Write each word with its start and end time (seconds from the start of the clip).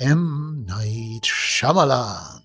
M. 0.00 0.64
Night 0.64 1.26
Shyamalan. 1.26 2.42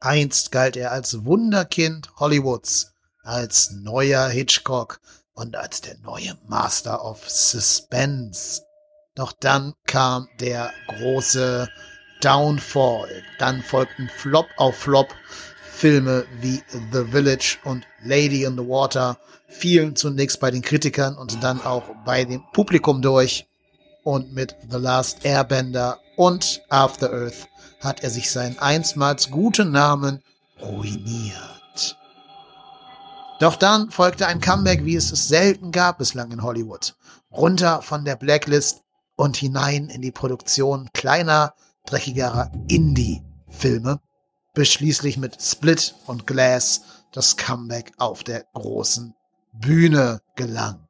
Einst 0.00 0.50
galt 0.50 0.74
er 0.74 0.90
als 0.90 1.26
Wunderkind 1.26 2.08
Hollywoods, 2.18 2.94
als 3.22 3.72
neuer 3.72 4.26
Hitchcock 4.28 5.00
und 5.34 5.54
als 5.54 5.82
der 5.82 5.98
neue 5.98 6.38
Master 6.48 7.04
of 7.04 7.28
Suspense. 7.28 8.62
Doch 9.14 9.32
dann 9.32 9.74
kam 9.86 10.28
der 10.40 10.72
große 10.88 11.68
Downfall. 12.22 13.22
Dann 13.38 13.62
folgten 13.62 14.08
Flop 14.08 14.46
auf 14.56 14.76
Flop. 14.76 15.08
Filme 15.70 16.26
wie 16.40 16.62
The 16.92 17.04
Village 17.10 17.58
und 17.64 17.86
Lady 18.02 18.44
in 18.44 18.56
the 18.56 18.66
Water 18.66 19.18
fielen 19.46 19.94
zunächst 19.94 20.40
bei 20.40 20.50
den 20.50 20.62
Kritikern 20.62 21.18
und 21.18 21.42
dann 21.42 21.60
auch 21.60 21.84
bei 22.06 22.24
dem 22.24 22.42
Publikum 22.52 23.02
durch. 23.02 23.49
Und 24.02 24.32
mit 24.32 24.56
The 24.70 24.78
Last 24.78 25.24
Airbender 25.24 25.98
und 26.16 26.62
After 26.68 27.12
Earth 27.12 27.48
hat 27.80 28.02
er 28.02 28.10
sich 28.10 28.30
seinen 28.30 28.58
einstmals 28.58 29.30
guten 29.30 29.70
Namen 29.72 30.22
ruiniert. 30.60 31.96
Doch 33.40 33.56
dann 33.56 33.90
folgte 33.90 34.26
ein 34.26 34.40
Comeback, 34.40 34.84
wie 34.84 34.96
es 34.96 35.12
es 35.12 35.28
selten 35.28 35.72
gab 35.72 35.98
bislang 35.98 36.30
in 36.30 36.42
Hollywood. 36.42 36.94
Runter 37.32 37.80
von 37.80 38.04
der 38.04 38.16
Blacklist 38.16 38.82
und 39.16 39.36
hinein 39.36 39.88
in 39.88 40.02
die 40.02 40.12
Produktion 40.12 40.90
kleiner, 40.92 41.54
dreckigerer 41.86 42.50
Indie-Filme, 42.68 44.00
bis 44.54 44.68
schließlich 44.68 45.16
mit 45.16 45.40
Split 45.40 45.94
und 46.06 46.26
Glass 46.26 46.82
das 47.12 47.36
Comeback 47.36 47.92
auf 47.98 48.24
der 48.24 48.44
großen 48.52 49.14
Bühne 49.52 50.20
gelang. 50.36 50.86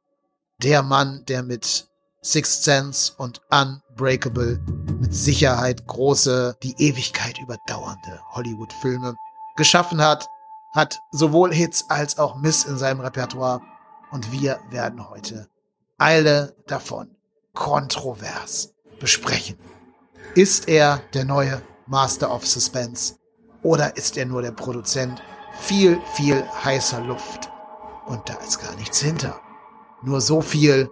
Der 0.61 0.83
Mann, 0.83 1.23
der 1.27 1.43
mit 1.43 1.87
Sixth 2.23 2.63
Sense 2.63 3.13
und 3.17 3.41
Unbreakable 3.49 4.59
mit 4.99 5.13
Sicherheit 5.13 5.87
große, 5.87 6.55
die 6.61 6.75
Ewigkeit 6.77 7.39
überdauernde 7.39 8.21
Hollywood-Filme 8.29 9.15
geschaffen 9.55 10.01
hat, 10.01 10.27
hat 10.71 10.99
sowohl 11.11 11.51
Hits 11.51 11.85
als 11.89 12.19
auch 12.19 12.35
Miss 12.35 12.65
in 12.65 12.77
seinem 12.77 12.99
Repertoire 12.99 13.61
und 14.11 14.31
wir 14.31 14.59
werden 14.69 15.09
heute 15.09 15.49
alle 15.97 16.55
davon 16.67 17.15
kontrovers 17.53 18.73
besprechen. 18.99 19.57
Ist 20.35 20.67
er 20.67 21.01
der 21.13 21.25
neue 21.25 21.61
Master 21.87 22.31
of 22.31 22.45
Suspense 22.45 23.15
oder 23.63 23.97
ist 23.97 24.15
er 24.15 24.27
nur 24.27 24.43
der 24.43 24.51
Produzent 24.51 25.23
viel, 25.59 25.99
viel 26.13 26.43
heißer 26.63 27.01
Luft 27.01 27.49
und 28.05 28.29
da 28.29 28.35
ist 28.35 28.59
gar 28.59 28.75
nichts 28.75 29.01
hinter? 29.01 29.41
Nur 30.03 30.21
so 30.21 30.41
viel, 30.41 30.89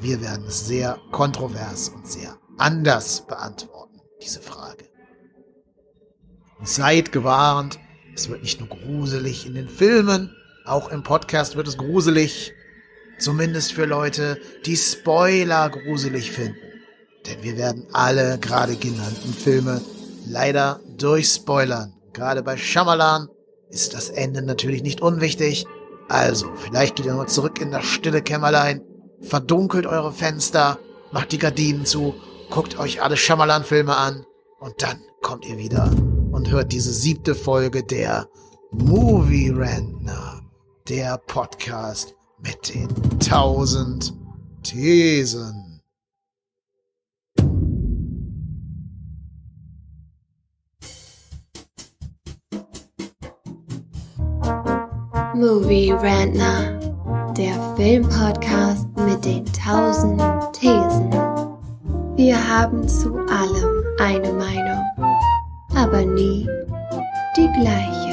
wir 0.00 0.20
werden 0.20 0.46
es 0.48 0.66
sehr 0.66 0.98
kontrovers 1.10 1.90
und 1.90 2.06
sehr 2.06 2.38
anders 2.58 3.26
beantworten, 3.26 4.00
diese 4.22 4.40
Frage. 4.40 4.84
Seid 6.62 7.12
gewarnt, 7.12 7.78
es 8.14 8.28
wird 8.28 8.42
nicht 8.42 8.60
nur 8.60 8.68
gruselig 8.68 9.46
in 9.46 9.54
den 9.54 9.68
Filmen, 9.68 10.34
auch 10.64 10.90
im 10.90 11.02
Podcast 11.02 11.56
wird 11.56 11.68
es 11.68 11.76
gruselig. 11.76 12.52
Zumindest 13.18 13.72
für 13.72 13.84
Leute, 13.84 14.38
die 14.64 14.76
Spoiler 14.76 15.68
gruselig 15.68 16.30
finden. 16.30 16.56
Denn 17.26 17.42
wir 17.42 17.58
werden 17.58 17.86
alle 17.92 18.38
gerade 18.38 18.76
genannten 18.76 19.34
Filme 19.34 19.82
leider 20.26 20.80
durchspoilern. 20.96 21.92
Gerade 22.12 22.42
bei 22.42 22.56
Shyamalan 22.56 23.28
ist 23.68 23.94
das 23.94 24.08
Ende 24.08 24.42
natürlich 24.42 24.82
nicht 24.82 25.00
unwichtig. 25.02 25.66
Also, 26.08 26.50
vielleicht 26.56 26.96
geht 26.96 27.06
ihr 27.06 27.12
nochmal 27.12 27.28
zurück 27.28 27.60
in 27.60 27.70
das 27.70 27.84
stille 27.84 28.22
Kämmerlein, 28.22 28.82
verdunkelt 29.20 29.86
eure 29.86 30.12
Fenster, 30.12 30.78
macht 31.12 31.32
die 31.32 31.38
Gardinen 31.38 31.84
zu, 31.84 32.14
guckt 32.50 32.78
euch 32.78 33.02
alle 33.02 33.16
Shyamalan-Filme 33.16 33.96
an 33.96 34.24
und 34.58 34.82
dann 34.82 34.98
kommt 35.22 35.46
ihr 35.46 35.58
wieder 35.58 35.90
und 36.32 36.50
hört 36.50 36.72
diese 36.72 36.92
siebte 36.92 37.34
Folge 37.34 37.82
der 37.82 38.28
Movie 38.72 39.50
Rentner, 39.50 40.40
der 40.88 41.18
Podcast 41.18 42.14
mit 42.38 42.74
den 42.74 42.88
tausend 43.18 44.14
Thesen. 44.62 45.82
Movie 55.34 55.92
Rantner, 55.92 56.78
der 57.34 57.74
Filmpodcast 57.76 58.89
mit 59.04 59.24
den 59.24 59.44
tausend 59.52 60.20
Thesen. 60.52 61.10
Wir 62.16 62.48
haben 62.48 62.88
zu 62.88 63.16
allem 63.28 63.84
eine 63.98 64.32
Meinung, 64.32 64.84
aber 65.74 66.04
nie 66.04 66.46
die 67.36 67.48
gleiche. 67.60 68.10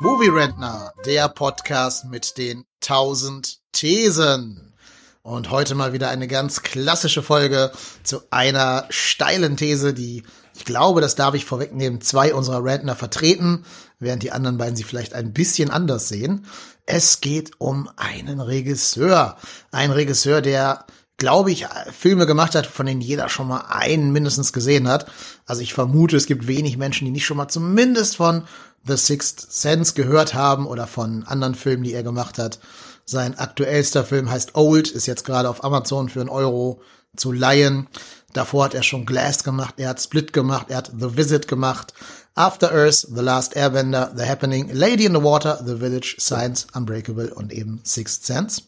Movie 0.00 0.28
Rentner, 0.28 0.92
der 1.06 1.28
Podcast 1.28 2.06
mit 2.06 2.36
den 2.36 2.64
tausend 2.80 3.58
Thesen. 3.72 4.74
Und 5.22 5.50
heute 5.50 5.74
mal 5.74 5.92
wieder 5.92 6.10
eine 6.10 6.28
ganz 6.28 6.62
klassische 6.62 7.22
Folge 7.22 7.72
zu 8.02 8.20
einer 8.30 8.84
steilen 8.90 9.56
These, 9.56 9.94
die 9.94 10.24
ich 10.56 10.64
glaube, 10.64 11.00
das 11.00 11.16
darf 11.16 11.34
ich 11.34 11.44
vorwegnehmen, 11.44 12.00
zwei 12.00 12.32
unserer 12.32 12.64
Rentner 12.64 12.94
vertreten, 12.94 13.64
während 13.98 14.22
die 14.22 14.32
anderen 14.32 14.58
beiden 14.58 14.76
sie 14.76 14.84
vielleicht 14.84 15.14
ein 15.14 15.32
bisschen 15.32 15.70
anders 15.70 16.08
sehen. 16.08 16.46
Es 16.86 17.20
geht 17.20 17.52
um 17.58 17.88
einen 17.96 18.40
Regisseur. 18.40 19.36
Ein 19.70 19.90
Regisseur, 19.90 20.42
der, 20.42 20.84
glaube 21.16 21.50
ich, 21.50 21.66
Filme 21.96 22.26
gemacht 22.26 22.54
hat, 22.54 22.66
von 22.66 22.86
denen 22.86 23.00
jeder 23.00 23.28
schon 23.28 23.48
mal 23.48 23.64
einen 23.68 24.12
mindestens 24.12 24.52
gesehen 24.52 24.88
hat. 24.88 25.10
Also 25.46 25.62
ich 25.62 25.74
vermute, 25.74 26.16
es 26.16 26.26
gibt 26.26 26.46
wenig 26.46 26.76
Menschen, 26.76 27.06
die 27.06 27.10
nicht 27.10 27.26
schon 27.26 27.36
mal 27.36 27.48
zumindest 27.48 28.16
von 28.16 28.44
The 28.86 28.96
Sixth 28.96 29.50
Sense 29.50 29.94
gehört 29.94 30.34
haben 30.34 30.66
oder 30.66 30.86
von 30.86 31.24
anderen 31.24 31.54
Filmen, 31.54 31.84
die 31.84 31.94
er 31.94 32.02
gemacht 32.02 32.38
hat. 32.38 32.58
Sein 33.06 33.38
aktuellster 33.38 34.04
Film 34.04 34.30
heißt 34.30 34.54
Old, 34.54 34.90
ist 34.90 35.06
jetzt 35.06 35.24
gerade 35.24 35.48
auf 35.48 35.64
Amazon 35.64 36.08
für 36.08 36.20
einen 36.20 36.28
Euro 36.28 36.80
zu 37.16 37.32
leihen. 37.32 37.88
Davor 38.32 38.64
hat 38.64 38.74
er 38.74 38.82
schon 38.82 39.06
Glass 39.06 39.44
gemacht, 39.44 39.74
er 39.76 39.90
hat 39.90 40.00
Split 40.00 40.32
gemacht, 40.32 40.66
er 40.68 40.78
hat 40.78 40.92
The 40.98 41.16
Visit 41.16 41.46
gemacht, 41.46 41.94
After 42.36 42.72
Earth, 42.72 43.06
The 43.08 43.22
Last 43.22 43.56
Airbender, 43.56 44.12
The 44.16 44.26
Happening, 44.26 44.68
Lady 44.72 45.04
in 45.04 45.14
the 45.14 45.22
Water, 45.22 45.62
The 45.64 45.76
Village, 45.76 46.16
Science, 46.18 46.66
Unbreakable 46.74 47.32
und 47.32 47.52
eben 47.52 47.80
Sixth 47.84 48.26
Sense. 48.26 48.62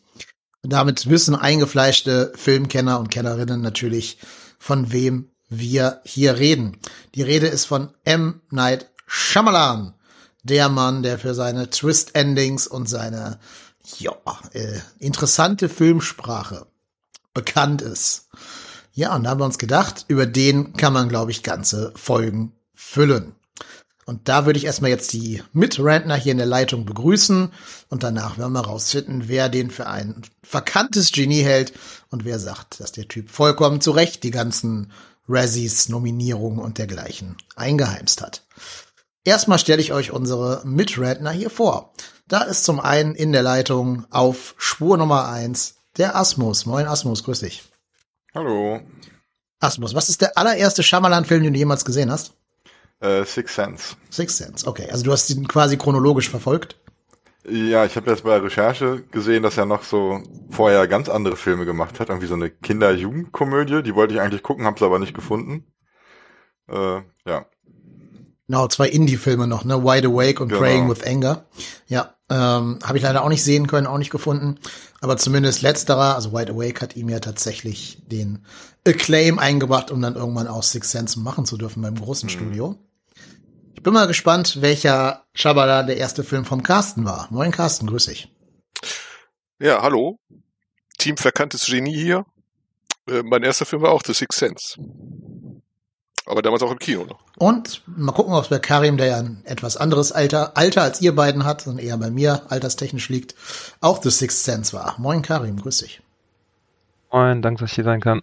damit 0.62 1.08
wissen 1.08 1.34
eingefleischte 1.34 2.32
Filmkenner 2.36 3.00
und 3.00 3.10
Kennerinnen 3.10 3.60
natürlich, 3.60 4.18
von 4.58 4.92
wem 4.92 5.30
wir 5.48 6.00
hier 6.04 6.38
reden. 6.38 6.78
Die 7.14 7.22
Rede 7.22 7.46
ist 7.46 7.64
von 7.64 7.92
M. 8.04 8.40
Night 8.50 8.90
Shyamalan, 9.06 9.94
der 10.42 10.68
Mann, 10.68 11.02
der 11.02 11.18
für 11.18 11.34
seine 11.34 11.70
Twist-Endings 11.70 12.66
und 12.66 12.88
seine 12.88 13.38
ja, 13.98 14.12
äh, 14.52 14.80
interessante 14.98 15.68
Filmsprache 15.68 16.66
bekannt 17.34 17.82
ist. 17.82 18.28
Ja, 18.92 19.14
und 19.14 19.24
da 19.24 19.30
haben 19.30 19.40
wir 19.40 19.44
uns 19.44 19.58
gedacht, 19.58 20.04
über 20.08 20.26
den 20.26 20.72
kann 20.74 20.92
man, 20.92 21.08
glaube 21.08 21.30
ich, 21.30 21.42
ganze 21.42 21.92
Folgen 21.96 22.52
füllen. 22.74 23.34
Und 24.06 24.28
da 24.28 24.46
würde 24.46 24.56
ich 24.56 24.64
erstmal 24.64 24.90
jetzt 24.90 25.12
die 25.12 25.42
Mitrentner 25.52 26.14
hier 26.14 26.30
in 26.30 26.38
der 26.38 26.46
Leitung 26.46 26.84
begrüßen 26.84 27.52
und 27.88 28.02
danach 28.04 28.38
werden 28.38 28.52
wir 28.52 28.60
rausfinden, 28.60 29.24
wer 29.26 29.48
den 29.48 29.68
für 29.68 29.88
ein 29.88 30.22
verkanntes 30.44 31.10
Genie 31.10 31.42
hält 31.42 31.72
und 32.10 32.24
wer 32.24 32.38
sagt, 32.38 32.78
dass 32.78 32.92
der 32.92 33.08
Typ 33.08 33.30
vollkommen 33.30 33.80
zu 33.80 33.90
Recht 33.90 34.22
die 34.22 34.30
ganzen 34.30 34.92
Razzies, 35.28 35.88
Nominierungen 35.88 36.60
und 36.60 36.78
dergleichen 36.78 37.36
eingeheimst 37.56 38.22
hat. 38.22 38.46
Erstmal 39.24 39.58
stelle 39.58 39.82
ich 39.82 39.92
euch 39.92 40.12
unsere 40.12 40.62
Mitrentner 40.64 41.32
hier 41.32 41.50
vor. 41.50 41.92
Da 42.28 42.42
ist 42.42 42.64
zum 42.64 42.78
einen 42.78 43.16
in 43.16 43.32
der 43.32 43.42
Leitung 43.42 44.06
auf 44.10 44.54
Spur 44.56 44.96
Nummer 44.98 45.28
eins 45.28 45.78
der 45.96 46.14
Asmus. 46.14 46.64
Moin 46.64 46.86
Asmus, 46.86 47.24
grüß 47.24 47.40
dich. 47.40 47.64
Hallo. 48.32 48.80
Asmus, 49.58 49.94
was 49.94 50.08
ist 50.08 50.20
der 50.20 50.38
allererste 50.38 50.84
Shyamalan-Film, 50.84 51.42
den 51.42 51.54
du 51.54 51.58
jemals 51.58 51.84
gesehen 51.84 52.12
hast? 52.12 52.35
Äh, 53.00 53.24
Six 53.24 53.54
Sense. 53.54 53.96
Six 54.10 54.38
Sense, 54.38 54.66
okay. 54.66 54.88
Also 54.90 55.04
du 55.04 55.12
hast 55.12 55.28
ihn 55.30 55.46
quasi 55.46 55.76
chronologisch 55.76 56.30
verfolgt? 56.30 56.76
Ja, 57.48 57.84
ich 57.84 57.94
habe 57.96 58.10
jetzt 58.10 58.24
bei 58.24 58.36
Recherche 58.38 59.04
gesehen, 59.12 59.44
dass 59.44 59.56
er 59.56 59.66
noch 59.66 59.84
so 59.84 60.20
vorher 60.50 60.88
ganz 60.88 61.08
andere 61.08 61.36
Filme 61.36 61.64
gemacht 61.64 62.00
hat, 62.00 62.08
irgendwie 62.08 62.26
so 62.26 62.34
eine 62.34 62.50
Kinder-Jugendkomödie. 62.50 63.82
Die 63.82 63.94
wollte 63.94 64.14
ich 64.14 64.20
eigentlich 64.20 64.42
gucken, 64.42 64.64
habe 64.64 64.76
es 64.76 64.82
aber 64.82 64.98
nicht 64.98 65.14
gefunden. 65.14 65.64
Äh, 66.68 67.02
ja. 67.26 67.46
Genau, 68.48 68.66
zwei 68.68 68.88
Indie-Filme 68.88 69.46
noch, 69.46 69.64
ne? 69.64 69.82
Wide 69.82 70.08
Awake 70.08 70.42
und 70.42 70.48
genau. 70.48 70.60
Praying 70.60 70.88
with 70.88 71.04
Anger. 71.04 71.46
Ja, 71.86 72.14
ähm, 72.30 72.80
habe 72.82 72.98
ich 72.98 73.04
leider 73.04 73.22
auch 73.22 73.28
nicht 73.28 73.44
sehen 73.44 73.68
können, 73.68 73.86
auch 73.86 73.98
nicht 73.98 74.10
gefunden. 74.10 74.58
Aber 75.00 75.16
zumindest 75.16 75.62
letzterer, 75.62 76.16
also 76.16 76.32
Wide 76.32 76.52
Awake, 76.52 76.80
hat 76.80 76.96
ihm 76.96 77.08
ja 77.08 77.20
tatsächlich 77.20 78.02
den 78.06 78.44
Acclaim 78.86 79.38
eingebracht, 79.38 79.92
um 79.92 80.00
dann 80.00 80.16
irgendwann 80.16 80.48
auch 80.48 80.62
Six 80.62 80.90
Sense 80.90 81.20
machen 81.20 81.44
zu 81.44 81.56
dürfen 81.56 81.82
beim 81.82 81.94
großen 81.94 82.28
mhm. 82.28 82.30
Studio. 82.30 82.76
Ich 83.86 83.88
bin 83.88 83.94
mal 83.94 84.08
gespannt, 84.08 84.62
welcher 84.62 85.22
Shabala 85.32 85.84
der 85.84 85.96
erste 85.96 86.24
Film 86.24 86.44
vom 86.44 86.64
Carsten 86.64 87.04
war. 87.04 87.28
Moin 87.30 87.52
Carsten, 87.52 87.86
grüß 87.86 88.06
dich. 88.06 88.28
Ja, 89.60 89.80
hallo. 89.80 90.18
Team 90.98 91.16
verkanntes 91.16 91.66
Genie 91.66 91.94
hier. 91.94 92.26
Äh, 93.08 93.22
mein 93.22 93.44
erster 93.44 93.64
Film 93.64 93.82
war 93.82 93.92
auch 93.92 94.02
The 94.04 94.12
Sixth 94.12 94.40
Sense. 94.40 94.76
Aber 96.26 96.42
damals 96.42 96.64
auch 96.64 96.72
im 96.72 96.80
Kino 96.80 97.04
noch. 97.04 97.20
Und 97.38 97.82
mal 97.86 98.10
gucken, 98.10 98.34
ob 98.34 98.42
es 98.42 98.50
bei 98.50 98.58
Karim, 98.58 98.96
der 98.96 99.06
ja 99.06 99.18
ein 99.18 99.42
etwas 99.44 99.76
anderes 99.76 100.10
Alter, 100.10 100.56
Alter 100.56 100.82
als 100.82 101.00
ihr 101.00 101.14
beiden 101.14 101.44
hat 101.44 101.68
und 101.68 101.78
eher 101.78 101.96
bei 101.96 102.10
mir 102.10 102.42
alterstechnisch 102.48 103.08
liegt, 103.08 103.36
auch 103.80 104.02
The 104.02 104.10
Sixth 104.10 104.42
Sense 104.42 104.72
war. 104.72 104.96
Moin 104.98 105.22
Karim, 105.22 105.62
grüß 105.62 105.78
dich. 105.78 106.02
Moin, 107.12 107.40
danke, 107.40 107.60
dass 107.60 107.70
ich 107.70 107.76
hier 107.76 107.84
sein 107.84 108.00
kann. 108.00 108.22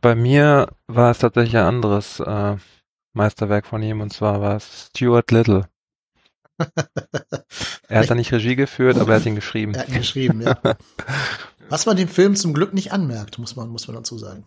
Bei 0.00 0.16
mir 0.16 0.70
war 0.88 1.12
es 1.12 1.18
tatsächlich 1.18 1.56
ein 1.56 1.66
anderes 1.66 2.18
äh, 2.18 2.56
Meisterwerk 3.12 3.66
von 3.66 3.82
ihm 3.82 4.00
und 4.00 4.12
zwar 4.12 4.40
war 4.40 4.56
es 4.56 4.90
Stuart 4.90 5.30
Little. 5.30 5.68
er 7.88 8.00
hat 8.00 8.10
da 8.10 8.14
nicht 8.14 8.32
Regie 8.32 8.56
geführt, 8.56 8.98
aber 8.98 9.12
er 9.12 9.20
hat 9.20 9.26
ihn 9.26 9.34
geschrieben. 9.34 9.74
Er 9.74 9.80
hat 9.82 9.88
ihn 9.88 9.94
geschrieben, 9.94 10.42
ja. 10.42 10.58
Was 11.68 11.86
man 11.86 11.96
dem 11.96 12.08
Film 12.08 12.34
zum 12.34 12.52
Glück 12.52 12.74
nicht 12.74 12.92
anmerkt, 12.92 13.38
muss 13.38 13.54
man, 13.56 13.68
muss 13.68 13.86
man 13.86 13.96
dazu 13.96 14.18
sagen. 14.18 14.44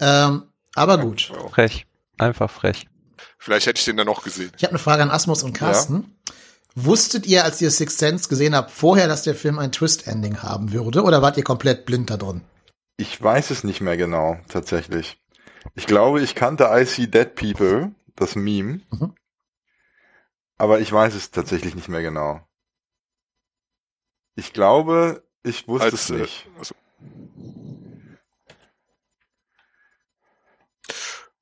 Ähm, 0.00 0.42
aber 0.74 0.98
gut. 0.98 1.32
Frech. 1.50 1.86
Einfach 2.18 2.50
frech. 2.50 2.88
Vielleicht 3.38 3.66
hätte 3.66 3.78
ich 3.78 3.84
den 3.84 3.96
dann 3.96 4.06
noch 4.06 4.24
gesehen. 4.24 4.50
Ich 4.56 4.64
habe 4.64 4.72
eine 4.72 4.78
Frage 4.78 5.02
an 5.02 5.10
Asmus 5.10 5.42
und 5.42 5.52
Carsten. 5.52 6.14
Ja. 6.28 6.34
Wusstet 6.74 7.26
ihr, 7.26 7.44
als 7.44 7.60
ihr 7.62 7.70
Sixth 7.70 7.98
Sense 7.98 8.28
gesehen 8.28 8.54
habt, 8.54 8.70
vorher, 8.70 9.08
dass 9.08 9.22
der 9.22 9.34
Film 9.34 9.58
ein 9.58 9.72
Twist-Ending 9.72 10.42
haben 10.42 10.72
würde? 10.72 11.02
Oder 11.02 11.22
wart 11.22 11.36
ihr 11.36 11.44
komplett 11.44 11.86
blind 11.86 12.10
da 12.10 12.16
drin? 12.16 12.42
Ich 12.98 13.22
weiß 13.22 13.50
es 13.50 13.64
nicht 13.64 13.80
mehr 13.80 13.96
genau, 13.96 14.38
tatsächlich. 14.48 15.18
Ich 15.76 15.86
glaube, 15.86 16.22
ich 16.22 16.34
kannte 16.34 16.70
I 16.72 16.84
See 16.86 17.06
Dead 17.06 17.34
People, 17.34 17.94
das 18.16 18.34
Meme. 18.34 18.80
Mhm. 18.90 19.14
Aber 20.56 20.80
ich 20.80 20.90
weiß 20.90 21.14
es 21.14 21.30
tatsächlich 21.30 21.74
nicht 21.74 21.88
mehr 21.88 22.00
genau. 22.00 22.40
Ich 24.36 24.54
glaube, 24.54 25.22
ich 25.42 25.68
wusste 25.68 25.84
Als, 25.84 25.94
es 25.94 26.10
nicht. 26.10 26.48
Also, 26.58 26.74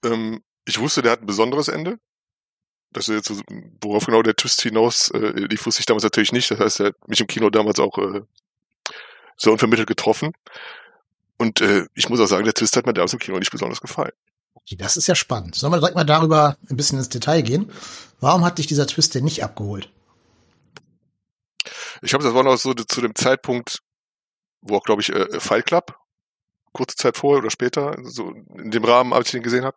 ähm, 0.05 0.43
ich 0.65 0.81
wusste, 0.81 1.03
der 1.03 1.13
hat 1.13 1.21
ein 1.21 1.27
besonderes 1.27 1.69
Ende. 1.69 2.01
Das 2.91 3.09
ist 3.09 3.29
jetzt, 3.29 3.43
worauf 3.81 4.07
genau 4.07 4.23
der 4.23 4.35
Twist 4.35 4.63
hinaus 4.63 5.11
äh, 5.11 5.31
lief, 5.31 5.65
wusste 5.65 5.81
ich 5.81 5.87
damals 5.87 6.05
natürlich 6.05 6.33
nicht. 6.33 6.51
Das 6.51 6.59
heißt, 6.59 6.81
er 6.81 6.87
hat 6.87 7.09
mich 7.09 7.21
im 7.21 7.29
Kino 7.29 7.51
damals 7.51 7.79
auch 7.79 7.97
äh, 7.99 8.23
so 9.37 9.53
unvermittelt 9.53 9.89
getroffen. 9.89 10.33
Und 11.39 11.61
äh, 11.61 11.87
ich 11.95 12.09
muss 12.09 12.21
auch 12.21 12.27
sagen, 12.27 12.45
der 12.45 12.55
Twist 12.55 12.77
hat 12.77 12.87
mir 12.87 12.95
damals 12.95 13.13
im 13.13 13.19
Kino 13.19 13.39
nicht 13.39 13.51
besonders 13.51 13.81
gefallen. 13.81 14.13
Okay, 14.55 14.77
das 14.77 14.97
ist 14.97 15.09
ja 15.09 15.15
spannend. 15.15 15.55
Sollen 15.55 15.73
wir 15.73 15.79
direkt 15.79 15.97
mal 15.97 16.05
darüber 16.05 16.57
ein 16.71 16.77
bisschen 16.77 16.99
ins 16.99 17.09
Detail 17.09 17.43
gehen? 17.43 17.71
Warum 18.21 18.45
hat 18.45 18.59
dich 18.59 18.67
dieser 18.67 18.87
Twist 18.87 19.15
denn 19.15 19.25
nicht 19.25 19.43
abgeholt? 19.43 19.91
Ich 22.03 22.11
glaube, 22.11 22.25
das 22.25 22.35
war 22.35 22.43
noch 22.43 22.57
so 22.57 22.73
zu 22.75 23.01
dem 23.01 23.15
Zeitpunkt, 23.15 23.83
wo 24.61 24.77
auch, 24.77 24.85
glaube 24.85 25.03
ich, 25.03 25.11
äh, 25.11 25.41
Fight 25.41 25.67
Club, 25.67 25.97
kurze 26.73 26.97
Zeit 26.97 27.17
vorher 27.17 27.43
oder 27.43 27.51
später, 27.51 27.97
so 28.03 28.31
in 28.57 28.71
dem 28.71 28.85
Rahmen, 28.85 29.13
als 29.13 29.29
ich 29.29 29.33
den 29.33 29.43
gesehen 29.43 29.65
habe. 29.65 29.77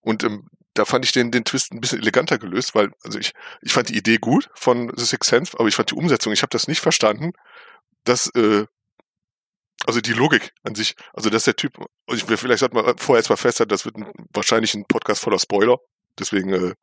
Und 0.00 0.24
ähm, 0.24 0.48
da 0.74 0.84
fand 0.84 1.04
ich 1.04 1.12
den, 1.12 1.30
den 1.30 1.44
Twist 1.44 1.72
ein 1.72 1.80
bisschen 1.80 2.00
eleganter 2.00 2.38
gelöst, 2.38 2.74
weil, 2.74 2.92
also 3.04 3.18
ich, 3.18 3.32
ich 3.60 3.72
fand 3.72 3.88
die 3.88 3.96
Idee 3.96 4.18
gut 4.18 4.50
von 4.54 4.90
The 4.96 5.04
Sixth 5.04 5.30
Sense, 5.30 5.58
aber 5.58 5.68
ich 5.68 5.74
fand 5.74 5.90
die 5.90 5.94
Umsetzung, 5.94 6.32
ich 6.32 6.42
habe 6.42 6.50
das 6.50 6.68
nicht 6.68 6.80
verstanden, 6.80 7.32
dass 8.04 8.28
äh, 8.34 8.66
also 9.86 10.00
die 10.00 10.12
Logik 10.12 10.52
an 10.62 10.74
sich, 10.74 10.94
also 11.12 11.30
dass 11.30 11.44
der 11.44 11.56
Typ, 11.56 11.76
ich, 12.06 12.24
vielleicht 12.24 12.60
sollte 12.60 12.74
man 12.74 12.96
vorher 12.98 13.20
jetzt 13.20 13.30
mal 13.30 13.36
festhalten, 13.36 13.70
das 13.70 13.84
wird 13.84 13.96
ein, 13.96 14.12
wahrscheinlich 14.32 14.74
ein 14.74 14.84
Podcast 14.84 15.22
voller 15.22 15.38
Spoiler, 15.38 15.78
deswegen, 16.18 16.52
äh, 16.52 16.74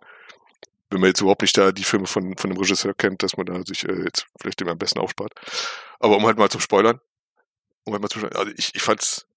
wenn 0.89 1.01
man 1.01 1.09
jetzt 1.09 1.21
überhaupt 1.21 1.41
nicht 1.41 1.57
da 1.57 1.71
die 1.71 1.83
Filme 1.83 2.07
von, 2.07 2.35
von 2.37 2.49
dem 2.49 2.59
Regisseur 2.59 2.93
kennt, 2.93 3.21
dass 3.23 3.37
man 3.37 3.45
da 3.45 3.61
sich 3.63 3.87
äh, 3.87 4.03
jetzt 4.03 4.25
vielleicht 4.41 4.59
dem 4.59 4.69
am 4.69 4.77
besten 4.77 4.99
aufspart. 4.99 5.33
Aber 5.99 6.17
um 6.17 6.25
halt 6.25 6.37
mal 6.37 6.49
zu 6.49 6.59
spoilern, 6.59 6.99
um 7.83 7.93
halt 7.93 8.01
mal 8.01 8.09
zu 8.09 8.19
also 8.19 8.51
ich, 8.57 8.73
ich 8.73 8.81
fand's 8.81 9.27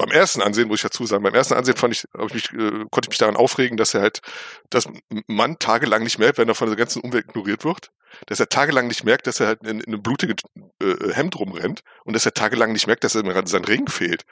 beim 0.00 0.10
ersten 0.10 0.40
Ansehen, 0.40 0.68
muss 0.68 0.78
ich 0.78 0.82
dazu 0.84 1.04
sagen, 1.04 1.22
beim 1.22 1.34
ersten 1.34 1.52
Ansehen 1.52 1.76
fand 1.76 1.92
ich, 1.92 2.04
ich 2.04 2.34
mich, 2.34 2.52
äh, 2.54 2.86
konnte 2.90 3.06
ich 3.06 3.08
mich 3.10 3.18
daran 3.18 3.36
aufregen, 3.36 3.76
dass 3.76 3.92
er 3.92 4.00
halt, 4.00 4.22
dass 4.70 4.88
man 5.26 5.58
tagelang 5.58 6.02
nicht 6.02 6.18
merkt, 6.18 6.38
wenn 6.38 6.48
er 6.48 6.54
von 6.54 6.68
der 6.68 6.76
ganzen 6.76 7.02
Umwelt 7.02 7.26
ignoriert 7.28 7.64
wird, 7.64 7.90
dass 8.26 8.40
er 8.40 8.48
tagelang 8.48 8.88
nicht 8.88 9.04
merkt, 9.04 9.26
dass 9.26 9.40
er 9.40 9.48
halt 9.48 9.62
in, 9.62 9.80
in 9.80 9.86
einem 9.92 10.02
blutigen 10.02 10.36
äh, 10.80 11.12
Hemd 11.12 11.36
rumrennt 11.38 11.82
und 12.04 12.14
dass 12.14 12.26
er 12.26 12.34
tagelang 12.34 12.72
nicht 12.72 12.86
merkt, 12.86 13.04
dass 13.04 13.14
er 13.14 13.22
gerade 13.22 13.48
sein 13.48 13.64
Ring 13.64 13.88
fehlt. 13.88 14.24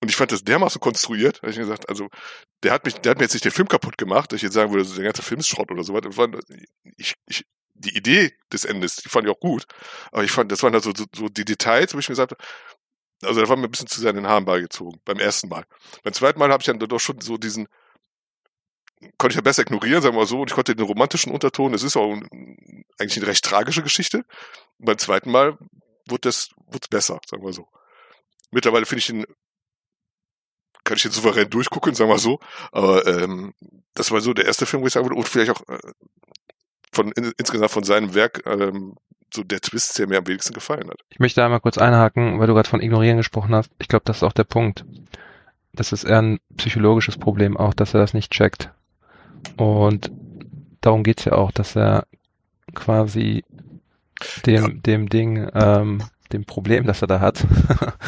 Und 0.00 0.08
ich 0.08 0.16
fand 0.16 0.32
das 0.32 0.42
dermaßen 0.42 0.80
konstruiert, 0.80 1.42
habe 1.42 1.52
ich 1.52 1.56
mir 1.56 1.62
gesagt, 1.62 1.88
also 1.88 2.08
der 2.64 2.72
hat 2.72 2.84
mich, 2.84 2.94
der 2.94 3.10
hat 3.10 3.18
mir 3.18 3.24
jetzt 3.24 3.34
nicht 3.34 3.44
den 3.44 3.52
Film 3.52 3.68
kaputt 3.68 3.96
gemacht, 3.96 4.32
dass 4.32 4.38
ich 4.38 4.42
jetzt 4.42 4.54
sagen 4.54 4.72
würde, 4.72 4.88
der 4.88 5.04
ganze 5.04 5.22
Film 5.22 5.38
ist 5.38 5.48
Schrott 5.48 5.70
oder 5.70 5.84
so 5.84 5.94
weiter. 5.94 6.10
Ich, 6.96 7.14
ich, 7.26 7.44
die 7.74 7.96
Idee 7.96 8.32
des 8.52 8.64
Endes, 8.64 8.96
die 8.96 9.08
fand 9.08 9.26
ich 9.26 9.32
auch 9.32 9.38
gut, 9.38 9.64
aber 10.10 10.24
ich 10.24 10.32
fand, 10.32 10.50
das 10.50 10.62
waren 10.64 10.72
halt 10.72 10.82
so, 10.82 10.92
so, 10.96 11.04
so 11.14 11.28
die 11.28 11.44
Details, 11.44 11.94
wo 11.94 12.00
ich 12.00 12.08
mir 12.08 12.14
gesagt 12.14 12.32
habe, 12.32 12.42
also 13.22 13.40
da 13.40 13.48
war 13.48 13.56
mir 13.56 13.64
ein 13.64 13.70
bisschen 13.70 13.86
zu 13.86 14.00
sehr 14.00 14.10
in 14.10 14.16
den 14.16 14.26
Haaren 14.26 14.44
beigezogen, 14.44 15.00
beim 15.04 15.20
ersten 15.20 15.48
Mal. 15.48 15.64
Beim 16.02 16.12
zweiten 16.12 16.38
Mal 16.38 16.50
habe 16.50 16.60
ich 16.60 16.66
dann 16.66 16.80
doch 16.80 16.98
schon 16.98 17.20
so 17.20 17.38
diesen, 17.38 17.68
konnte 19.18 19.32
ich 19.32 19.36
ja 19.36 19.42
besser 19.42 19.62
ignorieren, 19.62 20.02
sagen 20.02 20.14
wir 20.14 20.20
mal 20.20 20.26
so, 20.26 20.40
und 20.40 20.50
ich 20.50 20.54
konnte 20.54 20.74
den 20.74 20.86
romantischen 20.86 21.32
Unterton, 21.32 21.74
es 21.74 21.82
ist 21.82 21.96
auch 21.96 22.12
eigentlich 22.98 23.16
eine 23.16 23.26
recht 23.26 23.44
tragische 23.44 23.82
Geschichte. 23.82 24.24
Und 24.78 24.86
beim 24.86 24.98
zweiten 24.98 25.30
Mal 25.30 25.58
wurde 26.08 26.20
das 26.22 26.50
wurde 26.66 26.86
besser, 26.90 27.20
sagen 27.26 27.44
wir 27.44 27.52
so. 27.52 27.68
Mittlerweile 28.50 28.86
finde 28.86 29.00
ich 29.00 29.10
ihn, 29.10 29.24
kann 30.84 30.96
ich 30.96 31.02
den 31.02 31.12
souverän 31.12 31.50
durchgucken, 31.50 31.94
sagen 31.94 32.10
wir 32.10 32.18
so. 32.18 32.38
Aber 32.70 33.06
ähm, 33.06 33.54
das 33.94 34.10
war 34.10 34.20
so 34.20 34.32
der 34.34 34.46
erste 34.46 34.66
Film, 34.66 34.82
wo 34.82 34.86
ich 34.86 34.92
sagen 34.92 35.06
würde, 35.06 35.16
und 35.16 35.28
vielleicht 35.28 35.50
auch 35.50 35.62
äh, 35.68 35.78
von 36.92 37.12
in, 37.12 37.32
insgesamt 37.38 37.70
von 37.70 37.84
seinem 37.84 38.14
Werk 38.14 38.42
ähm, 38.46 38.96
so 39.32 39.42
der 39.42 39.60
Twist, 39.60 39.98
der 39.98 40.08
mir 40.08 40.18
am 40.18 40.26
wenigsten 40.26 40.52
gefallen 40.52 40.90
hat. 40.90 41.00
Ich 41.08 41.18
möchte 41.18 41.42
einmal 41.42 41.60
kurz 41.60 41.78
einhaken, 41.78 42.38
weil 42.38 42.46
du 42.46 42.54
gerade 42.54 42.68
von 42.68 42.82
Ignorieren 42.82 43.16
gesprochen 43.16 43.54
hast. 43.54 43.70
Ich 43.78 43.88
glaube, 43.88 44.04
das 44.04 44.18
ist 44.18 44.22
auch 44.22 44.32
der 44.32 44.44
Punkt. 44.44 44.84
Das 45.72 45.92
ist 45.92 46.04
eher 46.04 46.20
ein 46.20 46.38
psychologisches 46.56 47.16
Problem 47.16 47.56
auch, 47.56 47.72
dass 47.72 47.94
er 47.94 48.00
das 48.00 48.12
nicht 48.12 48.30
checkt. 48.30 48.70
Und 49.56 50.10
darum 50.80 51.02
geht's 51.02 51.24
ja 51.24 51.32
auch, 51.32 51.52
dass 51.52 51.76
er 51.76 52.06
quasi 52.74 53.44
dem, 54.46 54.62
ja. 54.62 54.68
dem 54.68 55.08
Ding, 55.08 55.48
ähm, 55.54 56.02
dem 56.32 56.44
Problem, 56.44 56.86
das 56.86 57.02
er 57.02 57.08
da 57.08 57.20
hat, 57.20 57.46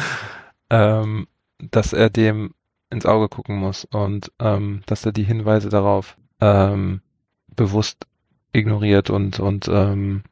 ähm, 0.69 1.27
dass 1.59 1.93
er 1.93 2.09
dem 2.09 2.53
ins 2.89 3.05
Auge 3.05 3.29
gucken 3.29 3.57
muss 3.57 3.85
und 3.85 4.31
ähm, 4.39 4.81
dass 4.85 5.05
er 5.05 5.11
die 5.11 5.23
Hinweise 5.23 5.69
darauf 5.69 6.17
ähm, 6.39 7.01
bewusst 7.47 8.05
ignoriert 8.53 9.09
und 9.09 9.39
und 9.39 9.67
ähm, 9.67 10.23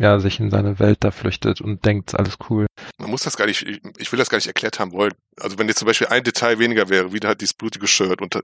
ja, 0.00 0.18
sich 0.18 0.40
in 0.40 0.50
seine 0.50 0.78
Welt 0.78 0.98
da 1.00 1.10
flüchtet 1.10 1.60
und 1.60 1.84
denkt, 1.84 2.18
alles 2.18 2.38
cool. 2.48 2.66
Man 2.98 3.10
muss 3.10 3.22
das 3.22 3.36
gar 3.36 3.44
nicht, 3.44 3.66
ich 3.98 4.10
will 4.10 4.18
das 4.18 4.30
gar 4.30 4.38
nicht 4.38 4.46
erklärt 4.46 4.80
haben 4.80 4.92
wollen. 4.92 5.12
Also 5.38 5.58
wenn 5.58 5.68
jetzt 5.68 5.78
zum 5.78 5.86
Beispiel 5.86 6.06
ein 6.06 6.24
Detail 6.24 6.58
weniger 6.58 6.88
wäre, 6.88 7.12
wie 7.12 7.20
halt 7.20 7.42
dieses 7.42 7.52
blutige 7.52 7.86
Shirt 7.86 8.22
und 8.22 8.42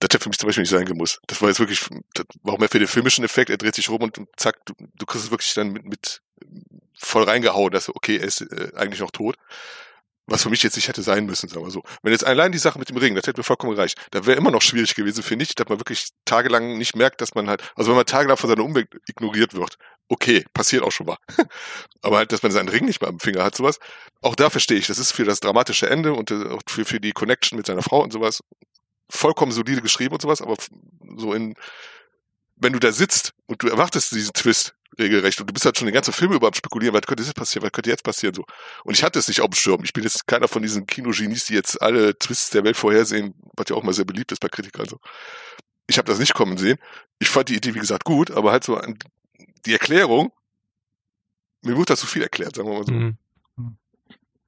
das 0.00 0.06
hätte 0.06 0.20
für 0.20 0.28
mich 0.28 0.38
zum 0.38 0.48
Beispiel 0.48 0.62
nicht 0.62 0.70
sein 0.70 0.86
gemusst. 0.86 1.20
Das 1.26 1.40
war 1.40 1.48
jetzt 1.48 1.60
wirklich, 1.60 1.86
das 2.14 2.26
war 2.42 2.54
auch 2.54 2.58
mehr 2.58 2.68
für 2.68 2.78
den 2.78 2.88
filmischen 2.88 3.24
Effekt, 3.24 3.50
er 3.50 3.58
dreht 3.58 3.74
sich 3.74 3.88
rum 3.88 4.02
und 4.02 4.20
zack, 4.36 4.64
du, 4.66 4.74
du 4.78 5.06
kriegst 5.06 5.26
es 5.26 5.30
wirklich 5.30 5.54
dann 5.54 5.72
mit, 5.72 5.84
mit 5.84 6.22
voll 6.94 7.24
reingehauen, 7.24 7.70
dass 7.70 7.88
okay, 7.88 8.16
er 8.16 8.24
ist 8.24 8.40
äh, 8.40 8.72
eigentlich 8.74 9.00
noch 9.00 9.10
tot 9.10 9.36
was 10.26 10.42
für 10.42 10.50
mich 10.50 10.62
jetzt 10.62 10.76
nicht 10.76 10.88
hätte 10.88 11.02
sein 11.02 11.26
müssen, 11.26 11.48
sagen 11.48 11.64
wir 11.64 11.70
so. 11.70 11.82
Wenn 12.02 12.12
jetzt 12.12 12.24
allein 12.24 12.52
die 12.52 12.58
Sache 12.58 12.78
mit 12.78 12.88
dem 12.88 12.96
Ring, 12.96 13.14
das 13.14 13.26
hätte 13.26 13.38
mir 13.38 13.44
vollkommen 13.44 13.74
gereicht. 13.74 13.98
Da 14.10 14.24
wäre 14.24 14.38
immer 14.38 14.50
noch 14.50 14.62
schwierig 14.62 14.94
gewesen, 14.94 15.22
finde 15.22 15.42
ich, 15.42 15.54
dass 15.54 15.68
man 15.68 15.78
wirklich 15.78 16.08
tagelang 16.24 16.78
nicht 16.78 16.96
merkt, 16.96 17.20
dass 17.20 17.34
man 17.34 17.48
halt, 17.48 17.62
also 17.76 17.90
wenn 17.90 17.96
man 17.96 18.06
tagelang 18.06 18.36
von 18.36 18.48
seiner 18.48 18.64
Umwelt 18.64 18.88
ignoriert 19.06 19.54
wird, 19.54 19.76
okay, 20.08 20.44
passiert 20.54 20.82
auch 20.82 20.92
schon 20.92 21.06
mal. 21.06 21.18
Aber 22.02 22.18
halt, 22.18 22.32
dass 22.32 22.42
man 22.42 22.52
seinen 22.52 22.68
Ring 22.68 22.86
nicht 22.86 23.00
mehr 23.00 23.10
am 23.10 23.20
Finger 23.20 23.44
hat, 23.44 23.54
sowas, 23.54 23.78
auch 24.22 24.34
da 24.34 24.48
verstehe 24.48 24.78
ich, 24.78 24.86
das 24.86 24.98
ist 24.98 25.12
für 25.12 25.24
das 25.24 25.40
dramatische 25.40 25.90
Ende 25.90 26.14
und 26.14 26.30
äh, 26.30 26.48
auch 26.48 26.62
für, 26.66 26.84
für 26.84 27.00
die 27.00 27.12
Connection 27.12 27.58
mit 27.58 27.66
seiner 27.66 27.82
Frau 27.82 28.02
und 28.02 28.12
sowas 28.12 28.42
vollkommen 29.16 29.52
solide 29.52 29.82
geschrieben 29.82 30.14
und 30.14 30.22
sowas, 30.22 30.40
aber 30.40 30.56
so 31.16 31.32
in, 31.34 31.54
wenn 32.56 32.72
du 32.72 32.78
da 32.78 32.92
sitzt 32.92 33.34
und 33.46 33.62
du 33.62 33.68
erwartest 33.68 34.12
diesen 34.12 34.32
Twist, 34.32 34.74
regelrecht. 34.98 35.40
Und 35.40 35.48
du 35.48 35.52
bist 35.52 35.64
halt 35.64 35.78
schon 35.78 35.86
den 35.86 35.94
ganzen 35.94 36.12
Film 36.12 36.32
über 36.32 36.46
am 36.48 36.54
Spekulieren, 36.54 36.94
was 36.94 37.02
könnte 37.02 37.22
jetzt 37.22 37.34
passieren, 37.34 37.64
was 37.64 37.72
könnte 37.72 37.90
jetzt 37.90 38.04
passieren, 38.04 38.34
so. 38.34 38.44
Und 38.84 38.94
ich 38.94 39.02
hatte 39.02 39.18
es 39.18 39.28
nicht 39.28 39.40
auf 39.40 39.50
dem 39.50 39.54
Schirm. 39.54 39.84
Ich 39.84 39.92
bin 39.92 40.04
jetzt 40.04 40.26
keiner 40.26 40.48
von 40.48 40.62
diesen 40.62 40.86
Kinogenies, 40.86 41.46
die 41.46 41.54
jetzt 41.54 41.80
alle 41.80 42.18
Twists 42.18 42.50
der 42.50 42.64
Welt 42.64 42.76
vorhersehen, 42.76 43.34
was 43.56 43.66
ja 43.68 43.76
auch 43.76 43.82
mal 43.82 43.92
sehr 43.92 44.04
beliebt 44.04 44.32
ist 44.32 44.40
bei 44.40 44.48
Kritikern, 44.48 44.86
so. 44.86 44.98
Ich 45.86 45.98
habe 45.98 46.06
das 46.06 46.18
nicht 46.18 46.32
kommen 46.32 46.56
sehen. 46.56 46.78
Ich 47.18 47.28
fand 47.28 47.50
die 47.50 47.56
Idee, 47.56 47.74
wie 47.74 47.80
gesagt, 47.80 48.04
gut, 48.04 48.30
aber 48.30 48.52
halt 48.52 48.64
so 48.64 48.80
die 49.66 49.72
Erklärung, 49.72 50.32
mir 51.62 51.76
wurde 51.76 51.92
da 51.92 51.96
zu 51.96 52.06
viel 52.06 52.22
erklärt, 52.22 52.56
sagen 52.56 52.68
wir 52.68 52.78
mal 52.78 52.86
so. 52.86 52.92
Mhm. 52.92 53.18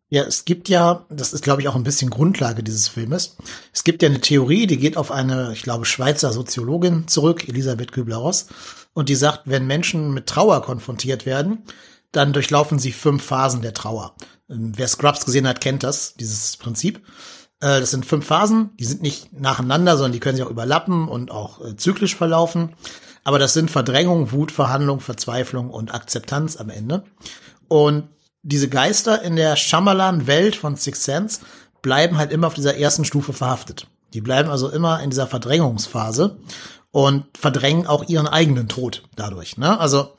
Ja, 0.09 0.23
es 0.23 0.45
gibt 0.45 0.69
ja, 0.69 1.05
das 1.09 1.33
ist 1.33 1.43
glaube 1.43 1.63
ich 1.63 1.69
auch 1.69 1.75
ein 1.75 1.83
bisschen 1.83 2.11
Grundlage 2.11 2.63
dieses 2.63 2.87
Filmes. 2.87 3.37
Es 3.73 3.83
gibt 3.83 4.03
ja 4.03 4.09
eine 4.09 4.21
Theorie, 4.21 4.67
die 4.67 4.77
geht 4.77 4.97
auf 4.97 5.11
eine, 5.11 5.53
ich 5.53 5.63
glaube, 5.63 5.85
Schweizer 5.85 6.33
Soziologin 6.33 7.09
zurück, 7.09 7.49
Elisabeth 7.49 7.91
Kübler-Ross, 7.91 8.47
und 8.95 9.09
die 9.09 9.17
sagt, 9.17 9.43
wenn 9.47 9.67
Menschen 9.67 10.15
mit 10.15 10.27
Trauer 10.27 10.63
konfrontiert 10.63 11.27
werden, 11.27 11.65
dann 12.13 12.33
durchlaufen 12.33 12.79
sie 12.79 12.93
fünf 12.93 13.25
Phasen 13.25 13.63
der 13.63 13.75
Trauer. 13.75 14.15
Ähm, 14.49 14.73
wer 14.77 14.89
Scrubs 14.89 15.25
gesehen 15.27 15.47
hat, 15.49 15.61
kennt 15.61 15.83
das, 15.83 16.15
dieses 16.15 16.57
Prinzip. 16.57 16.99
Äh, 17.61 17.81
das 17.81 17.91
sind 17.91 18.07
fünf 18.07 18.27
Phasen, 18.27 18.71
die 18.79 18.85
sind 18.85 19.03
nicht 19.03 19.33
nacheinander, 19.33 19.97
sondern 19.97 20.13
die 20.13 20.21
können 20.21 20.37
sich 20.37 20.47
auch 20.47 20.51
überlappen 20.51 21.09
und 21.09 21.31
auch 21.31 21.65
äh, 21.65 21.77
zyklisch 21.77 22.15
verlaufen. 22.15 22.75
Aber 23.25 23.41
das 23.41 23.55
sind 23.55 23.73
Verdrängung, 23.73 24.31
Wut, 24.31 24.53
Verhandlung, 24.53 25.01
Verzweiflung 25.01 25.69
und 25.71 25.93
Akzeptanz 25.93 26.57
am 26.57 26.71
Ende. 26.71 27.05
Und 27.67 28.09
diese 28.47 28.69
Geister 28.69 29.23
in 29.23 29.35
der 29.35 29.57
Shyamalan-Welt 29.57 30.55
von 30.55 30.77
Six 30.77 31.03
Sense 31.03 31.41
bleiben 31.83 32.17
halt 32.17 32.31
immer 32.31 32.47
auf 32.47 32.55
dieser 32.55 32.77
ersten 32.77 33.05
Stufe 33.05 33.33
verhaftet. 33.33 33.89
Die 34.15 34.21
bleiben 34.21 34.51
also 34.51 34.69
immer 34.71 35.03
in 35.03 35.11
dieser 35.11 35.27
Verdrängungsphase 35.27 36.39
und 36.93 37.25
verdrängen 37.37 37.89
auch 37.89 38.09
ihren 38.09 38.29
eigenen 38.29 38.69
Tod 38.69 39.03
dadurch. 39.17 39.59
Ne? 39.59 39.79
Also 39.81 40.13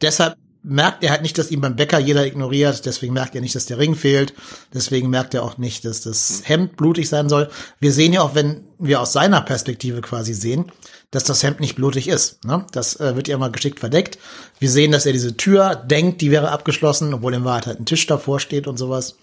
deshalb 0.00 0.36
merkt 0.62 1.02
er 1.02 1.10
halt 1.10 1.22
nicht, 1.22 1.38
dass 1.38 1.50
ihm 1.50 1.60
beim 1.60 1.74
Bäcker 1.74 1.98
jeder 1.98 2.24
ignoriert, 2.24 2.86
deswegen 2.86 3.14
merkt 3.14 3.34
er 3.34 3.40
nicht, 3.40 3.54
dass 3.56 3.66
der 3.66 3.78
Ring 3.78 3.96
fehlt, 3.96 4.32
deswegen 4.72 5.10
merkt 5.10 5.34
er 5.34 5.42
auch 5.42 5.58
nicht, 5.58 5.84
dass 5.84 6.02
das 6.02 6.42
Hemd 6.44 6.76
blutig 6.76 7.08
sein 7.08 7.28
soll. 7.28 7.50
Wir 7.80 7.92
sehen 7.92 8.12
ja 8.12 8.22
auch, 8.22 8.36
wenn 8.36 8.64
wir 8.78 9.00
aus 9.00 9.12
seiner 9.12 9.40
Perspektive 9.40 10.00
quasi 10.02 10.34
sehen, 10.34 10.70
dass 11.10 11.24
das 11.24 11.42
Hemd 11.42 11.60
nicht 11.60 11.76
blutig 11.76 12.08
ist. 12.08 12.44
Ne? 12.44 12.66
Das 12.72 12.98
äh, 13.00 13.16
wird 13.16 13.28
ja 13.28 13.38
mal 13.38 13.50
geschickt 13.50 13.80
verdeckt. 13.80 14.18
Wir 14.58 14.70
sehen, 14.70 14.92
dass 14.92 15.06
er 15.06 15.12
diese 15.12 15.36
Tür 15.36 15.76
denkt, 15.76 16.20
die 16.20 16.30
wäre 16.30 16.50
abgeschlossen, 16.50 17.14
obwohl 17.14 17.34
in 17.34 17.44
Wahrheit 17.44 17.66
halt 17.66 17.80
ein 17.80 17.86
Tisch 17.86 18.06
davor 18.06 18.40
steht 18.40 18.66
und 18.66 18.76
sowas. 18.76 19.16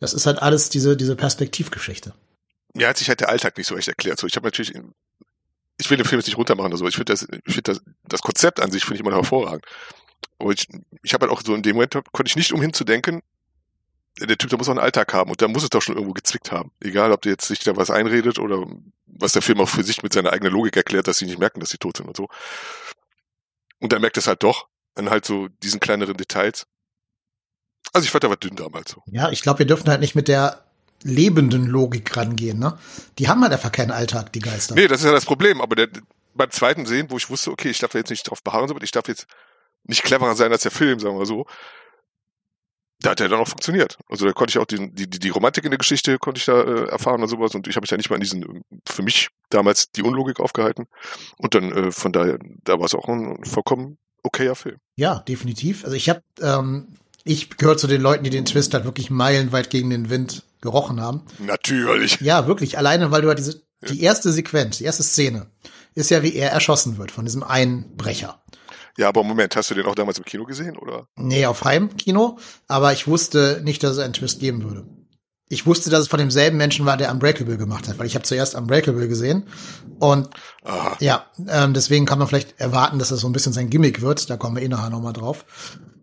Das 0.00 0.14
ist 0.14 0.26
halt 0.26 0.40
alles 0.40 0.68
diese, 0.70 0.96
diese 0.96 1.16
Perspektivgeschichte. 1.16 2.14
Mir 2.74 2.88
hat 2.88 2.98
sich 2.98 3.08
halt 3.08 3.20
der 3.20 3.28
Alltag 3.28 3.56
nicht 3.56 3.66
so 3.66 3.76
echt 3.76 3.88
erklärt. 3.88 4.18
So, 4.18 4.26
ich 4.26 4.36
habe 4.36 4.46
natürlich, 4.46 4.74
ich 5.78 5.90
will 5.90 5.96
den 5.96 6.06
Film 6.06 6.20
jetzt 6.20 6.26
nicht 6.26 6.38
runtermachen 6.38 6.72
oder 6.72 6.78
so. 6.78 6.88
Ich 6.88 6.96
finde 6.96 7.12
das, 7.12 7.26
ich 7.46 7.62
das, 7.62 7.80
das 8.06 8.20
Konzept 8.20 8.60
an 8.60 8.70
sich 8.70 8.84
finde 8.84 8.96
ich 8.96 9.00
immer 9.00 9.10
noch 9.10 9.18
hervorragend. 9.18 9.64
Und 10.38 10.60
ich, 10.60 10.68
ich 11.02 11.14
habe 11.14 11.26
halt 11.26 11.32
auch 11.32 11.42
so 11.42 11.54
in 11.54 11.62
dem 11.62 11.76
Moment 11.76 11.94
konnte 12.12 12.28
ich 12.28 12.36
nicht 12.36 12.52
umhin 12.52 12.72
zu 12.72 12.84
denken, 12.84 13.22
der 14.18 14.38
Typ, 14.38 14.50
der 14.50 14.58
muss 14.58 14.68
auch 14.68 14.72
einen 14.72 14.80
Alltag 14.80 15.12
haben 15.12 15.30
und 15.30 15.42
da 15.42 15.48
muss 15.48 15.62
es 15.62 15.70
doch 15.70 15.82
schon 15.82 15.96
irgendwo 15.96 16.14
gezwickt 16.14 16.50
haben. 16.50 16.70
Egal, 16.80 17.12
ob 17.12 17.22
der 17.22 17.32
jetzt 17.32 17.48
sich 17.48 17.60
da 17.60 17.76
was 17.76 17.90
einredet 17.90 18.38
oder 18.38 18.66
was 19.06 19.32
der 19.32 19.42
Film 19.42 19.60
auch 19.60 19.68
für 19.68 19.82
sich 19.82 20.02
mit 20.02 20.12
seiner 20.12 20.32
eigenen 20.32 20.52
Logik 20.52 20.76
erklärt, 20.76 21.06
dass 21.06 21.18
sie 21.18 21.26
nicht 21.26 21.38
merken, 21.38 21.60
dass 21.60 21.70
sie 21.70 21.78
tot 21.78 21.98
sind 21.98 22.08
und 22.08 22.16
so. 22.16 22.28
Und 23.78 23.92
er 23.92 24.00
merkt 24.00 24.16
es 24.16 24.26
halt 24.26 24.42
doch, 24.42 24.68
an 24.94 25.10
halt 25.10 25.24
so 25.24 25.48
diesen 25.62 25.80
kleineren 25.80 26.16
Details. 26.16 26.66
Also 27.92 28.04
ich 28.04 28.10
fand, 28.10 28.24
er 28.24 28.30
war 28.30 28.36
dünn 28.36 28.56
damals 28.56 28.90
so. 28.90 29.02
Ja, 29.06 29.30
ich 29.30 29.42
glaube, 29.42 29.60
wir 29.60 29.66
dürfen 29.66 29.88
halt 29.88 30.00
nicht 30.00 30.14
mit 30.14 30.28
der 30.28 30.64
lebenden 31.02 31.66
Logik 31.66 32.16
rangehen, 32.16 32.58
ne? 32.58 32.78
Die 33.18 33.28
haben 33.28 33.42
halt 33.42 33.52
einfach 33.52 33.70
keinen 33.70 33.90
Alltag, 33.90 34.32
die 34.32 34.40
Geister. 34.40 34.74
Nee, 34.74 34.88
das 34.88 35.00
ist 35.00 35.06
ja 35.06 35.12
das 35.12 35.26
Problem, 35.26 35.60
aber 35.60 35.76
der, 35.76 35.88
beim 36.34 36.50
zweiten 36.50 36.86
Sehen, 36.86 37.10
wo 37.10 37.16
ich 37.16 37.30
wusste, 37.30 37.50
okay, 37.50 37.68
ich 37.68 37.78
darf 37.78 37.94
jetzt 37.94 38.10
nicht 38.10 38.28
drauf 38.28 38.42
beharren, 38.42 38.68
sondern 38.68 38.84
ich 38.84 38.90
darf 38.90 39.08
jetzt 39.08 39.26
nicht 39.84 40.02
cleverer 40.02 40.34
sein 40.34 40.52
als 40.52 40.62
der 40.62 40.72
Film, 40.72 40.98
sagen 40.98 41.18
wir 41.18 41.26
so, 41.26 41.46
da 43.06 43.12
hat 43.12 43.20
er 43.20 43.28
dann 43.28 43.38
auch 43.38 43.46
funktioniert. 43.46 43.98
Also 44.08 44.26
da 44.26 44.32
konnte 44.32 44.50
ich 44.50 44.58
auch 44.58 44.66
die, 44.66 44.90
die, 44.92 45.08
die 45.08 45.28
Romantik 45.28 45.64
in 45.64 45.70
der 45.70 45.78
Geschichte 45.78 46.18
konnte 46.18 46.40
ich 46.40 46.44
da 46.44 46.60
äh, 46.60 46.88
erfahren 46.88 47.22
und 47.22 47.28
sowas 47.28 47.54
und 47.54 47.68
ich 47.68 47.76
habe 47.76 47.84
mich 47.84 47.90
ja 47.90 47.96
nicht 47.96 48.10
mal 48.10 48.16
an 48.16 48.20
diesen, 48.20 48.64
für 48.84 49.02
mich 49.02 49.28
damals 49.48 49.92
die 49.92 50.02
Unlogik 50.02 50.40
aufgehalten 50.40 50.86
und 51.38 51.54
dann 51.54 51.70
äh, 51.70 51.92
von 51.92 52.12
daher, 52.12 52.38
da 52.64 52.80
war 52.80 52.86
es 52.86 52.96
auch 52.96 53.08
ein 53.08 53.44
vollkommen 53.44 53.98
okayer 54.24 54.56
Film. 54.56 54.78
Ja, 54.96 55.20
definitiv. 55.20 55.84
Also 55.84 55.94
ich 55.96 56.08
habe, 56.08 56.22
ähm, 56.40 56.88
ich 57.22 57.56
gehöre 57.56 57.76
zu 57.76 57.86
den 57.86 58.02
Leuten, 58.02 58.24
die 58.24 58.30
den 58.30 58.44
Twist 58.44 58.74
halt 58.74 58.84
wirklich 58.84 59.08
meilenweit 59.08 59.70
gegen 59.70 59.90
den 59.90 60.10
Wind 60.10 60.42
gerochen 60.60 61.00
haben. 61.00 61.22
Natürlich. 61.38 62.20
Ja, 62.20 62.48
wirklich. 62.48 62.76
Alleine, 62.76 63.12
weil 63.12 63.22
du 63.22 63.28
halt 63.28 63.38
diese, 63.38 63.62
die 63.88 64.02
erste 64.02 64.32
Sequenz, 64.32 64.78
die 64.78 64.84
erste 64.84 65.04
Szene, 65.04 65.46
ist 65.94 66.10
ja, 66.10 66.24
wie 66.24 66.34
er 66.34 66.50
erschossen 66.50 66.98
wird 66.98 67.12
von 67.12 67.24
diesem 67.24 67.44
Einbrecher. 67.44 68.42
Ja, 68.96 69.08
aber 69.08 69.22
Moment, 69.22 69.56
hast 69.56 69.70
du 69.70 69.74
den 69.74 69.86
auch 69.86 69.94
damals 69.94 70.18
im 70.18 70.24
Kino 70.24 70.44
gesehen, 70.44 70.76
oder? 70.76 71.06
Nee, 71.16 71.46
auf 71.46 71.64
Heimkino, 71.64 72.38
aber 72.66 72.92
ich 72.92 73.06
wusste 73.06 73.60
nicht, 73.64 73.82
dass 73.82 73.92
es 73.92 73.98
einen 73.98 74.14
Twist 74.14 74.40
geben 74.40 74.62
würde. 74.64 74.86
Ich 75.48 75.64
wusste, 75.64 75.90
dass 75.90 76.00
es 76.00 76.08
von 76.08 76.18
demselben 76.18 76.56
Menschen 76.56 76.86
war, 76.86 76.96
der 76.96 77.10
Unbreakable 77.12 77.56
gemacht 77.56 77.86
hat, 77.86 77.98
weil 77.98 78.06
ich 78.06 78.16
habe 78.16 78.24
zuerst 78.24 78.56
Unbreakable 78.56 79.06
gesehen 79.06 79.44
und 80.00 80.28
Aha. 80.64 80.96
ja, 80.98 81.26
ähm, 81.48 81.72
deswegen 81.72 82.04
kann 82.04 82.18
man 82.18 82.26
vielleicht 82.26 82.58
erwarten, 82.58 82.98
dass 82.98 83.10
das 83.10 83.20
so 83.20 83.28
ein 83.28 83.32
bisschen 83.32 83.52
sein 83.52 83.70
Gimmick 83.70 84.00
wird, 84.00 84.28
da 84.28 84.36
kommen 84.36 84.56
wir 84.56 84.62
eh 84.62 84.68
nachher 84.68 84.90
nochmal 84.90 85.12
drauf. 85.12 85.44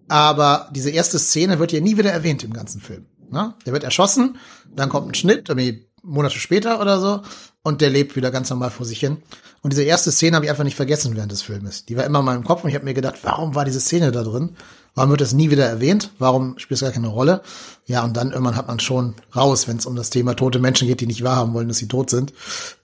Aber 0.08 0.70
diese 0.72 0.92
erste 0.92 1.20
Szene 1.20 1.60
wird 1.60 1.72
ja 1.72 1.82
nie 1.82 1.98
wieder 1.98 2.12
erwähnt 2.12 2.44
im 2.44 2.54
ganzen 2.54 2.80
Film. 2.80 3.08
Ne? 3.30 3.54
Der 3.66 3.74
wird 3.74 3.84
erschossen, 3.84 4.38
dann 4.74 4.90
kommt 4.90 5.10
ein 5.10 5.16
Schnitt, 5.16 5.50
irgendwie 5.50 5.90
Monate 6.04 6.38
später 6.40 6.80
oder 6.80 7.00
so, 7.00 7.22
und 7.64 7.82
der 7.82 7.90
lebt 7.90 8.16
wieder 8.16 8.30
ganz 8.30 8.50
normal 8.50 8.70
vor 8.70 8.86
sich 8.86 9.00
hin. 9.00 9.18
Und 9.62 9.72
diese 9.72 9.84
erste 9.84 10.12
Szene 10.12 10.36
habe 10.36 10.46
ich 10.46 10.52
einfach 10.52 10.66
nicht 10.66 10.76
vergessen 10.76 11.16
während 11.16 11.32
des 11.32 11.42
Filmes. 11.42 11.86
Die 11.86 11.96
war 11.96 12.04
immer 12.04 12.20
in 12.20 12.26
meinem 12.26 12.44
Kopf 12.44 12.64
und 12.64 12.70
ich 12.70 12.76
habe 12.76 12.86
mir 12.86 12.94
gedacht, 12.94 13.20
warum 13.24 13.56
war 13.56 13.64
diese 13.64 13.80
Szene 13.80 14.12
da 14.12 14.24
drin? 14.24 14.58
Warum 14.96 15.10
wird 15.10 15.22
das 15.22 15.34
nie 15.34 15.50
wieder 15.50 15.66
erwähnt? 15.66 16.12
Warum 16.20 16.60
spielt 16.60 16.76
es 16.76 16.82
gar 16.82 16.92
keine 16.92 17.08
Rolle? 17.08 17.42
Ja, 17.86 18.04
und 18.04 18.16
dann 18.16 18.32
irgendwann 18.32 18.58
hat 18.58 18.68
man 18.68 18.80
schon 18.80 19.16
raus, 19.36 19.68
wenn 19.68 19.78
es 19.78 19.86
um 19.86 19.96
das 19.96 20.12
Thema 20.12 20.36
tote 20.36 20.60
Menschen 20.60 20.88
geht, 20.88 21.02
die 21.02 21.08
nicht 21.08 21.24
wahrhaben 21.24 21.54
wollen, 21.54 21.68
dass 21.68 21.78
sie 21.78 21.88
tot 21.88 22.10
sind. 22.10 22.34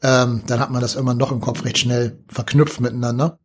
Ähm, 0.01 0.41
dann 0.47 0.59
hat 0.59 0.71
man 0.71 0.81
das 0.81 0.95
irgendwann 0.95 1.17
noch 1.17 1.31
im 1.31 1.41
Kopf 1.41 1.65
recht 1.65 1.77
schnell 1.77 2.17
verknüpft 2.27 2.79
miteinander. 2.79 3.37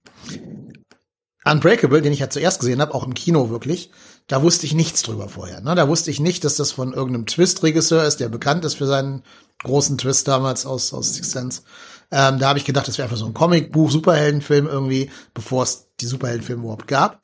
Unbreakable, 1.45 2.03
den 2.03 2.13
ich 2.13 2.21
ja 2.21 2.31
zuerst 2.31 2.61
gesehen 2.61 2.81
habe, 2.81 2.95
auch 2.95 3.05
im 3.05 3.15
Kino 3.15 3.51
wirklich, 3.51 3.91
da 4.27 4.43
wusste 4.43 4.67
ich 4.67 4.75
nichts 4.75 5.03
drüber 5.03 5.29
vorher. 5.29 5.61
Ne? 5.61 5.75
Da 5.75 5.89
wusste 5.89 6.11
ich 6.11 6.21
nicht, 6.21 6.45
dass 6.45 6.57
das 6.57 6.73
von 6.73 6.93
irgendeinem 6.93 7.27
Twist-Regisseur 7.27 8.05
ist, 8.05 8.21
der 8.21 8.29
bekannt 8.29 8.65
ist 8.65 8.75
für 8.75 8.87
seinen 8.87 9.23
großen 9.63 9.99
Twist 9.99 10.27
damals 10.29 10.65
aus, 10.65 10.95
aus 10.95 11.15
Six 11.15 11.31
Sense. 11.31 11.63
Ähm, 12.11 12.39
da 12.39 12.49
habe 12.49 12.59
ich 12.59 12.65
gedacht, 12.65 12.89
das 12.89 12.97
wäre 12.97 13.07
einfach 13.07 13.19
so 13.19 13.27
ein 13.27 13.35
Comicbuch, 13.35 13.91
Superheldenfilm 13.91 14.67
irgendwie, 14.67 15.11
bevor 15.35 15.65
es 15.65 15.89
die 16.01 16.07
Superheldenfilme 16.07 16.63
überhaupt 16.63 16.89
gab. 16.89 17.21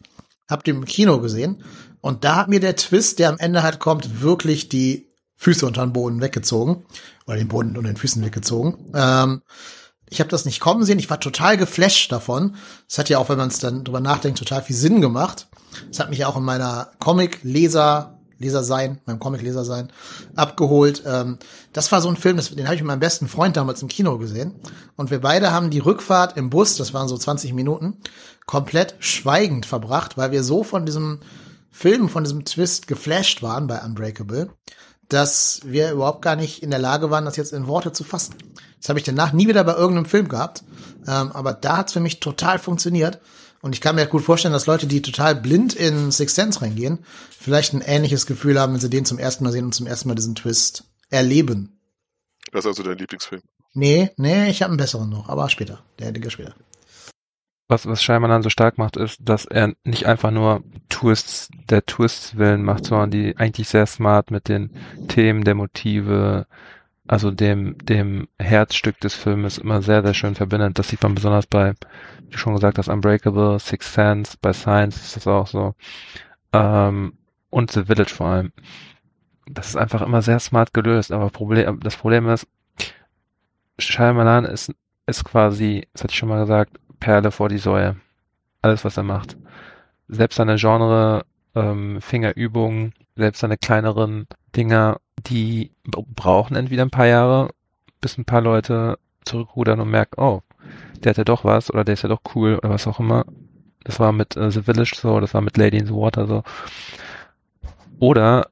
Hab 0.48 0.64
den 0.64 0.76
im 0.76 0.84
Kino 0.84 1.20
gesehen 1.20 1.62
und 2.00 2.24
da 2.24 2.36
hat 2.36 2.48
mir 2.48 2.60
der 2.60 2.76
Twist, 2.76 3.18
der 3.18 3.28
am 3.28 3.38
Ende 3.38 3.62
halt 3.62 3.78
kommt, 3.78 4.20
wirklich 4.20 4.68
die 4.68 5.10
Füße 5.36 5.66
unter 5.66 5.86
den 5.86 5.92
Boden 5.92 6.20
weggezogen 6.20 6.84
oder 7.26 7.36
den 7.36 7.48
Boden 7.48 7.76
unter 7.76 7.90
den 7.90 7.96
Füßen 7.96 8.22
weggezogen. 8.24 8.92
Ähm, 8.94 9.42
ich 10.10 10.20
habe 10.20 10.30
das 10.30 10.44
nicht 10.44 10.60
kommen 10.60 10.84
sehen. 10.84 10.98
Ich 10.98 11.08
war 11.08 11.20
total 11.20 11.56
geflasht 11.56 12.12
davon. 12.12 12.56
Es 12.88 12.98
hat 12.98 13.08
ja 13.08 13.18
auch, 13.18 13.28
wenn 13.28 13.38
man 13.38 13.48
es 13.48 13.60
dann 13.60 13.84
drüber 13.84 14.00
nachdenkt, 14.00 14.38
total 14.38 14.62
viel 14.62 14.76
Sinn 14.76 15.00
gemacht. 15.00 15.46
Es 15.90 16.00
hat 16.00 16.10
mich 16.10 16.24
auch 16.24 16.36
in 16.36 16.44
meiner 16.44 16.90
Comic-Leser 16.98 18.16
Leser 18.40 18.64
sein, 18.64 19.00
meinem 19.04 19.20
Comic-Leser 19.20 19.64
sein, 19.64 19.92
abgeholt. 20.34 21.02
Ähm, 21.06 21.38
das 21.74 21.92
war 21.92 22.00
so 22.00 22.08
ein 22.08 22.16
Film, 22.16 22.38
das, 22.38 22.50
den 22.50 22.64
habe 22.64 22.74
ich 22.74 22.80
mit 22.80 22.88
meinem 22.88 23.00
besten 23.00 23.28
Freund 23.28 23.56
damals 23.56 23.82
im 23.82 23.88
Kino 23.88 24.16
gesehen. 24.18 24.54
Und 24.96 25.10
wir 25.10 25.20
beide 25.20 25.52
haben 25.52 25.68
die 25.68 25.78
Rückfahrt 25.78 26.38
im 26.38 26.48
Bus, 26.48 26.76
das 26.76 26.94
waren 26.94 27.06
so 27.06 27.18
20 27.18 27.52
Minuten, 27.52 27.98
komplett 28.46 28.96
schweigend 28.98 29.66
verbracht, 29.66 30.16
weil 30.16 30.32
wir 30.32 30.42
so 30.42 30.64
von 30.64 30.86
diesem 30.86 31.20
Film, 31.70 32.08
von 32.08 32.24
diesem 32.24 32.46
Twist 32.46 32.86
geflasht 32.86 33.42
waren 33.42 33.66
bei 33.66 33.78
Unbreakable, 33.84 34.48
dass 35.10 35.60
wir 35.64 35.92
überhaupt 35.92 36.22
gar 36.22 36.36
nicht 36.36 36.62
in 36.62 36.70
der 36.70 36.78
Lage 36.78 37.10
waren, 37.10 37.24
das 37.24 37.36
jetzt 37.36 37.52
in 37.52 37.66
Worte 37.66 37.92
zu 37.92 38.04
fassen. 38.04 38.34
Das 38.80 38.88
habe 38.88 38.98
ich 38.98 39.04
danach 39.04 39.32
nie 39.32 39.46
wieder 39.46 39.64
bei 39.64 39.74
irgendeinem 39.74 40.06
Film 40.06 40.28
gehabt. 40.28 40.62
Ähm, 41.06 41.32
aber 41.32 41.52
da 41.52 41.76
hat's 41.76 41.92
für 41.92 42.00
mich 42.00 42.20
total 42.20 42.58
funktioniert. 42.58 43.20
Und 43.62 43.74
ich 43.74 43.80
kann 43.80 43.94
mir 43.94 44.06
gut 44.06 44.22
vorstellen, 44.22 44.54
dass 44.54 44.66
Leute, 44.66 44.86
die 44.86 45.02
total 45.02 45.34
blind 45.34 45.74
in 45.74 46.10
Six 46.10 46.34
Sense 46.34 46.62
reingehen, 46.62 47.00
vielleicht 47.30 47.74
ein 47.74 47.82
ähnliches 47.82 48.24
Gefühl 48.24 48.58
haben, 48.58 48.72
wenn 48.72 48.80
sie 48.80 48.88
den 48.88 49.04
zum 49.04 49.18
ersten 49.18 49.44
Mal 49.44 49.52
sehen 49.52 49.66
und 49.66 49.74
zum 49.74 49.86
ersten 49.86 50.08
Mal 50.08 50.14
diesen 50.14 50.34
Twist 50.34 50.84
erleben. 51.10 51.78
Das 52.52 52.64
ist 52.64 52.68
also 52.68 52.82
dein 52.82 52.96
Lieblingsfilm. 52.96 53.42
Nee, 53.74 54.10
nee, 54.16 54.48
ich 54.48 54.62
habe 54.62 54.70
einen 54.70 54.78
besseren 54.78 55.10
noch, 55.10 55.28
aber 55.28 55.48
später. 55.48 55.82
Der 55.98 56.12
Digga 56.12 56.30
später. 56.30 56.54
Was, 57.70 57.86
was 57.86 58.02
Scheimann 58.02 58.42
so 58.42 58.50
stark 58.50 58.78
macht, 58.78 58.96
ist, 58.96 59.20
dass 59.20 59.44
er 59.44 59.74
nicht 59.84 60.04
einfach 60.04 60.32
nur 60.32 60.64
Twists 60.88 61.48
der 61.68 61.86
Twists 61.86 62.36
willen 62.36 62.64
macht, 62.64 62.84
sondern 62.84 63.12
die 63.12 63.36
eigentlich 63.36 63.68
sehr 63.68 63.86
smart 63.86 64.32
mit 64.32 64.48
den 64.48 64.70
Themen 65.06 65.44
der 65.44 65.54
Motive, 65.54 66.48
also 67.06 67.30
dem, 67.30 67.78
dem 67.78 68.26
Herzstück 68.40 68.98
des 68.98 69.14
Filmes 69.14 69.56
immer 69.58 69.82
sehr, 69.82 70.02
sehr 70.02 70.14
schön 70.14 70.34
verbindet. 70.34 70.80
Das 70.80 70.88
sieht 70.88 71.00
man 71.04 71.14
besonders 71.14 71.46
bei, 71.46 71.74
wie 72.28 72.38
schon 72.38 72.54
gesagt 72.54 72.76
hast, 72.76 72.88
Unbreakable, 72.88 73.60
Six 73.60 73.94
Sense, 73.94 74.36
bei 74.42 74.52
Science 74.52 74.96
ist 74.96 75.14
das 75.14 75.28
auch 75.28 75.46
so. 75.46 75.76
Ähm, 76.52 77.12
und 77.50 77.70
The 77.70 77.84
Village 77.84 78.12
vor 78.12 78.26
allem. 78.26 78.52
Das 79.46 79.68
ist 79.68 79.76
einfach 79.76 80.02
immer 80.02 80.22
sehr 80.22 80.40
smart 80.40 80.74
gelöst, 80.74 81.12
aber 81.12 81.30
Problem, 81.30 81.78
das 81.78 81.96
Problem 81.96 82.28
ist, 82.30 82.48
Shyamalan 83.78 84.44
ist, 84.44 84.74
ist 85.06 85.22
quasi, 85.22 85.86
das 85.92 86.02
hatte 86.02 86.12
ich 86.12 86.18
schon 86.18 86.28
mal 86.28 86.40
gesagt, 86.40 86.80
Perle 87.00 87.30
vor 87.30 87.48
die 87.48 87.58
Säue. 87.58 87.96
Alles, 88.62 88.84
was 88.84 88.96
er 88.96 89.02
macht. 89.02 89.36
Selbst 90.08 90.36
seine 90.36 90.56
Genre, 90.56 91.24
ähm, 91.54 92.00
Fingerübungen, 92.00 92.92
selbst 93.16 93.40
seine 93.40 93.56
kleineren 93.56 94.26
Dinger, 94.54 95.00
die 95.26 95.72
brauchen 95.84 96.56
entweder 96.56 96.84
ein 96.84 96.90
paar 96.90 97.06
Jahre, 97.06 97.50
bis 98.00 98.18
ein 98.18 98.24
paar 98.24 98.40
Leute 98.40 98.98
zurückrudern 99.24 99.80
und 99.80 99.90
merken, 99.90 100.20
oh, 100.20 100.42
der 101.02 101.10
hat 101.10 101.18
ja 101.18 101.24
doch 101.24 101.44
was 101.44 101.72
oder 101.72 101.84
der 101.84 101.94
ist 101.94 102.02
ja 102.02 102.08
doch 102.08 102.22
cool 102.34 102.56
oder 102.56 102.70
was 102.70 102.86
auch 102.86 103.00
immer. 103.00 103.24
Das 103.84 103.98
war 104.00 104.12
mit 104.12 104.36
äh, 104.36 104.50
The 104.50 104.62
Village 104.62 104.92
so, 104.94 105.20
das 105.20 105.34
war 105.34 105.40
mit 105.40 105.56
Lady 105.56 105.78
in 105.78 105.86
the 105.86 105.94
Water 105.94 106.26
so. 106.26 106.42
Oder 107.98 108.48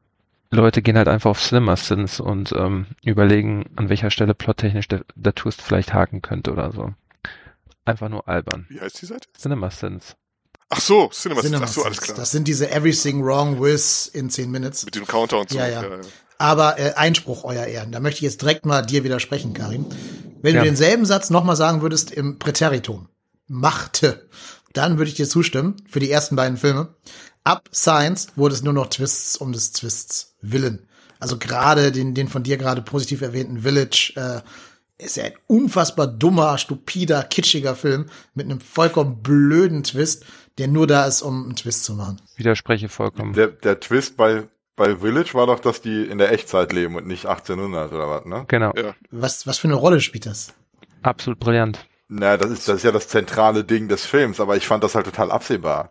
Leute 0.50 0.80
gehen 0.80 0.96
halt 0.96 1.08
einfach 1.08 1.30
auf 1.30 1.40
Slimmer 1.40 1.76
Sins 1.76 2.20
und 2.20 2.52
ähm, 2.52 2.86
überlegen, 3.04 3.66
an 3.76 3.88
welcher 3.88 4.10
Stelle 4.10 4.34
plottechnisch 4.34 4.88
der, 4.88 5.02
der 5.14 5.34
Twist 5.34 5.60
vielleicht 5.60 5.92
haken 5.92 6.22
könnte 6.22 6.52
oder 6.52 6.72
so. 6.72 6.94
Einfach 7.88 8.08
nur 8.08 8.28
albern. 8.28 8.66
Wie 8.68 8.80
heißt 8.80 9.00
die 9.00 9.06
Seite? 9.06 9.28
Cinema 9.36 9.70
Sins. 9.70 10.14
Ach 10.68 10.80
so, 10.80 11.08
Cinema, 11.08 11.40
Cinema 11.40 11.64
Ach 11.64 11.72
so, 11.72 11.82
alles 11.84 11.96
Sins. 11.96 12.06
klar. 12.06 12.18
Das 12.18 12.30
sind 12.30 12.46
diese 12.46 12.70
Everything 12.70 13.24
Wrong 13.24 13.60
with 13.62 14.10
in 14.12 14.28
10 14.28 14.50
Minutes. 14.50 14.84
Mit 14.84 14.94
dem 14.94 15.06
Counter 15.06 15.40
und 15.40 15.48
so. 15.48 15.56
Ja, 15.58 15.66
ja. 15.66 15.84
Aber 16.36 16.78
äh, 16.78 16.92
Einspruch, 16.94 17.44
euer 17.44 17.64
Ehren. 17.64 17.90
Da 17.90 18.00
möchte 18.00 18.18
ich 18.18 18.22
jetzt 18.22 18.42
direkt 18.42 18.66
mal 18.66 18.82
dir 18.82 19.02
widersprechen, 19.04 19.54
Karim. 19.54 19.86
Wenn 20.42 20.54
Ja. 20.54 20.60
du 20.60 20.66
denselben 20.66 21.06
Satz 21.06 21.30
nochmal 21.30 21.56
sagen 21.56 21.80
würdest 21.82 22.10
im 22.10 22.38
Präteritum. 22.38 23.08
Machte. 23.46 24.28
dann 24.74 24.98
würde 24.98 25.08
ich 25.10 25.16
dir 25.16 25.26
zustimmen 25.28 25.76
für 25.88 25.98
die 25.98 26.10
ersten 26.10 26.36
beiden 26.36 26.58
Filme. 26.58 26.94
Ab 27.42 27.70
Science 27.74 28.28
wurde 28.36 28.54
es 28.54 28.62
nur 28.62 28.74
noch 28.74 28.88
Twists 28.88 29.36
um 29.38 29.52
des 29.52 29.72
Twists 29.72 30.34
willen. 30.42 30.86
Also 31.18 31.38
gerade 31.38 31.90
den, 31.90 32.14
den 32.14 32.28
von 32.28 32.42
dir 32.42 32.58
gerade 32.58 32.82
positiv 32.82 33.22
erwähnten 33.22 33.62
Village 33.62 34.12
äh, 34.16 34.42
ist 34.98 35.16
ja 35.16 35.24
ein 35.24 35.34
unfassbar 35.46 36.06
dummer, 36.06 36.58
stupider, 36.58 37.22
kitschiger 37.22 37.74
Film 37.74 38.06
mit 38.34 38.46
einem 38.46 38.60
vollkommen 38.60 39.22
blöden 39.22 39.84
Twist, 39.84 40.26
der 40.58 40.68
nur 40.68 40.86
da 40.86 41.06
ist, 41.06 41.22
um 41.22 41.44
einen 41.44 41.56
Twist 41.56 41.84
zu 41.84 41.94
machen. 41.94 42.20
Widerspreche 42.36 42.88
vollkommen. 42.88 43.32
Der, 43.32 43.48
der 43.48 43.78
Twist 43.78 44.16
bei, 44.16 44.48
bei 44.74 44.96
Village 44.96 45.34
war 45.34 45.46
doch, 45.46 45.60
dass 45.60 45.80
die 45.80 46.04
in 46.04 46.18
der 46.18 46.32
Echtzeit 46.32 46.72
leben 46.72 46.96
und 46.96 47.06
nicht 47.06 47.26
1800 47.26 47.92
oder 47.92 48.10
was, 48.10 48.24
ne? 48.24 48.44
Genau. 48.48 48.72
Ja. 48.76 48.94
Was, 49.10 49.46
was 49.46 49.58
für 49.58 49.68
eine 49.68 49.76
Rolle 49.76 50.00
spielt 50.00 50.26
das? 50.26 50.52
Absolut 51.02 51.38
brillant. 51.38 51.86
Na, 52.08 52.36
das 52.36 52.50
ist, 52.50 52.68
das 52.68 52.78
ist 52.78 52.82
ja 52.84 52.90
das 52.90 53.08
zentrale 53.08 53.64
Ding 53.64 53.86
des 53.86 54.04
Films, 54.04 54.40
aber 54.40 54.56
ich 54.56 54.66
fand 54.66 54.82
das 54.82 54.94
halt 54.94 55.06
total 55.06 55.30
absehbar. 55.30 55.90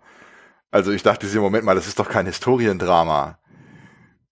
Also 0.72 0.92
ich 0.92 1.04
dachte 1.04 1.28
im 1.28 1.42
Moment 1.42 1.64
mal, 1.64 1.76
das 1.76 1.88
ist 1.88 2.00
doch 2.00 2.10
kein 2.10 2.26
Historiendrama. 2.26 3.38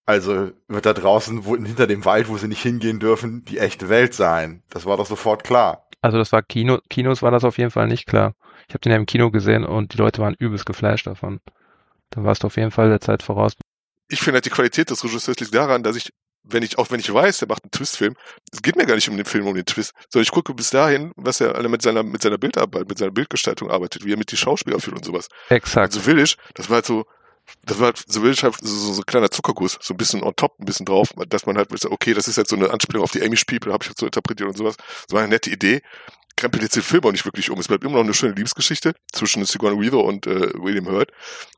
Also 0.05 0.51
wird 0.67 0.85
da 0.85 0.93
draußen, 0.93 1.45
wo, 1.45 1.55
hinter 1.55 1.87
dem 1.87 2.05
Wald, 2.05 2.27
wo 2.27 2.37
sie 2.37 2.47
nicht 2.47 2.61
hingehen 2.61 2.99
dürfen, 2.99 3.43
die 3.45 3.57
echte 3.57 3.89
Welt 3.89 4.13
sein. 4.13 4.63
Das 4.69 4.85
war 4.85 4.97
doch 4.97 5.07
sofort 5.07 5.43
klar. 5.43 5.87
Also 6.01 6.19
das 6.19 6.31
war 6.31 6.43
Kino, 6.43 6.79
Kinos 6.89 7.23
war 7.23 7.31
das 7.31 7.43
auf 7.43 7.57
jeden 7.57 7.71
Fall 7.71 7.87
nicht 7.87 8.05
klar. 8.05 8.35
Ich 8.67 8.73
habe 8.73 8.81
den 8.81 8.91
ja 8.91 8.97
im 8.97 9.07
Kino 9.07 9.31
gesehen 9.31 9.63
und 9.63 9.93
die 9.93 9.97
Leute 9.97 10.21
waren 10.21 10.35
übelst 10.37 10.67
geflasht 10.67 11.07
davon. 11.07 11.39
Da 12.11 12.23
warst 12.23 12.43
du 12.43 12.47
auf 12.47 12.57
jeden 12.57 12.69
Fall 12.69 12.89
der 12.89 13.01
Zeit 13.01 13.23
voraus. 13.23 13.53
Ich 14.07 14.19
finde 14.19 14.37
halt 14.37 14.45
die 14.45 14.51
Qualität 14.51 14.91
des 14.91 15.03
Regisseurs 15.03 15.39
liegt 15.39 15.55
daran, 15.55 15.81
dass 15.81 15.95
ich, 15.95 16.13
wenn 16.43 16.61
ich, 16.61 16.77
auch 16.77 16.91
wenn 16.91 16.99
ich 16.99 17.11
weiß, 17.11 17.39
der 17.39 17.47
macht 17.47 17.63
einen 17.63 17.71
Twistfilm, 17.71 18.15
es 18.51 18.61
geht 18.61 18.75
mir 18.75 18.85
gar 18.85 18.93
nicht 18.93 19.09
um 19.09 19.17
den 19.17 19.25
Film, 19.25 19.47
um 19.47 19.55
den 19.55 19.65
Twist, 19.65 19.93
sondern 20.09 20.23
ich 20.23 20.31
gucke 20.31 20.53
bis 20.53 20.69
dahin, 20.69 21.11
was 21.15 21.41
er 21.41 21.55
alle 21.55 21.69
mit 21.69 21.81
seiner, 21.81 22.03
mit 22.03 22.21
seiner 22.21 22.37
Bildarbeit, 22.37 22.87
mit 22.87 22.99
seiner 22.99 23.11
Bildgestaltung 23.11 23.71
arbeitet, 23.71 24.05
wie 24.05 24.13
er 24.13 24.17
mit 24.17 24.31
die 24.31 24.37
Schauspieler 24.37 24.79
führt 24.79 24.97
und 24.97 25.05
sowas. 25.05 25.27
Exakt. 25.49 25.87
Also 25.87 26.01
Village, 26.01 26.35
das 26.53 26.69
war 26.69 26.75
halt 26.75 26.85
so, 26.85 27.05
das 27.65 27.79
war 27.79 27.87
halt, 27.87 28.03
so 28.07 28.23
halt 28.23 28.37
so, 28.37 28.51
so, 28.61 28.93
so 28.93 29.01
ein 29.01 29.05
kleiner 29.05 29.31
Zuckerguss, 29.31 29.77
so 29.81 29.93
ein 29.93 29.97
bisschen 29.97 30.23
on 30.23 30.35
top, 30.35 30.59
ein 30.59 30.65
bisschen 30.65 30.85
drauf, 30.85 31.13
dass 31.27 31.45
man 31.45 31.57
halt, 31.57 31.69
okay, 31.85 32.13
das 32.13 32.27
ist 32.27 32.37
jetzt 32.37 32.49
so 32.49 32.55
eine 32.55 32.69
Anspielung 32.69 33.03
auf 33.03 33.11
die 33.11 33.23
Amish 33.23 33.45
People, 33.45 33.73
habe 33.73 33.83
ich 33.83 33.89
jetzt 33.89 33.99
so 33.99 34.05
interpretiert 34.05 34.49
und 34.49 34.57
sowas. 34.57 34.77
Das 34.77 35.13
war 35.13 35.21
eine 35.21 35.29
nette 35.29 35.49
Idee. 35.49 35.81
Krempelt 36.37 36.63
jetzt 36.63 36.75
den 36.75 36.83
Film 36.83 37.03
auch 37.05 37.13
nicht 37.13 37.23
wirklich 37.23 37.49
um. 37.49 37.57
Es 37.59 37.69
bleibt 37.69 37.85
immer 37.85 37.93
noch 37.93 38.03
eine 38.03 38.13
schöne 38.13 38.33
Liebesgeschichte 38.33 38.93
zwischen 39.13 39.45
Sigourney 39.45 39.79
Weaver 39.79 40.03
und 40.03 40.27
äh, 40.27 40.51
William 40.55 40.85
Hurt. 40.87 41.11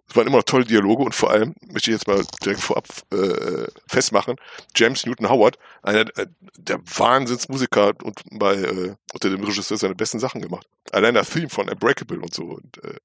Es 0.08 0.16
waren 0.16 0.28
immer 0.28 0.38
noch 0.38 0.44
tolle 0.44 0.66
Dialoge 0.66 1.04
und 1.04 1.16
vor 1.16 1.32
allem 1.32 1.56
möchte 1.62 1.90
ich 1.90 1.98
jetzt 1.98 2.08
mal 2.08 2.24
direkt 2.46 2.62
vorab 2.62 2.88
äh, 3.12 3.68
festmachen, 3.88 4.36
James 4.76 5.06
Newton 5.08 5.30
Howard, 5.30 5.58
einer 5.82 6.02
äh, 6.18 6.28
der 6.58 6.80
Wahnsinnsmusiker 6.80 7.94
und 8.04 8.22
bei 8.32 8.54
äh, 8.54 8.96
unter 9.14 9.30
dem 9.32 9.44
Regisseur 9.44 9.78
seine 9.78 9.96
besten 9.96 10.20
Sachen 10.20 10.42
gemacht. 10.42 10.68
Allein 10.92 11.16
der 11.16 11.26
Theme 11.26 11.50
von 11.50 11.68
Unbreakable 11.68 12.20
und 12.20 12.34
so 12.34 12.44
und 12.44 12.84
äh, 12.84 12.98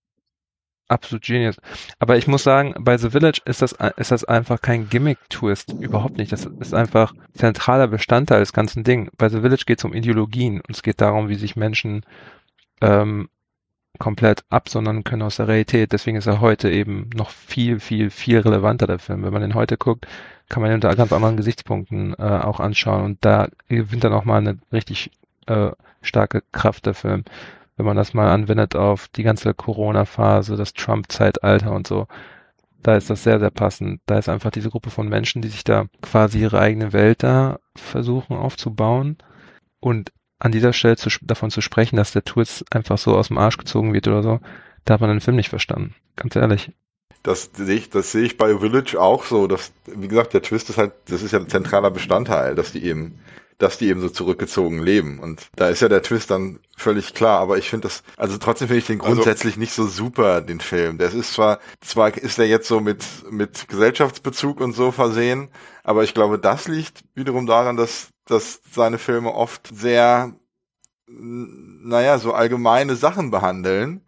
Absolut 0.93 1.25
genius. 1.25 1.57
Aber 2.01 2.19
ich 2.19 2.27
muss 2.27 2.43
sagen, 2.43 2.75
bei 2.79 2.99
The 2.99 3.09
Village 3.09 3.41
ist 3.47 3.63
das, 3.63 3.75
ist 3.97 4.11
das 4.11 4.25
einfach 4.25 4.61
kein 4.61 4.91
Gimmick-Twist. 4.91 5.73
Überhaupt 5.81 6.19
nicht. 6.19 6.31
Das 6.33 6.45
ist 6.45 6.75
einfach 6.75 7.15
zentraler 7.33 7.89
Bestandteil 7.89 8.41
des 8.41 8.53
ganzen 8.53 8.85
Ding. 8.85 9.11
Bei 9.17 9.31
The 9.31 9.41
Village 9.41 9.65
geht 9.65 9.79
es 9.79 9.87
um 9.87 9.95
Ideologien 9.95 10.57
und 10.57 10.69
es 10.69 10.83
geht 10.83 11.01
darum, 11.01 11.31
wie 11.31 11.37
sich 11.37 11.57
Menschen 11.57 12.05
ähm, 12.83 13.31
komplett 13.99 14.45
absondern 14.51 15.03
können 15.03 15.23
aus 15.23 15.37
der 15.37 15.49
Realität. 15.49 15.93
Deswegen 15.93 16.19
ist 16.19 16.27
er 16.27 16.43
heute 16.43 16.71
eben 16.71 17.09
noch 17.15 17.31
viel, 17.31 17.81
viel, 17.81 18.11
viel 18.11 18.41
relevanter, 18.41 18.87
der 18.87 18.99
Film. 18.99 19.23
Wenn 19.23 19.33
man 19.33 19.41
den 19.41 19.55
heute 19.55 19.79
guckt, 19.79 20.07
kann 20.51 20.61
man 20.61 20.73
ihn 20.73 20.75
unter 20.75 20.95
ganz 20.95 21.11
anderen 21.11 21.39
Gesichtspunkten 21.39 22.13
äh, 22.19 22.23
auch 22.23 22.61
anschauen. 22.61 23.03
Und 23.03 23.25
da 23.25 23.49
gewinnt 23.69 24.05
dann 24.05 24.13
auch 24.13 24.27
mal 24.27 24.37
eine 24.37 24.59
richtig 24.71 25.11
äh, 25.47 25.71
starke 26.03 26.43
Kraft 26.53 26.85
der 26.85 26.93
Film 26.93 27.25
wenn 27.77 27.87
man 27.87 27.97
das 27.97 28.15
mal 28.15 28.31
anwendet 28.31 28.77
auf 28.77 29.09
die 29.09 29.23
ganze 29.23 29.55
Corona-Phase, 29.55 30.57
das 30.57 30.75
Trump-Zeitalter 30.75 31.73
und 31.73 31.87
so, 31.87 32.07
da 32.83 32.97
ist 32.97 33.11
das 33.11 33.23
sehr, 33.23 33.39
sehr 33.39 33.51
passend. 33.51 34.01
Da 34.07 34.19
ist 34.19 34.29
einfach 34.29 34.51
diese 34.51 34.71
Gruppe 34.71 34.91
von 34.91 35.09
Menschen, 35.09 35.41
die 35.41 35.49
sich 35.49 35.65
da 35.65 35.87
quasi 36.01 36.41
ihre 36.41 36.59
eigene 36.59 36.93
Welt 36.93 37.23
da 37.23 37.61
versuchen 37.77 38.37
aufzubauen. 38.37 39.19
Und 39.81 40.13
an 40.39 40.53
dieser 40.53 40.73
Stelle 40.73 40.97
zu, 40.97 41.09
davon 41.23 41.51
zu 41.51 41.61
sprechen, 41.61 41.97
dass 41.97 42.13
der 42.13 42.25
Twist 42.25 42.65
einfach 42.75 42.99
so 42.99 43.17
aus 43.17 43.29
dem 43.29 43.39
Arsch 43.39 43.57
gezogen 43.57 43.93
wird 43.93 44.09
oder 44.09 44.23
so, 44.23 44.41
da 44.85 44.95
hat 44.95 45.01
man 45.01 45.11
den 45.11 45.21
Film 45.21 45.37
nicht 45.37 45.49
verstanden. 45.49 45.95
Ganz 46.17 46.35
ehrlich. 46.35 46.73
Das 47.23 47.51
sehe 47.55 47.77
ich, 47.77 47.91
das 47.91 48.13
sehe 48.13 48.25
ich 48.25 48.37
bei 48.37 48.59
Village 48.59 49.01
auch 49.01 49.25
so. 49.25 49.47
Dass, 49.47 49.73
wie 49.87 50.09
gesagt, 50.09 50.35
der 50.35 50.43
Twist 50.43 50.71
ist 50.71 50.79
halt, 50.79 50.93
das 51.07 51.23
ist 51.23 51.33
ja 51.33 51.39
ein 51.39 51.49
zentraler 51.49 51.91
Bestandteil, 51.91 52.55
dass 52.55 52.73
die 52.73 52.85
eben 52.85 53.19
dass 53.59 53.79
die 53.79 53.87
eben 53.87 54.01
so 54.01 54.09
zurückgezogen 54.09 54.83
leben. 54.83 55.21
Und 55.21 55.49
da 55.55 55.69
ist 55.69 55.81
ja 55.81 55.89
der 55.89 56.03
Twist 56.03 56.33
dann 56.33 56.59
völlig 56.77 57.15
klar. 57.15 57.39
Aber 57.39 57.59
ich 57.59 57.71
finde 57.71 57.87
das, 57.87 58.03
also 58.17 58.37
trotzdem 58.37 58.67
finde 58.67 58.81
ich 58.81 58.87
den 58.87 59.01
Also- 59.01 59.15
grundsätzlich 59.15 59.57
nicht 59.57 59.73
so 59.73 59.87
super, 59.87 60.41
den 60.41 60.59
Film. 60.59 60.99
Das 60.99 61.15
ist 61.15 61.33
zwar, 61.35 61.61
zwar 61.81 62.17
ist 62.17 62.41
er 62.41 62.47
jetzt 62.47 62.67
so 62.67 62.81
mit, 62.81 63.05
mit 63.31 63.69
Gesellschaftsbezug 63.69 64.61
und 64.61 64.73
so 64.73 64.91
versehen, 64.91 65.49
aber 65.85 66.03
ich 66.03 66.13
glaube, 66.13 66.41
das 66.41 66.67
liegt 66.67 67.05
wiederum 67.15 67.47
daran, 67.47 67.77
dass, 67.77 68.09
dass 68.27 68.61
seine 68.73 68.99
Filme 68.99 69.33
oft 69.33 69.69
sehr, 69.73 70.35
naja, 71.07 72.19
so 72.19 72.33
allgemeine 72.33 72.97
Sachen 72.97 73.31
behandeln, 73.31 74.01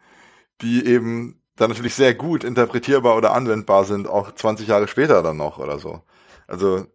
die 0.62 0.84
eben 0.84 1.40
dann 1.56 1.70
natürlich 1.70 1.94
sehr 1.94 2.14
gut 2.14 2.44
interpretierbar 2.44 3.16
oder 3.16 3.32
anwendbar 3.32 3.84
sind, 3.84 4.08
auch 4.08 4.32
20 4.34 4.68
Jahre 4.68 4.88
später 4.88 5.22
dann 5.22 5.36
noch 5.36 5.58
oder 5.58 5.78
so. 5.78 6.02
Also 6.46 6.86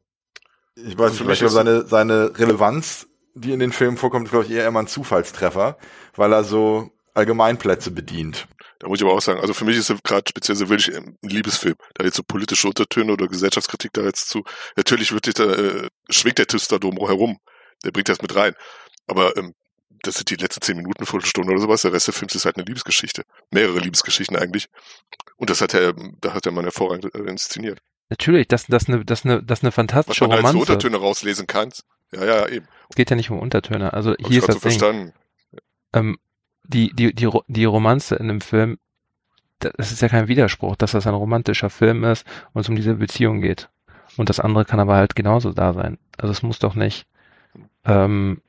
ich 0.75 0.97
weiß 0.97 1.11
nicht, 1.11 1.21
glaube, 1.21 1.33
ist- 1.33 1.53
seine, 1.53 1.85
seine 1.87 2.37
Relevanz, 2.37 3.07
die 3.35 3.51
in 3.51 3.59
den 3.59 3.71
Filmen 3.71 3.97
vorkommt, 3.97 4.25
ist, 4.27 4.31
glaube 4.31 4.45
ich, 4.45 4.51
eher 4.51 4.67
immer 4.67 4.79
ein 4.79 4.87
Zufallstreffer, 4.87 5.77
weil 6.15 6.33
er 6.33 6.43
so 6.43 6.91
Allgemeinplätze 7.13 7.91
bedient. 7.91 8.47
Da 8.79 8.87
muss 8.87 8.99
ich 8.99 9.05
aber 9.05 9.13
auch 9.13 9.21
sagen, 9.21 9.41
also 9.41 9.53
für 9.53 9.65
mich 9.65 9.75
ist 9.77 9.93
gerade 10.03 10.23
speziell 10.29 10.55
so 10.55 10.69
wirklich 10.69 10.95
ein 10.95 11.17
Liebesfilm. 11.21 11.75
Da 11.95 12.05
jetzt 12.05 12.15
so 12.15 12.23
politische 12.23 12.67
Untertöne 12.67 13.11
oder 13.11 13.27
Gesellschaftskritik 13.27 13.91
da 13.93 14.01
jetzt 14.03 14.29
zu. 14.29 14.43
Natürlich 14.77 15.11
wird 15.11 15.37
da, 15.37 15.43
äh, 15.53 15.87
schwingt 16.09 16.37
der 16.37 16.47
Twist 16.47 16.71
da 16.71 16.77
drum 16.79 16.95
herum. 16.97 17.39
Der 17.83 17.91
bringt 17.91 18.07
das 18.07 18.21
mit 18.21 18.33
rein. 18.35 18.53
Aber 19.07 19.35
ähm, 19.37 19.53
das 20.03 20.15
sind 20.15 20.29
die 20.29 20.35
letzten 20.35 20.61
zehn 20.61 20.77
Minuten, 20.77 21.05
Viertelstunde 21.05 21.51
oder 21.51 21.61
sowas. 21.61 21.81
Der 21.81 21.93
Rest 21.93 22.07
des 22.07 22.17
Films 22.17 22.35
ist 22.35 22.45
halt 22.45 22.57
eine 22.57 22.65
Liebesgeschichte. 22.65 23.23
Mehrere 23.51 23.79
Liebesgeschichten 23.79 24.35
eigentlich. 24.37 24.67
Und 25.37 25.49
das 25.49 25.61
hat 25.61 25.73
er, 25.73 25.93
da 26.21 26.33
hat 26.33 26.45
er 26.45 26.51
mal 26.51 26.63
hervorragend 26.63 27.13
äh, 27.13 27.19
inszeniert. 27.19 27.79
Natürlich, 28.09 28.47
das, 28.47 28.65
das, 28.67 28.87
eine, 28.87 29.05
das, 29.05 29.23
eine, 29.25 29.43
das 29.43 29.61
eine 29.61 29.67
Was 29.69 29.75
fantastische 29.75 30.23
man 30.23 30.31
da 30.31 30.35
als 30.37 30.43
so 30.43 30.47
Romanze. 30.57 30.73
Untertöne 30.73 30.97
rauslesen 30.97 31.47
kann. 31.47 31.71
Ja, 32.11 32.25
ja, 32.25 32.47
eben. 32.47 32.67
Es 32.89 32.95
geht 32.95 33.09
ja 33.09 33.15
nicht 33.15 33.29
um 33.29 33.39
Untertöne. 33.39 33.93
Also 33.93 34.11
Hab 34.11 34.27
hier 34.27 34.39
ist 34.39 34.49
das 34.49 34.55
so 34.55 34.61
Ding. 34.61 34.79
verstanden. 34.79 35.13
ähm, 35.93 36.17
die, 36.63 36.93
die, 36.93 37.13
die, 37.13 37.29
die 37.47 37.65
Romanze 37.65 38.15
in 38.15 38.27
dem 38.27 38.41
Film, 38.41 38.79
das 39.59 39.91
ist 39.91 40.01
ja 40.01 40.09
kein 40.09 40.27
Widerspruch, 40.27 40.75
dass 40.75 40.91
das 40.93 41.05
ein 41.05 41.13
romantischer 41.13 41.69
Film 41.69 42.03
ist 42.03 42.25
und 42.53 42.61
es 42.61 42.69
um 42.69 42.75
diese 42.75 42.95
Beziehung 42.95 43.41
geht. 43.41 43.69
Und 44.17 44.29
das 44.29 44.39
andere 44.39 44.65
kann 44.65 44.79
aber 44.79 44.95
halt 44.95 45.15
genauso 45.15 45.51
da 45.51 45.73
sein. 45.73 45.97
Also 46.17 46.31
es 46.31 46.41
muss 46.41 46.59
doch 46.59 46.75
nicht, 46.75 47.05
ähm, 47.85 48.41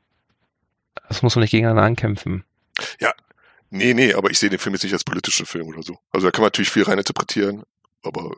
es 1.11 1.23
muss 1.23 1.35
doch 1.35 1.40
nicht 1.40 1.51
gegeneinander 1.51 1.83
ankämpfen. 1.83 2.44
Nee, 3.70 3.94
nee, 3.94 4.14
aber 4.14 4.31
ich 4.31 4.38
sehe 4.38 4.51
den 4.51 4.59
Film 4.59 4.75
jetzt 4.75 4.83
nicht 4.83 4.92
als 4.92 5.05
politischen 5.05 5.46
Film 5.46 5.68
oder 5.68 5.83
so. 5.83 5.99
Also 6.11 6.27
da 6.27 6.31
kann 6.33 6.42
man 6.42 6.46
natürlich 6.46 6.70
viel 6.70 6.83
reininterpretieren, 6.83 7.62
aber 8.03 8.33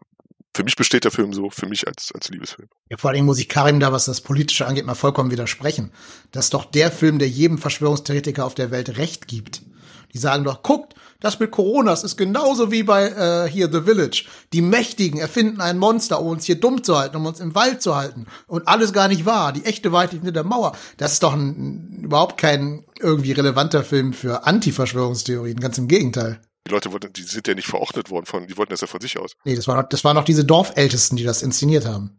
für 0.55 0.65
mich 0.65 0.77
besteht 0.77 1.05
der 1.05 1.11
Film 1.11 1.33
so, 1.33 1.49
für 1.49 1.67
mich 1.67 1.87
als, 1.87 2.13
als 2.15 2.29
Liebesfilm. 2.29 2.69
Ja, 2.91 2.99
vor 2.99 3.09
allen 3.09 3.15
Dingen 3.15 3.27
muss 3.27 3.39
ich 3.39 3.49
Karim 3.49 3.81
da, 3.81 3.93
was 3.93 4.05
das 4.05 4.21
Politische 4.21 4.67
angeht, 4.67 4.85
mal 4.85 4.95
vollkommen 4.95 5.31
widersprechen. 5.31 5.93
Das 6.31 6.47
ist 6.47 6.55
doch 6.55 6.67
der 6.67 6.91
Film, 6.91 7.19
der 7.19 7.29
jedem 7.29 7.57
Verschwörungstheoretiker 7.57 8.45
auf 8.45 8.55
der 8.55 8.71
Welt 8.71 8.99
Recht 8.99 9.27
gibt. 9.27 9.63
Die 10.12 10.18
sagen 10.18 10.44
doch, 10.44 10.62
guckt, 10.62 10.94
das 11.20 11.38
mit 11.38 11.53
Corona, 11.53 11.90
das 11.90 12.05
ist 12.05 12.16
genauso 12.16 12.70
wie 12.70 12.83
bei 12.83 13.09
äh, 13.09 13.48
hier 13.48 13.70
The 13.70 13.83
Village. 13.83 14.25
Die 14.53 14.61
Mächtigen 14.61 15.20
erfinden 15.20 15.61
ein 15.61 15.79
Monster, 15.79 16.20
um 16.20 16.29
uns 16.29 16.44
hier 16.44 16.61
dumm 16.61 16.83
zu 16.83 16.98
halten, 16.98 17.16
um 17.16 17.27
uns 17.27 17.40
im 17.40 17.55
Wald 17.55 17.81
zu 17.81 17.94
halten. 17.94 18.27
Und 18.46 18.66
alles 18.66 18.92
gar 18.92 19.09
nicht 19.09 19.25
wahr. 19.25 19.53
Die 19.53 19.64
echte 19.64 19.92
Wahrheit 19.92 20.12
liegt 20.12 20.25
hinter 20.25 20.42
der 20.42 20.44
Mauer. 20.44 20.77
Das 20.96 21.12
ist 21.12 21.22
doch 21.22 21.33
ein, 21.33 22.01
überhaupt 22.03 22.38
kein 22.38 22.85
irgendwie 22.98 23.33
relevanter 23.33 23.85
Film 23.85 24.12
für 24.12 24.46
Anti-Verschwörungstheorien. 24.46 25.61
Ganz 25.61 25.79
im 25.79 25.88
Gegenteil. 25.88 26.40
Die 26.66 26.70
Leute 26.70 26.92
wollten, 26.92 27.12
die 27.12 27.22
sind 27.22 27.48
ja 27.48 27.55
nicht 27.55 27.68
verordnet 27.68 28.11
worden 28.11 28.27
von, 28.27 28.46
die 28.46 28.57
wollten 28.57 28.70
das 28.70 28.81
ja 28.81 28.87
von 28.87 29.01
sich 29.01 29.18
aus. 29.18 29.33
Nee, 29.44 29.57
das, 29.57 29.66
war 29.66 29.77
noch, 29.77 29.88
das 29.88 30.05
waren 30.05 30.16
noch 30.16 30.25
diese 30.25 30.44
Dorfältesten, 30.44 31.16
die 31.16 31.25
das 31.25 31.42
inszeniert 31.42 31.87
haben. 31.87 32.16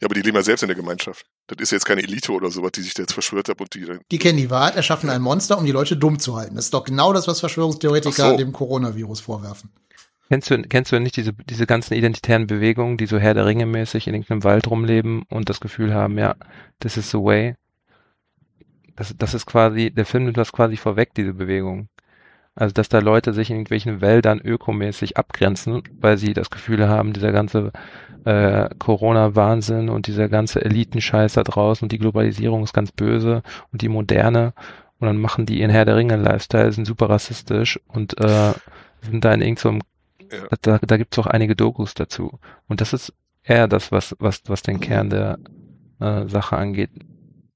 Ja, 0.00 0.06
aber 0.06 0.14
die 0.14 0.22
leben 0.22 0.36
ja 0.36 0.42
selbst 0.42 0.62
in 0.62 0.68
der 0.68 0.76
Gemeinschaft. 0.76 1.26
Das 1.48 1.58
ist 1.58 1.72
jetzt 1.72 1.84
keine 1.84 2.02
Elite 2.02 2.32
oder 2.32 2.50
sowas, 2.50 2.72
die 2.72 2.82
sich 2.82 2.94
da 2.94 3.02
jetzt 3.02 3.12
verschwört 3.12 3.48
hat 3.48 3.60
und 3.60 3.74
die 3.74 3.84
dann, 3.84 4.00
Die 4.10 4.18
kennen 4.18 4.38
die 4.38 4.50
Wahrheit, 4.50 4.76
erschaffen 4.76 5.10
ein 5.10 5.20
Monster, 5.20 5.58
um 5.58 5.66
die 5.66 5.72
Leute 5.72 5.96
dumm 5.96 6.18
zu 6.18 6.36
halten. 6.36 6.54
Das 6.54 6.66
ist 6.66 6.74
doch 6.74 6.84
genau 6.84 7.12
das, 7.12 7.26
was 7.26 7.40
Verschwörungstheoretiker 7.40 8.30
so. 8.30 8.36
dem 8.36 8.52
Coronavirus 8.52 9.20
vorwerfen. 9.20 9.70
Kennst 10.28 10.50
du, 10.50 10.62
kennst 10.62 10.92
du 10.92 10.98
nicht 10.98 11.16
diese, 11.16 11.34
diese 11.34 11.66
ganzen 11.66 11.92
identitären 11.92 12.46
Bewegungen, 12.46 12.96
die 12.96 13.06
so 13.06 13.18
Herr 13.18 13.34
der 13.34 13.44
Ringe 13.44 13.66
mäßig 13.66 14.06
in 14.06 14.14
irgendeinem 14.14 14.44
Wald 14.44 14.66
rumleben 14.66 15.24
und 15.28 15.50
das 15.50 15.60
Gefühl 15.60 15.92
haben, 15.92 16.16
ja, 16.16 16.36
this 16.80 16.96
is 16.96 17.10
the 17.10 17.18
way? 17.18 17.54
Das, 18.96 19.14
das 19.18 19.34
ist 19.34 19.44
quasi, 19.44 19.90
der 19.90 20.06
Film 20.06 20.24
nimmt 20.24 20.38
das 20.38 20.52
quasi 20.52 20.76
vorweg, 20.76 21.12
diese 21.14 21.34
Bewegung. 21.34 21.88
Also, 22.54 22.74
dass 22.74 22.88
da 22.88 22.98
Leute 22.98 23.32
sich 23.32 23.48
in 23.48 23.56
irgendwelchen 23.56 24.00
Wäldern 24.00 24.40
ökomäßig 24.40 25.16
abgrenzen, 25.16 25.82
weil 26.00 26.18
sie 26.18 26.34
das 26.34 26.50
Gefühl 26.50 26.86
haben, 26.88 27.14
dieser 27.14 27.32
ganze 27.32 27.72
äh, 28.24 28.68
Corona-Wahnsinn 28.78 29.88
und 29.88 30.06
dieser 30.06 30.28
ganze 30.28 30.62
Elitenscheiß 30.64 31.32
da 31.32 31.44
draußen 31.44 31.86
und 31.86 31.92
die 31.92 31.98
Globalisierung 31.98 32.62
ist 32.62 32.74
ganz 32.74 32.92
böse 32.92 33.42
und 33.72 33.82
die 33.82 33.88
Moderne 33.88 34.52
und 34.98 35.06
dann 35.06 35.18
machen 35.18 35.46
die 35.46 35.60
ihren 35.60 35.70
Herr 35.70 35.84
der 35.84 35.96
Ringe 35.96 36.16
Lifestyle, 36.16 36.70
sind 36.72 36.86
super 36.86 37.10
rassistisch 37.10 37.80
und 37.88 38.20
äh, 38.20 38.52
sind 39.00 39.24
da 39.24 39.32
in 39.32 39.40
irgendeinem, 39.40 39.80
so 40.20 40.36
ja. 40.36 40.42
da, 40.60 40.78
da 40.78 40.96
gibt 40.96 41.14
es 41.14 41.18
auch 41.18 41.26
einige 41.26 41.56
Dokus 41.56 41.94
dazu. 41.94 42.38
Und 42.68 42.80
das 42.80 42.92
ist 42.92 43.12
eher 43.42 43.66
das, 43.66 43.90
was, 43.90 44.14
was, 44.20 44.42
was 44.46 44.62
den 44.62 44.78
Kern 44.78 45.10
der 45.10 45.38
äh, 46.00 46.28
Sache 46.28 46.56
angeht. 46.56 46.90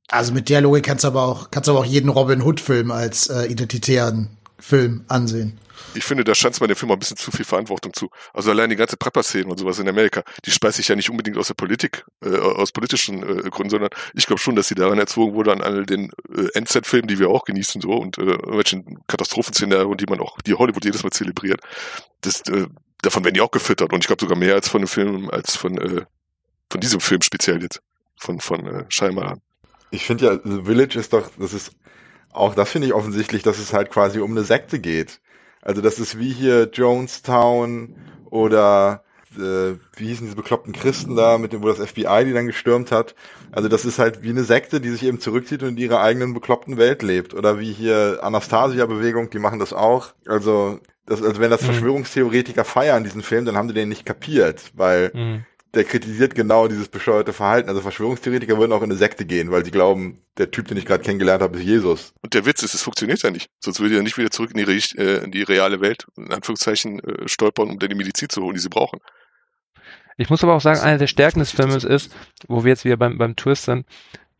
Also 0.08 0.32
mit 0.34 0.48
der 0.48 0.60
Logik 0.60 0.84
kannst 0.84 1.04
du 1.04 1.08
aber 1.08 1.22
auch, 1.22 1.50
kannst 1.50 1.68
du 1.68 1.72
aber 1.72 1.80
auch 1.80 1.84
jeden 1.84 2.08
Robin 2.08 2.42
Hood 2.42 2.60
Film 2.60 2.90
als 2.90 3.28
äh, 3.28 3.46
identitären 3.46 4.35
Film 4.58 5.04
ansehen 5.08 5.58
ich 5.94 6.04
finde, 6.04 6.24
da 6.24 6.34
stand 6.34 6.58
bei 6.58 6.66
dem 6.66 6.76
Film 6.76 6.92
ein 6.92 6.98
bisschen 6.98 7.16
zu 7.16 7.30
viel 7.30 7.44
Verantwortung 7.44 7.92
zu. 7.92 8.10
Also 8.32 8.50
allein 8.50 8.70
die 8.70 8.76
ganze 8.76 8.96
Prepper-Szene 8.96 9.46
und 9.46 9.58
sowas 9.58 9.78
in 9.78 9.88
Amerika, 9.88 10.22
die 10.44 10.50
speist 10.50 10.76
sich 10.76 10.88
ja 10.88 10.96
nicht 10.96 11.10
unbedingt 11.10 11.36
aus 11.36 11.48
der 11.48 11.54
Politik, 11.54 12.04
äh, 12.22 12.36
aus 12.36 12.72
politischen 12.72 13.22
äh, 13.22 13.50
Gründen, 13.50 13.70
sondern 13.70 13.90
ich 14.14 14.26
glaube 14.26 14.40
schon, 14.40 14.56
dass 14.56 14.68
sie 14.68 14.74
daran 14.74 14.98
erzwungen 14.98 15.34
wurde 15.34 15.52
an 15.52 15.62
all 15.62 15.86
den 15.86 16.10
äh, 16.34 16.48
Endzeit-Filmen, 16.54 17.08
die 17.08 17.18
wir 17.18 17.28
auch 17.30 17.44
genießen, 17.44 17.80
so 17.80 17.92
und 17.92 18.18
äh, 18.18 18.22
irgendwelchen 18.22 18.98
Katastrophenszenarien, 19.06 19.96
die 19.96 20.06
man 20.06 20.20
auch, 20.20 20.40
die 20.42 20.54
Hollywood 20.54 20.84
jedes 20.84 21.02
Mal 21.02 21.10
zelebriert. 21.10 21.60
Das, 22.20 22.42
äh, 22.48 22.66
davon 23.02 23.24
werden 23.24 23.34
die 23.34 23.40
auch 23.40 23.50
gefüttert 23.50 23.92
und 23.92 24.00
ich 24.00 24.06
glaube 24.06 24.20
sogar 24.20 24.38
mehr 24.38 24.54
als 24.54 24.68
von 24.68 24.82
dem 24.82 24.88
Film, 24.88 25.30
als 25.30 25.56
von, 25.56 25.78
äh, 25.78 26.04
von 26.70 26.80
diesem 26.80 27.00
Film 27.00 27.22
speziell 27.22 27.62
jetzt, 27.62 27.80
von, 28.18 28.40
von 28.40 28.66
äh, 28.66 28.84
Scheinmalan. 28.88 29.40
Ich 29.90 30.04
finde 30.04 30.26
ja, 30.26 30.40
The 30.42 30.64
Village 30.64 30.98
ist 30.98 31.12
doch, 31.12 31.30
das 31.38 31.52
ist 31.52 31.72
auch 32.36 32.54
das 32.54 32.70
finde 32.70 32.88
ich 32.88 32.94
offensichtlich, 32.94 33.42
dass 33.42 33.58
es 33.58 33.72
halt 33.72 33.90
quasi 33.90 34.20
um 34.20 34.30
eine 34.30 34.44
Sekte 34.44 34.78
geht. 34.78 35.20
Also 35.62 35.80
das 35.80 35.98
ist 35.98 36.18
wie 36.18 36.32
hier 36.32 36.70
Jonestown 36.72 37.96
oder 38.30 39.02
äh, 39.36 39.74
wie 39.96 40.06
hießen 40.06 40.26
diese 40.26 40.36
bekloppten 40.36 40.72
Christen 40.72 41.16
da, 41.16 41.38
mit 41.38 41.52
dem, 41.52 41.62
wo 41.62 41.68
das 41.68 41.78
FBI 41.78 42.24
die 42.24 42.32
dann 42.32 42.46
gestürmt 42.46 42.92
hat. 42.92 43.14
Also 43.52 43.68
das 43.68 43.84
ist 43.84 43.98
halt 43.98 44.22
wie 44.22 44.30
eine 44.30 44.44
Sekte, 44.44 44.80
die 44.80 44.90
sich 44.90 45.04
eben 45.04 45.20
zurückzieht 45.20 45.62
und 45.62 45.70
in 45.70 45.76
ihrer 45.76 46.00
eigenen 46.00 46.34
bekloppten 46.34 46.76
Welt 46.76 47.02
lebt. 47.02 47.34
Oder 47.34 47.58
wie 47.58 47.72
hier 47.72 48.20
Anastasia-Bewegung, 48.22 49.30
die 49.30 49.38
machen 49.38 49.58
das 49.58 49.72
auch. 49.72 50.12
Also, 50.26 50.78
das, 51.06 51.22
also 51.22 51.40
wenn 51.40 51.50
das 51.50 51.62
mhm. 51.62 51.66
Verschwörungstheoretiker 51.66 52.64
feiern, 52.64 53.04
diesen 53.04 53.22
Film, 53.22 53.44
dann 53.44 53.56
haben 53.56 53.68
die 53.68 53.74
den 53.74 53.88
nicht 53.88 54.06
kapiert, 54.06 54.72
weil 54.74 55.10
mhm 55.14 55.44
der 55.76 55.84
kritisiert 55.84 56.34
genau 56.34 56.68
dieses 56.68 56.88
bescheuerte 56.88 57.32
Verhalten. 57.32 57.68
Also 57.68 57.80
Verschwörungstheoretiker 57.80 58.58
würden 58.58 58.72
auch 58.72 58.82
in 58.82 58.90
eine 58.90 58.96
Sekte 58.96 59.26
gehen, 59.26 59.50
weil 59.50 59.64
sie 59.64 59.70
glauben, 59.70 60.18
der 60.38 60.50
Typ, 60.50 60.68
den 60.68 60.76
ich 60.76 60.86
gerade 60.86 61.04
kennengelernt 61.04 61.42
habe, 61.42 61.58
ist 61.58 61.64
Jesus. 61.64 62.14
Und 62.22 62.34
der 62.34 62.46
Witz 62.46 62.62
ist, 62.62 62.74
es 62.74 62.82
funktioniert 62.82 63.22
ja 63.22 63.30
nicht. 63.30 63.50
Sonst 63.60 63.80
würde 63.80 63.96
er 63.96 64.02
nicht 64.02 64.18
wieder 64.18 64.30
zurück 64.30 64.50
in 64.54 64.64
die, 64.64 64.98
äh, 64.98 65.24
in 65.24 65.30
die 65.30 65.42
reale 65.42 65.80
Welt, 65.80 66.06
in 66.16 66.32
Anführungszeichen, 66.32 67.00
äh, 67.00 67.28
stolpern, 67.28 67.70
um 67.70 67.78
dann 67.78 67.90
die 67.90 67.94
Medizin 67.94 68.28
zu 68.28 68.42
holen, 68.42 68.54
die 68.54 68.60
sie 68.60 68.68
brauchen. 68.68 68.98
Ich 70.16 70.30
muss 70.30 70.42
aber 70.42 70.54
auch 70.54 70.60
sagen, 70.60 70.80
eine 70.80 70.98
der 70.98 71.06
Stärken 71.06 71.40
des 71.40 71.50
Filmes 71.50 71.84
ist, 71.84 72.14
wo 72.48 72.64
wir 72.64 72.70
jetzt 72.70 72.84
wieder 72.84 72.96
beim, 72.96 73.18
beim 73.18 73.36
Twist 73.36 73.64
sind, 73.64 73.86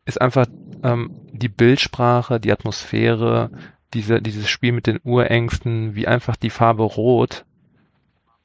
ist 0.05 0.19
einfach 0.19 0.47
ähm, 0.83 1.11
die 1.31 1.49
Bildsprache, 1.49 2.39
die 2.39 2.51
Atmosphäre, 2.51 3.51
diese, 3.93 4.21
dieses 4.21 4.49
Spiel 4.49 4.71
mit 4.71 4.87
den 4.87 4.99
Urängsten, 5.03 5.95
wie 5.95 6.07
einfach 6.07 6.35
die 6.35 6.49
Farbe 6.49 6.83
Rot 6.83 7.45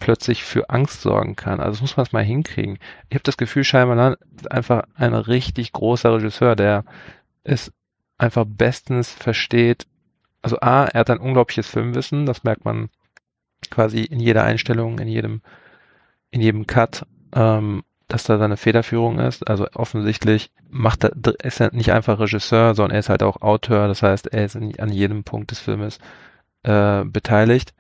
plötzlich 0.02 0.42
für 0.42 0.68
Angst 0.68 1.00
sorgen 1.00 1.36
kann. 1.36 1.60
Also 1.60 1.74
das 1.74 1.80
muss 1.80 1.96
man 1.96 2.04
es 2.06 2.12
mal 2.12 2.24
hinkriegen. 2.24 2.80
Ich 3.08 3.14
habe 3.14 3.22
das 3.22 3.36
Gefühl, 3.36 3.62
Shyamalan 3.62 4.16
ist 4.36 4.50
einfach 4.50 4.82
ein 4.96 5.14
richtig 5.14 5.70
großer 5.72 6.12
Regisseur, 6.14 6.56
der 6.56 6.84
es 7.44 7.72
einfach 8.18 8.44
bestens 8.44 9.12
versteht. 9.12 9.86
Also 10.42 10.58
A, 10.58 10.86
er 10.86 11.00
hat 11.00 11.10
ein 11.10 11.20
unglaubliches 11.20 11.68
Filmwissen, 11.68 12.26
das 12.26 12.42
merkt 12.42 12.64
man 12.64 12.90
quasi 13.70 14.00
in 14.02 14.18
jeder 14.18 14.42
Einstellung, 14.42 14.98
in 14.98 15.06
jedem, 15.06 15.40
in 16.32 16.40
jedem 16.40 16.66
Cut, 16.66 17.06
ähm, 17.32 17.84
dass 18.08 18.24
da 18.24 18.38
seine 18.38 18.56
Federführung 18.56 19.20
ist. 19.20 19.46
Also 19.46 19.68
offensichtlich 19.72 20.50
macht 20.68 21.04
er, 21.04 21.12
ist 21.44 21.60
er 21.60 21.72
nicht 21.72 21.92
einfach 21.92 22.18
Regisseur, 22.18 22.74
sondern 22.74 22.96
er 22.96 23.00
ist 23.00 23.08
halt 23.08 23.22
auch 23.22 23.40
Autor. 23.40 23.86
Das 23.86 24.02
heißt, 24.02 24.26
er 24.26 24.46
ist 24.46 24.56
an 24.56 24.90
jedem 24.90 25.22
Punkt 25.22 25.52
des 25.52 25.60
Filmes 25.60 26.00
äh, 26.64 27.04
beteiligt 27.04 27.72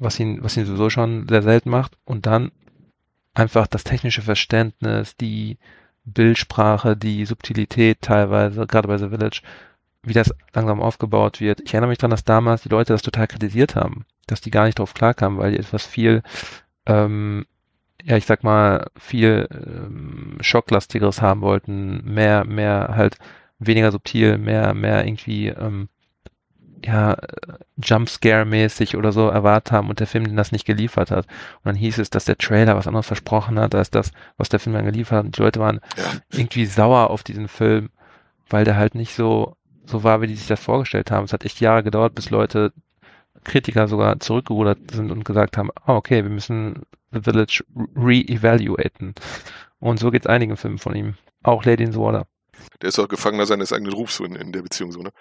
was 0.00 0.18
ihn, 0.20 0.42
was 0.42 0.56
ihn 0.56 0.66
sowieso 0.66 0.90
schon 0.90 1.28
sehr 1.28 1.42
selten 1.42 1.70
macht. 1.70 1.96
Und 2.04 2.26
dann 2.26 2.52
einfach 3.34 3.66
das 3.66 3.84
technische 3.84 4.22
Verständnis, 4.22 5.16
die 5.16 5.58
Bildsprache, 6.04 6.96
die 6.96 7.24
Subtilität 7.26 8.00
teilweise, 8.00 8.66
gerade 8.66 8.88
bei 8.88 8.98
The 8.98 9.08
Village, 9.08 9.42
wie 10.02 10.12
das 10.12 10.34
langsam 10.54 10.80
aufgebaut 10.80 11.40
wird. 11.40 11.60
Ich 11.60 11.74
erinnere 11.74 11.90
mich 11.90 11.98
daran, 11.98 12.10
dass 12.10 12.24
damals 12.24 12.62
die 12.62 12.68
Leute 12.68 12.92
das 12.92 13.02
total 13.02 13.26
kritisiert 13.26 13.74
haben, 13.74 14.04
dass 14.26 14.40
die 14.40 14.50
gar 14.50 14.64
nicht 14.64 14.78
drauf 14.78 14.94
klarkamen, 14.94 15.38
weil 15.38 15.52
die 15.52 15.58
etwas 15.58 15.86
viel, 15.86 16.22
ähm, 16.86 17.46
ja, 18.02 18.16
ich 18.16 18.26
sag 18.26 18.44
mal, 18.44 18.86
viel 18.96 19.48
ähm, 19.50 20.38
Schocklastigeres 20.40 21.20
haben 21.20 21.40
wollten, 21.40 22.02
mehr, 22.04 22.44
mehr 22.44 22.94
halt 22.94 23.18
weniger 23.58 23.92
subtil, 23.92 24.38
mehr, 24.38 24.72
mehr 24.72 25.04
irgendwie 25.04 25.48
ähm, 25.48 25.88
ja, 26.84 27.16
Jumpscare-mäßig 27.82 28.96
oder 28.96 29.12
so 29.12 29.28
erwartet 29.28 29.72
haben 29.72 29.88
und 29.88 30.00
der 30.00 30.06
Film 30.06 30.36
das 30.36 30.52
nicht 30.52 30.64
geliefert 30.64 31.10
hat. 31.10 31.26
Und 31.26 31.64
dann 31.64 31.74
hieß 31.76 31.98
es, 31.98 32.10
dass 32.10 32.24
der 32.24 32.38
Trailer 32.38 32.76
was 32.76 32.86
anderes 32.86 33.06
versprochen 33.06 33.58
hat, 33.58 33.74
als 33.74 33.90
das, 33.90 34.12
was 34.36 34.48
der 34.48 34.60
Film 34.60 34.74
dann 34.74 34.84
geliefert 34.84 35.18
hat. 35.18 35.24
Und 35.26 35.36
die 35.36 35.42
Leute 35.42 35.60
waren 35.60 35.80
ja. 35.96 36.04
irgendwie 36.30 36.66
sauer 36.66 37.10
auf 37.10 37.22
diesen 37.22 37.48
Film, 37.48 37.90
weil 38.48 38.64
der 38.64 38.76
halt 38.76 38.94
nicht 38.94 39.14
so, 39.14 39.56
so 39.86 40.04
war, 40.04 40.20
wie 40.20 40.26
die 40.26 40.34
sich 40.34 40.48
das 40.48 40.60
vorgestellt 40.60 41.10
haben. 41.10 41.24
Es 41.24 41.32
hat 41.32 41.44
echt 41.44 41.60
Jahre 41.60 41.82
gedauert, 41.82 42.14
bis 42.14 42.30
Leute, 42.30 42.72
Kritiker 43.44 43.88
sogar 43.88 44.18
zurückgerudert 44.20 44.90
sind 44.92 45.10
und 45.10 45.24
gesagt 45.24 45.56
haben, 45.56 45.70
oh, 45.86 45.94
okay, 45.94 46.22
wir 46.22 46.30
müssen 46.30 46.82
The 47.12 47.20
Village 47.20 47.64
re-evaluaten. 47.96 49.14
Und 49.80 49.98
so 49.98 50.10
geht 50.10 50.22
es 50.22 50.26
einigen 50.26 50.56
Filmen 50.56 50.78
von 50.78 50.94
ihm. 50.94 51.14
Auch 51.42 51.64
Lady 51.64 51.84
in 51.84 51.92
the 51.92 51.98
Water. 51.98 52.26
Der 52.82 52.88
ist 52.88 52.98
auch 52.98 53.08
Gefangener 53.08 53.46
seines 53.46 53.72
eigenen 53.72 53.92
Rufs 53.92 54.20
in, 54.20 54.34
in 54.34 54.52
der 54.52 54.62
Beziehung 54.62 54.92
so, 54.92 55.00
ne? 55.00 55.12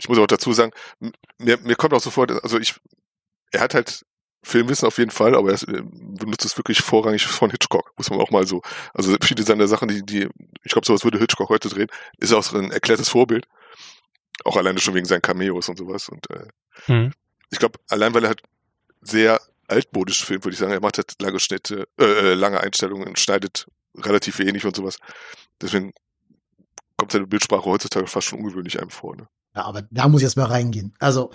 Ich 0.00 0.08
muss 0.08 0.18
auch 0.18 0.26
dazu 0.26 0.52
sagen, 0.52 0.72
mir, 1.38 1.58
mir 1.58 1.76
kommt 1.76 1.94
auch 1.94 2.00
sofort, 2.00 2.30
also 2.42 2.58
ich, 2.58 2.74
er 3.52 3.60
hat 3.60 3.74
halt 3.74 4.04
Filmwissen 4.42 4.88
auf 4.88 4.96
jeden 4.96 5.10
Fall, 5.10 5.34
aber 5.34 5.52
er 5.52 5.62
äh, 5.68 5.82
benutzt 5.82 6.44
es 6.44 6.56
wirklich 6.56 6.80
vorrangig 6.80 7.26
von 7.26 7.50
Hitchcock, 7.50 7.92
muss 7.96 8.08
man 8.10 8.20
auch 8.20 8.30
mal 8.30 8.46
so. 8.46 8.62
Also 8.94 9.14
viele 9.22 9.44
seiner 9.44 9.68
Sachen, 9.68 9.88
die, 9.88 10.02
die, 10.02 10.28
ich 10.64 10.72
glaube, 10.72 10.86
sowas 10.86 11.04
würde 11.04 11.18
Hitchcock 11.18 11.50
heute 11.50 11.68
drehen, 11.68 11.88
ist 12.18 12.32
auch 12.32 12.42
so 12.42 12.56
ein 12.56 12.70
erklärtes 12.70 13.10
Vorbild. 13.10 13.46
Auch 14.44 14.56
alleine 14.56 14.80
schon 14.80 14.94
wegen 14.94 15.06
seinen 15.06 15.20
Cameos 15.20 15.68
und 15.68 15.76
sowas. 15.76 16.08
Und 16.08 16.30
äh, 16.30 16.46
mhm. 16.86 17.12
ich 17.50 17.58
glaube, 17.58 17.78
allein 17.90 18.14
weil 18.14 18.24
er 18.24 18.28
halt 18.28 18.42
sehr 19.02 19.38
altmodisch 19.68 20.24
filmt, 20.24 20.44
würde 20.44 20.54
ich 20.54 20.58
sagen, 20.58 20.72
er 20.72 20.80
macht 20.80 20.96
halt 20.96 21.20
lange 21.20 21.38
Schnitte, 21.38 21.86
äh, 21.98 22.04
äh 22.04 22.34
lange 22.34 22.60
Einstellungen, 22.60 23.16
schneidet 23.16 23.66
relativ 23.94 24.38
wenig 24.38 24.64
und 24.64 24.74
sowas. 24.74 24.98
Deswegen 25.60 25.92
kommt 26.96 27.12
seine 27.12 27.26
Bildsprache 27.26 27.64
heutzutage 27.64 28.06
fast 28.06 28.28
schon 28.28 28.38
ungewöhnlich 28.38 28.80
einem 28.80 28.90
vor. 28.90 29.16
Ne? 29.16 29.28
Ja, 29.54 29.64
aber 29.64 29.82
da 29.90 30.08
muss 30.08 30.22
ich 30.22 30.26
jetzt 30.26 30.36
mal 30.36 30.46
reingehen. 30.46 30.94
Also, 30.98 31.30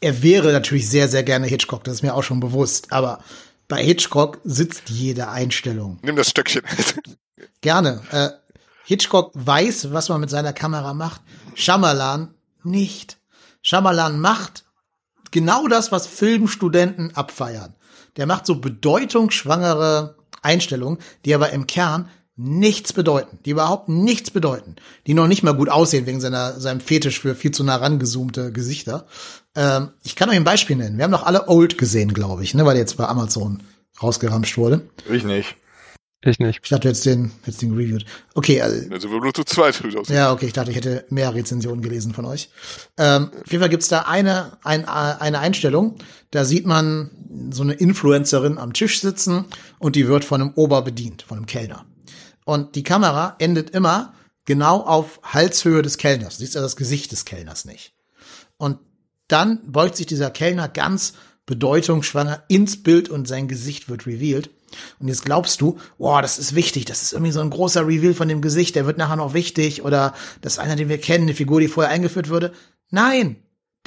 er 0.00 0.22
wäre 0.22 0.52
natürlich 0.52 0.88
sehr, 0.88 1.08
sehr 1.08 1.22
gerne 1.22 1.46
Hitchcock, 1.46 1.84
das 1.84 1.94
ist 1.94 2.02
mir 2.02 2.14
auch 2.14 2.22
schon 2.22 2.40
bewusst. 2.40 2.92
Aber 2.92 3.20
bei 3.66 3.82
Hitchcock 3.82 4.40
sitzt 4.44 4.88
jede 4.88 5.28
Einstellung. 5.28 5.98
Nimm 6.02 6.16
das 6.16 6.30
Stöckchen. 6.30 6.62
gerne. 7.60 8.00
Äh, 8.10 8.30
Hitchcock 8.84 9.32
weiß, 9.34 9.92
was 9.92 10.08
man 10.08 10.20
mit 10.20 10.30
seiner 10.30 10.52
Kamera 10.52 10.94
macht. 10.94 11.20
Shyamalan 11.54 12.34
nicht. 12.62 13.18
Shyamalan 13.60 14.18
macht 14.18 14.64
genau 15.30 15.68
das, 15.68 15.92
was 15.92 16.06
Filmstudenten 16.06 17.14
abfeiern. 17.14 17.74
Der 18.16 18.26
macht 18.26 18.46
so 18.46 18.60
bedeutungsschwangere 18.60 20.16
Einstellungen, 20.42 20.98
die 21.24 21.34
aber 21.34 21.50
im 21.50 21.66
Kern 21.66 22.08
nichts 22.38 22.92
bedeuten, 22.92 23.38
die 23.44 23.50
überhaupt 23.50 23.88
nichts 23.88 24.30
bedeuten, 24.30 24.76
die 25.06 25.14
noch 25.14 25.26
nicht 25.26 25.42
mal 25.42 25.54
gut 25.54 25.68
aussehen 25.68 26.06
wegen 26.06 26.20
seiner, 26.20 26.58
seinem 26.60 26.80
Fetisch 26.80 27.20
für 27.20 27.34
viel 27.34 27.50
zu 27.50 27.64
nah 27.64 27.76
rangezoomte 27.76 28.52
Gesichter. 28.52 29.06
Ähm, 29.56 29.90
ich 30.04 30.14
kann 30.14 30.30
euch 30.30 30.36
ein 30.36 30.44
Beispiel 30.44 30.76
nennen. 30.76 30.96
Wir 30.96 31.04
haben 31.04 31.10
doch 31.10 31.26
alle 31.26 31.48
Old 31.48 31.78
gesehen, 31.78 32.14
glaube 32.14 32.44
ich, 32.44 32.54
ne, 32.54 32.64
weil 32.64 32.74
der 32.74 32.82
jetzt 32.82 32.96
bei 32.96 33.06
Amazon 33.06 33.62
rausgeramscht 34.00 34.56
wurde. 34.56 34.82
Ich 35.10 35.24
nicht. 35.24 35.56
Ich 36.20 36.38
nicht. 36.38 36.60
Ich 36.62 36.70
dachte 36.70 36.88
jetzt 36.88 37.06
den, 37.06 37.32
jetzt 37.46 37.62
den 37.62 37.76
reviewed. 37.76 38.04
Okay, 38.34 38.60
also. 38.60 38.88
Also 38.92 39.10
wir 39.10 39.20
nur 39.20 39.34
zu 39.34 39.44
zweit. 39.44 39.80
Ja, 40.08 40.32
okay, 40.32 40.46
ich 40.46 40.52
dachte, 40.52 40.70
ich 40.70 40.76
hätte 40.76 41.04
mehr 41.10 41.34
Rezensionen 41.34 41.82
gelesen 41.82 42.12
von 42.12 42.24
euch. 42.24 42.50
Ähm, 42.96 43.30
auf 43.32 43.50
jeden 43.50 43.60
Fall 43.60 43.68
gibt's 43.68 43.88
da 43.88 44.02
eine, 44.02 44.58
ein, 44.62 44.84
eine 44.88 45.38
Einstellung, 45.40 45.96
da 46.30 46.44
sieht 46.44 46.66
man 46.66 47.10
so 47.50 47.62
eine 47.62 47.74
Influencerin 47.74 48.58
am 48.58 48.72
Tisch 48.72 49.00
sitzen 49.00 49.44
und 49.78 49.96
die 49.96 50.08
wird 50.08 50.24
von 50.24 50.40
einem 50.40 50.52
Ober 50.54 50.82
bedient, 50.82 51.22
von 51.22 51.36
einem 51.36 51.46
Kellner. 51.46 51.84
Und 52.48 52.76
die 52.76 52.82
Kamera 52.82 53.36
endet 53.40 53.68
immer 53.68 54.14
genau 54.46 54.80
auf 54.80 55.20
Halshöhe 55.22 55.82
des 55.82 55.98
Kellners. 55.98 56.38
Du 56.38 56.40
siehst 56.40 56.54
ja 56.54 56.62
das 56.62 56.76
Gesicht 56.76 57.12
des 57.12 57.26
Kellners 57.26 57.66
nicht. 57.66 57.92
Und 58.56 58.78
dann 59.26 59.60
beugt 59.70 59.98
sich 59.98 60.06
dieser 60.06 60.30
Kellner 60.30 60.66
ganz 60.66 61.12
bedeutungsschwanger 61.44 62.44
ins 62.48 62.82
Bild 62.82 63.10
und 63.10 63.28
sein 63.28 63.48
Gesicht 63.48 63.90
wird 63.90 64.06
revealed. 64.06 64.48
Und 64.98 65.08
jetzt 65.08 65.26
glaubst 65.26 65.60
du, 65.60 65.78
boah, 65.98 66.22
das 66.22 66.38
ist 66.38 66.54
wichtig, 66.54 66.86
das 66.86 67.02
ist 67.02 67.12
irgendwie 67.12 67.32
so 67.32 67.40
ein 67.40 67.50
großer 67.50 67.86
Reveal 67.86 68.14
von 68.14 68.28
dem 68.28 68.40
Gesicht, 68.40 68.76
der 68.76 68.86
wird 68.86 68.96
nachher 68.96 69.16
noch 69.16 69.34
wichtig 69.34 69.82
oder 69.82 70.14
das 70.40 70.54
ist 70.54 70.58
einer, 70.58 70.76
den 70.76 70.88
wir 70.88 70.98
kennen, 70.98 71.24
eine 71.24 71.34
Figur, 71.34 71.60
die 71.60 71.68
vorher 71.68 71.92
eingeführt 71.92 72.30
wurde. 72.30 72.54
Nein, 72.88 73.36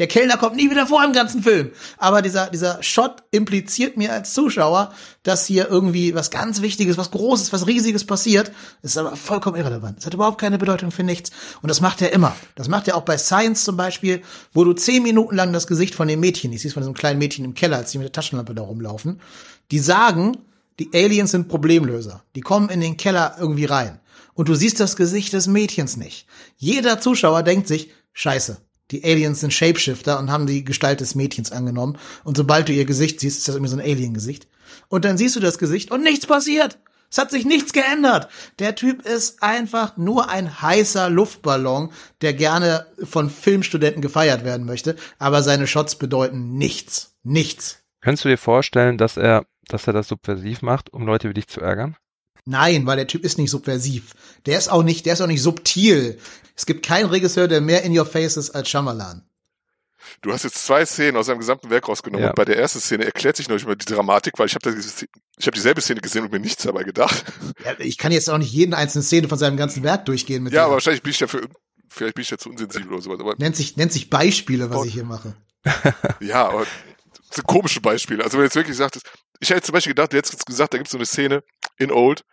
Der 0.01 0.07
Kellner 0.07 0.37
kommt 0.37 0.55
nie 0.55 0.71
wieder 0.71 0.87
vor 0.87 1.05
im 1.05 1.13
ganzen 1.13 1.43
Film. 1.43 1.69
Aber 1.99 2.23
dieser, 2.23 2.49
dieser 2.49 2.81
Shot 2.81 3.21
impliziert 3.29 3.97
mir 3.97 4.11
als 4.11 4.33
Zuschauer, 4.33 4.95
dass 5.21 5.45
hier 5.45 5.69
irgendwie 5.69 6.15
was 6.15 6.31
ganz 6.31 6.63
Wichtiges, 6.63 6.97
was 6.97 7.11
Großes, 7.11 7.53
was 7.53 7.67
Riesiges 7.67 8.03
passiert. 8.03 8.51
Das 8.81 8.93
ist 8.93 8.97
aber 8.97 9.15
vollkommen 9.15 9.57
irrelevant. 9.57 9.99
Das 9.99 10.07
hat 10.07 10.15
überhaupt 10.15 10.41
keine 10.41 10.57
Bedeutung 10.57 10.89
für 10.89 11.03
nichts. 11.03 11.29
Und 11.61 11.69
das 11.69 11.81
macht 11.81 12.01
er 12.01 12.13
immer. 12.13 12.35
Das 12.55 12.67
macht 12.67 12.87
er 12.87 12.97
auch 12.97 13.03
bei 13.03 13.19
Science 13.19 13.63
zum 13.63 13.77
Beispiel, 13.77 14.23
wo 14.53 14.63
du 14.63 14.73
zehn 14.73 15.03
Minuten 15.03 15.35
lang 15.35 15.53
das 15.53 15.67
Gesicht 15.67 15.93
von 15.93 16.07
dem 16.07 16.19
Mädchen, 16.19 16.51
ich 16.51 16.63
siehst 16.63 16.73
von 16.73 16.81
diesem 16.81 16.95
kleinen 16.95 17.19
Mädchen 17.19 17.45
im 17.45 17.53
Keller, 17.53 17.77
als 17.77 17.91
die 17.91 17.99
mit 17.99 18.05
der 18.05 18.11
Taschenlampe 18.11 18.55
da 18.55 18.63
rumlaufen. 18.63 19.21
Die 19.69 19.77
sagen, 19.77 20.35
die 20.79 20.89
Aliens 20.95 21.29
sind 21.29 21.47
Problemlöser. 21.47 22.23
Die 22.33 22.41
kommen 22.41 22.69
in 22.69 22.81
den 22.81 22.97
Keller 22.97 23.35
irgendwie 23.37 23.65
rein. 23.65 23.99
Und 24.33 24.49
du 24.49 24.55
siehst 24.55 24.79
das 24.79 24.95
Gesicht 24.95 25.33
des 25.33 25.45
Mädchens 25.45 25.95
nicht. 25.95 26.25
Jeder 26.57 26.99
Zuschauer 26.99 27.43
denkt 27.43 27.67
sich, 27.67 27.91
scheiße, 28.13 28.57
die 28.91 29.03
Aliens 29.03 29.39
sind 29.39 29.53
Shapeshifter 29.53 30.19
und 30.19 30.31
haben 30.31 30.47
die 30.47 30.63
Gestalt 30.63 30.99
des 30.99 31.15
Mädchens 31.15 31.51
angenommen. 31.51 31.97
Und 32.23 32.37
sobald 32.37 32.69
du 32.69 32.73
ihr 32.73 32.85
Gesicht 32.85 33.19
siehst, 33.19 33.39
ist 33.39 33.47
das 33.47 33.55
irgendwie 33.55 33.71
so 33.71 33.77
ein 33.77 33.85
Alien-Gesicht. 33.85 34.47
Und 34.87 35.05
dann 35.05 35.17
siehst 35.17 35.35
du 35.35 35.39
das 35.39 35.57
Gesicht 35.57 35.91
und 35.91 36.03
nichts 36.03 36.25
passiert. 36.25 36.79
Es 37.09 37.17
hat 37.17 37.29
sich 37.29 37.45
nichts 37.45 37.73
geändert. 37.73 38.29
Der 38.59 38.75
Typ 38.75 39.05
ist 39.05 39.43
einfach 39.43 39.97
nur 39.97 40.29
ein 40.29 40.61
heißer 40.61 41.09
Luftballon, 41.09 41.91
der 42.21 42.33
gerne 42.33 42.87
von 43.03 43.29
Filmstudenten 43.29 44.01
gefeiert 44.01 44.45
werden 44.45 44.65
möchte. 44.65 44.95
Aber 45.19 45.43
seine 45.43 45.67
Shots 45.67 45.95
bedeuten 45.95 46.57
nichts. 46.57 47.17
Nichts. 47.23 47.83
Könntest 47.99 48.25
du 48.25 48.29
dir 48.29 48.37
vorstellen, 48.37 48.97
dass 48.97 49.17
er, 49.17 49.45
dass 49.67 49.87
er 49.87 49.93
das 49.93 50.07
subversiv 50.07 50.61
macht, 50.61 50.93
um 50.93 51.05
Leute 51.05 51.29
wie 51.29 51.33
dich 51.33 51.47
zu 51.47 51.59
ärgern? 51.59 51.97
Nein, 52.45 52.85
weil 52.87 52.97
der 52.97 53.07
Typ 53.07 53.23
ist 53.23 53.37
nicht 53.37 53.51
subversiv. 53.51 54.13
Der 54.45 54.57
ist 54.57 54.69
auch 54.71 54.83
nicht, 54.83 55.05
der 55.05 55.13
ist 55.13 55.21
auch 55.21 55.27
nicht 55.27 55.41
subtil. 55.43 56.17
Es 56.55 56.65
gibt 56.65 56.85
keinen 56.85 57.09
Regisseur, 57.09 57.47
der 57.47 57.61
mehr 57.61 57.83
in 57.83 57.97
your 57.97 58.05
face 58.05 58.37
ist 58.37 58.51
als 58.51 58.69
Shyamalan. 58.69 59.23
Du 60.21 60.33
hast 60.33 60.43
jetzt 60.43 60.63
zwei 60.65 60.83
Szenen 60.85 61.15
aus 61.17 61.27
seinem 61.27 61.37
gesamten 61.39 61.69
Werk 61.69 61.87
rausgenommen 61.87 62.23
Ja. 62.23 62.29
und 62.31 62.35
bei 62.35 62.45
der 62.45 62.57
ersten 62.57 62.79
Szene 62.79 63.05
erklärt 63.05 63.37
sich 63.37 63.47
noch 63.47 63.55
nicht 63.55 63.67
mal 63.67 63.75
die 63.75 63.85
Dramatik, 63.85 64.33
weil 64.37 64.47
ich 64.47 64.55
habe 64.55 64.75
ich 65.37 65.47
habe 65.47 65.55
dieselbe 65.55 65.81
Szene 65.81 66.01
gesehen 66.01 66.23
und 66.23 66.31
mir 66.31 66.39
nichts 66.39 66.63
dabei 66.63 66.83
gedacht. 66.83 67.23
Ja, 67.63 67.73
ich 67.79 67.97
kann 67.97 68.11
jetzt 68.11 68.29
auch 68.29 68.37
nicht 68.37 68.51
jeden 68.51 68.73
einzelnen 68.73 69.03
Szene 69.03 69.27
von 69.27 69.37
seinem 69.37 69.57
ganzen 69.57 69.83
Werk 69.83 70.05
durchgehen 70.05 70.43
mit 70.43 70.53
Ja, 70.53 70.61
dir. 70.61 70.65
aber 70.65 70.73
wahrscheinlich 70.75 71.03
bin 71.03 71.11
ich 71.11 71.19
dafür, 71.19 71.47
vielleicht 71.87 72.15
bin 72.15 72.23
ich 72.23 72.29
ja 72.31 72.37
zu 72.37 72.49
unsensibel 72.49 72.91
oder 72.93 73.01
sowas. 73.01 73.19
Aber 73.19 73.35
nennt 73.37 73.55
sich 73.55 73.77
nennt 73.77 73.93
sich 73.93 74.09
Beispiele, 74.09 74.69
was 74.69 74.77
Oh. 74.77 74.83
ich 74.85 74.93
hier 74.93 75.05
mache. 75.05 75.35
ja, 76.19 76.47
aber 76.49 76.65
das 77.27 77.35
sind 77.35 77.47
komische 77.47 77.79
Beispiele. 77.81 78.23
Also 78.23 78.33
wenn 78.33 78.41
du 78.41 78.45
jetzt 78.45 78.55
wirklich 78.55 78.77
sagtest, 78.77 79.05
ich 79.39 79.49
hätte 79.51 79.61
zum 79.61 79.73
Beispiel 79.73 79.91
gedacht, 79.91 80.13
du 80.13 80.17
hättest 80.17 80.45
gesagt, 80.45 80.73
da 80.73 80.77
gibt 80.77 80.87
es 80.87 80.91
so 80.91 80.97
eine 80.97 81.05
Szene 81.05 81.43
in 81.77 81.91
Old, 81.91 82.23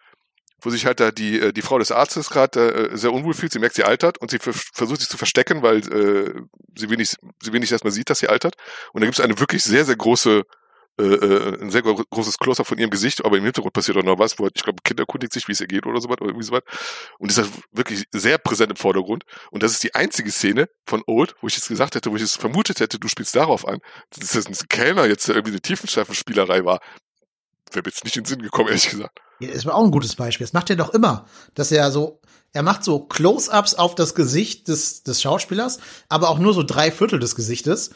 wo 0.61 0.71
sich 0.71 0.87
halt 0.87 0.99
da 0.99 1.11
die, 1.13 1.39
äh, 1.41 1.53
die 1.53 1.63
Frau 1.63 1.79
des 1.79 1.93
Arztes 1.93 2.31
gerade 2.31 2.91
äh, 2.91 2.97
sehr 2.97 3.13
unwohl 3.13 3.35
fühlt, 3.35 3.53
sie 3.53 3.61
merkt, 3.61 3.77
sie 3.77 3.85
altert 3.85 4.19
und 4.19 4.31
sie 4.31 4.39
ver- 4.39 4.53
versucht 4.53 5.01
sich 5.01 5.09
zu 5.09 5.17
verstecken, 5.17 5.63
weil 5.63 5.79
äh, 5.79 6.35
sie 6.77 6.91
will 6.91 7.05
sie 7.05 7.53
will 7.53 7.61
man 7.85 7.93
sieht, 7.93 8.11
dass 8.11 8.19
sie 8.19 8.29
altert. 8.29 8.57
Und 8.93 9.01
da 9.03 9.07
gibt 9.07 9.19
es 9.19 9.25
eine 9.25 9.39
wirklich 9.39 9.63
sehr, 9.63 9.85
sehr 9.85 9.95
große, 9.95 10.43
äh, 10.99 11.05
äh, 11.05 11.63
ein 11.63 11.71
sehr 11.71 11.83
gro 11.83 11.95
großes 12.11 12.39
Close-up 12.39 12.67
von 12.67 12.77
ihrem 12.77 12.91
Gesicht, 12.91 13.25
aber 13.25 13.37
im 13.39 13.45
Hintergrund 13.45 13.73
passiert 13.73 13.99
auch 13.99 14.03
noch 14.03 14.19
was, 14.19 14.37
wo 14.41 14.45
halt, 14.45 14.55
ich 14.57 14.65
glaube, 14.65 14.83
Kind 14.83 14.99
erkundigt 14.99 15.33
sich, 15.33 15.47
wie 15.47 15.53
es 15.53 15.61
ihr 15.61 15.69
geht 15.69 15.87
oder 15.87 16.01
sowas, 16.01 16.17
oder 16.21 16.31
irgendwie 16.31 16.47
sowas. 16.47 16.63
Und 17.19 17.31
ist 17.31 17.39
halt 17.39 17.51
wirklich 17.71 18.07
sehr 18.11 18.39
präsent 18.39 18.71
im 18.71 18.77
Vordergrund. 18.77 19.23
Und 19.53 19.63
das 19.63 19.71
ist 19.71 19.85
die 19.85 19.95
einzige 19.95 20.33
Szene 20.33 20.67
von 20.87 21.05
Old, 21.07 21.37
wo 21.41 21.47
ich 21.47 21.55
jetzt 21.55 21.69
gesagt 21.69 21.95
hätte, 21.95 22.11
wo 22.11 22.17
ich 22.17 22.23
es 22.23 22.35
vermutet 22.35 22.81
hätte, 22.81 22.99
du 22.99 23.07
spielst 23.07 23.37
darauf 23.37 23.65
an, 23.65 23.79
dass 24.11 24.33
das 24.33 24.47
ein 24.49 24.69
Kellner 24.69 25.07
jetzt 25.07 25.29
irgendwie 25.29 25.53
eine 25.53 25.61
Tiefenschleifenspielerei 25.61 26.65
war. 26.65 26.81
Wäre 27.71 27.85
mir 27.85 27.91
jetzt 27.91 28.03
nicht 28.03 28.17
in 28.17 28.25
den 28.25 28.29
Sinn 28.29 28.43
gekommen, 28.43 28.71
ehrlich 28.71 28.91
gesagt. 28.91 29.21
Ja, 29.41 29.51
das 29.53 29.67
war 29.67 29.75
auch 29.75 29.85
ein 29.85 29.91
gutes 29.91 30.17
Beispiel. 30.17 30.47
Das 30.47 30.53
macht 30.53 30.71
er 30.71 30.77
doch 30.77 30.95
immer, 30.95 31.27
dass 31.55 31.71
er 31.73 31.91
so, 31.91 32.21
er 32.53 32.63
macht 32.63 32.83
so 32.85 33.01
Close-ups 33.01 33.75
auf 33.75 33.95
das 33.95 34.15
Gesicht 34.15 34.69
des, 34.69 35.03
des 35.03 35.23
Schauspielers, 35.23 35.79
aber 36.09 36.29
auch 36.31 36.39
nur 36.39 36.55
so 36.55 36.63
drei 36.63 36.91
Viertel 36.91 37.19
des 37.19 37.35
Gesichtes. 37.37 37.91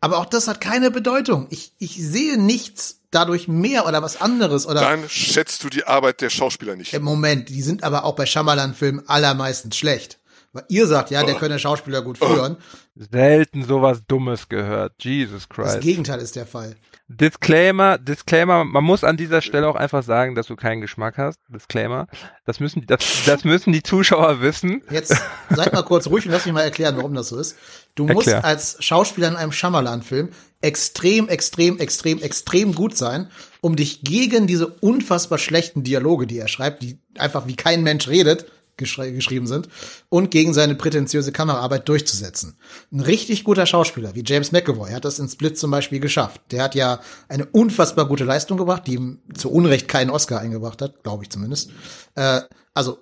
Aber 0.00 0.18
auch 0.18 0.26
das 0.26 0.48
hat 0.48 0.60
keine 0.60 0.90
Bedeutung. 0.90 1.46
Ich, 1.50 1.72
ich 1.78 1.96
sehe 1.96 2.38
nichts 2.38 3.00
dadurch 3.10 3.48
mehr 3.48 3.86
oder 3.86 4.02
was 4.02 4.20
anderes 4.20 4.66
oder 4.66 4.80
Dann 4.80 5.08
schätzt 5.08 5.64
du 5.64 5.70
die 5.70 5.84
Arbeit 5.86 6.20
der 6.20 6.30
Schauspieler 6.30 6.76
nicht. 6.76 6.92
im 6.92 7.02
Moment. 7.02 7.48
Die 7.48 7.62
sind 7.62 7.82
aber 7.82 8.04
auch 8.04 8.14
bei 8.14 8.26
Shyamalan-Filmen 8.26 9.08
allermeistens 9.08 9.76
schlecht. 9.76 10.18
Weil 10.52 10.64
ihr 10.68 10.86
sagt, 10.86 11.10
ja, 11.10 11.24
der 11.24 11.34
könne 11.34 11.58
Schauspieler 11.58 12.02
gut 12.02 12.18
führen. 12.18 12.56
Selten 12.94 13.64
sowas 13.64 14.02
Dummes 14.06 14.48
gehört. 14.48 14.92
Jesus 15.00 15.48
Das 15.48 15.48
Christ. 15.48 15.80
Gegenteil 15.80 16.20
ist 16.20 16.36
der 16.36 16.46
Fall. 16.46 16.76
Disclaimer, 17.08 17.98
Disclaimer, 17.98 18.64
man 18.64 18.82
muss 18.82 19.04
an 19.04 19.18
dieser 19.18 19.42
Stelle 19.42 19.68
auch 19.68 19.74
einfach 19.74 20.02
sagen, 20.02 20.34
dass 20.34 20.46
du 20.46 20.56
keinen 20.56 20.80
Geschmack 20.80 21.18
hast. 21.18 21.38
Disclaimer. 21.48 22.06
Das 22.46 22.60
müssen, 22.60 22.86
das, 22.86 23.00
das 23.26 23.44
müssen 23.44 23.74
die 23.74 23.82
Zuschauer 23.82 24.40
wissen. 24.40 24.82
Jetzt 24.90 25.14
seid 25.50 25.72
mal 25.74 25.82
kurz 25.82 26.06
ruhig 26.06 26.24
und 26.24 26.32
lass 26.32 26.46
mich 26.46 26.54
mal 26.54 26.62
erklären, 26.62 26.96
warum 26.96 27.12
das 27.12 27.28
so 27.28 27.38
ist. 27.38 27.56
Du 27.94 28.06
musst 28.06 28.28
Erklär. 28.28 28.44
als 28.44 28.76
Schauspieler 28.80 29.28
in 29.28 29.36
einem 29.36 29.52
Shyamalan-Film 29.52 30.30
extrem, 30.62 31.28
extrem, 31.28 31.78
extrem, 31.78 32.22
extrem 32.22 32.74
gut 32.74 32.96
sein, 32.96 33.28
um 33.60 33.76
dich 33.76 34.02
gegen 34.02 34.46
diese 34.46 34.66
unfassbar 34.66 35.36
schlechten 35.36 35.84
Dialoge, 35.84 36.26
die 36.26 36.38
er 36.38 36.48
schreibt, 36.48 36.82
die 36.82 36.98
einfach 37.18 37.46
wie 37.46 37.54
kein 37.54 37.82
Mensch 37.82 38.08
redet, 38.08 38.46
geschrei- 38.76 39.10
geschrieben 39.10 39.46
sind, 39.46 39.68
und 40.08 40.30
gegen 40.30 40.54
seine 40.54 40.74
prätentiöse 40.74 41.32
Kameraarbeit 41.32 41.88
durchzusetzen. 41.88 42.56
Ein 42.92 43.00
richtig 43.00 43.44
guter 43.44 43.66
Schauspieler 43.66 44.14
wie 44.14 44.24
James 44.24 44.52
McAvoy 44.52 44.90
hat 44.90 45.04
das 45.04 45.18
in 45.18 45.28
Split 45.28 45.58
zum 45.58 45.70
Beispiel 45.70 46.00
geschafft. 46.00 46.40
Der 46.50 46.62
hat 46.62 46.74
ja 46.74 47.00
eine 47.28 47.46
unfassbar 47.46 48.06
gute 48.06 48.24
Leistung 48.24 48.58
gebracht, 48.58 48.86
die 48.86 48.94
ihm 48.94 49.20
zu 49.34 49.50
Unrecht 49.50 49.88
keinen 49.88 50.10
Oscar 50.10 50.40
eingebracht 50.40 50.82
hat, 50.82 51.02
glaube 51.02 51.24
ich 51.24 51.30
zumindest. 51.30 51.70
Äh, 52.14 52.40
also 52.74 52.98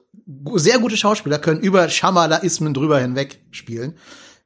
sehr 0.55 0.79
gute 0.79 0.97
Schauspieler 0.97 1.39
können 1.39 1.61
über 1.61 1.89
Shamalaismen 1.89 2.75
drüber 2.75 3.01
hinweg 3.01 3.41
spielen. 3.51 3.97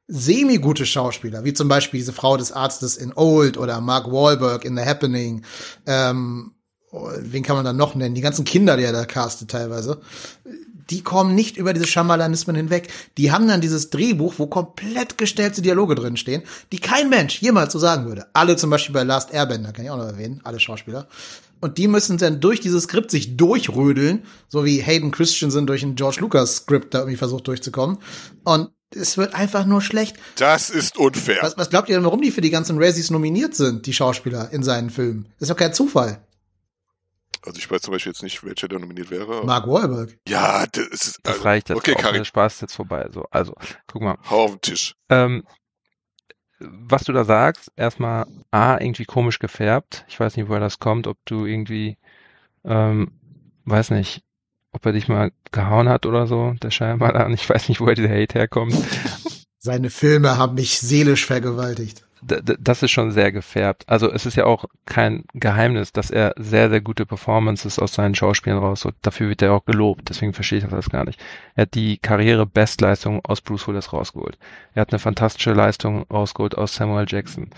Semi-gute 0.07 0.85
Schauspieler, 0.85 1.43
wie 1.43 1.53
zum 1.53 1.67
Beispiel 1.67 1.99
diese 1.99 2.13
Frau 2.13 2.37
des 2.37 2.53
Arztes 2.53 2.95
in 2.95 3.11
Old 3.13 3.57
oder 3.57 3.81
Mark 3.81 4.09
Wahlberg 4.09 4.63
in 4.63 4.77
The 4.77 4.85
Happening, 4.85 5.43
ähm, 5.85 6.53
wen 6.91 7.43
kann 7.43 7.57
man 7.57 7.65
da 7.65 7.73
noch 7.73 7.93
nennen? 7.95 8.15
Die 8.15 8.21
ganzen 8.21 8.45
Kinder, 8.45 8.77
die 8.77 8.83
er 8.83 8.93
da 8.93 9.03
castet 9.03 9.51
teilweise 9.51 9.99
die 10.89 11.03
kommen 11.03 11.35
nicht 11.35 11.57
über 11.57 11.73
diese 11.73 11.87
Schamalanismen 11.87 12.55
hinweg. 12.55 12.89
Die 13.17 13.31
haben 13.31 13.47
dann 13.47 13.61
dieses 13.61 13.89
Drehbuch, 13.89 14.35
wo 14.37 14.47
komplett 14.47 15.17
gestellte 15.17 15.61
Dialoge 15.61 15.95
drin 15.95 16.17
stehen, 16.17 16.43
die 16.71 16.79
kein 16.79 17.09
Mensch 17.09 17.41
jemals 17.41 17.73
so 17.73 17.79
sagen 17.79 18.05
würde. 18.05 18.27
Alle 18.33 18.55
zum 18.55 18.69
Beispiel 18.69 18.93
bei 18.93 19.03
Last 19.03 19.33
Airbender, 19.33 19.71
kann 19.71 19.85
ich 19.85 19.91
auch 19.91 19.97
noch 19.97 20.05
erwähnen, 20.05 20.41
alle 20.43 20.59
Schauspieler. 20.59 21.07
Und 21.59 21.77
die 21.77 21.87
müssen 21.87 22.17
dann 22.17 22.39
durch 22.39 22.59
dieses 22.59 22.83
Skript 22.83 23.09
sich 23.09 23.35
durchrödeln, 23.35 24.23
so 24.47 24.63
wie 24.63 24.81
Hayden 24.81 25.11
Christensen 25.11 25.65
durch 25.65 25.83
ein 25.83 25.95
George 25.95 26.17
Lucas 26.19 26.57
Skript 26.57 26.93
da 26.93 26.99
irgendwie 26.99 27.17
versucht 27.17 27.47
durchzukommen. 27.47 27.97
Und 28.43 28.69
es 28.95 29.17
wird 29.17 29.33
einfach 29.33 29.65
nur 29.65 29.81
schlecht. 29.81 30.15
Das 30.37 30.69
ist 30.69 30.97
unfair. 30.97 31.39
Was, 31.41 31.57
was 31.57 31.69
glaubt 31.69 31.89
ihr 31.89 31.95
denn, 31.95 32.05
warum 32.05 32.21
die 32.21 32.31
für 32.31 32.41
die 32.41 32.51
ganzen 32.51 32.81
Razzies 32.81 33.09
nominiert 33.09 33.55
sind, 33.55 33.85
die 33.85 33.93
Schauspieler 33.93 34.51
in 34.51 34.63
seinen 34.63 34.89
Filmen? 34.89 35.25
Das 35.39 35.49
ist 35.49 35.49
doch 35.49 35.57
kein 35.57 35.73
Zufall. 35.73 36.21
Also 37.45 37.59
ich 37.59 37.69
weiß 37.69 37.81
zum 37.81 37.93
Beispiel 37.93 38.11
jetzt 38.11 38.23
nicht, 38.23 38.43
welcher 38.43 38.67
da 38.67 38.79
nominiert 38.79 39.09
wäre. 39.11 39.45
Mark 39.45 39.67
Wahlberg. 39.67 40.17
Ja, 40.27 40.65
das 40.67 40.87
ist. 40.87 41.19
Das 41.23 41.35
also, 41.35 41.43
reicht 41.45 41.69
jetzt 41.69 41.77
Okay, 41.77 41.95
auch. 41.95 42.01
Karin, 42.01 42.17
Der 42.17 42.25
Spaß 42.25 42.55
ist 42.55 42.61
jetzt 42.61 42.75
vorbei. 42.75 43.07
So, 43.11 43.25
also, 43.31 43.53
guck 43.87 44.01
mal. 44.01 44.17
hau 44.29 44.45
auf 44.45 44.51
den 44.51 44.61
Tisch. 44.61 44.95
Ähm, 45.09 45.43
was 46.59 47.03
du 47.03 47.13
da 47.13 47.23
sagst, 47.23 47.71
erstmal 47.75 48.25
A, 48.51 48.77
irgendwie 48.79 49.05
komisch 49.05 49.39
gefärbt. 49.39 50.05
Ich 50.07 50.19
weiß 50.19 50.35
nicht, 50.37 50.49
woher 50.49 50.59
das 50.59 50.79
kommt, 50.79 51.05
ob 51.07 51.17
du 51.25 51.45
irgendwie, 51.45 51.97
ähm, 52.65 53.11
weiß 53.65 53.91
nicht, 53.91 54.23
ob 54.71 54.85
er 54.85 54.91
dich 54.93 55.07
mal 55.07 55.31
gehauen 55.51 55.87
hat 55.89 56.05
oder 56.05 56.27
so, 56.27 56.53
der 56.61 56.71
Scheinbar. 56.71 57.29
Ich 57.31 57.47
weiß 57.49 57.69
nicht, 57.69 57.79
woher 57.79 57.95
dieser 57.95 58.09
Hate 58.09 58.39
herkommt. 58.39 58.73
Seine 59.59 59.89
Filme 59.89 60.37
haben 60.37 60.55
mich 60.55 60.79
seelisch 60.79 61.25
vergewaltigt. 61.25 62.06
Das 62.21 62.83
ist 62.83 62.91
schon 62.91 63.11
sehr 63.11 63.31
gefärbt. 63.31 63.83
Also 63.87 64.11
es 64.11 64.25
ist 64.25 64.35
ja 64.35 64.45
auch 64.45 64.65
kein 64.85 65.25
Geheimnis, 65.33 65.91
dass 65.91 66.09
er 66.09 66.33
sehr, 66.37 66.69
sehr 66.69 66.81
gute 66.81 67.05
Performances 67.05 67.79
aus 67.79 67.93
seinen 67.93 68.15
Schauspielen 68.15 68.57
rausholt. 68.57 68.95
Dafür 69.01 69.29
wird 69.29 69.41
er 69.41 69.53
auch 69.53 69.65
gelobt, 69.65 70.09
deswegen 70.09 70.33
verstehe 70.33 70.59
ich 70.59 70.65
das 70.65 70.89
gar 70.89 71.05
nicht. 71.05 71.21
Er 71.55 71.63
hat 71.63 71.75
die 71.75 71.97
Karriere-Bestleistung 71.97 73.23
aus 73.23 73.41
Bruce 73.41 73.67
Willis 73.67 73.93
rausgeholt. 73.93 74.37
Er 74.73 74.81
hat 74.81 74.91
eine 74.91 74.99
fantastische 74.99 75.53
Leistung 75.53 76.05
rausgeholt 76.11 76.57
aus 76.57 76.75
Samuel 76.75 77.05
Jackson. 77.07 77.49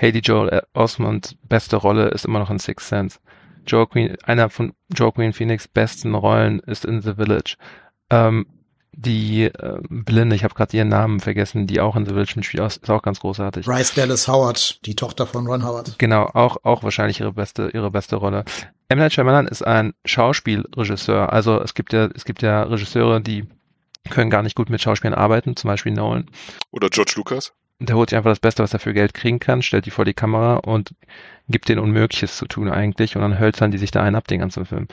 Haley 0.00 0.20
Joel 0.20 0.62
Osmond, 0.74 1.36
beste 1.48 1.76
Rolle 1.76 2.08
ist 2.08 2.24
immer 2.24 2.38
noch 2.38 2.50
in 2.50 2.58
Sixth 2.58 2.88
Sense. 2.88 3.18
Joaquin, 3.66 4.16
einer 4.24 4.48
von 4.50 4.74
Joaquin 4.94 5.32
Phoenix 5.32 5.66
besten 5.68 6.14
Rollen 6.14 6.60
ist 6.60 6.84
in 6.84 7.02
The 7.02 7.14
Village. 7.14 7.56
Ähm, 8.10 8.46
die 8.96 9.44
äh, 9.44 9.78
Blinde, 9.90 10.34
ich 10.34 10.42
habe 10.42 10.54
gerade 10.54 10.74
ihren 10.76 10.88
Namen 10.88 11.20
vergessen, 11.20 11.66
die 11.66 11.80
auch 11.80 11.96
in 11.96 12.06
The 12.06 12.12
Village 12.12 12.32
mitspielt, 12.36 12.64
ist 12.64 12.90
auch 12.90 13.02
ganz 13.02 13.20
großartig. 13.20 13.66
Bryce 13.66 13.94
Dallas 13.94 14.26
Howard, 14.26 14.84
die 14.86 14.96
Tochter 14.96 15.26
von 15.26 15.46
Ron 15.46 15.64
Howard. 15.64 15.98
Genau, 15.98 16.24
auch, 16.32 16.56
auch 16.64 16.82
wahrscheinlich 16.82 17.20
ihre 17.20 17.32
beste, 17.32 17.70
ihre 17.74 17.90
beste 17.90 18.16
Rolle. 18.16 18.44
M. 18.88 18.98
Night 18.98 19.12
Shyamalan 19.12 19.46
ist 19.46 19.66
ein 19.66 19.92
Schauspielregisseur. 20.06 21.32
Also 21.32 21.60
es 21.60 21.74
gibt 21.74 21.92
ja, 21.92 22.06
es 22.14 22.24
gibt 22.24 22.40
ja 22.40 22.62
Regisseure, 22.62 23.20
die 23.20 23.44
können 24.08 24.30
gar 24.30 24.42
nicht 24.42 24.56
gut 24.56 24.70
mit 24.70 24.80
Schauspielern 24.80 25.14
arbeiten, 25.14 25.56
zum 25.56 25.68
Beispiel 25.68 25.92
Nolan. 25.92 26.26
Oder 26.70 26.88
George 26.88 27.12
Lucas. 27.16 27.52
Der 27.78 27.96
holt 27.96 28.08
sich 28.08 28.16
einfach 28.16 28.30
das 28.30 28.40
Beste, 28.40 28.62
was 28.62 28.72
er 28.72 28.78
für 28.78 28.94
Geld 28.94 29.12
kriegen 29.12 29.40
kann, 29.40 29.60
stellt 29.60 29.84
die 29.84 29.90
vor 29.90 30.06
die 30.06 30.14
Kamera 30.14 30.56
und 30.56 30.94
gibt 31.48 31.68
denen 31.68 31.80
Unmögliches 31.80 32.38
zu 32.38 32.46
tun 32.46 32.70
eigentlich 32.70 33.14
und 33.14 33.22
dann 33.22 33.38
hölzern 33.38 33.70
die 33.70 33.78
sich 33.78 33.90
da 33.90 34.02
einen 34.02 34.16
ab, 34.16 34.26
den 34.26 34.40
ganzen 34.40 34.64
Film. 34.64 34.88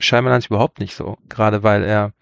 Shyamalan 0.00 0.38
ist 0.38 0.50
überhaupt 0.50 0.80
nicht 0.80 0.96
so, 0.96 1.16
gerade 1.28 1.62
weil 1.62 1.84
er 1.84 2.12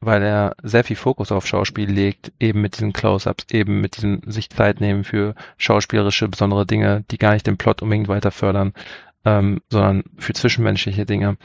weil 0.00 0.22
er 0.22 0.56
sehr 0.62 0.84
viel 0.84 0.96
Fokus 0.96 1.30
auf 1.30 1.46
Schauspiel 1.46 1.90
legt, 1.90 2.32
eben 2.40 2.62
mit 2.62 2.76
diesen 2.76 2.92
Close-ups, 2.92 3.46
eben 3.52 3.80
mit 3.80 3.96
diesem 3.96 4.22
sich 4.26 4.48
Zeit 4.48 4.80
nehmen 4.80 5.04
für 5.04 5.34
schauspielerische 5.58 6.28
besondere 6.28 6.66
Dinge, 6.66 7.04
die 7.10 7.18
gar 7.18 7.32
nicht 7.32 7.46
den 7.46 7.58
Plot 7.58 7.82
unbedingt 7.82 8.08
weiter 8.08 8.30
fördern, 8.30 8.72
ähm, 9.24 9.60
sondern 9.68 10.04
für 10.16 10.32
zwischenmenschliche 10.32 11.04
Dinge. 11.04 11.36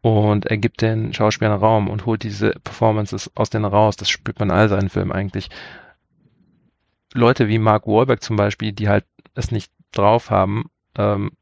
Und 0.00 0.46
er 0.46 0.56
gibt 0.56 0.80
den 0.80 1.12
Schauspielern 1.12 1.58
Raum 1.58 1.88
und 1.88 2.06
holt 2.06 2.22
diese 2.22 2.52
Performances 2.64 3.30
aus 3.34 3.50
denen 3.50 3.66
raus. 3.66 3.96
Das 3.96 4.08
spürt 4.08 4.38
man 4.38 4.50
all 4.50 4.68
seinen 4.68 4.88
Filmen 4.88 5.12
eigentlich. 5.12 5.50
Leute 7.12 7.48
wie 7.48 7.58
Mark 7.58 7.86
Wahlberg 7.86 8.22
zum 8.22 8.36
Beispiel, 8.36 8.72
die 8.72 8.88
halt 8.88 9.04
es 9.34 9.50
nicht 9.50 9.72
drauf 9.92 10.30
haben, 10.30 10.70
ähm, 10.96 11.32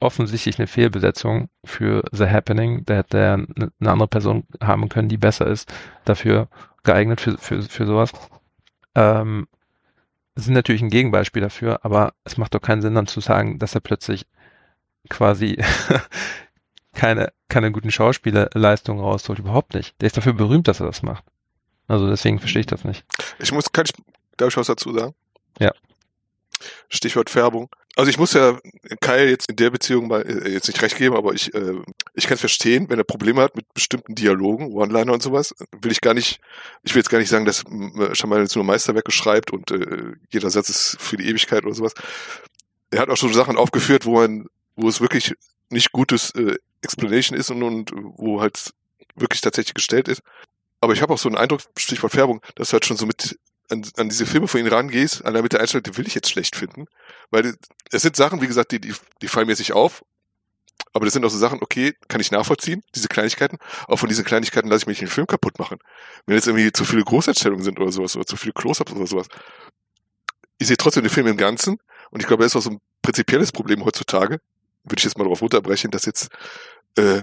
offensichtlich 0.00 0.58
eine 0.58 0.66
Fehlbesetzung 0.66 1.48
für 1.64 2.02
The 2.12 2.26
Happening. 2.26 2.84
Da 2.84 2.94
hätte 2.94 3.18
er 3.18 3.34
eine 3.34 3.90
andere 3.90 4.08
Person 4.08 4.44
haben 4.60 4.88
können, 4.88 5.08
die 5.08 5.18
besser 5.18 5.46
ist, 5.46 5.72
dafür 6.04 6.48
geeignet 6.82 7.20
für, 7.20 7.38
für, 7.38 7.62
für 7.62 7.86
sowas. 7.86 8.12
Ähm, 8.94 9.46
sind 10.34 10.54
natürlich 10.54 10.82
ein 10.82 10.90
Gegenbeispiel 10.90 11.42
dafür, 11.42 11.84
aber 11.84 12.14
es 12.24 12.38
macht 12.38 12.54
doch 12.54 12.62
keinen 12.62 12.82
Sinn 12.82 12.94
dann 12.94 13.06
zu 13.06 13.20
sagen, 13.20 13.58
dass 13.58 13.74
er 13.74 13.80
plötzlich 13.80 14.26
quasi 15.08 15.58
keine, 16.94 17.32
keine 17.48 17.70
guten 17.72 17.90
Schauspielerleistungen 17.90 19.02
rausholt. 19.02 19.38
Überhaupt 19.38 19.74
nicht. 19.74 20.00
Der 20.00 20.06
ist 20.06 20.16
dafür 20.16 20.32
berühmt, 20.32 20.68
dass 20.68 20.80
er 20.80 20.86
das 20.86 21.02
macht. 21.02 21.24
Also 21.88 22.08
deswegen 22.08 22.38
verstehe 22.38 22.60
ich 22.60 22.66
das 22.66 22.84
nicht. 22.84 23.04
Ich 23.38 23.52
muss, 23.52 23.72
kann 23.72 23.84
ich, 23.84 23.92
darf 24.36 24.48
ich 24.48 24.56
was 24.56 24.68
dazu 24.68 24.92
sagen? 24.92 25.14
Ja. 25.58 25.72
Stichwort 26.88 27.30
Färbung. 27.30 27.68
Also 27.96 28.08
ich 28.08 28.18
muss 28.18 28.32
ja 28.34 28.58
Kyle 29.00 29.28
jetzt 29.28 29.50
in 29.50 29.56
der 29.56 29.70
Beziehung 29.70 30.06
mal 30.06 30.22
äh, 30.22 30.50
jetzt 30.50 30.68
nicht 30.68 30.80
recht 30.80 30.96
geben, 30.96 31.16
aber 31.16 31.34
ich, 31.34 31.52
äh, 31.54 31.74
ich 32.14 32.24
kann 32.24 32.34
es 32.34 32.40
verstehen, 32.40 32.88
wenn 32.88 32.98
er 32.98 33.04
Probleme 33.04 33.42
hat 33.42 33.56
mit 33.56 33.72
bestimmten 33.74 34.14
Dialogen, 34.14 34.72
One-Liner 34.72 35.12
und 35.12 35.22
sowas, 35.22 35.54
will 35.80 35.90
ich 35.90 36.00
gar 36.00 36.14
nicht, 36.14 36.40
ich 36.82 36.94
will 36.94 37.00
jetzt 37.00 37.10
gar 37.10 37.18
nicht 37.18 37.28
sagen, 37.28 37.44
dass 37.44 37.64
Schamal 38.12 38.40
jetzt 38.40 38.54
nur 38.54 38.64
Meisterwerke 38.64 39.10
schreibt 39.10 39.52
und 39.52 39.70
äh, 39.72 40.14
jeder 40.30 40.50
Satz 40.50 40.70
ist 40.70 40.96
für 41.00 41.16
die 41.16 41.28
Ewigkeit 41.28 41.64
oder 41.64 41.74
sowas. 41.74 41.94
Er 42.90 43.00
hat 43.00 43.10
auch 43.10 43.16
schon 43.16 43.32
Sachen 43.32 43.56
aufgeführt, 43.56 44.06
wo 44.06 44.20
man, 44.20 44.46
wo 44.76 44.88
es 44.88 45.00
wirklich 45.00 45.34
nicht 45.68 45.92
gutes 45.92 46.30
äh, 46.36 46.56
Explanation 46.82 47.38
ist 47.38 47.50
und, 47.50 47.62
und 47.62 47.92
wo 47.94 48.40
halt 48.40 48.72
wirklich 49.16 49.40
tatsächlich 49.40 49.74
gestellt 49.74 50.08
ist. 50.08 50.22
Aber 50.80 50.92
ich 50.92 51.02
habe 51.02 51.12
auch 51.12 51.18
so 51.18 51.28
einen 51.28 51.36
Eindruck, 51.36 51.60
Stichwort 51.76 52.12
Färbung, 52.12 52.40
dass 52.54 52.70
du 52.70 52.74
halt 52.74 52.86
schon 52.86 52.96
so 52.96 53.06
mit 53.06 53.38
an, 53.70 53.84
an 53.96 54.08
diese 54.08 54.26
Filme 54.26 54.48
von 54.48 54.60
ihnen 54.60 54.72
rangehst, 54.72 55.24
allein 55.24 55.42
mit 55.42 55.52
der 55.52 55.60
Einstellung, 55.60 55.84
die 55.84 55.96
will 55.96 56.06
ich 56.06 56.14
jetzt 56.14 56.30
schlecht 56.30 56.56
finden. 56.56 56.86
Weil 57.30 57.54
es 57.90 58.02
sind 58.02 58.16
Sachen, 58.16 58.40
wie 58.40 58.46
gesagt, 58.46 58.72
die, 58.72 58.80
die, 58.80 58.94
die 59.22 59.28
fallen 59.28 59.46
mir 59.46 59.56
nicht 59.56 59.72
auf. 59.72 60.02
Aber 60.92 61.04
das 61.04 61.14
sind 61.14 61.24
auch 61.24 61.30
so 61.30 61.38
Sachen, 61.38 61.62
okay, 61.62 61.94
kann 62.08 62.20
ich 62.20 62.30
nachvollziehen, 62.30 62.82
diese 62.94 63.08
Kleinigkeiten. 63.08 63.58
Auch 63.86 63.98
von 63.98 64.08
diesen 64.08 64.24
Kleinigkeiten 64.24 64.68
lasse 64.68 64.82
ich 64.82 64.86
mich 64.86 64.98
den 64.98 65.08
Film 65.08 65.26
kaputt 65.26 65.58
machen. 65.58 65.78
Wenn 66.26 66.36
jetzt 66.36 66.46
irgendwie 66.46 66.72
zu 66.72 66.84
viele 66.84 67.04
Großeinstellungen 67.04 67.62
sind 67.62 67.78
oder 67.78 67.92
sowas, 67.92 68.16
oder 68.16 68.26
zu 68.26 68.36
viele 68.36 68.52
Close-Ups 68.54 68.92
oder 68.92 69.06
sowas. 69.06 69.28
Ich 70.58 70.66
sehe 70.66 70.76
trotzdem 70.76 71.04
den 71.04 71.10
Film 71.10 71.26
im 71.26 71.36
Ganzen. 71.36 71.78
Und 72.10 72.20
ich 72.20 72.26
glaube, 72.26 72.42
das 72.42 72.52
ist 72.52 72.56
auch 72.56 72.62
so 72.62 72.70
ein 72.70 72.80
prinzipielles 73.02 73.52
Problem 73.52 73.84
heutzutage. 73.84 74.40
Würde 74.84 74.98
ich 74.98 75.04
jetzt 75.04 75.16
mal 75.16 75.24
darauf 75.24 75.42
runterbrechen, 75.42 75.90
dass 75.90 76.06
jetzt, 76.06 76.28
äh, 76.96 77.22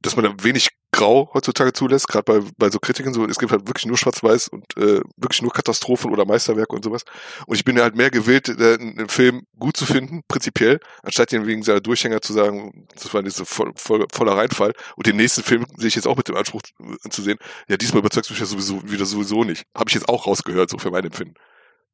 dass 0.00 0.16
man 0.16 0.24
da 0.24 0.44
wenig 0.44 0.68
grau 0.92 1.30
heutzutage 1.34 1.72
zulässt, 1.72 2.06
gerade 2.06 2.24
bei, 2.24 2.46
bei 2.58 2.70
so 2.70 2.78
Kritiken, 2.78 3.14
so, 3.14 3.24
es 3.26 3.38
gibt 3.38 3.50
halt 3.50 3.66
wirklich 3.66 3.86
nur 3.86 3.96
Schwarz-Weiß 3.96 4.48
und 4.48 4.76
äh, 4.76 5.00
wirklich 5.16 5.42
nur 5.42 5.52
Katastrophen 5.52 6.12
oder 6.12 6.24
Meisterwerke 6.26 6.74
und 6.76 6.84
sowas. 6.84 7.04
Und 7.46 7.56
ich 7.56 7.64
bin 7.64 7.80
halt 7.80 7.96
mehr 7.96 8.10
gewillt, 8.10 8.48
äh, 8.48 8.74
einen 8.74 9.08
Film 9.08 9.46
gut 9.58 9.76
zu 9.76 9.86
finden, 9.86 10.22
prinzipiell, 10.28 10.80
anstatt 11.02 11.32
ihn 11.32 11.46
wegen 11.46 11.62
seiner 11.62 11.80
Durchhänger 11.80 12.20
zu 12.20 12.32
sagen, 12.34 12.86
das 12.94 13.12
war 13.12 13.22
diese 13.22 13.44
voll, 13.46 13.72
voll, 13.76 14.06
voller 14.12 14.36
Reinfall. 14.36 14.72
Und 14.96 15.06
den 15.06 15.16
nächsten 15.16 15.42
Film 15.42 15.66
sehe 15.76 15.88
ich 15.88 15.94
jetzt 15.94 16.06
auch 16.06 16.16
mit 16.16 16.28
dem 16.28 16.36
Anspruch 16.36 16.60
äh, 16.80 17.08
zu 17.08 17.22
sehen, 17.22 17.38
ja, 17.68 17.76
diesmal 17.76 18.00
überzeugt 18.00 18.30
mich 18.30 18.38
ja 18.38 18.46
sowieso 18.46 18.82
wieder 18.88 19.06
sowieso 19.06 19.44
nicht. 19.44 19.64
Habe 19.74 19.88
ich 19.88 19.94
jetzt 19.94 20.08
auch 20.08 20.26
rausgehört, 20.26 20.70
so 20.70 20.78
für 20.78 20.90
mein 20.90 21.04
Empfinden. 21.04 21.34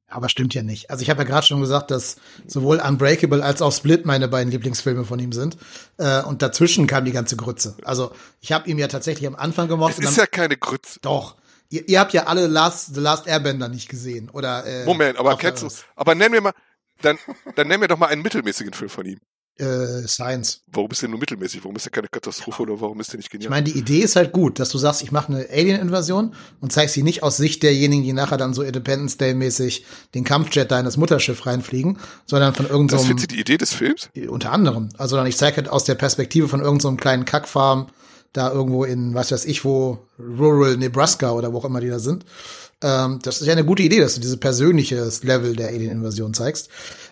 Aber 0.08 0.30
stimmt 0.30 0.54
ja 0.54 0.62
nicht. 0.62 0.90
Also 0.90 1.02
ich 1.02 1.10
habe 1.10 1.22
ja 1.22 1.28
gerade 1.28 1.46
schon 1.46 1.60
gesagt, 1.60 1.90
dass 1.90 2.16
sowohl 2.46 2.80
Unbreakable 2.80 3.44
als 3.44 3.60
auch 3.60 3.72
Split 3.72 4.06
meine 4.06 4.28
beiden 4.28 4.50
Lieblingsfilme 4.50 5.04
von 5.04 5.18
ihm 5.18 5.32
sind. 5.32 5.58
Äh, 5.98 6.22
und 6.22 6.40
dazwischen 6.40 6.86
kam 6.86 7.04
die 7.04 7.12
ganze 7.12 7.36
Grütze. 7.36 7.76
Also 7.84 8.12
ich 8.40 8.52
habe 8.52 8.68
ihm 8.70 8.78
ja 8.78 8.88
tatsächlich 8.88 9.26
am 9.26 9.36
Anfang 9.36 9.68
gemocht. 9.68 9.94
Es 9.98 10.10
ist 10.10 10.16
ja 10.16 10.26
keine 10.26 10.56
Grütze. 10.56 10.98
Doch. 11.02 11.36
Ihr, 11.68 11.86
ihr 11.88 12.00
habt 12.00 12.14
ja 12.14 12.24
alle 12.24 12.46
Last, 12.46 12.94
The 12.94 13.00
Last 13.00 13.26
Airbender 13.26 13.68
nicht 13.68 13.90
gesehen, 13.90 14.30
oder? 14.30 14.64
Äh, 14.64 14.86
Moment, 14.86 15.18
aber 15.18 15.36
kennst 15.36 15.62
du? 15.62 15.68
Aber 15.94 16.14
nenn 16.14 16.30
mir 16.30 16.40
mal, 16.40 16.54
dann, 17.02 17.18
dann 17.54 17.68
nenn 17.68 17.78
mir 17.78 17.88
doch 17.88 17.98
mal 17.98 18.06
einen 18.06 18.22
mittelmäßigen 18.22 18.72
Film 18.72 18.88
von 18.88 19.04
ihm 19.04 19.20
äh, 19.58 20.06
Science. 20.06 20.62
Warum 20.72 20.90
ist 20.90 21.02
der 21.02 21.08
nur 21.08 21.18
mittelmäßig? 21.18 21.62
Warum 21.64 21.76
ist 21.76 21.84
der 21.84 21.92
keine 21.92 22.08
Katastrophe 22.08 22.62
oder 22.62 22.80
warum 22.80 23.00
ist 23.00 23.12
der 23.12 23.18
nicht 23.18 23.30
genial? 23.30 23.46
Ich 23.46 23.50
meine, 23.50 23.64
die 23.64 23.78
Idee 23.78 24.00
ist 24.00 24.16
halt 24.16 24.32
gut, 24.32 24.58
dass 24.58 24.70
du 24.70 24.78
sagst, 24.78 25.02
ich 25.02 25.12
mache 25.12 25.32
eine 25.32 25.48
Alien-Invasion 25.50 26.34
und 26.60 26.72
zeigst 26.72 26.94
sie 26.94 27.02
nicht 27.02 27.22
aus 27.22 27.36
Sicht 27.36 27.62
derjenigen, 27.62 28.02
die 28.04 28.12
nachher 28.12 28.36
dann 28.36 28.54
so 28.54 28.62
Independence 28.62 29.16
Day-mäßig 29.18 29.84
den 30.14 30.24
Kampfjet 30.24 30.70
da 30.70 30.78
in 30.78 30.84
das 30.84 30.96
Mutterschiff 30.96 31.46
reinfliegen, 31.46 31.98
sondern 32.26 32.54
von 32.54 32.66
irgendeinem. 32.66 33.00
So 33.00 33.12
das 33.12 33.22
ist 33.22 33.30
die 33.32 33.40
Idee 33.40 33.58
des 33.58 33.72
Films? 33.72 34.10
Unter 34.28 34.52
anderem. 34.52 34.88
Also 34.98 35.16
dann, 35.16 35.26
ich 35.26 35.36
zeige 35.36 35.56
halt 35.56 35.68
aus 35.68 35.84
der 35.84 35.94
Perspektive 35.94 36.48
von 36.48 36.60
irgendeinem 36.60 36.96
so 36.96 36.96
kleinen 36.96 37.24
Kackfarm 37.24 37.88
da 38.32 38.52
irgendwo 38.52 38.84
in, 38.84 39.14
was 39.14 39.32
weiß 39.32 39.46
ich 39.46 39.64
wo, 39.64 39.98
Rural 40.18 40.76
Nebraska 40.76 41.32
oder 41.32 41.52
wo 41.52 41.58
auch 41.58 41.64
immer 41.64 41.80
die 41.80 41.88
da 41.88 41.98
sind. 41.98 42.24
Ähm, 42.82 43.18
das 43.22 43.40
ist 43.40 43.46
ja 43.46 43.52
eine 43.52 43.64
gute 43.64 43.82
Idee, 43.82 44.00
dass 44.00 44.14
du 44.14 44.20
diese 44.20 44.36
persönliche 44.36 45.10
Level 45.22 45.56
der 45.56 45.68
Alien-Invasion 45.68 46.34
zeigst. 46.34 46.68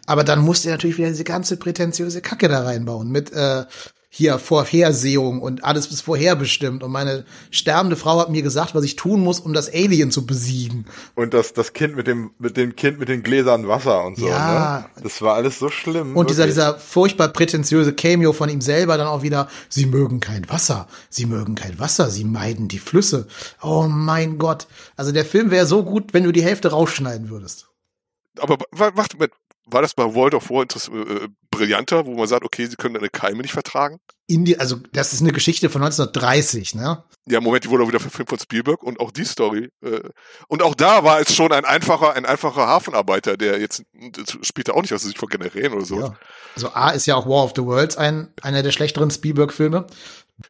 Aber 0.06 0.22
dann 0.22 0.40
musst 0.40 0.64
du 0.64 0.68
natürlich 0.68 0.98
wieder 0.98 1.08
diese 1.08 1.24
ganze 1.24 1.56
prätentiöse 1.56 2.20
Kacke 2.20 2.48
da 2.48 2.62
reinbauen 2.62 3.10
mit 3.10 3.32
äh, 3.32 3.64
hier 4.16 4.38
Vorhersehung 4.38 5.42
und 5.42 5.62
alles 5.62 5.88
ist 5.88 6.00
vorherbestimmt. 6.00 6.82
Und 6.82 6.90
meine 6.90 7.26
sterbende 7.50 7.96
Frau 7.96 8.18
hat 8.18 8.30
mir 8.30 8.40
gesagt, 8.40 8.74
was 8.74 8.82
ich 8.82 8.96
tun 8.96 9.20
muss, 9.20 9.40
um 9.40 9.52
das 9.52 9.68
Alien 9.68 10.10
zu 10.10 10.24
besiegen. 10.24 10.86
Und 11.14 11.34
das, 11.34 11.52
das 11.52 11.74
Kind 11.74 11.96
mit 11.96 12.06
dem, 12.06 12.30
mit 12.38 12.56
dem 12.56 12.74
Kind 12.74 12.98
mit 12.98 13.10
den 13.10 13.22
Gläsern 13.22 13.68
Wasser 13.68 14.06
und 14.06 14.16
so. 14.16 14.26
Ja. 14.26 14.78
Ne? 14.94 15.02
Das 15.02 15.20
war 15.20 15.34
alles 15.34 15.58
so 15.58 15.68
schlimm. 15.68 16.16
Und 16.16 16.30
dieser, 16.30 16.46
dieser 16.46 16.78
furchtbar 16.78 17.28
prätentiöse 17.28 17.92
Cameo 17.92 18.32
von 18.32 18.48
ihm 18.48 18.62
selber 18.62 18.96
dann 18.96 19.06
auch 19.06 19.20
wieder, 19.20 19.48
sie 19.68 19.84
mögen 19.84 20.20
kein 20.20 20.48
Wasser, 20.48 20.88
sie 21.10 21.26
mögen 21.26 21.54
kein 21.54 21.78
Wasser, 21.78 22.08
sie 22.08 22.24
meiden 22.24 22.68
die 22.68 22.78
Flüsse. 22.78 23.26
Oh 23.60 23.86
mein 23.86 24.38
Gott. 24.38 24.66
Also 24.96 25.12
der 25.12 25.26
Film 25.26 25.50
wäre 25.50 25.66
so 25.66 25.84
gut, 25.84 26.14
wenn 26.14 26.24
du 26.24 26.32
die 26.32 26.42
Hälfte 26.42 26.70
rausschneiden 26.70 27.28
würdest. 27.28 27.66
Aber 28.38 28.56
warte, 28.70 29.18
war 29.66 29.82
das 29.82 29.94
bei 29.94 30.14
World 30.14 30.34
of 30.34 30.48
War 30.48 30.62
äh, 30.62 31.28
brillanter, 31.50 32.06
wo 32.06 32.14
man 32.14 32.28
sagt, 32.28 32.44
okay, 32.44 32.66
sie 32.66 32.76
können 32.76 32.96
eine 32.96 33.08
Keime 33.08 33.42
nicht 33.42 33.52
vertragen? 33.52 33.98
Die, 34.28 34.58
also 34.58 34.76
das 34.92 35.12
ist 35.12 35.20
eine 35.20 35.32
Geschichte 35.32 35.68
von 35.70 35.82
1930, 35.82 36.74
ne? 36.74 37.04
Ja, 37.28 37.40
Moment, 37.40 37.64
die 37.64 37.70
wurde 37.70 37.82
auch 37.82 37.88
wieder 37.88 38.00
verfilmt 38.00 38.28
von 38.28 38.38
Spielberg 38.38 38.82
und 38.82 39.00
auch 39.00 39.10
die 39.10 39.24
Story. 39.24 39.70
Äh, 39.82 40.00
und 40.48 40.62
auch 40.62 40.76
da 40.76 41.02
war 41.02 41.20
es 41.20 41.34
schon 41.34 41.52
ein 41.52 41.64
einfacher, 41.64 42.14
ein 42.14 42.24
einfacher 42.24 42.66
Hafenarbeiter, 42.66 43.36
der 43.36 43.58
jetzt 43.60 43.82
spielt 44.42 44.70
auch 44.70 44.82
nicht 44.82 44.94
aus 44.94 45.02
Sicht 45.02 45.18
von 45.18 45.28
Generälen 45.28 45.72
oder 45.72 45.84
so. 45.84 46.00
Ja. 46.00 46.14
Also 46.54 46.70
A 46.72 46.90
ist 46.90 47.06
ja 47.06 47.16
auch 47.16 47.26
War 47.26 47.44
of 47.44 47.52
the 47.56 47.62
Worlds 47.62 47.96
ein, 47.96 48.32
einer 48.42 48.62
der 48.62 48.70
schlechteren 48.70 49.10
Spielberg-Filme. 49.10 49.86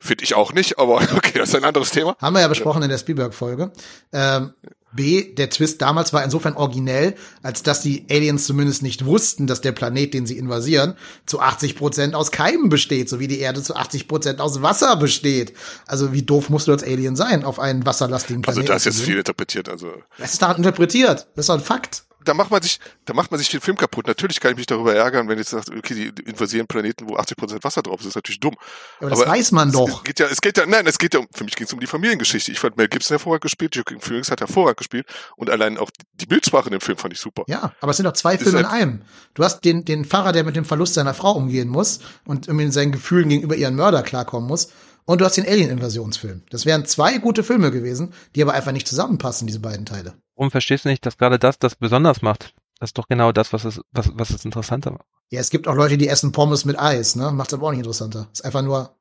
Finde 0.01 0.25
ich 0.25 0.35
auch 0.35 0.53
nicht, 0.53 0.79
aber 0.79 0.97
okay, 1.17 1.39
das 1.39 1.51
ist 1.51 1.55
ein 1.55 1.65
anderes 1.65 1.91
Thema. 1.91 2.17
Haben 2.21 2.35
wir 2.35 2.41
ja 2.41 2.49
besprochen 2.49 2.83
in 2.83 2.89
der 2.89 2.99
Spielberg-Folge. 2.99 3.73
Ähm, 4.13 4.53
B, 4.93 5.35
der 5.35 5.51
Twist 5.51 5.83
damals 5.83 6.13
war 6.13 6.25
insofern 6.25 6.55
originell, 6.55 7.15
als 7.43 7.63
dass 7.63 7.83
die 7.83 8.07
Aliens 8.11 8.47
zumindest 8.47 8.83
nicht 8.83 9.05
wussten, 9.05 9.47
dass 9.47 9.61
der 9.61 9.73
Planet, 9.73 10.15
den 10.15 10.27
sie 10.27 10.39
invasieren, 10.39 10.95
zu 11.27 11.41
80 11.41 11.77
Prozent 11.77 12.15
aus 12.15 12.33
Keimen 12.33 12.71
besteht, 12.71 13.09
so 13.09 13.21
wie 13.21 13.29
die 13.29 13.39
Erde 13.39 13.63
zu 13.63 13.77
80 13.77 14.09
Prozent 14.09 14.41
aus 14.41 14.63
Wasser 14.63 14.97
besteht. 14.97 15.53
Also 15.87 16.13
wie 16.13 16.23
doof 16.23 16.49
musst 16.49 16.67
du 16.67 16.73
als 16.73 16.83
Alien 16.83 17.15
sein, 17.15 17.45
auf 17.45 17.61
einen 17.61 17.85
wasserlastigen 17.85 18.43
also 18.45 18.57
Planeten? 18.61 18.73
Also 18.73 18.85
das 18.85 18.95
ist 18.95 19.01
jetzt 19.01 19.07
viel 19.07 19.19
interpretiert, 19.19 19.69
also. 19.69 19.93
Das 20.19 20.33
ist 20.33 20.41
daran 20.41 20.57
interpretiert. 20.57 21.27
Das 21.37 21.45
ist 21.45 21.49
doch 21.49 21.57
ein 21.57 21.61
Fakt 21.61 22.05
da 22.27 22.35
macht 22.35 22.51
man 22.51 22.61
sich, 22.61 22.79
da 23.05 23.15
macht 23.15 23.31
man 23.31 23.39
sich 23.39 23.49
den 23.49 23.61
Film 23.61 23.77
kaputt. 23.77 24.07
Natürlich 24.07 24.41
kann 24.41 24.53
ich 24.53 24.57
mich 24.57 24.67
darüber 24.67 24.95
ärgern, 24.95 25.29
wenn 25.29 25.39
jetzt 25.39 25.51
sagt, 25.51 25.71
okay, 25.71 26.13
die 26.13 26.23
invasieren 26.25 26.67
Planeten, 26.67 27.09
wo 27.09 27.17
80 27.17 27.37
Prozent 27.37 27.65
Wasser 27.65 27.83
drauf 27.83 28.01
ist, 28.01 28.07
das 28.07 28.11
ist 28.11 28.17
natürlich 28.17 28.41
dumm. 28.41 28.55
Aber 29.01 29.11
das 29.11 29.21
Aber 29.21 29.31
weiß 29.31 29.53
man 29.53 29.73
doch. 29.73 29.99
Es 29.99 30.05
geht 30.05 30.21
ja, 30.21 30.27
es 30.27 30.41
geht 30.41 30.59
ja, 30.59 30.67
nein, 30.67 30.87
es 30.87 30.99
geht 30.99 31.15
ja, 31.15 31.21
für 31.33 31.45
mich 31.45 31.57
geht 31.57 31.69
es 31.69 31.73
um 31.73 31.81
die 31.81 31.87
Familiengeschichte. 31.87 32.53
Ich 32.53 32.59
fand 32.59 32.77
Mel 32.77 32.89
Gibson 32.89 33.15
hervorragend 33.15 33.43
gespielt, 33.43 33.77
Joaquin 33.77 34.01
Phoenix 34.01 34.31
hat 34.31 34.41
hervorragend 34.41 34.79
gespielt 34.79 35.07
und 35.37 35.51
allein 35.51 35.79
auch 35.79 35.91
die 36.15 36.27
Bildsprache 36.27 36.67
in 36.67 36.73
dem 36.73 36.81
Film 36.81 36.99
fand 36.99 37.15
ich 37.15 37.21
super. 37.21 37.45
Ja, 37.47 37.73
aber 37.81 37.91
es 37.91 37.97
sind 37.97 38.05
doch 38.05 38.13
zwei 38.13 38.37
Filme 38.37 38.61
in 38.61 38.67
einem. 38.67 39.03
Du 39.35 39.45
hast 39.45 39.61
den, 39.65 39.85
den 39.85 40.05
Pfarrer, 40.05 40.33
der 40.33 40.45
mit 40.45 40.57
dem 40.57 40.65
Verlust 40.65 40.95
seiner 40.95 41.15
Frau 41.15 41.33
umgehen 41.33 41.69
muss 41.69 42.01
und 42.25 42.49
irgendwie 42.49 42.67
in 42.67 42.73
seinen 42.73 42.93
Gefühlen 42.93 43.29
gegenüber 43.29 43.57
ihren 43.57 43.77
Mörder 43.77 44.03
klarkommen 44.03 44.49
muss. 44.49 44.69
Und 45.07 45.21
du 45.21 45.25
hast 45.25 45.37
den 45.37 45.47
Alien-Invasionsfilm. 45.47 46.43
Das 46.51 46.67
wären 46.67 46.85
zwei 46.85 47.19
gute 47.19 47.45
Filme 47.45 47.71
gewesen, 47.71 48.13
die 48.35 48.43
aber 48.43 48.55
einfach 48.55 48.73
nicht 48.73 48.89
zusammenpassen, 48.89 49.47
diese 49.47 49.61
beiden 49.61 49.87
Teile. 49.87 50.15
Warum 50.35 50.51
verstehst 50.51 50.85
du 50.85 50.89
nicht, 50.89 51.07
dass 51.07 51.17
gerade 51.17 51.39
das 51.39 51.59
das 51.59 51.77
besonders 51.77 52.23
macht? 52.23 52.55
Das 52.81 52.91
ist 52.91 52.99
doch 52.99 53.09
genau 53.09 53.33
das, 53.33 53.53
was 53.53 53.65
es, 53.65 53.81
was, 53.93 54.11
was 54.15 54.31
es 54.31 54.45
interessanter 54.45 54.91
macht. 54.91 55.07
Ja, 55.31 55.41
es 55.41 55.51
gibt 55.51 55.69
auch 55.69 55.77
Leute, 55.77 55.97
die 55.97 56.09
essen 56.09 56.33
Pommes 56.33 56.65
mit 56.65 56.79
Eis, 56.79 57.17
ne? 57.17 57.31
Macht 57.31 57.55
aber 57.55 57.69
auch 57.69 57.71
nicht 57.71 57.79
interessanter. 57.79 58.29
Ist 58.33 58.45
einfach 58.45 58.63
nur 58.63 58.97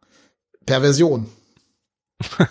Perversion. 0.65 1.27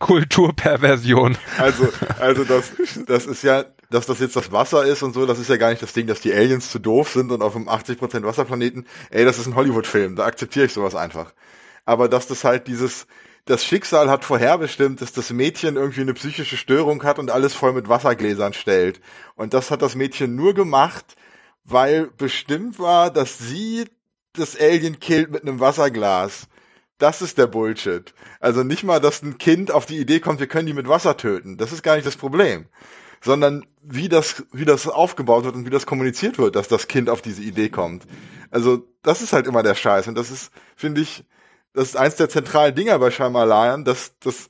Kulturperversion. 0.00 1.38
Also, 1.58 1.88
also 2.20 2.44
das, 2.44 2.72
das 3.06 3.26
ist 3.26 3.42
ja, 3.42 3.64
dass 3.90 4.06
das 4.06 4.18
jetzt 4.18 4.36
das 4.36 4.52
Wasser 4.52 4.84
ist 4.84 5.02
und 5.02 5.14
so, 5.14 5.24
das 5.26 5.38
ist 5.38 5.48
ja 5.48 5.56
gar 5.56 5.70
nicht 5.70 5.82
das 5.82 5.92
Ding, 5.92 6.06
dass 6.06 6.20
die 6.20 6.34
Aliens 6.34 6.70
zu 6.70 6.78
doof 6.78 7.10
sind 7.10 7.30
und 7.30 7.40
auf 7.40 7.56
einem 7.56 7.68
80% 7.68 8.24
Wasserplaneten, 8.24 8.86
ey, 9.10 9.24
das 9.24 9.38
ist 9.38 9.46
ein 9.46 9.54
Hollywood-Film, 9.54 10.16
da 10.16 10.26
akzeptiere 10.26 10.66
ich 10.66 10.72
sowas 10.72 10.94
einfach. 10.94 11.32
Aber 11.84 12.08
dass 12.08 12.26
das 12.26 12.44
halt 12.44 12.66
dieses, 12.66 13.06
das 13.44 13.64
Schicksal 13.64 14.10
hat 14.10 14.24
vorherbestimmt, 14.24 15.02
dass 15.02 15.12
das 15.12 15.30
Mädchen 15.30 15.76
irgendwie 15.76 16.00
eine 16.00 16.14
psychische 16.14 16.56
Störung 16.56 17.02
hat 17.04 17.18
und 17.18 17.30
alles 17.30 17.52
voll 17.54 17.72
mit 17.72 17.88
Wassergläsern 17.88 18.54
stellt. 18.54 19.00
Und 19.34 19.52
das 19.52 19.70
hat 19.70 19.82
das 19.82 19.94
Mädchen 19.94 20.34
nur 20.34 20.54
gemacht, 20.54 21.16
weil 21.64 22.06
bestimmt 22.06 22.78
war, 22.78 23.10
dass 23.10 23.38
sie 23.38 23.84
das 24.32 24.58
Alien 24.58 24.98
killt 24.98 25.30
mit 25.30 25.42
einem 25.42 25.60
Wasserglas. 25.60 26.48
Das 26.98 27.22
ist 27.22 27.38
der 27.38 27.46
Bullshit. 27.46 28.14
Also 28.40 28.62
nicht 28.62 28.84
mal, 28.84 29.00
dass 29.00 29.22
ein 29.22 29.38
Kind 29.38 29.70
auf 29.70 29.84
die 29.84 29.98
Idee 29.98 30.20
kommt, 30.20 30.40
wir 30.40 30.46
können 30.46 30.66
die 30.66 30.72
mit 30.72 30.88
Wasser 30.88 31.16
töten. 31.16 31.56
Das 31.56 31.72
ist 31.72 31.82
gar 31.82 31.96
nicht 31.96 32.06
das 32.06 32.16
Problem. 32.16 32.66
Sondern 33.20 33.66
wie 33.82 34.08
das, 34.08 34.44
wie 34.52 34.64
das 34.64 34.86
aufgebaut 34.86 35.44
wird 35.44 35.54
und 35.54 35.66
wie 35.66 35.70
das 35.70 35.86
kommuniziert 35.86 36.38
wird, 36.38 36.56
dass 36.56 36.68
das 36.68 36.88
Kind 36.88 37.10
auf 37.10 37.22
diese 37.22 37.42
Idee 37.42 37.68
kommt. 37.68 38.06
Also, 38.50 38.86
das 39.02 39.22
ist 39.22 39.32
halt 39.32 39.46
immer 39.46 39.62
der 39.62 39.74
Scheiß. 39.74 40.08
Und 40.08 40.14
das 40.14 40.30
ist, 40.30 40.52
finde 40.76 41.00
ich, 41.00 41.24
das 41.74 41.88
ist 41.88 41.96
eins 41.96 42.16
der 42.16 42.28
zentralen 42.28 42.74
Dinger 42.74 42.98
bei 42.98 43.10
Shyamalan, 43.10 43.84
dass, 43.84 44.18
dass, 44.20 44.48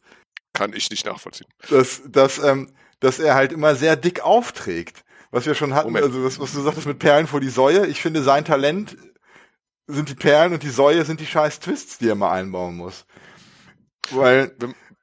Kann 0.52 0.72
ich 0.74 0.90
nicht 0.90 1.06
nachvollziehen. 1.06 1.48
dass, 1.70 2.02
dass, 2.06 2.38
ähm, 2.38 2.72
dass 3.00 3.18
er 3.18 3.34
halt 3.34 3.52
immer 3.52 3.74
sehr 3.74 3.96
dick 3.96 4.20
aufträgt. 4.20 5.04
Was 5.30 5.46
wir 5.46 5.54
schon 5.56 5.74
hatten, 5.74 5.88
Moment. 5.88 6.04
also 6.04 6.24
was, 6.24 6.38
was 6.38 6.52
du 6.52 6.60
sagtest 6.60 6.86
mit 6.86 7.00
Perlen 7.00 7.26
vor 7.26 7.40
die 7.40 7.48
Säue. 7.48 7.86
Ich 7.86 8.00
finde, 8.00 8.22
sein 8.22 8.44
Talent 8.44 8.96
sind 9.88 10.08
die 10.08 10.14
Perlen 10.14 10.52
und 10.52 10.62
die 10.62 10.70
Säue 10.70 11.04
sind 11.04 11.18
die 11.18 11.26
scheiß 11.26 11.58
Twists, 11.58 11.98
die 11.98 12.08
er 12.08 12.14
mal 12.14 12.30
einbauen 12.30 12.76
muss. 12.76 13.04
Weil, 14.10 14.54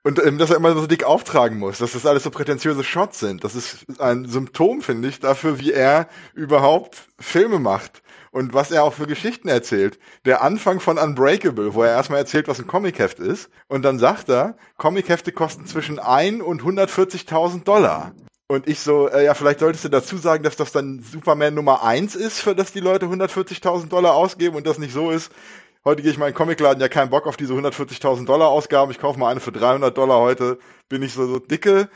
und 0.04 0.24
ähm, 0.24 0.38
dass 0.38 0.49
er 0.49 0.58
immer 0.58 0.74
so 0.74 0.88
dick 0.88 1.04
auftragen 1.04 1.60
muss, 1.60 1.78
dass 1.78 1.93
das 1.93 2.06
alles 2.06 2.24
so 2.24 2.32
prätentiöse 2.32 2.84
Shots 2.84 3.20
sind. 3.20 3.43
Das 3.43 3.56
ist 3.56 3.86
ein 3.99 4.26
Symptom, 4.26 4.82
finde 4.82 5.08
ich, 5.08 5.20
dafür, 5.20 5.60
wie 5.60 5.72
er 5.72 6.08
überhaupt 6.34 7.08
Filme 7.20 7.60
macht 7.60 8.02
und 8.32 8.54
was 8.54 8.72
er 8.72 8.84
auch 8.84 8.93
für 8.93 9.08
Geschichten 9.08 9.47
erzählt. 9.47 9.99
Der 10.26 10.41
Anfang 10.41 10.80
von 10.80 10.97
Unbreakable, 10.97 11.74
wo 11.74 11.84
er 11.84 11.91
erstmal 11.91 12.20
erzählt, 12.20 12.47
was 12.47 12.60
ein 12.60 12.68
Comicheft 12.68 13.20
ist, 13.20 13.49
und 13.68 13.84
dann 13.84 13.99
sagt 13.99 14.30
er, 14.30 14.56
Comichefte 14.78 15.32
kosten 15.32 15.66
zwischen 15.66 15.99
1 15.99 16.41
und 16.41 16.64
140.000 16.64 17.64
Dollar. 17.64 18.14
Und 18.47 18.68
ich 18.68 18.80
so, 18.80 19.08
äh, 19.08 19.24
ja, 19.24 19.34
vielleicht 19.34 19.60
solltest 19.60 19.86
du 19.86 19.89
dazu 19.89 20.18
sagen, 20.18 20.43
dass 20.43 20.58
das 20.58 20.74
dann 20.74 21.02
Superman 21.02 21.54
Nummer 21.54 21.84
1 21.84 22.16
ist, 22.16 22.39
für 22.41 22.54
das 22.54 22.74
die 22.74 22.82
Leute 22.82 23.06
140.000 23.06 23.88
Dollar 23.88 24.14
ausgeben 24.14 24.56
und 24.58 24.68
das 24.68 24.78
nicht 24.78 24.93
so 24.93 25.12
ist. 25.12 25.32
Heute 25.84 26.03
gehe 26.03 26.11
ich 26.11 26.17
mal 26.17 26.27
in 26.27 26.34
den 26.34 26.38
Comicladen, 26.38 26.79
ja, 26.79 26.88
keinen 26.89 27.09
Bock 27.09 27.25
auf 27.25 27.38
diese 27.38 27.53
140.000 27.53 28.25
Dollar 28.25 28.49
Ausgaben. 28.49 28.91
Ich 28.91 28.99
kaufe 28.99 29.17
mal 29.19 29.29
eine 29.29 29.39
für 29.39 29.51
300 29.51 29.97
Dollar 29.97 30.19
heute. 30.19 30.59
Bin 30.89 31.01
ich 31.01 31.13
so, 31.13 31.25
so 31.25 31.39
dicke. 31.39 31.89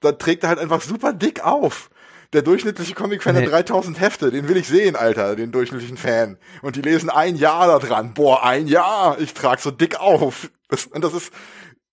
Da 0.00 0.12
trägt 0.12 0.42
er 0.42 0.48
halt 0.48 0.58
einfach 0.58 0.80
super 0.80 1.12
dick 1.12 1.44
auf. 1.44 1.88
Der 2.32 2.42
durchschnittliche 2.42 2.94
Comic-Fan 2.94 3.36
Nee. 3.36 3.42
hat 3.44 3.52
3000 3.52 4.00
Hefte. 4.00 4.30
Den 4.32 4.48
will 4.48 4.56
ich 4.56 4.66
sehen, 4.66 4.96
Alter, 4.96 5.36
den 5.36 5.52
durchschnittlichen 5.52 5.98
Fan. 5.98 6.38
Und 6.62 6.74
die 6.76 6.82
lesen 6.82 7.10
ein 7.10 7.36
Jahr 7.36 7.66
da 7.68 7.78
dran. 7.78 8.14
Boah, 8.14 8.42
ein 8.42 8.66
Jahr. 8.66 9.20
Ich 9.20 9.34
trag 9.34 9.60
so 9.60 9.70
dick 9.70 10.00
auf. 10.00 10.50
Das, 10.68 10.86
und 10.86 11.04
das 11.04 11.12
ist, 11.14 11.32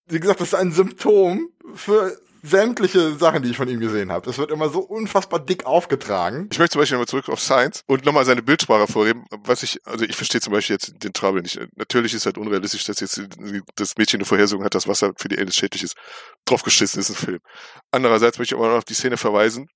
wie 0.08 0.20
gesagt, 0.20 0.40
das 0.42 0.48
ist 0.50 0.56
ein 0.56 0.72
Symptom 0.72 1.50
für 1.76 2.18
sämtliche 2.42 3.16
Sachen, 3.16 3.44
die 3.44 3.50
ich 3.50 3.58
von 3.58 3.68
ihm 3.68 3.80
gesehen 3.80 4.12
habe. 4.12 4.26
Das 4.26 4.38
wird 4.38 4.52
immer 4.52 4.70
so 4.70 4.80
unfassbar 4.80 5.40
dick 5.40 5.66
aufgetragen. 5.66 6.48
Ich 6.52 6.60
möchte 6.60 6.74
zum 6.74 6.82
Beispiel 6.82 6.96
nochmal 6.96 7.08
zurück 7.08 7.30
auf 7.30 7.40
Science 7.40 7.84
und 7.88 8.06
nochmal 8.06 8.26
seine 8.26 8.42
Bildsprache 8.42 8.88
vorheben, 8.88 9.26
was 9.44 9.64
ich, 9.64 9.80
also 9.86 10.06
ich 10.06 10.16
verstehe 10.16 10.42
zum 10.42 10.54
Beispiel 10.54 10.76
jetzt 10.76 11.04
den 11.04 11.14
Trouble 11.14 11.42
nicht. 11.42 11.60
Natürlich 11.76 12.14
ist 12.14 12.26
halt 12.26 12.38
unrealistisch, 12.38 12.84
dass 12.84 13.00
jetzt 13.00 13.22
das 13.76 13.98
Mädchen 13.98 14.20
eine 14.20 14.26
Vorhersehung 14.26 14.64
hat, 14.64 14.76
dass 14.76 14.88
Wasser 14.88 15.14
für 15.18 15.28
die 15.28 15.38
Aliens 15.38 15.56
schädlich 15.56 15.84
ist. 15.84 15.96
Draufgeschissen 16.46 17.00
ist 17.00 17.10
ein 17.10 17.16
Film. 17.16 17.40
Andererseits 17.92 18.38
möchte 18.38 18.56
ich 18.56 18.60
aber 18.60 18.70
noch 18.70 18.78
auf 18.78 18.86
die 18.86 18.94
Szene 18.94 19.18
verweisen, 19.18 19.68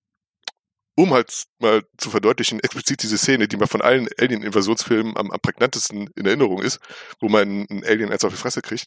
um 0.95 1.14
halt 1.14 1.45
mal 1.59 1.82
zu 1.97 2.09
verdeutlichen, 2.09 2.59
explizit 2.59 3.03
diese 3.03 3.18
Szene, 3.18 3.47
die 3.47 3.57
mir 3.57 3.68
von 3.68 3.82
allen 3.82 4.07
Alien-Invasionsfilmen 4.20 5.18
am, 5.18 5.32
am 5.32 5.39
prägnantesten 5.39 6.09
in 6.16 6.26
Erinnerung 6.26 6.61
ist, 6.61 6.80
wo 7.20 7.30
man 7.30 7.68
einen 7.70 7.84
Alien 7.84 8.11
eins 8.11 8.24
auf 8.24 8.32
die 8.32 8.39
Fresse 8.39 8.61
kriegt, 8.61 8.86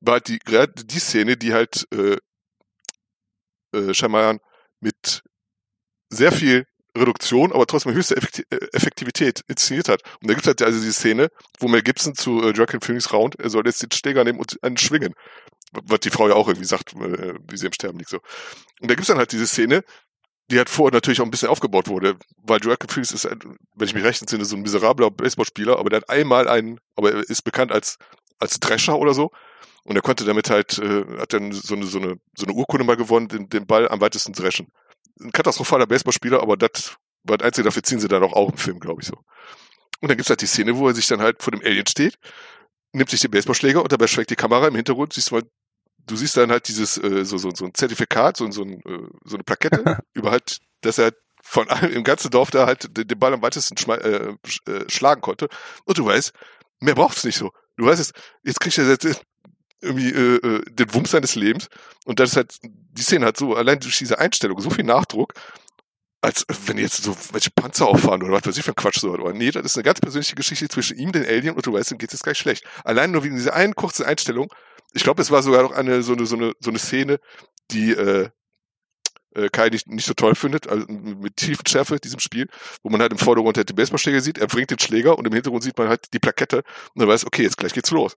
war 0.00 0.14
halt 0.14 0.28
die, 0.28 0.38
gerade 0.38 0.72
die 0.84 0.98
Szene, 0.98 1.36
die 1.36 1.52
halt 1.52 1.86
äh, 1.92 2.16
äh, 3.72 3.94
Shyamalan 3.94 4.38
mit 4.80 5.22
sehr 6.10 6.32
viel 6.32 6.66
Reduktion, 6.96 7.52
aber 7.52 7.66
trotzdem 7.66 7.92
höchste 7.92 8.16
äh, 8.16 8.56
Effektivität 8.72 9.42
inszeniert 9.48 9.88
hat. 9.88 10.02
Und 10.20 10.28
da 10.28 10.34
gibt's 10.34 10.46
halt 10.46 10.62
also 10.62 10.78
diese 10.78 10.92
Szene, 10.92 11.28
wo 11.58 11.68
Mel 11.68 11.82
Gibson 11.82 12.14
zu 12.14 12.42
äh, 12.42 12.50
Joaquin 12.50 12.80
Phoenix 12.80 13.12
raunt, 13.12 13.36
er 13.38 13.50
soll 13.50 13.66
jetzt 13.66 13.82
den 13.82 13.90
Schläger 13.92 14.24
nehmen 14.24 14.38
und 14.38 14.58
einen 14.62 14.76
schwingen. 14.76 15.14
Was 15.84 16.00
die 16.00 16.10
Frau 16.10 16.28
ja 16.28 16.34
auch 16.34 16.48
irgendwie 16.48 16.66
sagt, 16.66 16.94
äh, 16.94 17.34
wie 17.48 17.56
sie 17.56 17.66
im 17.66 17.72
Sterben 17.72 17.98
liegt. 17.98 18.10
So. 18.10 18.18
Und 18.80 18.90
da 18.90 18.94
gibt's 18.94 19.06
dann 19.06 19.18
halt 19.18 19.32
diese 19.32 19.46
Szene, 19.46 19.84
die 20.50 20.58
halt 20.58 20.68
vorher 20.68 20.92
natürlich 20.92 21.20
auch 21.20 21.24
ein 21.24 21.30
bisschen 21.30 21.48
aufgebaut 21.48 21.86
wurde, 21.86 22.16
weil 22.42 22.60
Joaquin 22.60 22.90
Phoenix 22.90 23.12
ist, 23.12 23.24
wenn 23.24 23.86
ich 23.88 23.94
mich 23.94 24.02
recht 24.02 24.20
entsinne, 24.20 24.44
so 24.44 24.56
ein 24.56 24.62
miserabler 24.62 25.10
Baseballspieler, 25.10 25.78
aber 25.78 25.90
der 25.90 25.98
hat 25.98 26.10
einmal 26.10 26.48
einen, 26.48 26.80
aber 26.96 27.12
er 27.12 27.30
ist 27.30 27.42
bekannt 27.42 27.70
als, 27.70 27.98
als 28.38 28.58
Drescher 28.58 28.98
oder 28.98 29.14
so. 29.14 29.30
Und 29.84 29.96
er 29.96 30.02
konnte 30.02 30.24
damit 30.24 30.50
halt, 30.50 30.78
äh, 30.78 31.04
hat 31.18 31.32
dann 31.32 31.52
so 31.52 31.74
eine, 31.74 31.86
so 31.86 31.98
eine, 31.98 32.16
so 32.36 32.46
eine 32.46 32.54
Urkunde 32.54 32.84
mal 32.84 32.96
gewonnen, 32.96 33.28
den, 33.28 33.48
den 33.48 33.66
Ball 33.66 33.88
am 33.88 34.00
weitesten 34.00 34.32
dreschen. 34.32 34.68
Ein 35.20 35.32
katastrophaler 35.32 35.86
Baseballspieler, 35.86 36.42
aber 36.42 36.56
das 36.56 36.96
war 37.24 37.38
das 37.38 37.46
Einzige, 37.46 37.64
dafür 37.66 37.82
ziehen 37.82 38.00
sie 38.00 38.08
dann 38.08 38.22
auch, 38.22 38.32
auch 38.32 38.50
im 38.50 38.56
Film, 38.56 38.78
glaube 38.80 39.02
ich 39.02 39.08
so. 39.08 39.16
Und 40.00 40.08
dann 40.08 40.16
gibt's 40.16 40.30
halt 40.30 40.40
die 40.40 40.46
Szene, 40.46 40.76
wo 40.76 40.88
er 40.88 40.94
sich 40.94 41.06
dann 41.06 41.20
halt 41.20 41.42
vor 41.42 41.50
dem 41.50 41.60
Alien 41.60 41.86
steht, 41.86 42.18
nimmt 42.92 43.10
sich 43.10 43.20
den 43.20 43.30
Baseballschläger 43.30 43.82
und 43.82 43.92
dabei 43.92 44.06
schwenkt 44.06 44.30
die 44.30 44.36
Kamera 44.36 44.68
im 44.68 44.74
Hintergrund, 44.74 45.12
siehst 45.12 45.30
du 45.30 45.36
mal, 45.36 45.42
du 46.06 46.16
siehst 46.16 46.36
dann 46.36 46.50
halt 46.50 46.68
dieses, 46.68 46.96
äh, 46.98 47.24
so, 47.24 47.38
so, 47.38 47.50
so 47.54 47.66
ein 47.66 47.74
Zertifikat, 47.74 48.36
so, 48.36 48.50
so, 48.50 48.62
ein, 48.62 48.80
äh, 48.86 49.08
so 49.24 49.36
eine 49.36 49.44
Plakette, 49.44 49.98
über 50.14 50.30
halt, 50.30 50.58
dass 50.80 50.98
er 50.98 51.04
halt 51.04 51.16
von 51.42 51.68
allem 51.68 51.92
im 51.92 52.04
ganzen 52.04 52.30
Dorf 52.30 52.50
da 52.50 52.66
halt 52.66 52.96
den, 52.96 53.08
den 53.08 53.18
Ball 53.18 53.32
am 53.32 53.42
weitesten 53.42 53.76
schma- 53.76 54.00
äh, 54.00 54.34
äh, 54.66 54.90
schlagen 54.90 55.20
konnte. 55.20 55.48
Und 55.84 55.98
du 55.98 56.04
weißt, 56.04 56.32
mehr 56.80 56.94
braucht's 56.94 57.24
nicht 57.24 57.36
so. 57.36 57.50
Du 57.76 57.86
weißt 57.86 58.00
es, 58.00 58.12
jetzt 58.42 58.60
kriegst 58.60 58.78
du 58.78 58.82
jetzt 58.82 59.22
irgendwie 59.80 60.10
äh, 60.10 60.36
äh, 60.36 60.62
den 60.70 60.94
Wumms 60.94 61.10
seines 61.10 61.34
Lebens. 61.34 61.68
Und 62.04 62.20
das 62.20 62.30
ist 62.30 62.36
halt, 62.36 62.58
die 62.62 63.02
Szene 63.02 63.26
hat 63.26 63.36
so, 63.36 63.54
allein 63.54 63.80
durch 63.80 63.98
diese 63.98 64.18
Einstellung, 64.18 64.60
so 64.60 64.70
viel 64.70 64.84
Nachdruck, 64.84 65.34
als 66.22 66.44
wenn 66.66 66.78
jetzt 66.78 67.02
so 67.02 67.16
welche 67.32 67.50
Panzer 67.50 67.86
auffahren 67.86 68.22
oder 68.22 68.32
was 68.32 68.46
weiß 68.46 68.56
ich 68.58 68.64
für 68.64 68.72
ein 68.72 68.76
Quatsch 68.76 69.00
so. 69.00 69.10
Oder 69.10 69.32
nee, 69.32 69.50
das 69.50 69.64
ist 69.64 69.76
eine 69.76 69.84
ganz 69.84 70.00
persönliche 70.00 70.34
Geschichte 70.34 70.68
zwischen 70.68 70.98
ihm, 70.98 71.12
den 71.12 71.24
Alien, 71.24 71.54
und 71.56 71.64
du 71.64 71.72
weißt, 71.72 71.92
ihm 71.92 71.98
geht's 71.98 72.12
jetzt 72.12 72.24
gleich 72.24 72.38
schlecht. 72.38 72.64
Allein 72.84 73.10
nur 73.10 73.24
wegen 73.24 73.36
dieser 73.36 73.54
einen 73.54 73.74
kurzen 73.74 74.04
Einstellung. 74.04 74.52
Ich 74.92 75.02
glaube, 75.02 75.22
es 75.22 75.30
war 75.30 75.42
sogar 75.42 75.62
noch 75.62 75.72
eine 75.72 76.02
so 76.02 76.12
eine 76.12 76.26
so 76.26 76.36
eine 76.36 76.52
so 76.60 76.70
eine 76.70 76.78
Szene, 76.78 77.20
die 77.70 77.92
äh, 77.92 78.28
äh, 79.34 79.48
Kai 79.48 79.68
nicht, 79.68 79.86
nicht 79.86 80.06
so 80.06 80.14
toll 80.14 80.34
findet, 80.34 80.68
also 80.68 80.86
mit 80.88 81.36
tiefen 81.36 81.66
Schärfe 81.66 81.98
diesem 82.00 82.20
Spiel, 82.20 82.48
wo 82.82 82.90
man 82.90 83.00
halt 83.00 83.12
im 83.12 83.18
Vordergrund 83.18 83.56
halt 83.56 83.68
den 83.68 83.76
Baseballschläger 83.76 84.20
sieht, 84.20 84.38
er 84.38 84.46
bringt 84.46 84.70
den 84.70 84.78
Schläger 84.78 85.18
und 85.18 85.26
im 85.26 85.32
Hintergrund 85.32 85.62
sieht 85.62 85.78
man 85.78 85.88
halt 85.88 86.12
die 86.12 86.18
Plakette 86.18 86.58
und 86.58 87.00
dann 87.00 87.08
weiß, 87.08 87.26
okay, 87.26 87.42
jetzt 87.42 87.56
gleich 87.56 87.72
geht's 87.72 87.90
los. 87.90 88.16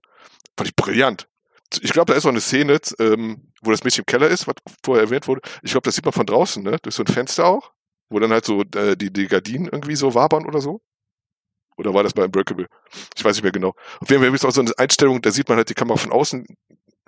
Fand 0.57 0.69
ich 0.69 0.75
brillant. 0.75 1.27
Ich 1.81 1.91
glaube, 1.91 2.11
da 2.11 2.17
ist 2.17 2.25
auch 2.25 2.29
eine 2.29 2.41
Szene, 2.41 2.79
ähm, 2.99 3.51
wo 3.61 3.71
das 3.71 3.83
Mädchen 3.83 4.01
im 4.01 4.05
Keller 4.05 4.27
ist, 4.27 4.47
was 4.47 4.55
vorher 4.83 5.05
erwähnt 5.05 5.27
wurde. 5.27 5.41
Ich 5.63 5.71
glaube, 5.71 5.85
das 5.85 5.95
sieht 5.95 6.05
man 6.05 6.13
von 6.13 6.25
draußen, 6.25 6.61
ne? 6.61 6.77
Durch 6.81 6.95
so 6.95 7.03
ein 7.03 7.07
Fenster 7.07 7.45
auch, 7.45 7.71
wo 8.09 8.19
dann 8.19 8.31
halt 8.31 8.45
so 8.45 8.61
äh, 8.75 8.95
die, 8.95 9.11
die 9.11 9.27
Gardinen 9.27 9.65
irgendwie 9.65 9.95
so 9.95 10.13
wabern 10.13 10.45
oder 10.45 10.61
so. 10.61 10.81
Oder 11.77 11.93
war 11.93 12.03
das 12.03 12.13
bei 12.13 12.23
Unbreakable? 12.23 12.67
Ich 13.15 13.25
weiß 13.25 13.35
nicht 13.35 13.43
mehr 13.43 13.51
genau. 13.51 13.73
Auf 13.99 14.09
jeden 14.09 14.21
Fall 14.21 14.29
gibt 14.29 14.43
es 14.43 14.45
auch 14.45 14.51
so 14.51 14.61
eine 14.61 14.71
Einstellung, 14.77 15.21
da 15.21 15.31
sieht 15.31 15.49
man 15.49 15.57
halt 15.57 15.69
die 15.69 15.73
Kamera 15.73 15.97
von 15.97 16.11
außen, 16.11 16.45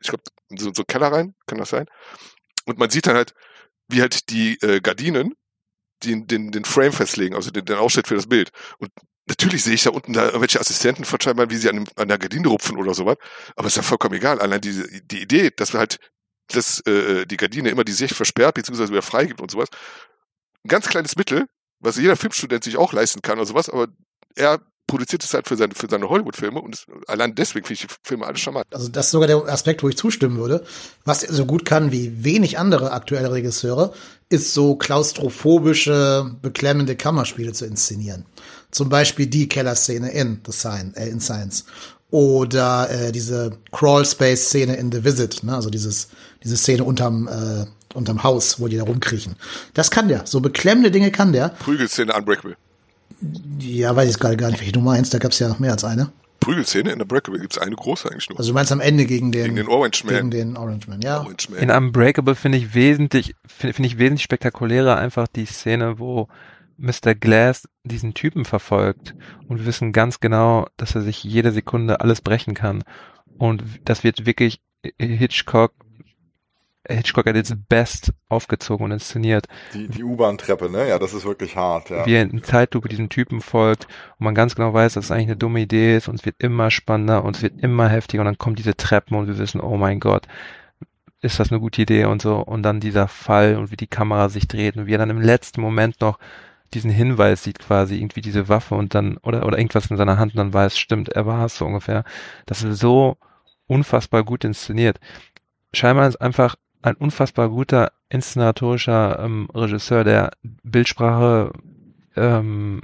ich 0.01 0.09
glaube, 0.09 0.23
in 0.49 0.57
so, 0.57 0.71
so 0.73 0.83
Keller 0.83 1.11
rein, 1.11 1.35
kann 1.45 1.59
das 1.59 1.69
sein? 1.69 1.85
Und 2.65 2.79
man 2.79 2.89
sieht 2.89 3.05
dann 3.05 3.15
halt, 3.15 3.33
wie 3.87 4.01
halt 4.01 4.29
die 4.29 4.57
äh, 4.61 4.81
Gardinen 4.81 5.35
den, 6.03 6.27
den, 6.27 6.51
den 6.51 6.65
Frame 6.65 6.93
festlegen, 6.93 7.35
also 7.35 7.51
den, 7.51 7.65
den 7.65 7.77
Ausschnitt 7.77 8.07
für 8.07 8.15
das 8.15 8.27
Bild. 8.27 8.51
Und 8.79 8.91
natürlich 9.27 9.63
sehe 9.63 9.73
ich 9.73 9.83
da 9.83 9.89
unten 9.89 10.13
da 10.13 10.25
irgendwelche 10.25 10.59
Assistenten 10.59 11.05
von 11.05 11.19
scheinbar, 11.19 11.49
wie 11.49 11.57
sie 11.57 11.69
an, 11.69 11.87
an 11.95 12.07
der 12.07 12.17
Gardine 12.17 12.47
rupfen 12.47 12.77
oder 12.77 12.93
sowas. 12.93 13.17
Aber 13.55 13.67
ist 13.67 13.77
ja 13.77 13.83
vollkommen 13.83 14.15
egal. 14.15 14.39
Allein 14.39 14.61
die, 14.61 15.01
die 15.05 15.21
Idee, 15.21 15.51
dass 15.55 15.73
wir 15.73 15.79
halt 15.79 15.99
dass 16.47 16.79
äh, 16.81 17.25
die 17.25 17.37
Gardine 17.37 17.69
immer 17.69 17.83
die 17.83 17.91
Sicht 17.91 18.15
versperrt, 18.15 18.55
beziehungsweise 18.55 18.91
wieder 18.91 19.01
freigibt 19.01 19.41
und 19.41 19.51
sowas. 19.51 19.69
Ein 20.63 20.69
ganz 20.69 20.87
kleines 20.87 21.15
Mittel, 21.15 21.45
was 21.79 21.97
jeder 21.97 22.15
Filmstudent 22.15 22.63
sich 22.63 22.77
auch 22.77 22.93
leisten 22.93 23.21
kann 23.21 23.37
oder 23.37 23.47
sowas, 23.47 23.69
aber 23.69 23.87
er 24.35 24.61
produziert 24.87 25.23
es 25.23 25.33
halt 25.33 25.47
für 25.47 25.55
seine, 25.55 25.73
für 25.73 25.87
seine 25.89 26.07
Hollywood-Filme 26.09 26.61
und 26.61 26.85
allein 27.07 27.33
deswegen 27.33 27.65
finde 27.65 27.81
ich 27.81 27.87
die 27.87 27.93
Filme 28.03 28.25
alle 28.27 28.37
charmant. 28.37 28.67
Also 28.71 28.87
das 28.87 29.07
ist 29.07 29.11
sogar 29.11 29.27
der 29.27 29.37
Aspekt, 29.47 29.81
wo 29.81 29.89
ich 29.89 29.97
zustimmen 29.97 30.37
würde. 30.37 30.63
Was 31.03 31.23
er 31.23 31.33
so 31.33 31.45
gut 31.45 31.65
kann 31.65 31.91
wie 31.91 32.23
wenig 32.23 32.59
andere 32.59 32.91
aktuelle 32.91 33.31
Regisseure, 33.31 33.93
ist 34.29 34.53
so 34.53 34.75
klaustrophobische, 34.75 36.35
beklemmende 36.41 36.95
Kammerspiele 36.95 37.53
zu 37.53 37.65
inszenieren. 37.65 38.25
Zum 38.75 38.89
Beispiel 38.89 39.27
die 39.27 39.47
Kellerszene 39.47 40.11
in 40.11 40.41
The 40.45 40.51
Sign, 40.51 40.93
äh, 40.95 41.07
in 41.07 41.21
Science. 41.21 41.63
Oder 42.11 42.89
äh, 42.89 43.13
diese 43.13 43.57
Crawl-Space-Szene 43.71 44.75
in 44.75 44.91
The 44.91 45.05
Visit, 45.05 45.45
ne? 45.45 45.55
also 45.55 45.69
dieses, 45.69 46.09
diese 46.43 46.57
Szene 46.57 46.83
unterm, 46.83 47.29
äh, 47.29 47.67
unterm 47.93 48.23
Haus, 48.23 48.59
wo 48.59 48.67
die 48.67 48.75
da 48.75 48.83
rumkriechen. 48.83 49.37
Das 49.75 49.91
kann 49.91 50.09
der. 50.09 50.27
So 50.27 50.41
beklemmende 50.41 50.91
Dinge 50.91 51.09
kann 51.09 51.31
der. 51.31 51.47
Prügelszene 51.47 52.13
Unbreakable. 52.13 52.57
Ja, 53.59 53.95
weiß 53.95 54.09
ich 54.09 54.19
gerade 54.19 54.35
gar 54.35 54.49
nicht, 54.49 54.59
welche 54.59 54.73
du 54.73 54.81
meinst. 54.81 55.13
Da 55.13 55.19
gab's 55.19 55.39
ja 55.39 55.47
noch 55.47 55.59
mehr 55.59 55.71
als 55.71 55.85
eine. 55.85 56.11
Prügelszene 56.41 56.91
in 56.91 57.01
Unbreakable 57.01 57.39
gibt's 57.39 57.57
eine 57.57 57.77
große 57.77 58.11
eigentlich 58.11 58.27
nur. 58.27 58.37
Also 58.37 58.49
du 58.49 58.55
meinst 58.55 58.73
am 58.73 58.81
Ende 58.81 59.05
gegen 59.05 59.31
den, 59.31 59.43
Gegen 59.43 59.55
den 59.55 59.67
Orange 59.69 60.03
Man. 60.03 60.15
Gegen 60.15 60.31
den 60.31 60.57
Orange 60.57 60.89
Man, 60.89 61.01
ja. 61.01 61.21
Orange 61.21 61.47
Man. 61.49 61.59
In 61.59 61.71
Unbreakable 61.71 62.35
finde 62.35 62.57
ich 62.57 62.75
wesentlich, 62.75 63.35
finde 63.47 63.73
find 63.73 63.85
ich 63.85 63.99
wesentlich 63.99 64.23
spektakulärer 64.23 64.97
einfach 64.97 65.27
die 65.29 65.45
Szene, 65.45 65.97
wo 65.97 66.27
Mr. 66.77 67.15
Glass 67.15 67.67
diesen 67.83 68.13
Typen 68.13 68.45
verfolgt 68.45 69.15
und 69.47 69.59
wir 69.59 69.65
wissen 69.65 69.91
ganz 69.91 70.19
genau, 70.19 70.67
dass 70.77 70.95
er 70.95 71.01
sich 71.01 71.23
jede 71.23 71.51
Sekunde 71.51 72.01
alles 72.01 72.21
brechen 72.21 72.53
kann. 72.53 72.83
Und 73.37 73.63
das 73.83 74.03
wird 74.03 74.25
wirklich 74.25 74.61
Hitchcock 74.99 75.73
Hitchcock 76.87 77.25
hat 77.25 77.35
jetzt 77.35 77.55
best 77.67 78.13
aufgezogen 78.29 78.85
und 78.85 78.91
inszeniert. 78.91 79.47
Die, 79.73 79.87
die 79.87 80.03
U-Bahn-Treppe, 80.03 80.69
ne? 80.69 80.87
Ja, 80.87 80.99
das 80.99 81.13
ist 81.13 81.25
wirklich 81.25 81.55
hart, 81.55 81.89
ja. 81.89 82.05
Wie 82.05 82.13
er 82.13 82.21
in 82.21 82.43
Zeitlupe 82.43 82.89
diesem 82.89 83.09
Typen 83.09 83.41
folgt 83.41 83.87
und 84.19 84.25
man 84.25 84.35
ganz 84.35 84.55
genau 84.55 84.73
weiß, 84.73 84.93
dass 84.93 85.05
es 85.05 85.11
eigentlich 85.11 85.27
eine 85.27 85.37
dumme 85.37 85.61
Idee 85.61 85.97
ist 85.97 86.07
und 86.07 86.15
es 86.15 86.25
wird 86.25 86.35
immer 86.39 86.71
spannender 86.71 87.23
und 87.23 87.37
es 87.37 87.41
wird 87.41 87.59
immer 87.59 87.89
heftiger 87.89 88.21
und 88.21 88.25
dann 88.25 88.37
kommen 88.37 88.55
diese 88.55 88.77
Treppen 88.77 89.17
und 89.17 89.27
wir 89.27 89.37
wissen, 89.37 89.61
oh 89.61 89.77
mein 89.77 89.99
Gott, 89.99 90.27
ist 91.21 91.39
das 91.39 91.51
eine 91.51 91.59
gute 91.59 91.81
Idee 91.81 92.05
und 92.05 92.21
so 92.21 92.37
und 92.37 92.63
dann 92.63 92.79
dieser 92.79 93.07
Fall 93.07 93.57
und 93.57 93.71
wie 93.71 93.77
die 93.77 93.87
Kamera 93.87 94.29
sich 94.29 94.47
dreht 94.47 94.77
und 94.77 94.85
wie 94.85 94.93
er 94.93 94.99
dann 94.99 95.09
im 95.09 95.21
letzten 95.21 95.61
Moment 95.61 96.01
noch 96.01 96.19
diesen 96.73 96.91
Hinweis 96.91 97.43
sieht 97.43 97.59
quasi, 97.59 97.97
irgendwie 97.97 98.21
diese 98.21 98.49
Waffe 98.49 98.75
und 98.75 98.95
dann, 98.95 99.17
oder, 99.17 99.45
oder 99.45 99.57
irgendwas 99.57 99.89
in 99.89 99.97
seiner 99.97 100.17
Hand 100.17 100.33
und 100.33 100.37
dann 100.37 100.53
weiß, 100.53 100.77
stimmt, 100.77 101.09
er 101.09 101.25
war 101.25 101.45
es 101.45 101.57
so 101.57 101.65
ungefähr. 101.65 102.03
Das 102.45 102.63
ist 102.63 102.79
so 102.79 103.17
unfassbar 103.67 104.23
gut 104.23 104.43
inszeniert. 104.43 104.99
Scheinbar 105.73 106.07
ist 106.07 106.17
einfach 106.17 106.55
ein 106.81 106.95
unfassbar 106.95 107.49
guter 107.49 107.91
inszenatorischer 108.09 109.19
ähm, 109.19 109.47
Regisseur, 109.53 110.03
der 110.03 110.31
Bildsprache 110.63 111.51
ähm, 112.15 112.81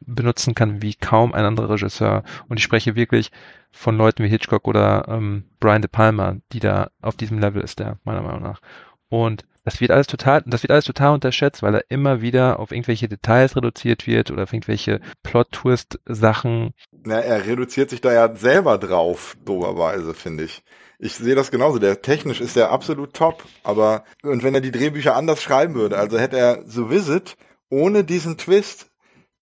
benutzen 0.00 0.54
kann 0.54 0.82
wie 0.82 0.94
kaum 0.94 1.32
ein 1.32 1.44
anderer 1.44 1.70
Regisseur. 1.70 2.22
Und 2.48 2.58
ich 2.58 2.64
spreche 2.64 2.96
wirklich 2.96 3.30
von 3.70 3.96
Leuten 3.96 4.24
wie 4.24 4.28
Hitchcock 4.28 4.66
oder 4.66 5.06
ähm, 5.08 5.44
Brian 5.60 5.82
De 5.82 5.88
Palma, 5.88 6.36
die 6.52 6.60
da 6.60 6.90
auf 7.00 7.16
diesem 7.16 7.38
Level 7.38 7.62
ist, 7.62 7.78
der 7.78 7.98
meiner 8.04 8.22
Meinung 8.22 8.42
nach. 8.42 8.60
Und 9.08 9.44
das 9.64 9.80
wird 9.80 9.90
alles 9.90 10.06
total, 10.06 10.42
das 10.46 10.62
wird 10.62 10.70
alles 10.70 10.84
total 10.84 11.14
unterschätzt, 11.14 11.62
weil 11.62 11.74
er 11.74 11.84
immer 11.90 12.22
wieder 12.22 12.58
auf 12.58 12.72
irgendwelche 12.72 13.08
Details 13.08 13.56
reduziert 13.56 14.06
wird 14.06 14.30
oder 14.30 14.44
auf 14.44 14.52
irgendwelche 14.52 15.00
Plot-Twist-Sachen. 15.22 16.72
Na, 17.04 17.20
er 17.20 17.46
reduziert 17.46 17.90
sich 17.90 18.00
da 18.00 18.12
ja 18.12 18.34
selber 18.34 18.78
drauf, 18.78 19.36
doberweise, 19.44 20.14
finde 20.14 20.44
ich. 20.44 20.62
Ich 20.98 21.14
sehe 21.14 21.34
das 21.34 21.50
genauso. 21.50 21.78
Der 21.78 22.02
technisch 22.02 22.40
ist 22.40 22.56
der 22.56 22.70
absolut 22.70 23.14
top, 23.14 23.44
aber 23.62 24.04
und 24.22 24.42
wenn 24.42 24.54
er 24.54 24.60
die 24.60 24.70
Drehbücher 24.70 25.16
anders 25.16 25.42
schreiben 25.42 25.74
würde, 25.74 25.98
also 25.98 26.18
hätte 26.18 26.38
er 26.38 26.62
The 26.66 26.90
Visit 26.90 27.36
ohne 27.70 28.04
diesen 28.04 28.36
Twist, 28.36 28.90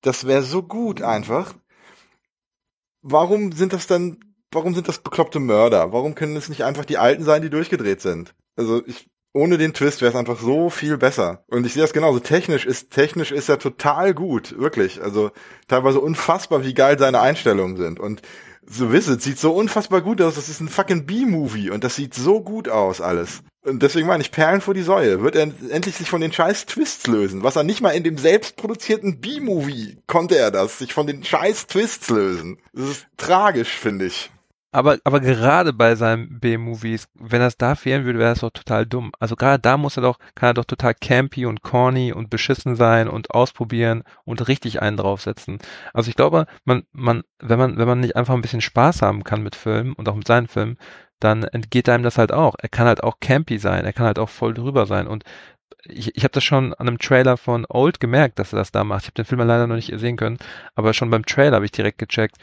das 0.02 0.26
wäre 0.26 0.42
so 0.42 0.62
gut 0.62 1.02
einfach. 1.02 1.54
Warum 3.02 3.52
sind 3.52 3.72
das 3.72 3.86
dann, 3.86 4.18
warum 4.50 4.74
sind 4.74 4.88
das 4.88 4.98
bekloppte 4.98 5.40
Mörder? 5.40 5.92
Warum 5.92 6.14
können 6.14 6.36
es 6.36 6.48
nicht 6.48 6.64
einfach 6.64 6.84
die 6.84 6.98
Alten 6.98 7.24
sein, 7.24 7.42
die 7.42 7.50
durchgedreht 7.50 8.00
sind? 8.00 8.34
Also 8.56 8.84
ich 8.86 9.08
ohne 9.32 9.58
den 9.58 9.74
Twist 9.74 10.00
wäre 10.00 10.10
es 10.10 10.16
einfach 10.16 10.40
so 10.40 10.70
viel 10.70 10.96
besser. 10.96 11.44
Und 11.48 11.66
ich 11.66 11.74
sehe 11.74 11.82
das 11.82 11.92
genauso. 11.92 12.18
Technisch 12.18 12.66
ist, 12.66 12.90
technisch 12.90 13.30
ist 13.30 13.48
er 13.48 13.58
total 13.58 14.14
gut. 14.14 14.58
Wirklich. 14.58 15.02
Also 15.02 15.30
teilweise 15.66 16.00
unfassbar, 16.00 16.64
wie 16.64 16.74
geil 16.74 16.98
seine 16.98 17.20
Einstellungen 17.20 17.76
sind. 17.76 18.00
Und 18.00 18.22
so 18.66 18.92
Visit 18.92 19.22
sieht 19.22 19.38
so 19.38 19.52
unfassbar 19.52 20.00
gut 20.00 20.20
aus. 20.20 20.34
Das 20.34 20.48
ist 20.48 20.60
ein 20.60 20.68
fucking 20.68 21.06
B-Movie. 21.06 21.70
Und 21.70 21.84
das 21.84 21.96
sieht 21.96 22.14
so 22.14 22.40
gut 22.40 22.68
aus, 22.68 23.00
alles. 23.00 23.42
Und 23.64 23.82
deswegen 23.82 24.06
meine 24.06 24.22
ich, 24.22 24.30
Perlen 24.30 24.60
vor 24.60 24.74
die 24.74 24.82
Säue. 24.82 25.22
Wird 25.22 25.36
er 25.36 25.50
endlich 25.70 25.96
sich 25.96 26.08
von 26.08 26.20
den 26.20 26.32
scheiß 26.32 26.66
Twists 26.66 27.06
lösen? 27.06 27.42
Was 27.42 27.56
er 27.56 27.64
nicht 27.64 27.80
mal 27.80 27.90
in 27.90 28.04
dem 28.04 28.16
selbstproduzierten 28.16 29.20
B-Movie 29.20 29.98
konnte 30.06 30.36
er 30.38 30.50
das, 30.50 30.78
sich 30.78 30.94
von 30.94 31.06
den 31.06 31.22
scheiß 31.22 31.66
Twists 31.66 32.08
lösen. 32.08 32.58
Das 32.72 32.88
ist 32.88 33.06
tragisch, 33.16 33.76
finde 33.76 34.06
ich. 34.06 34.30
Aber, 34.70 34.98
aber 35.04 35.20
gerade 35.20 35.72
bei 35.72 35.94
seinen 35.94 36.40
B-Movies, 36.40 37.08
wenn 37.14 37.40
das 37.40 37.56
da 37.56 37.74
fehlen 37.74 38.04
würde, 38.04 38.18
wäre 38.18 38.30
das 38.30 38.40
doch 38.40 38.50
total 38.50 38.84
dumm. 38.84 39.12
Also 39.18 39.34
gerade 39.34 39.58
da 39.58 39.78
muss 39.78 39.96
er 39.96 40.02
doch, 40.02 40.18
kann 40.34 40.50
er 40.50 40.54
doch 40.54 40.66
total 40.66 40.94
campy 40.94 41.46
und 41.46 41.62
corny 41.62 42.12
und 42.12 42.28
beschissen 42.28 42.76
sein 42.76 43.08
und 43.08 43.30
ausprobieren 43.30 44.04
und 44.24 44.46
richtig 44.46 44.82
einen 44.82 44.98
draufsetzen. 44.98 45.58
Also 45.94 46.10
ich 46.10 46.16
glaube, 46.16 46.46
man, 46.64 46.84
man, 46.92 47.22
wenn 47.38 47.58
man, 47.58 47.78
wenn 47.78 47.88
man 47.88 48.00
nicht 48.00 48.16
einfach 48.16 48.34
ein 48.34 48.42
bisschen 48.42 48.60
Spaß 48.60 49.00
haben 49.00 49.24
kann 49.24 49.42
mit 49.42 49.56
Filmen 49.56 49.94
und 49.94 50.06
auch 50.06 50.16
mit 50.16 50.26
seinen 50.26 50.48
Filmen, 50.48 50.76
dann 51.18 51.44
entgeht 51.44 51.88
einem 51.88 52.04
das 52.04 52.18
halt 52.18 52.32
auch. 52.32 52.54
Er 52.58 52.68
kann 52.68 52.86
halt 52.86 53.02
auch 53.02 53.20
campy 53.20 53.58
sein, 53.58 53.86
er 53.86 53.94
kann 53.94 54.06
halt 54.06 54.18
auch 54.18 54.28
voll 54.28 54.52
drüber 54.52 54.84
sein. 54.84 55.06
Und 55.06 55.24
ich, 55.84 56.14
ich 56.14 56.24
habe 56.24 56.32
das 56.32 56.44
schon 56.44 56.74
an 56.74 56.88
einem 56.88 56.98
Trailer 56.98 57.38
von 57.38 57.64
Old 57.68 58.00
gemerkt, 58.00 58.38
dass 58.38 58.52
er 58.52 58.58
das 58.58 58.72
da 58.72 58.84
macht. 58.84 59.04
Ich 59.04 59.08
habe 59.08 59.14
den 59.14 59.24
Film 59.24 59.40
leider 59.40 59.66
noch 59.66 59.76
nicht 59.76 59.92
sehen 59.96 60.16
können, 60.16 60.38
aber 60.74 60.92
schon 60.92 61.10
beim 61.10 61.24
Trailer 61.24 61.56
habe 61.56 61.64
ich 61.64 61.72
direkt 61.72 61.98
gecheckt, 61.98 62.36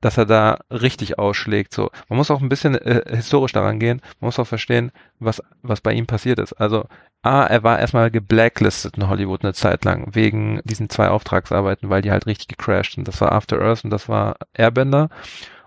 dass 0.00 0.16
er 0.16 0.26
da 0.26 0.58
richtig 0.70 1.18
ausschlägt. 1.18 1.72
So, 1.74 1.90
man 2.08 2.16
muss 2.18 2.30
auch 2.30 2.40
ein 2.40 2.48
bisschen 2.48 2.74
äh, 2.76 3.16
historisch 3.16 3.52
daran 3.52 3.78
gehen. 3.80 4.00
Man 4.20 4.28
muss 4.28 4.38
auch 4.38 4.46
verstehen, 4.46 4.92
was 5.18 5.42
was 5.62 5.80
bei 5.80 5.92
ihm 5.92 6.06
passiert 6.06 6.38
ist. 6.38 6.52
Also 6.54 6.86
A, 7.22 7.44
er 7.44 7.62
war 7.64 7.78
erstmal 7.78 8.10
geblacklistet 8.10 8.96
in 8.96 9.08
Hollywood 9.08 9.44
eine 9.44 9.54
Zeit 9.54 9.84
lang 9.84 10.14
wegen 10.14 10.60
diesen 10.64 10.88
zwei 10.88 11.08
Auftragsarbeiten, 11.08 11.90
weil 11.90 12.02
die 12.02 12.12
halt 12.12 12.26
richtig 12.26 12.48
gecrashed 12.48 12.94
sind. 12.94 13.08
Das 13.08 13.20
war 13.20 13.32
After 13.32 13.60
Earth 13.60 13.84
und 13.84 13.90
das 13.90 14.08
war 14.08 14.36
Airbender. 14.54 15.08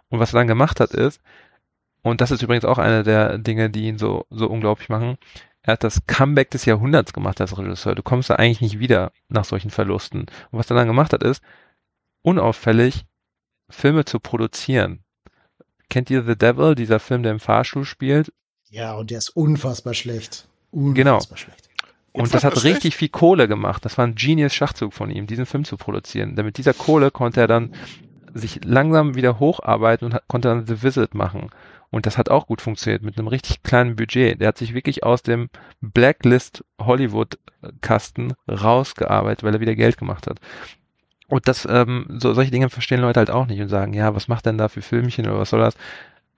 Und 0.09 0.19
was 0.19 0.33
er 0.33 0.39
dann 0.39 0.47
gemacht 0.47 0.79
hat 0.79 0.91
ist, 0.91 1.21
und 2.03 2.21
das 2.21 2.31
ist 2.31 2.41
übrigens 2.41 2.65
auch 2.65 2.77
eine 2.79 3.03
der 3.03 3.37
Dinge, 3.37 3.69
die 3.69 3.87
ihn 3.87 3.97
so 3.97 4.25
so 4.29 4.47
unglaublich 4.47 4.89
machen. 4.89 5.17
Er 5.63 5.73
hat 5.73 5.83
das 5.83 6.07
Comeback 6.07 6.49
des 6.51 6.65
Jahrhunderts 6.65 7.13
gemacht 7.13 7.39
als 7.41 7.57
Regisseur. 7.57 7.95
Du 7.95 8.03
kommst 8.03 8.29
da 8.29 8.35
eigentlich 8.35 8.61
nicht 8.61 8.79
wieder 8.79 9.11
nach 9.29 9.45
solchen 9.45 9.69
Verlusten. 9.69 10.21
Und 10.21 10.59
was 10.59 10.69
er 10.71 10.75
dann 10.75 10.87
gemacht 10.87 11.13
hat, 11.13 11.21
ist 11.23 11.43
unauffällig 12.23 13.05
Filme 13.71 14.05
zu 14.05 14.19
produzieren. 14.19 15.03
Kennt 15.89 16.09
ihr 16.09 16.23
The 16.23 16.37
Devil, 16.37 16.75
dieser 16.75 16.99
Film, 16.99 17.23
der 17.23 17.33
im 17.33 17.39
Fahrstuhl 17.39 17.85
spielt? 17.85 18.31
Ja, 18.69 18.93
und 18.93 19.11
der 19.11 19.17
ist 19.17 19.29
unfassbar 19.29 19.93
schlecht. 19.93 20.47
Unfassbar 20.71 20.93
genau. 20.93 21.19
schlecht. 21.19 21.69
Und 22.13 22.21
unfassbar 22.21 22.41
das 22.41 22.43
hat 22.43 22.61
schlecht. 22.61 22.75
richtig 22.77 22.95
viel 22.95 23.09
Kohle 23.09 23.47
gemacht. 23.47 23.83
Das 23.83 23.97
war 23.97 24.05
ein 24.05 24.15
genius 24.15 24.53
Schachzug 24.53 24.93
von 24.93 25.11
ihm, 25.11 25.27
diesen 25.27 25.45
Film 25.45 25.65
zu 25.65 25.77
produzieren. 25.77 26.35
Denn 26.35 26.45
mit 26.45 26.57
dieser 26.57 26.73
Kohle 26.73 27.11
konnte 27.11 27.41
er 27.41 27.47
dann 27.47 27.73
sich 28.33 28.63
langsam 28.63 29.15
wieder 29.15 29.39
hocharbeiten 29.39 30.05
und 30.05 30.13
hat, 30.13 30.27
konnte 30.27 30.47
dann 30.47 30.65
The 30.65 30.81
Visit 30.83 31.13
machen. 31.13 31.49
Und 31.89 32.05
das 32.05 32.17
hat 32.17 32.29
auch 32.29 32.47
gut 32.47 32.61
funktioniert 32.61 33.03
mit 33.03 33.17
einem 33.17 33.27
richtig 33.27 33.63
kleinen 33.63 33.97
Budget. 33.97 34.39
Der 34.39 34.47
hat 34.47 34.57
sich 34.57 34.73
wirklich 34.73 35.03
aus 35.03 35.23
dem 35.23 35.49
Blacklist 35.81 36.63
Hollywood 36.79 37.37
Kasten 37.81 38.33
rausgearbeitet, 38.49 39.43
weil 39.43 39.55
er 39.55 39.59
wieder 39.59 39.75
Geld 39.75 39.97
gemacht 39.97 40.27
hat. 40.27 40.39
Und 41.31 41.47
das, 41.47 41.65
ähm, 41.65 42.07
so, 42.09 42.33
solche 42.33 42.51
Dinge 42.51 42.69
verstehen 42.69 42.99
Leute 42.99 43.21
halt 43.21 43.29
auch 43.29 43.45
nicht 43.45 43.61
und 43.61 43.69
sagen, 43.69 43.93
ja, 43.93 44.13
was 44.13 44.27
macht 44.27 44.45
denn 44.45 44.57
da 44.57 44.67
für 44.67 44.81
Filmchen 44.81 45.25
oder 45.29 45.39
was 45.39 45.51
soll 45.51 45.61
das? 45.61 45.77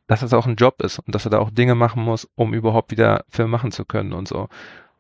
Dass 0.05 0.19
das 0.19 0.35
auch 0.35 0.45
ein 0.45 0.55
Job 0.55 0.83
ist 0.83 0.99
und 0.99 1.15
dass 1.15 1.25
er 1.25 1.31
da 1.31 1.39
auch 1.39 1.49
Dinge 1.49 1.73
machen 1.73 2.03
muss, 2.03 2.29
um 2.35 2.53
überhaupt 2.53 2.91
wieder 2.91 3.25
Film 3.27 3.49
machen 3.49 3.71
zu 3.71 3.85
können 3.85 4.13
und 4.13 4.27
so. 4.27 4.49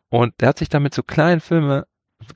Und 0.09 0.33
er 0.41 0.47
hat 0.47 0.57
sich 0.57 0.69
damit 0.69 0.95
so 0.95 1.03
kleinen 1.03 1.41
Filme, 1.41 1.85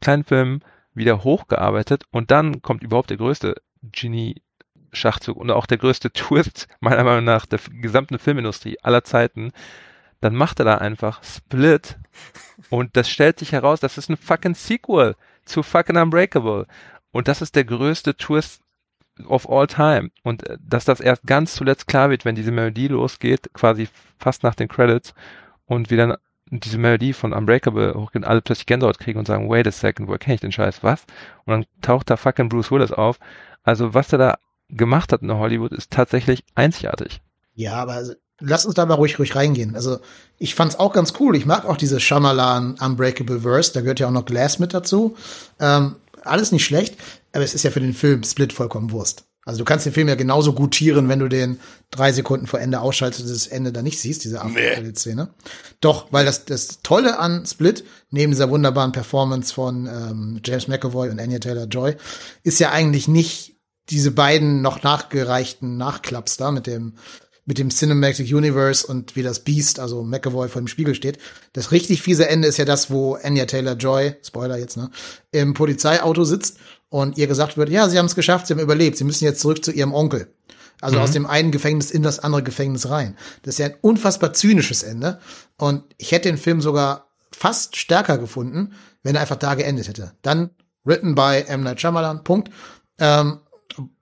kleinen 0.01 0.24
Filmen 0.24 0.64
wieder 0.93 1.24
hochgearbeitet 1.24 2.03
und 2.12 2.30
dann 2.30 2.62
kommt 2.62 2.84
überhaupt 2.84 3.10
der 3.10 3.18
größte 3.18 3.55
Genie-Schachzug 3.82 5.36
und 5.36 5.49
auch 5.49 5.66
der 5.66 5.80
größte 5.80 6.12
Twist, 6.14 6.68
meiner 6.80 7.03
Meinung 7.03 7.26
nach, 7.26 7.47
der 7.47 7.60
gesamten 7.82 8.20
Filmindustrie 8.20 8.78
aller 8.84 9.03
Zeiten. 9.03 9.51
Dann 10.22 10.36
macht 10.36 10.60
er 10.60 10.66
da 10.66 10.76
einfach 10.76 11.24
Split 11.24 11.97
und 12.70 12.95
das 12.95 13.10
stellt 13.10 13.39
sich 13.39 13.51
heraus, 13.51 13.80
das 13.80 13.97
ist 13.97 14.10
ein 14.10 14.18
fucking 14.18 14.53
Sequel 14.53 15.16
zu 15.43 15.64
fucking 15.64 15.97
Unbreakable. 15.97 16.68
Und 17.18 17.28
das 17.28 17.41
ist 17.41 17.55
der 17.55 17.65
größte 17.65 18.15
Twist 18.15 18.61
of 19.26 19.49
all 19.49 19.65
time. 19.65 20.11
Und 20.22 20.47
äh, 20.47 20.59
dass 20.61 20.86
das 20.86 20.99
erst 20.99 21.26
ganz 21.26 21.55
zuletzt 21.55 21.88
klar 21.88 22.11
wird, 22.11 22.26
wenn 22.26 22.36
diese 22.36 22.51
Melodie 22.51 22.89
losgeht, 22.89 23.49
quasi 23.55 23.89
fast 24.20 24.43
nach 24.43 24.53
den 24.53 24.68
Credits 24.68 25.15
und 25.65 25.89
wir 25.89 25.97
dann 25.97 26.18
diese 26.51 26.78
Melodie 26.78 27.13
von 27.13 27.34
Unbreakable 27.34 27.95
hochgehen, 27.95 28.24
alle 28.24 28.43
plötzlich 28.43 28.68
Gänsehaut 28.68 28.99
kriegen 28.99 29.18
und 29.18 29.26
sagen, 29.26 29.49
wait 29.49 29.65
a 29.65 29.72
second, 29.72 30.07
woher 30.07 30.20
kenne 30.20 30.36
ich 30.36 30.41
den 30.41 30.51
Scheiß, 30.51 30.84
was? 30.84 31.05
Und 31.45 31.53
dann 31.53 31.65
taucht 31.82 32.11
da 32.11 32.18
fucking 32.18 32.49
Bruce 32.49 32.70
Willis 32.70 32.91
auf. 32.91 33.18
Also 33.63 33.95
was 33.95 34.13
er 34.13 34.20
da 34.20 34.38
gemacht 34.70 35.11
hat 35.11 35.24
in 35.24 35.34
Hollywood 35.34 35.72
ist 35.72 35.89
tatsächlich 35.89 36.43
einzigartig. 36.53 37.22
Ja, 37.55 37.78
aber 37.78 37.93
also, 37.93 38.13
lass 38.39 38.68
uns 38.68 38.76
da 38.76 38.86
mal 38.86 38.93
ruhig, 38.93 39.18
ruhig 39.18 39.36
reingehen. 39.36 39.74
Also 39.74 39.97
ich 40.38 40.53
fand's 40.53 40.78
auch 40.78 40.93
ganz 40.93 41.15
cool. 41.20 41.36
Ich 41.36 41.47
mag 41.47 41.65
auch 41.65 41.78
diese 41.78 41.99
Shyamalan 41.99 42.76
Unbreakable 42.80 43.39
Verse. 43.39 43.74
Da 43.74 43.82
gehört 43.82 43.99
ja 43.99 44.05
auch 44.05 44.11
noch 44.11 44.26
Glass 44.26 44.59
mit 44.59 44.76
dazu. 44.76 45.18
Ähm, 45.59 45.95
alles 46.24 46.51
nicht 46.51 46.65
schlecht, 46.65 46.95
aber 47.32 47.43
es 47.43 47.53
ist 47.53 47.63
ja 47.63 47.72
für 47.72 47.80
den 47.80 47.93
Film 47.93 48.24
Split 48.24 48.53
vollkommen 48.53 48.91
Wurst. 48.91 49.26
Also 49.47 49.59
du 49.59 49.63
kannst 49.63 49.86
den 49.86 49.93
Film 49.93 50.09
ja 50.09 50.15
genauso 50.15 50.51
gutieren, 50.51 51.07
wenn 51.07 51.20
du 51.20 51.30
den 51.30 51.57
drei 51.89 52.11
Sekunden 52.11 52.47
vor 52.47 52.59
Ende 52.59 52.82
ausschaltest 52.82 53.24
und 53.24 53.30
das 53.30 53.47
Ende 53.47 53.72
da 53.72 53.82
nicht 53.82 53.97
siehst, 53.97 54.26
diese 54.26 54.41
After-Szene. 54.41 55.24
Nee. 55.24 55.49
Doch, 55.80 56.11
weil 56.11 56.26
das, 56.26 56.43
das 56.43 56.82
Tolle 56.84 57.18
an 57.18 57.45
Split, 57.45 57.86
neben 58.09 58.34
dieser 58.34 58.49
wunderbaren 58.49 58.91
Performance 58.91 59.53
von 59.53 59.88
ähm, 59.88 60.41
James 60.43 60.68
McAvoy 60.68 61.09
und 61.09 61.22
Anya 61.22 61.39
Taylor-Joy, 61.39 61.95
ist 62.43 62.59
ja 62.59 62.72
eigentlich 62.72 63.07
nicht 63.07 63.55
diese 63.89 64.11
beiden 64.11 64.61
noch 64.61 64.84
nachgereichten 64.84 65.78
Nachklaps 65.78 66.36
da 66.36 66.51
mit 66.51 66.68
dem 66.68 66.95
mit 67.48 67.58
dem 67.58 67.70
Cinematic 67.70 68.32
Universe 68.32 68.86
und 68.86 69.16
wie 69.16 69.24
das 69.24 69.39
Beast, 69.39 69.80
also 69.80 70.04
McAvoy 70.04 70.50
vor 70.50 70.62
dem 70.62 70.68
Spiegel 70.68 70.93
steht. 70.93 71.18
Das 71.54 71.72
richtig 71.72 72.02
fiese 72.02 72.28
Ende 72.28 72.48
ist 72.48 72.58
ja 72.58 72.66
das, 72.66 72.91
wo 72.91 73.16
Anya 73.16 73.45
Taylor-Joy, 73.45 74.18
Spoiler 74.22 74.58
jetzt, 74.58 74.78
ne, 74.78 74.91
im 75.32 75.54
Polizeiauto 75.54 76.26
sitzt 76.26 76.58
und 76.89 77.18
ihr 77.18 77.26
gesagt 77.26 77.58
wird, 77.58 77.70
ja, 77.70 77.88
sie 77.89 77.98
haben 77.98 78.06
es 78.06 78.16
geschafft, 78.16 78.48
sie 78.48 78.54
haben 78.54 78.60
überlebt, 78.60 78.98
sie 78.98 79.06
müssen 79.06 79.24
jetzt 79.24 79.39
zurück 79.39 79.64
zu 79.64 79.72
ihrem 79.72 79.93
Onkel. 79.93 80.28
Also 80.82 80.98
mhm. 80.98 81.02
aus 81.02 81.12
dem 81.12 81.26
einen 81.26 81.52
Gefängnis 81.52 81.89
in 81.89 82.04
das 82.04 82.20
andere 82.20 82.43
Gefängnis 82.43 82.89
rein. 82.89 83.16
Das 83.43 83.56
ist 83.56 83.60
ja 83.60 83.68
ein 83.68 83.78
unfassbar 83.82 84.34
zynisches 84.34 84.84
Ende. 84.84 85.20
Und 85.58 85.84
ich 85.98 86.12
hätte 86.12 86.30
den 86.30 86.38
Film 86.38 86.62
sogar 86.62 87.08
fast 87.32 87.78
stärker 87.78 88.18
gefunden, 88.18 88.74
wenn 89.04 89.16
er 89.16 89.22
einfach 89.22 89.38
da 89.38 89.56
geendet 89.56 89.88
hätte. 89.88 90.14
Dann 90.22 90.52
written 90.84 91.16
by 91.16 91.45
M. 91.48 91.64
Night 91.64 91.82
Shyamalan, 91.82 92.24
Punkt. 92.24 92.52
Ähm, 93.00 93.39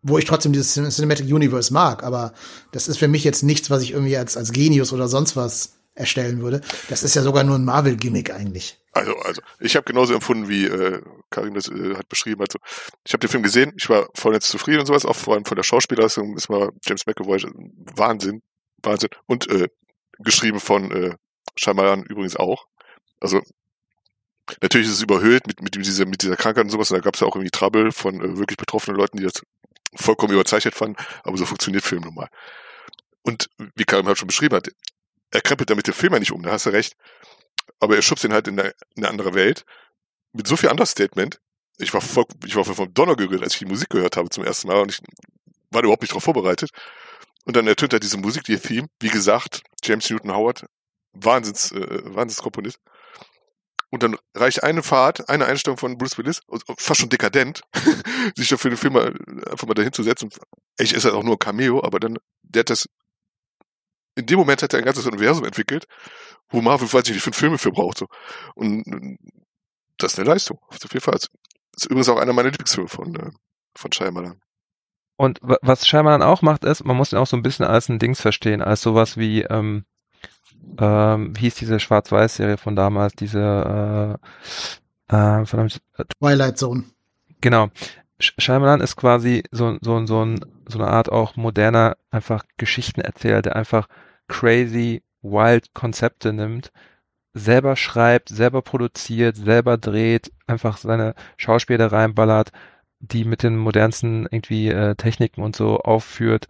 wo 0.01 0.17
ich 0.17 0.25
trotzdem 0.25 0.53
dieses 0.53 0.73
Cinematic 0.73 1.25
Universe 1.25 1.73
mag, 1.73 2.03
aber 2.03 2.33
das 2.71 2.87
ist 2.87 2.97
für 2.97 3.07
mich 3.07 3.23
jetzt 3.23 3.43
nichts, 3.43 3.69
was 3.69 3.81
ich 3.81 3.91
irgendwie 3.91 4.17
als, 4.17 4.37
als 4.37 4.51
Genius 4.51 4.93
oder 4.93 5.07
sonst 5.07 5.35
was 5.35 5.75
erstellen 5.95 6.41
würde. 6.41 6.61
Das 6.89 7.03
ist 7.03 7.15
ja 7.15 7.21
sogar 7.21 7.43
nur 7.43 7.55
ein 7.55 7.65
Marvel-Gimmick 7.65 8.31
eigentlich. 8.31 8.77
Also, 8.91 9.15
also 9.17 9.41
ich 9.59 9.75
habe 9.75 9.85
genauso 9.85 10.13
empfunden, 10.13 10.49
wie 10.49 10.65
äh, 10.65 11.01
Karim 11.29 11.53
das 11.53 11.69
äh, 11.69 11.95
hat 11.95 12.09
beschrieben. 12.09 12.41
Also, 12.41 12.59
ich 13.05 13.13
habe 13.13 13.19
den 13.19 13.29
Film 13.29 13.43
gesehen, 13.43 13.73
ich 13.77 13.89
war 13.89 14.07
voll 14.13 14.33
jetzt 14.33 14.47
zufrieden 14.47 14.81
und 14.81 14.85
sowas, 14.85 15.05
auch 15.05 15.15
vor 15.15 15.33
allem 15.33 15.45
von 15.45 15.55
der 15.55 15.63
Schauspielerstung 15.63 16.35
ist 16.35 16.49
mal 16.49 16.69
James 16.85 17.05
McAvoy 17.05 17.41
Wahnsinn, 17.95 18.41
Wahnsinn. 18.83 19.09
Und 19.25 19.49
äh, 19.49 19.69
geschrieben 20.19 20.59
von 20.59 20.91
äh, 20.91 21.15
Shyamalan 21.55 22.03
übrigens 22.03 22.35
auch. 22.35 22.67
Also 23.19 23.41
natürlich 24.61 24.87
ist 24.87 24.95
es 24.95 25.01
überhöht 25.01 25.47
mit, 25.47 25.61
mit, 25.61 25.75
dieser, 25.75 26.05
mit 26.05 26.21
dieser 26.21 26.35
Krankheit 26.35 26.65
und 26.65 26.69
sowas. 26.69 26.91
Und 26.91 26.97
da 26.97 27.01
gab 27.01 27.15
es 27.15 27.21
ja 27.21 27.27
auch 27.27 27.35
irgendwie 27.35 27.51
Trouble 27.51 27.91
von 27.91 28.21
äh, 28.21 28.37
wirklich 28.37 28.57
betroffenen 28.57 28.97
Leuten, 28.97 29.17
die 29.17 29.23
das 29.23 29.41
vollkommen 29.95 30.33
überzeichnet 30.33 30.75
fanden. 30.75 30.95
Aber 31.23 31.37
so 31.37 31.45
funktioniert 31.45 31.83
Film 31.83 32.03
nun 32.03 32.15
mal. 32.15 32.29
Und 33.21 33.49
wie 33.75 33.85
Karim 33.85 34.07
halt 34.07 34.17
schon 34.17 34.27
beschrieben 34.27 34.55
hat, 34.55 34.69
er 35.31 35.41
krempelt 35.41 35.69
damit 35.69 35.87
den 35.87 35.93
Film 35.93 36.13
ja 36.13 36.19
nicht 36.19 36.31
um, 36.31 36.43
da 36.43 36.51
hast 36.51 36.65
du 36.65 36.69
recht. 36.69 36.95
Aber 37.79 37.95
er 37.95 38.01
schubst 38.01 38.23
ihn 38.23 38.33
halt 38.33 38.47
in 38.47 38.59
eine, 38.59 38.69
in 38.95 39.03
eine 39.03 39.09
andere 39.09 39.33
Welt. 39.33 39.65
Mit 40.31 40.47
so 40.47 40.55
viel 40.55 40.69
Understatement. 40.69 41.39
Ich 41.77 41.93
war 41.93 42.01
voll, 42.01 42.25
ich 42.45 42.55
war 42.55 42.63
voll 42.63 42.75
vom 42.75 42.93
Donner 42.93 43.15
gerührt, 43.15 43.43
als 43.43 43.53
ich 43.53 43.59
die 43.59 43.65
Musik 43.65 43.89
gehört 43.89 44.15
habe 44.15 44.29
zum 44.29 44.45
ersten 44.45 44.67
Mal 44.67 44.81
und 44.81 44.91
ich 44.91 45.01
war 45.71 45.83
überhaupt 45.83 46.01
nicht 46.01 46.11
darauf 46.11 46.23
vorbereitet. 46.23 46.69
Und 47.45 47.55
dann 47.55 47.67
ertönt 47.67 47.93
halt 47.93 48.03
diese 48.03 48.17
Musik, 48.17 48.43
die 48.43 48.57
Theme. 48.57 48.87
Wie 48.99 49.09
gesagt, 49.09 49.61
James 49.83 50.09
Newton 50.09 50.33
Howard, 50.33 50.65
Wahnsinns, 51.13 51.71
äh, 51.71 52.15
Wahnsinnskomponist. 52.15 52.79
Und 53.91 54.03
dann 54.03 54.17
reicht 54.35 54.63
eine 54.63 54.83
Fahrt, 54.83 55.29
eine 55.29 55.45
Einstellung 55.45 55.77
von 55.77 55.97
Bruce 55.97 56.17
Willis, 56.17 56.41
fast 56.77 57.01
schon 57.01 57.09
dekadent, 57.09 57.61
sich 58.35 58.49
dafür 58.49 58.71
den 58.71 58.77
Film 58.77 58.97
einfach 58.97 59.67
mal 59.67 59.73
dahin 59.73 59.93
zu 59.93 60.03
setzen. 60.03 60.29
Ich 60.77 60.93
ist 60.93 61.05
halt 61.05 61.13
auch 61.13 61.23
nur 61.23 61.35
ein 61.35 61.39
Cameo, 61.39 61.83
aber 61.83 61.99
dann, 61.99 62.17
der 62.43 62.61
hat 62.61 62.69
das, 62.69 62.89
in 64.15 64.25
dem 64.25 64.39
Moment 64.39 64.63
hat 64.63 64.73
er 64.73 64.79
ein 64.79 64.85
ganzes 64.85 65.05
Universum 65.05 65.45
entwickelt, 65.45 65.85
wo 66.49 66.61
Marvel, 66.61 66.91
weiß 66.91 67.07
ich 67.07 67.13
nicht, 67.13 67.23
fünf 67.23 67.37
Filme 67.37 67.57
für 67.57 67.71
braucht, 67.71 67.97
so. 67.97 68.07
Und 68.55 68.83
das 69.97 70.13
ist 70.13 70.19
eine 70.19 70.29
Leistung, 70.29 70.59
auf 70.67 70.81
jeden 70.81 71.01
Fall. 71.01 71.13
Das 71.13 71.29
ist 71.77 71.85
übrigens 71.85 72.09
auch 72.09 72.17
einer 72.17 72.33
meiner 72.33 72.49
Lieblingsfilme 72.49 72.89
von, 72.89 73.15
äh, 73.15 73.31
von 73.77 73.91
Shyamalan. 73.91 74.41
Und 75.17 75.39
was 75.41 75.87
Shyamalan 75.87 76.21
auch 76.21 76.41
macht, 76.41 76.65
ist, 76.65 76.83
man 76.83 76.97
muss 76.97 77.13
ihn 77.13 77.17
auch 77.17 77.27
so 77.27 77.37
ein 77.37 77.43
bisschen 77.43 77.65
als 77.65 77.87
ein 77.87 77.99
Dings 77.99 78.19
verstehen, 78.19 78.61
als 78.61 78.81
sowas 78.81 79.15
wie, 79.15 79.43
ähm, 79.43 79.85
ähm, 80.79 81.35
wie 81.35 81.41
hieß 81.41 81.55
diese 81.55 81.79
Schwarz-Weiß-Serie 81.79 82.57
von 82.57 82.75
damals, 82.75 83.13
diese 83.13 84.19
äh, 85.09 85.15
äh, 85.15 85.45
verdammt, 85.45 85.81
Twilight 86.19 86.57
Zone. 86.57 86.83
Genau. 87.41 87.69
Shyamalan 88.19 88.81
ist 88.81 88.95
quasi 88.95 89.43
so, 89.51 89.77
so, 89.81 90.05
so, 90.05 90.25
ein, 90.25 90.39
so 90.67 90.79
eine 90.79 90.87
Art 90.87 91.11
auch 91.11 91.35
moderner 91.35 91.97
einfach 92.11 92.43
Geschichtenerzähler, 92.57 93.41
der 93.41 93.55
einfach 93.55 93.87
crazy, 94.27 95.03
wild 95.21 95.73
Konzepte 95.73 96.31
nimmt, 96.31 96.71
selber 97.33 97.75
schreibt, 97.75 98.29
selber 98.29 98.61
produziert, 98.61 99.35
selber 99.35 99.77
dreht, 99.77 100.31
einfach 100.47 100.77
seine 100.77 101.13
Schauspieler 101.37 101.91
reinballert, 101.91 102.51
die 102.99 103.25
mit 103.25 103.43
den 103.43 103.57
modernsten 103.57 104.27
irgendwie 104.31 104.69
äh, 104.69 104.95
Techniken 104.95 105.43
und 105.43 105.55
so 105.55 105.79
aufführt 105.79 106.47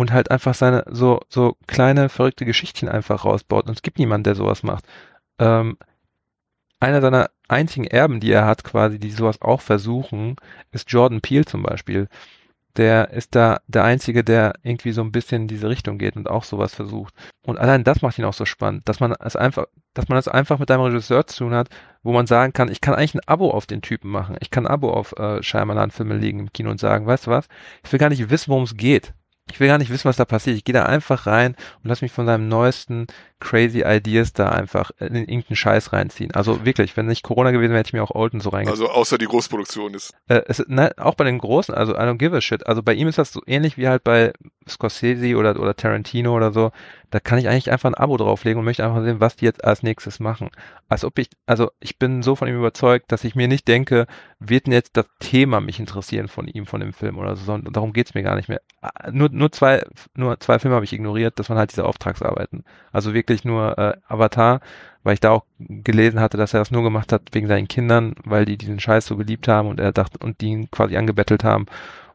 und 0.00 0.12
halt 0.12 0.30
einfach 0.30 0.54
seine 0.54 0.84
so 0.88 1.20
so 1.28 1.58
kleine 1.66 2.08
verrückte 2.08 2.46
Geschichtchen 2.46 2.88
einfach 2.88 3.26
rausbaut 3.26 3.66
und 3.66 3.76
es 3.76 3.82
gibt 3.82 3.98
niemanden, 3.98 4.24
der 4.24 4.34
sowas 4.34 4.62
macht. 4.62 4.86
Ähm, 5.38 5.76
einer 6.80 7.02
seiner 7.02 7.30
einzigen 7.48 7.86
Erben, 7.86 8.18
die 8.20 8.32
er 8.32 8.46
hat, 8.46 8.64
quasi, 8.64 8.98
die 8.98 9.10
sowas 9.10 9.42
auch 9.42 9.60
versuchen, 9.60 10.36
ist 10.72 10.90
Jordan 10.90 11.20
Peele 11.20 11.44
zum 11.44 11.62
Beispiel. 11.62 12.08
Der 12.76 13.10
ist 13.10 13.34
da 13.34 13.60
der 13.66 13.84
Einzige, 13.84 14.24
der 14.24 14.54
irgendwie 14.62 14.92
so 14.92 15.02
ein 15.02 15.12
bisschen 15.12 15.42
in 15.42 15.48
diese 15.48 15.68
Richtung 15.68 15.98
geht 15.98 16.16
und 16.16 16.30
auch 16.30 16.44
sowas 16.44 16.74
versucht. 16.74 17.12
Und 17.42 17.58
allein 17.58 17.84
das 17.84 18.00
macht 18.00 18.18
ihn 18.18 18.24
auch 18.24 18.32
so 18.32 18.46
spannend, 18.46 18.88
dass 18.88 19.00
man 19.00 19.12
es 19.20 19.36
einfach, 19.36 19.66
dass 19.92 20.08
man 20.08 20.16
es 20.16 20.28
einfach 20.28 20.58
mit 20.60 20.70
einem 20.70 20.84
Regisseur 20.84 21.26
zu 21.26 21.44
tun 21.44 21.54
hat, 21.54 21.68
wo 22.02 22.12
man 22.12 22.26
sagen 22.26 22.54
kann, 22.54 22.70
ich 22.70 22.80
kann 22.80 22.94
eigentlich 22.94 23.16
ein 23.16 23.28
Abo 23.28 23.50
auf 23.50 23.66
den 23.66 23.82
Typen 23.82 24.10
machen. 24.10 24.36
Ich 24.40 24.50
kann 24.50 24.66
ein 24.66 24.72
Abo 24.72 24.92
auf 24.92 25.12
äh, 25.18 25.42
Shyamalan-Filme 25.42 26.16
legen 26.16 26.38
im 26.38 26.52
Kino 26.54 26.70
und 26.70 26.80
sagen, 26.80 27.06
weißt 27.06 27.26
du 27.26 27.32
was, 27.32 27.48
ich 27.84 27.92
will 27.92 27.98
gar 27.98 28.08
nicht 28.08 28.30
wissen, 28.30 28.48
worum 28.48 28.62
es 28.64 28.76
geht. 28.76 29.12
Ich 29.50 29.60
will 29.60 29.68
gar 29.68 29.78
nicht 29.78 29.90
wissen, 29.90 30.08
was 30.08 30.16
da 30.16 30.24
passiert. 30.24 30.56
Ich 30.56 30.64
gehe 30.64 30.72
da 30.72 30.84
einfach 30.86 31.26
rein 31.26 31.54
und 31.82 31.88
lass 31.88 32.02
mich 32.02 32.12
von 32.12 32.26
seinem 32.26 32.48
neuesten 32.48 33.06
crazy 33.40 33.82
Ideas 33.84 34.32
da 34.32 34.50
einfach 34.50 34.90
in 34.98 35.14
irgendeinen 35.16 35.56
Scheiß 35.56 35.92
reinziehen. 35.92 36.32
Also 36.34 36.64
wirklich, 36.64 36.96
wenn 36.96 37.06
nicht 37.06 37.22
Corona 37.22 37.50
gewesen 37.50 37.70
wäre, 37.70 37.80
hätte 37.80 37.88
ich 37.88 37.92
mir 37.94 38.02
auch 38.02 38.14
Olden 38.14 38.40
so 38.40 38.50
reingezogen. 38.50 38.88
Also 38.88 38.94
außer 38.94 39.18
die 39.18 39.26
Großproduktion 39.26 39.94
ist. 39.94 40.14
Äh, 40.28 40.42
es, 40.46 40.64
ne, 40.68 40.92
auch 40.98 41.14
bei 41.14 41.24
den 41.24 41.38
Großen, 41.38 41.74
also 41.74 41.94
I 41.94 41.98
don't 41.98 42.18
give 42.18 42.36
a 42.36 42.40
shit. 42.40 42.66
Also 42.66 42.82
bei 42.82 42.94
ihm 42.94 43.08
ist 43.08 43.18
das 43.18 43.32
so 43.32 43.42
ähnlich 43.46 43.76
wie 43.76 43.88
halt 43.88 44.04
bei 44.04 44.32
Scorsese 44.68 45.36
oder, 45.36 45.58
oder 45.58 45.74
Tarantino 45.74 46.34
oder 46.36 46.52
so. 46.52 46.70
Da 47.10 47.18
kann 47.18 47.38
ich 47.38 47.48
eigentlich 47.48 47.72
einfach 47.72 47.90
ein 47.90 47.94
Abo 47.94 48.16
drauflegen 48.16 48.58
und 48.58 48.64
möchte 48.64 48.84
einfach 48.84 49.02
sehen, 49.02 49.20
was 49.20 49.36
die 49.36 49.44
jetzt 49.44 49.64
als 49.64 49.82
nächstes 49.82 50.20
machen. 50.20 50.50
Als 50.88 51.04
ob 51.04 51.18
ich, 51.18 51.28
also 51.46 51.70
ich 51.80 51.98
bin 51.98 52.22
so 52.22 52.36
von 52.36 52.46
ihm 52.46 52.56
überzeugt, 52.56 53.10
dass 53.10 53.24
ich 53.24 53.34
mir 53.34 53.48
nicht 53.48 53.66
denke, 53.66 54.06
wird 54.38 54.66
denn 54.66 54.72
jetzt 54.72 54.96
das 54.96 55.06
Thema 55.18 55.60
mich 55.60 55.80
interessieren 55.80 56.28
von 56.28 56.46
ihm, 56.46 56.66
von 56.66 56.80
dem 56.80 56.92
Film 56.92 57.18
oder 57.18 57.36
so, 57.36 57.44
sondern 57.44 57.72
darum 57.72 57.92
geht's 57.92 58.14
mir 58.14 58.22
gar 58.22 58.36
nicht 58.36 58.48
mehr. 58.48 58.60
Ah, 58.80 59.10
nur, 59.10 59.28
nur 59.28 59.50
zwei, 59.52 59.82
nur 60.14 60.38
zwei 60.40 60.58
Filme 60.58 60.76
habe 60.76 60.84
ich 60.84 60.92
ignoriert, 60.92 61.38
das 61.38 61.48
waren 61.50 61.58
halt 61.58 61.72
diese 61.72 61.84
Auftragsarbeiten. 61.84 62.64
Also 62.92 63.12
wirklich 63.12 63.29
wirklich 63.30 63.44
nur 63.44 63.78
äh, 63.78 63.96
Avatar, 64.08 64.60
weil 65.02 65.14
ich 65.14 65.20
da 65.20 65.30
auch 65.30 65.44
gelesen 65.58 66.20
hatte, 66.20 66.36
dass 66.36 66.52
er 66.52 66.60
das 66.60 66.70
nur 66.70 66.82
gemacht 66.82 67.12
hat 67.12 67.22
wegen 67.32 67.46
seinen 67.46 67.68
Kindern, 67.68 68.14
weil 68.24 68.44
die 68.44 68.58
diesen 68.58 68.80
Scheiß 68.80 69.06
so 69.06 69.16
geliebt 69.16 69.48
haben 69.48 69.68
und 69.68 69.80
er 69.80 69.92
dachte 69.92 70.18
und 70.18 70.42
die 70.42 70.48
ihn 70.48 70.70
quasi 70.70 70.96
angebettelt 70.96 71.42
haben 71.42 71.66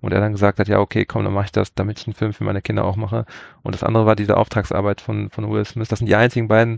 und 0.02 0.14
er 0.14 0.20
dann 0.20 0.34
gesagt 0.34 0.60
hat, 0.60 0.68
ja 0.68 0.80
okay, 0.80 1.06
komm, 1.06 1.24
dann 1.24 1.34
mache 1.34 1.46
ich 1.46 1.52
das, 1.52 1.74
damit 1.74 2.00
ich 2.00 2.06
einen 2.06 2.14
Film 2.14 2.34
für 2.34 2.44
meine 2.44 2.62
Kinder 2.62 2.86
auch 2.86 2.96
mache. 2.96 3.26
Und 3.64 3.74
das 3.74 3.84
andere 3.84 4.06
war 4.06 4.16
diese 4.16 4.38
Auftragsarbeit 4.38 5.02
von 5.02 5.32
von 5.32 5.50
Will 5.50 5.66
Smith. 5.66 5.88
Das 5.88 6.00
sind 6.00 6.08
die 6.08 6.16
einzigen 6.16 6.48
beiden, 6.48 6.78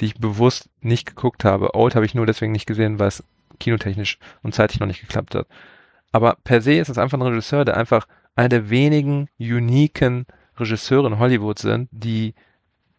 die 0.00 0.06
ich 0.06 0.14
bewusst 0.14 0.70
nicht 0.80 1.06
geguckt 1.06 1.44
habe. 1.44 1.74
Old 1.74 1.96
habe 1.96 2.06
ich 2.06 2.14
nur 2.14 2.26
deswegen 2.26 2.52
nicht 2.52 2.66
gesehen, 2.66 3.00
weil 3.00 3.08
es 3.08 3.24
kinotechnisch 3.58 4.18
und 4.42 4.54
zeitlich 4.54 4.78
noch 4.78 4.86
nicht 4.86 5.00
geklappt 5.00 5.34
hat. 5.34 5.48
Aber 6.12 6.36
per 6.44 6.60
se 6.60 6.74
ist 6.74 6.88
es 6.88 6.98
einfach 6.98 7.18
ein 7.18 7.22
Regisseur, 7.22 7.64
der 7.64 7.76
einfach 7.76 8.06
einer 8.36 8.48
der 8.48 8.70
wenigen 8.70 9.28
uniken 9.40 10.26
Regisseure 10.56 11.08
in 11.08 11.18
Hollywood 11.18 11.58
sind, 11.58 11.88
die 11.90 12.34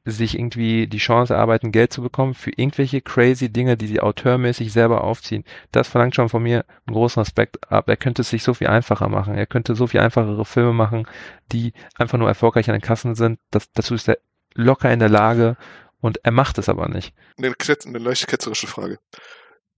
sich 0.05 0.37
irgendwie 0.37 0.87
die 0.87 0.97
Chance 0.97 1.33
erarbeiten, 1.33 1.71
Geld 1.71 1.93
zu 1.93 2.01
bekommen 2.01 2.33
für 2.33 2.51
irgendwelche 2.51 3.01
crazy 3.01 3.49
Dinge, 3.49 3.77
die 3.77 3.87
sie 3.87 3.99
auteurmäßig 3.99 4.71
selber 4.71 5.03
aufziehen. 5.03 5.43
Das 5.71 5.87
verlangt 5.87 6.15
schon 6.15 6.29
von 6.29 6.41
mir 6.41 6.65
einen 6.85 6.95
großen 6.95 7.21
Respekt 7.21 7.71
ab. 7.71 7.89
Er 7.89 7.97
könnte 7.97 8.21
es 8.21 8.29
sich 8.29 8.43
so 8.43 8.53
viel 8.53 8.67
einfacher 8.67 9.09
machen. 9.09 9.35
Er 9.35 9.45
könnte 9.45 9.75
so 9.75 9.87
viel 9.87 9.99
einfachere 9.99 10.45
Filme 10.45 10.73
machen, 10.73 11.07
die 11.51 11.73
einfach 11.95 12.17
nur 12.17 12.27
erfolgreich 12.27 12.69
an 12.69 12.75
den 12.75 12.81
Kassen 12.81 13.15
sind. 13.15 13.39
Das, 13.51 13.71
dazu 13.73 13.93
ist 13.93 14.07
er 14.07 14.17
locker 14.53 14.91
in 14.91 14.99
der 14.99 15.09
Lage 15.09 15.57
und 16.01 16.19
er 16.23 16.31
macht 16.31 16.57
es 16.57 16.69
aber 16.69 16.87
nicht. 16.87 17.13
Eine, 17.37 17.53
eine 17.85 17.97
leicht 17.99 18.27
ketzerische 18.27 18.67
Frage. 18.67 18.99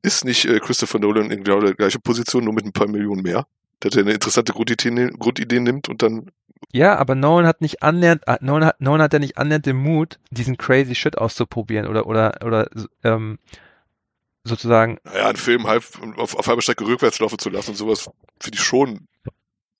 Ist 0.04 0.26
nicht 0.26 0.46
äh, 0.46 0.60
Christopher 0.60 1.00
Nolan 1.00 1.32
in 1.32 1.44
genau 1.44 1.60
der 1.60 1.76
gleichen 1.76 2.02
Position, 2.02 2.44
nur 2.44 2.54
mit 2.54 2.66
ein 2.66 2.74
paar 2.74 2.88
Millionen 2.88 3.22
mehr? 3.22 3.46
Dass 3.80 3.96
er 3.96 4.02
eine 4.02 4.14
interessante 4.14 4.54
Grundidee, 4.54 5.10
Grundidee 5.18 5.60
nimmt 5.60 5.90
und 5.90 6.02
dann 6.02 6.32
ja, 6.72 6.98
aber 6.98 7.16
Nolan 7.16 7.48
hat 7.48 7.62
nicht 7.62 7.84
annähernd, 7.84 8.24
äh, 8.28 8.38
Nolan 8.42 8.66
hat, 8.66 8.82
Nolan 8.82 9.02
hat 9.02 9.14
ja 9.14 9.20
nicht 9.20 9.38
annähernd 9.38 9.66
den 9.66 9.78
Mut, 9.78 10.20
diesen 10.30 10.58
crazy 10.58 10.96
Shit 10.96 11.18
auszuprobieren 11.18 11.88
oder, 11.88 12.08
oder, 12.08 12.40
oder, 12.46 12.70
ähm, 13.04 13.40
sozusagen. 14.44 15.00
Naja, 15.04 15.28
einen 15.28 15.38
Film 15.38 15.68
halb 15.68 15.84
auf, 16.18 16.36
auf 16.36 16.48
halber 16.48 16.62
Strecke 16.62 16.86
rückwärts 16.86 17.20
laufen 17.20 17.40
zu 17.40 17.50
lassen 17.50 17.72
und 17.72 17.76
sowas 17.76 18.10
finde 18.40 18.58
ich 18.58 18.64
schon, 18.64 19.08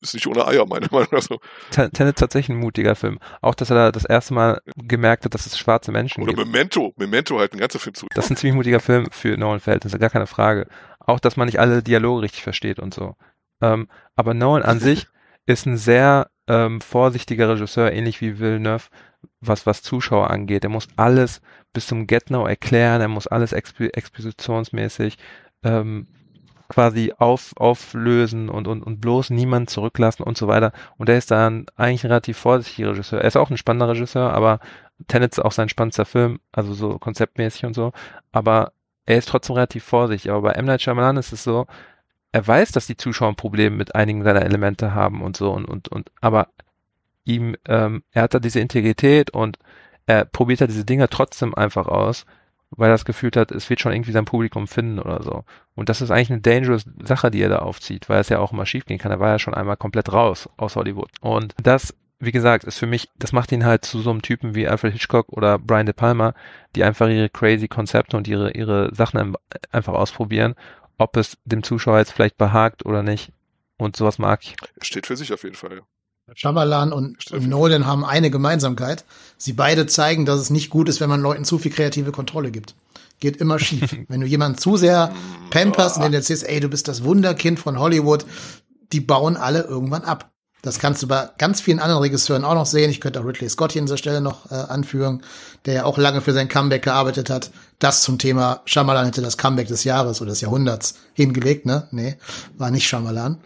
ist 0.02 0.14
nicht 0.14 0.28
ohne 0.28 0.46
Eier, 0.48 0.66
meiner 0.66 0.88
Meinung 0.92 1.08
nach. 1.12 1.22
So. 1.22 1.40
Tenet 1.70 2.18
tatsächlich 2.18 2.56
ein 2.56 2.60
mutiger 2.60 2.96
Film. 2.96 3.20
Auch, 3.42 3.56
dass 3.56 3.70
er 3.70 3.76
da 3.76 3.92
das 3.92 4.06
erste 4.06 4.34
Mal 4.34 4.62
gemerkt 4.76 5.26
hat, 5.26 5.34
dass 5.34 5.46
es 5.46 5.58
schwarze 5.58 5.92
Menschen 5.92 6.24
Oder 6.24 6.34
gibt. 6.34 6.42
Oder 6.42 6.50
Memento, 6.50 6.94
Memento 6.98 7.40
halt 7.40 7.54
ein 7.54 7.60
ganzer 7.60 7.80
Film 7.80 7.94
zu. 7.94 8.08
Das 8.14 8.26
ist 8.26 8.32
ein 8.32 8.38
ziemlich 8.38 8.56
mutiger 8.56 8.80
Film 8.80 9.08
für 9.12 9.38
Nolan-Verhältnisse, 9.38 10.00
gar 10.00 10.10
keine 10.10 10.28
Frage. 10.28 10.68
Auch, 11.00 11.20
dass 11.20 11.38
man 11.38 11.46
nicht 11.46 11.60
alle 11.60 11.84
Dialoge 11.84 12.24
richtig 12.24 12.44
versteht 12.44 12.80
und 12.80 12.94
so. 12.94 13.16
Ähm, 13.62 13.88
aber 14.16 14.34
Nolan 14.34 14.64
an 14.64 14.80
sich 14.80 15.08
ist 15.46 15.66
ein 15.66 15.78
sehr 15.78 16.30
ähm, 16.48 16.82
vorsichtiger 16.82 17.50
Regisseur, 17.50 17.92
ähnlich 17.92 18.22
wie 18.22 18.40
Villeneuve, 18.40 18.90
was, 19.40 19.66
was 19.66 19.82
Zuschauer 19.82 20.30
angeht. 20.30 20.64
Er 20.64 20.70
muss 20.70 20.88
alles 20.96 21.42
bis 21.74 21.88
zum 21.88 22.08
Get-Now 22.08 22.46
erklären, 22.46 23.02
er 23.02 23.08
muss 23.08 23.28
alles 23.28 23.54
exp 23.54 23.82
expositionsmäßig 23.82 25.18
ähm, 25.64 26.08
quasi 26.72 27.14
auf, 27.18 27.54
auflösen 27.58 28.50
und, 28.50 28.68
und, 28.68 28.82
und 28.84 29.02
bloß 29.02 29.30
niemand 29.32 29.70
zurücklassen 29.70 30.24
und 30.24 30.38
so 30.38 30.48
weiter. 30.48 30.72
Und 30.98 31.10
er 31.10 31.18
ist 31.18 31.32
dann 31.32 31.66
eigentlich 31.76 32.04
ein 32.06 32.12
relativ 32.12 32.38
vorsichtiger 32.38 32.92
Regisseur. 32.92 33.20
Er 33.22 33.28
ist 33.28 33.38
auch 33.38 33.50
ein 33.50 33.58
spannender 33.58 33.90
Regisseur, 33.90 34.32
aber 34.32 34.60
Tenet 35.08 35.34
ist 35.34 35.40
auch 35.40 35.52
sein 35.52 35.70
spannendster 35.70 36.06
Film, 36.06 36.40
also 36.52 36.74
so 36.74 36.98
konzeptmäßig 36.98 37.66
und 37.66 37.74
so. 37.74 37.92
Aber 38.32 38.72
er 39.06 39.18
ist 39.18 39.28
trotzdem 39.28 39.56
relativ 39.56 39.84
vorsichtig. 39.84 40.32
Aber 40.32 40.42
bei 40.42 40.52
M. 40.54 40.66
Night 40.66 40.82
Shyamalan 40.82 41.18
ist 41.18 41.34
es 41.34 41.44
so, 41.44 41.68
er 42.32 42.48
weiß, 42.48 42.72
dass 42.72 42.88
die 42.88 42.98
Zuschauer 42.98 43.30
ein 43.30 43.36
Problem 43.36 43.78
mit 43.78 43.96
einigen 43.96 44.24
seiner 44.24 44.44
Elemente 44.44 44.94
haben 44.94 45.22
und 45.22 45.38
so 45.38 45.52
und 45.52 45.66
und 45.66 45.90
und 45.90 46.12
aber 46.22 46.48
ihm 47.26 47.56
ähm, 47.68 48.04
er 48.12 48.24
hat 48.24 48.34
da 48.34 48.40
diese 48.40 48.60
Integrität 48.60 49.32
und 49.32 49.60
er 50.06 50.26
probiert 50.26 50.62
da 50.62 50.68
diese 50.68 50.86
Dinge 50.86 51.10
trotzdem 51.10 51.54
einfach 51.56 51.88
aus 51.88 52.26
weil 52.72 52.90
er 52.90 52.94
das 52.94 53.06
Gefühl 53.06 53.32
hat, 53.36 53.52
es 53.52 53.70
wird 53.70 53.82
schon 53.82 53.92
irgendwie 53.92 54.14
sein 54.14 54.26
Publikum 54.26 54.68
finden 54.68 55.00
oder 55.00 55.22
so. 55.24 55.44
Und 55.76 55.90
das 55.90 56.02
ist 56.02 56.10
eigentlich 56.10 56.32
eine 56.32 56.42
dangerous 56.42 56.86
Sache, 57.04 57.30
die 57.30 57.42
er 57.42 57.50
da 57.50 57.60
aufzieht, 57.60 58.08
weil 58.10 58.22
es 58.22 58.30
ja 58.30 58.40
auch 58.40 58.54
immer 58.54 58.66
schief 58.66 58.86
gehen 58.86 58.98
kann. 58.98 59.12
Er 59.12 59.20
war 59.20 59.30
ja 59.30 59.40
schon 59.40 59.54
einmal 59.54 59.78
komplett 59.78 60.12
raus 60.12 60.50
aus 60.58 60.76
Hollywood. 60.76 61.10
Und 61.20 61.54
das, 61.62 61.94
wie 62.20 62.32
gesagt, 62.32 62.64
ist 62.64 62.80
für 62.80 62.88
mich, 62.88 63.10
das 63.18 63.34
macht 63.34 63.52
ihn 63.52 63.66
halt 63.66 63.84
zu 63.84 64.00
so 64.00 64.10
einem 64.10 64.22
Typen 64.22 64.56
wie 64.56 64.68
Alfred 64.68 64.94
Hitchcock 64.94 65.30
oder 65.30 65.60
Brian 65.60 65.86
De 65.86 65.94
Palma, 65.94 66.34
die 66.76 66.84
einfach 66.84 67.10
ihre 67.10 67.30
crazy 67.30 67.68
Konzepte 67.68 68.16
und 68.16 68.28
ihre, 68.28 68.52
ihre 68.52 68.96
Sachen 68.96 69.36
einfach 69.72 69.94
ausprobieren, 69.94 70.56
ob 71.02 71.18
es 71.18 71.38
dem 71.46 71.64
Zuschauer 71.64 72.00
jetzt 72.00 72.12
vielleicht 72.12 72.38
behagt 72.38 72.86
oder 72.86 73.04
nicht. 73.04 73.32
Und 73.78 73.96
sowas 73.96 74.20
mag 74.20 74.42
ich. 74.44 74.56
Steht 74.82 75.08
für 75.08 75.18
sich 75.18 75.34
auf 75.34 75.44
jeden 75.44 75.56
Fall, 75.56 75.78
ja. 75.78 75.82
Shyamalan 76.34 76.94
und 76.94 77.18
Nolan 77.48 77.86
haben 77.86 78.06
eine 78.06 78.32
Gemeinsamkeit. 78.32 79.04
Sie 79.38 79.54
beide 79.54 79.86
zeigen, 79.86 80.26
dass 80.26 80.40
es 80.40 80.50
nicht 80.50 80.70
gut 80.70 80.88
ist, 80.88 81.02
wenn 81.02 81.10
man 81.10 81.22
Leuten 81.22 81.44
zu 81.44 81.58
viel 81.58 81.72
kreative 81.72 82.12
Kontrolle 82.12 82.52
gibt. 82.52 82.76
Geht 83.20 83.38
immer 83.38 83.60
schief. 83.60 83.98
wenn 84.08 84.22
du 84.22 84.28
jemanden 84.28 84.58
zu 84.58 84.78
sehr 84.78 85.14
pamperst 85.50 85.98
und 85.98 86.04
denen 86.04 86.14
erzählst, 86.14 86.48
ey, 86.48 86.60
du 86.60 86.70
bist 86.70 86.88
das 86.88 87.04
Wunderkind 87.04 87.60
von 87.60 87.80
Hollywood, 87.80 88.26
die 88.94 89.02
bauen 89.02 89.36
alle 89.36 89.64
irgendwann 89.64 90.04
ab. 90.04 90.32
Das 90.62 90.80
kannst 90.80 91.02
du 91.02 91.08
bei 91.08 91.28
ganz 91.38 91.60
vielen 91.60 91.80
anderen 91.80 92.04
Regisseuren 92.04 92.44
auch 92.44 92.54
noch 92.54 92.66
sehen. 92.66 92.92
Ich 92.92 93.02
könnte 93.02 93.20
auch 93.20 93.26
Ridley 93.26 93.50
Scott 93.50 93.72
hier 93.72 93.82
an 93.82 93.88
dieser 93.88 93.98
Stelle 93.98 94.22
noch 94.22 94.52
äh, 94.52 94.56
anführen, 94.56 95.24
der 95.66 95.74
ja 95.74 95.86
auch 95.86 95.98
lange 95.98 96.22
für 96.22 96.34
sein 96.34 96.48
Comeback 96.48 96.84
gearbeitet 96.84 97.30
hat. 97.30 97.52
Das 97.80 98.04
zum 98.04 98.20
Thema 98.20 98.62
Shyamalan 98.66 99.06
hätte 99.06 99.22
das 99.22 99.38
Comeback 99.38 99.68
des 99.68 99.84
Jahres 99.84 100.22
oder 100.22 100.32
des 100.32 100.42
Jahrhunderts 100.42 101.00
hingelegt, 101.14 101.66
ne? 101.66 101.88
Nee, 101.92 102.18
war 102.58 102.70
nicht 102.70 102.88
Shyamalan. 102.88 103.40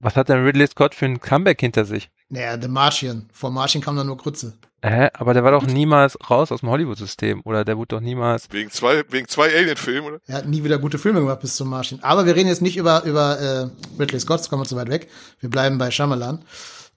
Was 0.00 0.16
hat 0.16 0.30
denn 0.30 0.42
Ridley 0.42 0.66
Scott 0.66 0.94
für 0.94 1.04
ein 1.04 1.20
Comeback 1.20 1.60
hinter 1.60 1.84
sich? 1.84 2.10
Naja, 2.34 2.58
The 2.60 2.66
Martian. 2.66 3.28
Vor 3.32 3.52
Martian 3.52 3.80
kam 3.80 3.96
dann 3.96 4.08
nur 4.08 4.16
Grütze. 4.16 4.54
Hä? 4.82 5.08
Aber 5.14 5.34
der 5.34 5.44
war 5.44 5.52
doch 5.52 5.64
niemals 5.64 6.18
raus 6.28 6.50
aus 6.50 6.60
dem 6.60 6.68
Hollywood-System, 6.68 7.42
oder 7.44 7.64
der 7.64 7.78
wurde 7.78 7.94
doch 7.94 8.00
niemals. 8.00 8.48
Wegen 8.50 8.72
zwei, 8.72 9.04
wegen 9.08 9.28
zwei 9.28 9.54
Alien-Filmen, 9.54 10.08
oder? 10.08 10.20
Er 10.26 10.38
hat 10.38 10.48
nie 10.48 10.64
wieder 10.64 10.78
gute 10.78 10.98
Filme 10.98 11.20
gemacht 11.20 11.40
bis 11.40 11.54
zum 11.54 11.70
Martian. 11.70 12.02
Aber 12.02 12.26
wir 12.26 12.34
reden 12.34 12.48
jetzt 12.48 12.60
nicht 12.60 12.76
über, 12.76 13.04
über 13.04 13.38
äh, 13.40 14.00
Ridley 14.00 14.18
Scott, 14.18 14.40
das 14.40 14.50
kommen 14.50 14.62
wir 14.62 14.68
zu 14.68 14.74
weit 14.74 14.90
weg. 14.90 15.08
Wir 15.38 15.48
bleiben 15.48 15.78
bei 15.78 15.92
Shyamalan. 15.92 16.44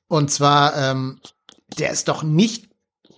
Und 0.07 0.31
zwar, 0.31 0.75
ähm, 0.75 1.19
der 1.77 1.91
ist 1.91 2.07
doch 2.07 2.23
nicht 2.23 2.67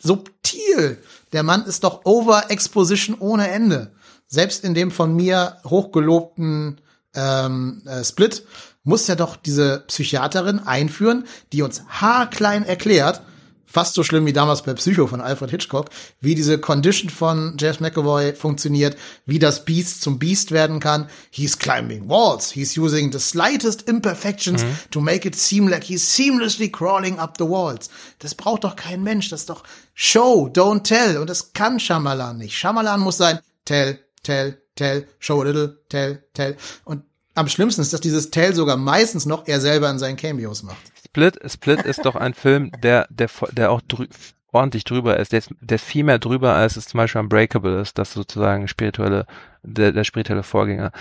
subtil. 0.01 1.01
Der 1.31 1.43
Mann 1.43 1.63
ist 1.63 1.85
doch 1.85 2.03
Over-Exposition 2.03 3.15
ohne 3.17 3.49
Ende. 3.49 3.93
Selbst 4.27 4.65
in 4.65 4.73
dem 4.73 4.91
von 4.91 5.15
mir 5.15 5.55
hochgelobten 5.65 6.81
ähm, 7.15 7.81
äh, 7.85 8.03
Split 8.03 8.45
muss 8.89 9.07
ja 9.07 9.15
doch 9.15 9.37
diese 9.37 9.85
Psychiaterin 9.87 10.59
einführen, 10.59 11.25
die 11.53 11.61
uns 11.61 11.83
haarklein 11.87 12.65
erklärt, 12.65 13.21
fast 13.69 13.93
so 13.93 14.03
schlimm 14.03 14.25
wie 14.25 14.33
damals 14.33 14.63
bei 14.63 14.73
Psycho 14.73 15.05
von 15.05 15.21
Alfred 15.21 15.51
Hitchcock, 15.51 15.89
wie 16.19 16.33
diese 16.33 16.57
Condition 16.57 17.09
von 17.09 17.55
James 17.59 17.79
McAvoy 17.79 18.33
funktioniert, 18.33 18.97
wie 19.27 19.37
das 19.37 19.63
Beast 19.63 20.01
zum 20.01 20.17
Beast 20.17 20.51
werden 20.51 20.79
kann. 20.79 21.07
He's 21.29 21.57
climbing 21.57 22.09
walls. 22.09 22.51
He's 22.51 22.75
using 22.75 23.11
the 23.11 23.19
slightest 23.19 23.87
imperfections 23.87 24.63
mhm. 24.63 24.75
to 24.89 24.99
make 25.01 25.27
it 25.27 25.35
seem 25.35 25.67
like 25.67 25.83
he's 25.83 26.15
seamlessly 26.15 26.71
crawling 26.71 27.19
up 27.19 27.35
the 27.37 27.47
walls. 27.47 27.89
Das 28.17 28.33
braucht 28.33 28.63
doch 28.63 28.75
kein 28.75 29.03
Mensch. 29.03 29.29
Das 29.29 29.41
ist 29.41 29.49
doch 29.49 29.63
Show, 29.93 30.49
don't 30.51 30.83
tell. 30.83 31.17
Und 31.17 31.29
das 31.29 31.53
kann 31.53 31.79
Shyamalan 31.79 32.39
nicht. 32.39 32.57
Shyamalan 32.57 33.01
muss 33.01 33.17
sein 33.17 33.39
tell, 33.65 33.99
tell, 34.23 34.57
tell, 34.75 35.07
show 35.19 35.41
a 35.41 35.43
little, 35.43 35.77
tell, 35.89 36.23
tell. 36.33 36.57
Und 36.85 37.03
am 37.39 37.47
schlimmsten 37.47 37.81
ist, 37.81 37.93
dass 37.93 38.01
dieses 38.01 38.31
Tell 38.31 38.53
sogar 38.53 38.77
meistens 38.77 39.25
noch 39.25 39.47
er 39.47 39.61
selber 39.61 39.89
in 39.89 39.97
seinen 39.97 40.17
Cameos 40.17 40.63
macht. 40.63 40.91
Split, 41.05 41.39
Split 41.49 41.81
ist 41.81 42.05
doch 42.05 42.15
ein 42.15 42.33
Film, 42.33 42.71
der, 42.83 43.07
der, 43.09 43.29
der 43.51 43.71
auch 43.71 43.81
drü 43.81 44.07
ordentlich 44.51 44.83
drüber 44.83 45.17
ist. 45.17 45.31
Der, 45.31 45.39
ist. 45.39 45.51
der 45.61 45.75
ist 45.75 45.85
viel 45.85 46.03
mehr 46.03 46.19
drüber, 46.19 46.55
als 46.55 46.75
es 46.75 46.87
zum 46.87 46.97
Beispiel 46.97 47.21
Unbreakable 47.21 47.79
ist, 47.79 47.97
das 47.97 48.13
sozusagen 48.13 48.67
spirituelle, 48.67 49.25
der, 49.63 49.91
der 49.91 50.03
spirituelle 50.03 50.43
Vorgänger. 50.43 50.91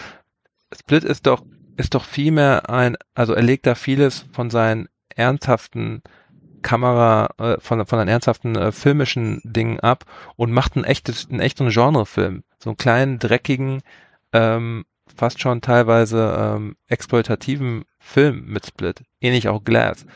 Split 0.78 1.04
ist 1.04 1.26
doch, 1.26 1.42
ist 1.76 1.94
doch 1.94 2.04
viel 2.04 2.30
mehr 2.30 2.68
ein, 2.68 2.96
also 3.14 3.32
er 3.32 3.42
legt 3.42 3.66
da 3.66 3.74
vieles 3.74 4.26
von 4.32 4.50
seinen 4.50 4.88
ernsthaften 5.08 6.02
Kamera, 6.60 7.30
äh, 7.38 7.56
von, 7.58 7.84
von 7.86 7.98
seinen 7.98 8.08
ernsthaften 8.08 8.54
äh, 8.54 8.70
filmischen 8.70 9.40
Dingen 9.44 9.80
ab 9.80 10.04
und 10.36 10.52
macht 10.52 10.76
ein 10.76 10.84
echtes, 10.84 11.28
einen 11.30 11.40
echten 11.40 11.70
Genrefilm. 11.70 12.44
So 12.58 12.70
einen 12.70 12.76
kleinen, 12.76 13.18
dreckigen, 13.18 13.80
ähm, 14.32 14.84
fast 15.16 15.40
schon 15.40 15.60
teilweise 15.60 16.36
ähm, 16.38 16.76
exploitativen 16.86 17.84
Film 17.98 18.46
mit 18.46 18.66
Split, 18.66 19.02
ähnlich 19.20 19.48
auch 19.48 19.64
Glass. 19.64 20.06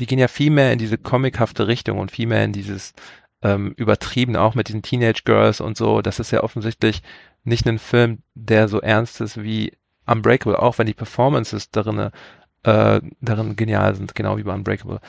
Die 0.00 0.06
gehen 0.06 0.18
ja 0.18 0.28
viel 0.28 0.50
mehr 0.50 0.72
in 0.72 0.78
diese 0.78 0.98
comichafte 0.98 1.66
Richtung 1.68 1.98
und 1.98 2.10
viel 2.10 2.26
mehr 2.26 2.44
in 2.44 2.52
dieses 2.52 2.92
ähm, 3.42 3.74
übertrieben, 3.76 4.36
auch 4.36 4.54
mit 4.54 4.68
diesen 4.68 4.82
Teenage 4.82 5.22
Girls 5.24 5.60
und 5.60 5.76
so. 5.76 6.02
Das 6.02 6.18
ist 6.18 6.30
ja 6.30 6.42
offensichtlich 6.42 7.02
nicht 7.44 7.66
ein 7.68 7.78
Film, 7.78 8.22
der 8.34 8.68
so 8.68 8.80
ernst 8.80 9.20
ist 9.20 9.42
wie 9.42 9.76
Unbreakable, 10.06 10.58
auch 10.58 10.78
wenn 10.78 10.86
die 10.86 10.94
Performances 10.94 11.70
darin, 11.70 12.10
äh, 12.62 13.00
darin 13.20 13.56
genial 13.56 13.94
sind, 13.94 14.14
genau 14.14 14.36
wie 14.38 14.42
bei 14.42 14.54
Unbreakable. 14.54 15.00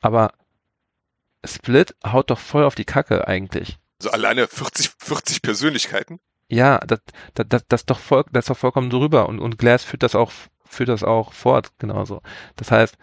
Aber 0.00 0.32
Split 1.44 1.94
haut 2.04 2.30
doch 2.30 2.38
voll 2.38 2.64
auf 2.64 2.74
die 2.74 2.84
Kacke 2.84 3.26
eigentlich. 3.26 3.78
Also 4.00 4.10
alleine 4.10 4.46
40, 4.46 4.92
40 4.98 5.42
Persönlichkeiten? 5.42 6.20
Ja, 6.50 6.78
das, 6.78 7.00
das, 7.34 7.46
das, 7.48 7.66
das 7.68 7.86
doch 7.86 7.98
voll, 7.98 8.24
das 8.32 8.46
doch 8.46 8.56
vollkommen 8.56 8.90
drüber 8.90 9.28
und, 9.28 9.38
und 9.38 9.58
Glass 9.58 9.84
führt 9.84 10.02
das 10.02 10.14
auch, 10.16 10.32
führt 10.64 10.88
das 10.88 11.04
auch 11.04 11.32
fort, 11.32 11.72
genauso. 11.78 12.22
Das 12.56 12.72
heißt, 12.72 12.98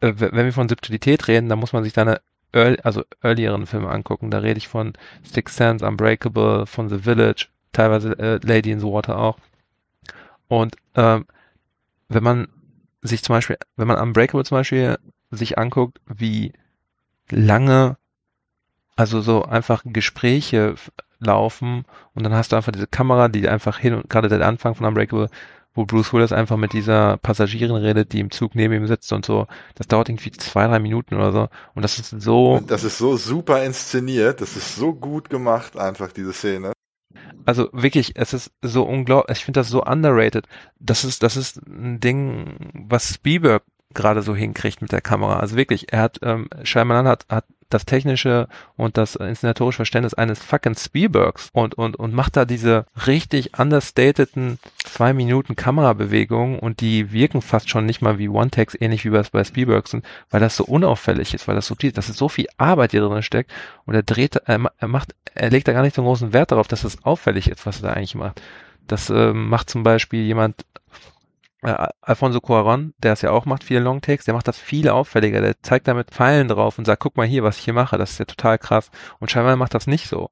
äh, 0.00 0.12
wenn 0.16 0.44
wir 0.44 0.52
von 0.52 0.68
Subtilität 0.68 1.28
reden, 1.28 1.48
dann 1.48 1.60
muss 1.60 1.72
man 1.72 1.84
sich 1.84 1.92
deine 1.92 2.20
early, 2.52 2.78
also 2.82 3.04
earlieren 3.22 3.66
Filme 3.66 3.90
angucken. 3.90 4.30
Da 4.30 4.38
rede 4.38 4.58
ich 4.58 4.66
von 4.68 4.94
Six 5.22 5.56
Sense, 5.56 5.86
Unbreakable, 5.86 6.66
von 6.66 6.88
The 6.88 6.98
Village, 6.98 7.46
teilweise 7.72 8.18
äh, 8.18 8.40
Lady 8.42 8.72
in 8.72 8.80
the 8.80 8.86
Water 8.86 9.18
auch. 9.18 9.38
Und 10.48 10.76
ähm, 10.96 11.26
wenn 12.08 12.24
man 12.24 12.48
sich 13.02 13.22
zum 13.22 13.34
Beispiel, 13.34 13.56
wenn 13.76 13.86
man 13.86 14.00
Unbreakable 14.00 14.44
zum 14.44 14.56
Beispiel 14.56 14.98
sich 15.30 15.58
anguckt, 15.58 16.00
wie 16.06 16.52
lange, 17.30 17.98
also 18.96 19.20
so 19.20 19.44
einfach 19.44 19.82
Gespräche 19.84 20.74
laufen 21.18 21.84
und 22.14 22.22
dann 22.24 22.34
hast 22.34 22.52
du 22.52 22.56
einfach 22.56 22.72
diese 22.72 22.86
Kamera, 22.86 23.28
die 23.28 23.48
einfach 23.48 23.78
hin 23.78 23.94
und 23.94 24.10
gerade 24.10 24.28
der 24.28 24.46
Anfang 24.46 24.74
von 24.74 24.86
Unbreakable, 24.86 25.28
wo 25.76 25.84
Bruce 25.84 26.12
Willis 26.12 26.32
einfach 26.32 26.56
mit 26.56 26.72
dieser 26.72 27.18
Passagierin 27.18 27.76
redet, 27.76 28.12
die 28.12 28.20
im 28.20 28.30
Zug 28.30 28.54
neben 28.54 28.74
ihm 28.74 28.86
sitzt 28.86 29.12
und 29.12 29.26
so. 29.26 29.46
Das 29.74 29.86
dauert 29.86 30.08
irgendwie 30.08 30.30
zwei, 30.32 30.66
drei 30.66 30.78
Minuten 30.78 31.14
oder 31.14 31.32
so. 31.32 31.48
Und 31.74 31.82
das 31.82 31.98
ist 31.98 32.10
so. 32.10 32.60
Das 32.66 32.82
ist 32.82 32.98
so 32.98 33.16
super 33.16 33.62
inszeniert. 33.62 34.40
Das 34.40 34.56
ist 34.56 34.74
so 34.74 34.94
gut 34.94 35.28
gemacht, 35.28 35.76
einfach 35.78 36.12
diese 36.12 36.32
Szene. 36.32 36.72
Also 37.44 37.68
wirklich, 37.72 38.12
es 38.16 38.32
ist 38.32 38.50
so 38.62 38.84
unglaublich. 38.84 39.38
Ich 39.38 39.44
finde 39.44 39.60
das 39.60 39.68
so 39.68 39.84
underrated. 39.84 40.46
Das 40.80 41.04
ist, 41.04 41.22
das 41.22 41.36
ist 41.36 41.58
ein 41.66 42.00
Ding, 42.00 42.56
was 42.72 43.14
Spielberg 43.14 43.62
gerade 43.94 44.22
so 44.22 44.34
hinkriegt 44.34 44.82
mit 44.82 44.92
der 44.92 45.00
Kamera. 45.00 45.38
Also 45.38 45.56
wirklich, 45.56 45.92
er 45.92 46.00
hat, 46.00 46.18
ähm, 46.22 46.48
Shyamalan 46.62 47.08
hat, 47.08 47.26
hat 47.28 47.44
das 47.68 47.84
technische 47.84 48.48
und 48.76 48.96
das 48.96 49.16
inszenatorische 49.16 49.78
Verständnis 49.78 50.14
eines 50.14 50.42
fucking 50.42 50.76
Spielbergs 50.76 51.50
und, 51.52 51.74
und, 51.74 51.96
und 51.96 52.14
macht 52.14 52.36
da 52.36 52.44
diese 52.44 52.86
richtig 53.06 53.58
understateden 53.58 54.58
zwei 54.78 55.12
Minuten 55.12 55.56
Kamerabewegungen 55.56 56.58
und 56.58 56.80
die 56.80 57.10
wirken 57.12 57.42
fast 57.42 57.68
schon 57.68 57.86
nicht 57.86 58.02
mal 58.02 58.18
wie 58.18 58.28
One-Takes, 58.28 58.76
ähnlich 58.80 59.04
wie 59.04 59.10
das 59.10 59.30
bei 59.30 59.42
Spielberg 59.42 59.88
sind, 59.88 60.04
weil 60.30 60.40
das 60.40 60.56
so 60.56 60.64
unauffällig 60.64 61.34
ist, 61.34 61.48
weil 61.48 61.56
das 61.56 61.66
subtil 61.66 61.88
ist, 61.88 61.98
dass 61.98 62.08
es 62.08 62.16
so 62.16 62.28
viel 62.28 62.46
Arbeit 62.56 62.92
hier 62.92 63.00
drin 63.00 63.22
steckt 63.22 63.50
und 63.84 63.94
er 63.94 64.04
dreht, 64.04 64.36
er 64.36 64.58
macht, 64.86 65.14
er 65.34 65.50
legt 65.50 65.66
da 65.66 65.72
gar 65.72 65.82
nicht 65.82 65.96
so 65.96 66.02
großen 66.02 66.32
Wert 66.32 66.52
darauf, 66.52 66.68
dass 66.68 66.84
es 66.84 67.04
auffällig 67.04 67.50
ist, 67.50 67.66
was 67.66 67.82
er 67.82 67.88
da 67.88 67.94
eigentlich 67.94 68.14
macht. 68.14 68.40
Das 68.86 69.10
äh, 69.10 69.32
macht 69.32 69.68
zum 69.68 69.82
Beispiel 69.82 70.22
jemand 70.22 70.64
äh, 71.62 71.88
Alfonso 72.00 72.40
Cuaron, 72.40 72.94
der 72.98 73.12
es 73.12 73.22
ja 73.22 73.30
auch 73.30 73.46
macht, 73.46 73.64
viele 73.64 73.80
Longtakes, 73.80 74.24
der 74.24 74.34
macht 74.34 74.48
das 74.48 74.58
viel 74.58 74.88
auffälliger. 74.88 75.40
Der 75.40 75.60
zeigt 75.62 75.88
da 75.88 75.94
mit 75.94 76.10
Pfeilen 76.10 76.48
drauf 76.48 76.78
und 76.78 76.84
sagt, 76.84 77.02
guck 77.02 77.16
mal 77.16 77.26
hier, 77.26 77.42
was 77.42 77.58
ich 77.58 77.64
hier 77.64 77.74
mache, 77.74 77.98
das 77.98 78.12
ist 78.12 78.18
ja 78.18 78.24
total 78.24 78.58
krass. 78.58 78.90
Und 79.18 79.30
scheinbar 79.30 79.56
macht 79.56 79.74
das 79.74 79.86
nicht 79.86 80.08
so. 80.08 80.30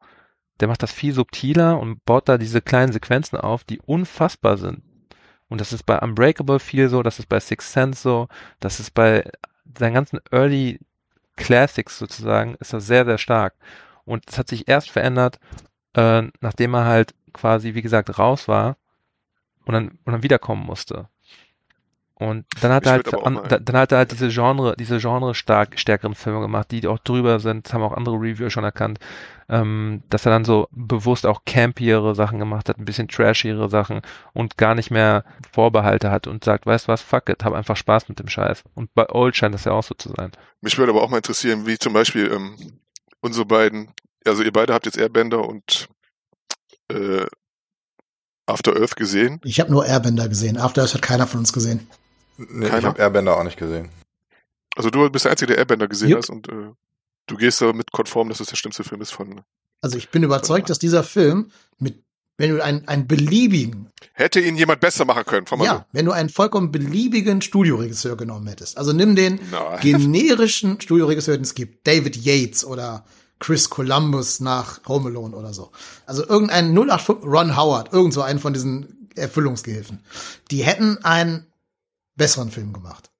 Der 0.60 0.68
macht 0.68 0.82
das 0.82 0.92
viel 0.92 1.12
subtiler 1.12 1.80
und 1.80 2.04
baut 2.04 2.28
da 2.28 2.38
diese 2.38 2.60
kleinen 2.62 2.92
Sequenzen 2.92 3.38
auf, 3.38 3.64
die 3.64 3.80
unfassbar 3.80 4.56
sind. 4.56 4.82
Und 5.48 5.60
das 5.60 5.72
ist 5.72 5.84
bei 5.84 5.98
Unbreakable 5.98 6.60
viel 6.60 6.88
so, 6.88 7.02
das 7.02 7.18
ist 7.18 7.28
bei 7.28 7.40
Six 7.40 7.72
Sense 7.72 8.00
so, 8.02 8.28
das 8.60 8.80
ist 8.80 8.92
bei 8.92 9.30
seinen 9.78 9.94
ganzen 9.94 10.20
Early 10.30 10.80
Classics 11.36 11.98
sozusagen, 11.98 12.54
ist 12.60 12.72
das 12.72 12.86
sehr, 12.86 13.04
sehr 13.04 13.18
stark. 13.18 13.54
Und 14.04 14.24
es 14.28 14.38
hat 14.38 14.48
sich 14.48 14.68
erst 14.68 14.90
verändert, 14.90 15.40
äh, 15.94 16.22
nachdem 16.40 16.74
er 16.74 16.84
halt 16.84 17.14
quasi, 17.32 17.74
wie 17.74 17.82
gesagt, 17.82 18.18
raus 18.18 18.48
war 18.48 18.76
und 19.64 19.74
dann, 19.74 19.98
und 20.04 20.12
dann 20.12 20.22
wiederkommen 20.22 20.64
musste. 20.64 21.08
Und 22.24 22.46
dann 22.62 22.72
hat 22.72 22.86
er 22.86 22.92
halt, 22.92 23.14
an, 23.14 23.38
dann 23.48 23.76
hat 23.76 23.92
er 23.92 23.98
halt 23.98 24.12
diese 24.12 24.28
Genre, 24.28 24.74
diese 24.78 24.98
Genre 24.98 25.34
stark, 25.34 25.78
stärkeren 25.78 26.14
Filme 26.14 26.40
gemacht, 26.40 26.70
die 26.70 26.86
auch 26.86 26.98
drüber 26.98 27.38
sind, 27.38 27.66
das 27.66 27.74
haben 27.74 27.82
auch 27.82 27.92
andere 27.92 28.14
Reviewer 28.14 28.48
schon 28.48 28.64
erkannt, 28.64 28.98
ähm, 29.50 30.02
dass 30.08 30.24
er 30.24 30.32
dann 30.32 30.46
so 30.46 30.66
bewusst 30.70 31.26
auch 31.26 31.42
campiere 31.44 32.14
Sachen 32.14 32.38
gemacht 32.38 32.70
hat, 32.70 32.78
ein 32.78 32.86
bisschen 32.86 33.08
trashiere 33.08 33.68
Sachen 33.68 34.00
und 34.32 34.56
gar 34.56 34.74
nicht 34.74 34.90
mehr 34.90 35.24
Vorbehalte 35.52 36.10
hat 36.10 36.26
und 36.26 36.44
sagt, 36.44 36.64
weißt 36.64 36.88
was, 36.88 37.02
fuck 37.02 37.28
it, 37.28 37.44
hab 37.44 37.52
einfach 37.52 37.76
Spaß 37.76 38.08
mit 38.08 38.18
dem 38.18 38.28
Scheiß. 38.28 38.64
Und 38.74 38.94
bei 38.94 39.06
Old 39.10 39.36
scheint 39.36 39.54
das 39.54 39.66
ja 39.66 39.72
auch 39.72 39.84
so 39.84 39.94
zu 39.94 40.08
sein. 40.16 40.32
Mich 40.62 40.78
würde 40.78 40.92
aber 40.92 41.02
auch 41.02 41.10
mal 41.10 41.18
interessieren, 41.18 41.66
wie 41.66 41.78
zum 41.78 41.92
Beispiel 41.92 42.32
ähm, 42.32 42.56
unsere 43.20 43.44
beiden, 43.44 43.92
also 44.24 44.42
ihr 44.42 44.52
beide 44.52 44.72
habt 44.72 44.86
jetzt 44.86 44.96
Airbender 44.96 45.46
und 45.46 45.90
äh, 46.90 47.26
After 48.46 48.74
Earth 48.80 48.96
gesehen? 48.96 49.42
Ich 49.44 49.60
habe 49.60 49.70
nur 49.70 49.84
Airbender 49.84 50.26
gesehen. 50.30 50.56
After 50.56 50.80
Earth 50.80 50.94
hat 50.94 51.02
keiner 51.02 51.26
von 51.26 51.40
uns 51.40 51.52
gesehen. 51.52 51.86
Nee, 52.36 52.66
ich 52.66 52.70
Keiner? 52.70 52.88
habe 52.88 52.98
Airbender 52.98 53.36
auch 53.36 53.44
nicht 53.44 53.58
gesehen. 53.58 53.90
Also 54.76 54.90
du 54.90 55.08
bist 55.10 55.24
der 55.24 55.32
Einzige, 55.32 55.48
der 55.48 55.58
Airbender 55.58 55.88
gesehen 55.88 56.10
Jupp. 56.10 56.18
hast 56.18 56.30
und 56.30 56.48
äh, 56.48 56.72
du 57.26 57.36
gehst 57.36 57.60
damit 57.60 57.92
konform, 57.92 58.28
dass 58.28 58.40
es 58.40 58.48
der 58.48 58.56
schlimmste 58.56 58.84
Film 58.84 59.00
ist 59.00 59.12
von. 59.12 59.42
Also 59.80 59.96
ich 59.98 60.10
bin 60.10 60.22
überzeugt, 60.22 60.70
dass 60.70 60.78
dieser 60.78 61.04
Film 61.04 61.50
mit, 61.78 62.02
wenn 62.38 62.50
du 62.50 62.64
einen, 62.64 62.88
einen 62.88 63.06
beliebigen, 63.06 63.90
Hätte 64.16 64.40
ihn 64.40 64.56
jemand 64.56 64.80
besser 64.80 65.04
machen 65.04 65.24
können, 65.24 65.46
von 65.46 65.60
ja, 65.60 65.86
wenn 65.92 66.06
du 66.06 66.12
einen 66.12 66.28
vollkommen 66.28 66.70
beliebigen 66.70 67.42
Studioregisseur 67.42 68.16
genommen 68.16 68.46
hättest. 68.46 68.78
Also 68.78 68.92
nimm 68.92 69.16
den 69.16 69.40
Nein. 69.50 69.80
generischen 69.80 70.80
Studioregisseur, 70.80 71.36
den 71.36 71.42
es 71.42 71.54
gibt. 71.54 71.86
David 71.86 72.16
Yates 72.16 72.64
oder 72.64 73.04
Chris 73.40 73.70
Columbus 73.70 74.38
nach 74.40 74.80
Home 74.86 75.08
Alone 75.10 75.34
oder 75.34 75.52
so. 75.52 75.72
Also 76.06 76.26
irgendein 76.26 76.74
085 76.74 77.24
Ron 77.24 77.56
Howard, 77.56 77.92
irgend 77.92 78.14
so 78.14 78.22
einen 78.22 78.38
von 78.38 78.52
diesen 78.52 79.08
Erfüllungsgehilfen. 79.16 80.00
Die 80.50 80.62
hätten 80.62 80.98
einen 81.04 81.46
besseren 82.16 82.50
Film 82.50 82.72
gemacht. 82.72 83.10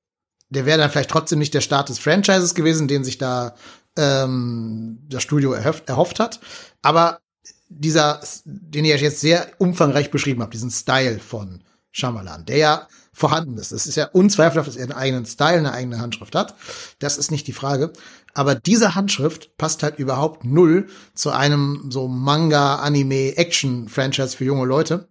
Der 0.51 0.67
wäre 0.67 0.79
dann 0.79 0.91
vielleicht 0.91 1.11
trotzdem 1.11 1.39
nicht 1.39 1.55
der 1.55 1.61
Start 1.61 1.89
des 1.89 1.99
Franchises 1.99 2.55
gewesen, 2.55 2.89
den 2.89 3.05
sich 3.05 3.19
da 3.19 3.55
ähm, 3.97 4.99
das 5.09 5.23
Studio 5.23 5.53
erhofft, 5.53 5.89
erhofft 5.89 6.21
hat. 6.21 6.41
Aber 6.83 7.21
dieser, 7.69 8.21
den 8.45 8.85
ich 8.85 9.01
jetzt 9.01 9.21
sehr 9.21 9.49
umfangreich 9.59 10.11
beschrieben 10.11 10.43
habe, 10.43 10.53
diesen 10.53 10.71
Style 10.71 11.19
von 11.19 11.65
Shyamalan, 11.91 12.45
der 12.45 12.57
ja 12.57 12.89
vorhanden 13.13 13.57
ist. 13.57 13.71
Es 13.71 13.87
ist 13.87 13.95
ja 13.95 14.07
unzweifelhaft, 14.07 14.69
dass 14.69 14.77
er 14.77 14.85
einen 14.85 14.93
eigenen 14.93 15.27
Style, 15.27 15.59
eine 15.59 15.73
eigene 15.73 16.01
Handschrift 16.01 16.35
hat. 16.35 16.57
Das 16.99 17.17
ist 17.17 17.31
nicht 17.31 17.47
die 17.47 17.53
Frage. 17.53 17.93
Aber 18.35 18.57
diese 18.57 18.97
Handschrift 18.97 19.57
passt 19.57 19.85
halt 19.85 20.01
überhaupt 20.01 20.45
null 20.45 20.89
zu 21.15 21.31
einem 21.31 21.87
so 21.91 22.09
Manga, 22.09 22.77
Anime, 22.77 23.37
Action-Franchise 23.37 24.37
für 24.37 24.45
junge 24.45 24.67
Leute. 24.67 25.09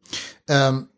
Ähm, 0.49 0.89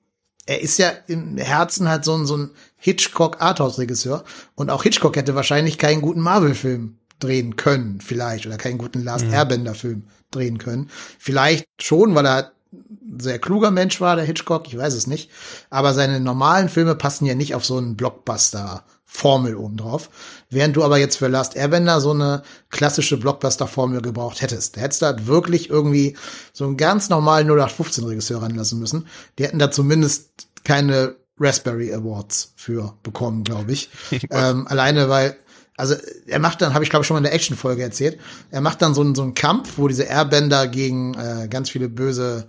er 0.48 0.62
ist 0.62 0.80
ja 0.80 0.92
im 1.08 1.38
Herzen 1.38 1.88
halt 1.88 2.04
so 2.06 2.16
ein, 2.16 2.26
so 2.26 2.38
ein 2.38 2.52
Hitchcock-Arthouse-Regisseur. 2.86 4.24
Und 4.54 4.70
auch 4.70 4.84
Hitchcock 4.84 5.16
hätte 5.16 5.34
wahrscheinlich 5.34 5.80
keinen 5.80 6.02
guten 6.02 6.20
Marvel-Film 6.22 7.00
drehen 7.20 7.56
können, 7.56 8.00
vielleicht, 8.00 8.46
oder 8.46 8.58
keinen 8.58 8.78
guten 8.78 9.04
Last 9.04 9.26
Airbender-Film 9.26 10.04
drehen 10.30 10.60
können. 10.60 10.92
Vielleicht 11.18 11.66
schon, 11.82 12.14
weil 12.14 12.28
er 12.28 12.52
ein 12.72 13.20
sehr 13.20 13.40
kluger 13.40 13.72
Mensch 13.72 14.00
war, 14.02 14.16
der 14.16 14.26
Hitchcock, 14.26 14.68
ich 14.68 14.78
weiß 14.78 14.94
es 14.94 15.08
nicht. 15.08 15.32
Aber 15.72 15.96
seine 15.96 16.20
normalen 16.20 16.70
Filme 16.70 16.94
passen 16.94 17.26
ja 17.26 17.34
nicht 17.34 17.56
auf 17.56 17.66
so 17.66 17.78
einen 17.78 17.96
Blockbuster-Formel 17.96 19.56
obendrauf. 19.56 20.12
Während 20.52 20.76
du 20.76 20.84
aber 20.84 21.00
jetzt 21.00 21.16
für 21.16 21.28
Last 21.28 21.56
Airbender 21.56 22.00
so 22.02 22.12
eine 22.12 22.44
klassische 22.70 23.18
Blockbuster-Formel 23.18 24.04
gebraucht 24.04 24.44
hättest. 24.44 24.78
Da 24.78 24.82
hättest 24.82 25.02
du 25.02 25.08
halt 25.08 25.26
wirklich 25.26 25.72
irgendwie 25.72 26.16
so 26.54 26.66
einen 26.66 26.78
ganz 26.78 27.10
normalen 27.10 27.50
0815-Regisseur 27.50 28.44
ranlassen 28.44 28.80
müssen. 28.80 29.08
Die 29.40 29.46
hätten 29.46 29.58
da 29.58 29.72
zumindest 29.72 30.50
keine 30.64 31.16
Raspberry 31.40 31.94
Awards 31.94 32.54
für 32.56 32.98
bekommen, 33.04 33.44
glaube 33.44 33.72
ich. 33.72 33.90
ähm, 34.30 34.68
alleine 34.68 35.10
weil 35.10 35.38
also 35.78 35.96
er 36.26 36.40
macht 36.40 36.62
dann, 36.62 36.74
habe 36.74 36.84
ich 36.84 36.90
glaube 36.90 37.04
ich 37.04 37.08
schon 37.08 37.16
mal 37.16 37.20
in 37.20 37.26
der 37.26 37.34
Action-Folge 37.34 37.84
erzählt, 37.84 38.20
er 38.50 38.62
macht 38.62 38.82
dann 38.82 38.94
so 38.94 39.02
einen, 39.02 39.14
so 39.14 39.24
einen 39.24 39.34
Kampf, 39.34 39.74
wo 39.78 39.88
diese 39.88 40.04
Airbender 40.04 40.68
gegen 40.68 41.14
äh, 41.16 41.48
ganz 41.50 41.70
viele 41.70 41.90
böse 41.90 42.48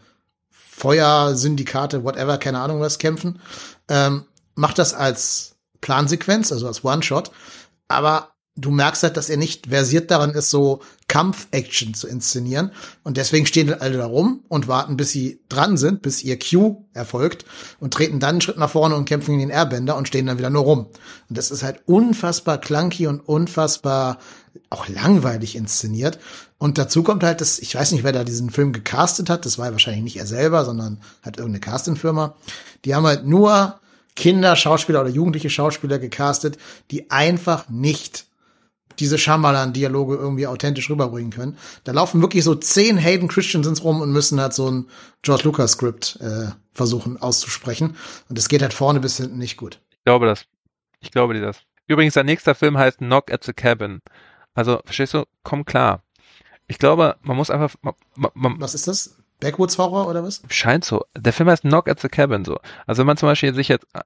Feuersyndikate, 0.51 2.05
whatever, 2.05 2.39
keine 2.39 2.61
Ahnung 2.61 2.81
was, 2.81 2.99
kämpfen. 2.99 3.41
Ähm, 3.89 4.27
macht 4.55 4.79
das 4.79 4.95
als 4.95 5.57
Plansequenz, 5.81 6.53
also 6.53 6.67
als 6.67 6.85
One-Shot, 6.85 7.33
aber 7.89 8.31
du 8.57 8.71
merkst 8.71 9.03
halt, 9.03 9.17
dass 9.17 9.29
er 9.29 9.37
nicht 9.37 9.69
versiert 9.69 10.11
daran 10.11 10.31
ist, 10.31 10.51
so 10.51 10.83
Kampf-Action 11.09 11.95
zu 11.95 12.09
inszenieren. 12.09 12.73
Und 13.05 13.17
deswegen 13.17 13.47
stehen 13.47 13.73
alle 13.73 13.97
da 13.97 14.07
rum 14.07 14.41
und 14.49 14.69
warten, 14.69 14.97
bis 14.97 15.11
sie 15.11 15.41
dran 15.49 15.77
sind, 15.77 16.03
bis 16.03 16.25
ihr 16.25 16.39
Cue 16.39 16.85
erfolgt 16.95 17.45
und 17.79 17.95
treten 17.95 18.19
dann 18.19 18.31
einen 18.31 18.41
Schritt 18.41 18.59
nach 18.59 18.71
vorne 18.71 18.97
und 18.97 19.05
kämpfen 19.05 19.33
gegen 19.33 19.49
den 19.49 19.51
Airbender 19.51 19.97
und 19.97 20.09
stehen 20.09 20.27
dann 20.27 20.39
wieder 20.39 20.51
nur 20.51 20.63
rum. 20.63 20.87
Und 21.29 21.39
das 21.39 21.51
ist 21.51 21.63
halt 21.63 21.81
unfassbar 21.87 22.59
clunky 22.59 23.07
und 23.07 23.21
unfassbar 23.21 24.19
auch 24.71 24.89
langweilig 24.89 25.55
inszeniert. 25.55 26.19
Und 26.59 26.79
dazu 26.79 27.03
kommt 27.03 27.23
halt, 27.23 27.41
dass, 27.41 27.59
ich 27.59 27.75
weiß 27.75 27.93
nicht, 27.93 28.03
wer 28.03 28.13
da 28.13 28.25
diesen 28.25 28.51
Film 28.51 28.73
gecastet 28.73 29.31
hat, 29.31 29.47
das 29.47 29.59
war 29.59 29.71
wahrscheinlich 29.71 30.05
nicht 30.05 30.17
er 30.17 30.27
selber, 30.27 30.65
sondern 30.65 31.01
halt 31.23 31.37
irgendeine 31.37 31.61
Castingfirma. 31.61 32.35
Die 32.85 32.95
haben 32.95 33.07
halt 33.07 33.27
nur 33.27 33.79
Kinder, 34.17 34.57
Schauspieler 34.57 35.03
oder 35.03 35.11
jugendliche 35.11 35.51
Schauspieler 35.51 35.99
gecastet, 35.99 36.57
die 36.91 37.11
einfach 37.11 37.69
nicht 37.69 38.25
diese 38.99 39.19
Shyamalan-Dialoge 39.19 40.17
irgendwie 40.17 40.47
authentisch 40.47 40.91
rüberbringen 40.91 41.31
können. 41.31 41.59
Da 41.85 41.93
laufen 41.93 42.21
wirklich 42.21 42.45
so 42.45 42.55
zehn 42.55 42.97
Hayden 42.99 43.29
Christiansens 43.29 43.85
rum 43.85 44.01
und 44.01 44.13
müssen 44.13 44.41
halt 44.41 44.55
so 44.55 44.71
ein 44.71 44.89
George 45.23 45.45
Lucas-Skript 45.45 46.19
äh, 46.21 46.47
versuchen 46.73 47.21
auszusprechen. 47.21 47.97
Und 48.29 48.39
es 48.39 48.49
geht 48.49 48.63
halt 48.63 48.75
vorne 48.75 49.01
bis 49.01 49.17
hinten 49.17 49.39
nicht 49.39 49.57
gut. 49.57 49.81
Ich 49.91 50.05
glaube 50.05 50.27
das. 50.27 50.47
Ich 51.01 51.11
glaube 51.11 51.35
dir 51.35 51.43
das. 51.43 51.59
Übrigens, 51.87 52.15
sein 52.15 52.27
nächster 52.27 52.55
Film 52.55 52.77
heißt 52.79 52.99
Knock 52.99 53.31
at 53.31 53.45
the 53.45 53.53
Cabin. 53.53 54.01
Also, 54.55 54.81
verstehst 54.85 55.15
du? 55.15 55.25
Komm 55.43 55.65
klar. 55.65 56.03
Ich 56.67 56.79
glaube, 56.79 57.17
man 57.23 57.37
muss 57.37 57.51
einfach, 57.51 57.75
man, 57.83 57.95
man, 58.35 58.61
Was 58.61 58.75
ist 58.75 58.89
das? 58.89 59.17
Backwoods 59.39 59.77
Horror 59.79 60.09
oder 60.09 60.23
was? 60.25 60.43
scheint 60.49 60.85
so. 60.85 61.05
Der 61.17 61.33
Film 61.33 61.49
heißt 61.49 61.63
Knock 61.63 61.89
at 61.89 62.01
the 62.01 62.09
Cabin 62.09 62.45
so. 62.45 62.59
Also 62.87 63.01
wenn 63.01 63.07
man 63.07 63.17
zum 63.19 63.29
Beispiel 63.29 63.55
sich 63.55 63.69
jetzt 63.69 63.87
äh, 63.93 64.01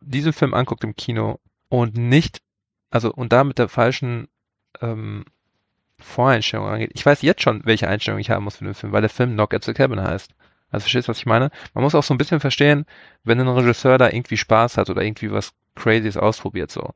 diesen 0.00 0.32
Film 0.32 0.54
anguckt 0.54 0.84
im 0.84 0.94
Kino 0.94 1.40
und 1.68 1.96
nicht, 1.96 2.40
also 2.90 3.12
und 3.12 3.32
da 3.32 3.42
mit 3.42 3.58
der 3.58 3.68
falschen 3.68 4.28
ähm, 4.82 5.24
Voreinstellung 5.98 6.68
angeht. 6.68 6.90
Ich 6.94 7.06
weiß 7.06 7.22
jetzt 7.22 7.42
schon, 7.42 7.62
welche 7.64 7.88
Einstellung 7.88 8.20
ich 8.20 8.30
haben 8.30 8.44
muss 8.44 8.56
für 8.56 8.64
den 8.64 8.74
Film, 8.74 8.92
weil 8.92 9.00
der 9.00 9.10
Film 9.10 9.32
Knock 9.32 9.54
at 9.54 9.64
the 9.64 9.72
Cabin 9.72 10.02
heißt. 10.02 10.30
Also 10.70 10.82
verstehst 10.84 11.08
du, 11.08 11.10
was 11.10 11.18
ich 11.18 11.26
meine? 11.26 11.50
Man 11.74 11.84
muss 11.84 11.94
auch 11.94 12.02
so 12.02 12.12
ein 12.12 12.18
bisschen 12.18 12.40
verstehen, 12.40 12.86
wenn 13.24 13.40
ein 13.40 13.48
Regisseur 13.48 13.98
da 13.98 14.08
irgendwie 14.08 14.36
Spaß 14.36 14.76
hat 14.76 14.90
oder 14.90 15.02
irgendwie 15.02 15.30
was 15.30 15.52
Crazyes 15.74 16.16
ausprobiert 16.16 16.70
so. 16.70 16.90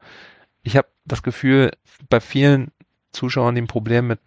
Ich 0.62 0.76
habe 0.76 0.88
das 1.04 1.22
Gefühl, 1.22 1.70
bei 2.08 2.20
vielen 2.20 2.72
Zuschauern, 3.12 3.54
die 3.54 3.62
ein 3.62 3.66
Problem 3.66 4.08
mit 4.08 4.20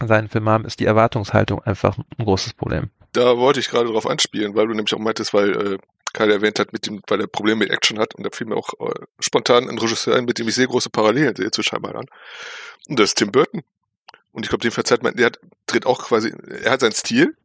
seinen 0.00 0.28
Filmen 0.28 0.48
haben, 0.48 0.64
ist 0.64 0.80
die 0.80 0.86
Erwartungshaltung 0.86 1.62
einfach 1.62 1.96
ein 1.96 2.24
großes 2.24 2.54
Problem. 2.54 2.90
Da 3.12 3.36
wollte 3.38 3.60
ich 3.60 3.68
gerade 3.68 3.90
drauf 3.90 4.06
anspielen, 4.06 4.54
weil 4.54 4.66
du 4.66 4.74
nämlich 4.74 4.92
auch 4.94 4.98
meintest, 4.98 5.32
weil 5.32 5.74
äh, 5.74 5.78
Kai 6.12 6.28
erwähnt 6.28 6.58
hat, 6.58 6.72
mit 6.72 6.86
dem, 6.86 7.02
weil 7.08 7.20
er 7.20 7.26
Probleme 7.26 7.60
mit 7.60 7.70
Action 7.70 7.98
hat 7.98 8.14
und 8.14 8.24
da 8.24 8.30
fiel 8.32 8.46
mir 8.46 8.56
auch 8.56 8.70
äh, 8.80 8.94
spontan 9.18 9.68
ein 9.68 9.78
Regisseur 9.78 10.16
ein, 10.16 10.24
mit 10.24 10.38
dem 10.38 10.48
ich 10.48 10.54
sehr 10.54 10.66
große 10.66 10.90
Parallelen 10.90 11.34
sehe 11.34 11.50
zu 11.50 11.62
Shyamalan. 11.62 12.06
Und 12.06 12.08
das 12.88 13.10
ist 13.10 13.18
Tim 13.18 13.32
Burton. 13.32 13.62
Und 14.32 14.44
ich 14.44 14.48
glaube, 14.48 14.62
dem 14.62 14.72
verzeiht 14.72 15.02
man, 15.02 15.14
der 15.14 15.26
hat, 15.26 15.40
dreht 15.66 15.86
auch 15.86 16.02
quasi, 16.02 16.32
er 16.62 16.72
hat 16.72 16.80
seinen 16.80 16.92
Stil. 16.92 17.36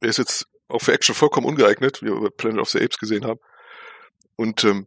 Er 0.00 0.08
ist 0.08 0.18
jetzt 0.18 0.46
auch 0.68 0.80
für 0.80 0.92
Action 0.92 1.14
vollkommen 1.14 1.46
ungeeignet, 1.46 2.02
wie 2.02 2.06
wir 2.06 2.20
bei 2.20 2.28
Planet 2.28 2.60
of 2.60 2.70
the 2.70 2.80
Apes 2.80 2.98
gesehen 2.98 3.24
haben. 3.24 3.40
Und 4.36 4.64
ähm, 4.64 4.86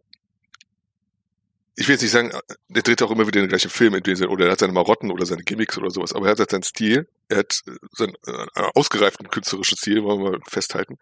ich 1.80 1.88
will 1.88 1.94
jetzt 1.94 2.02
nicht 2.02 2.12
sagen, 2.12 2.32
der 2.70 2.82
dreht 2.82 3.04
auch 3.04 3.12
immer 3.12 3.28
wieder 3.28 3.40
den 3.40 3.50
gleichen 3.50 3.70
Film, 3.70 3.94
Sinne, 4.04 4.30
oder 4.30 4.46
er 4.46 4.52
hat 4.52 4.60
seine 4.60 4.74
Marotten 4.74 5.12
oder 5.12 5.28
seine 5.28 5.44
Gimmicks 5.44 5.78
oder 5.78 5.92
sowas, 5.92 6.12
aber 6.12 6.26
er 6.26 6.32
hat 6.32 6.40
halt 6.40 6.50
seinen 6.50 6.64
Stil, 6.64 7.08
er 7.30 7.38
hat 7.38 7.62
äh, 7.68 7.72
seinen 7.92 8.16
äh, 8.26 8.62
ausgereiften 8.74 9.30
künstlerischen 9.30 9.78
Stil, 9.78 10.04
wollen 10.04 10.24
wir 10.24 10.32
mal 10.32 10.40
festhalten. 10.48 10.98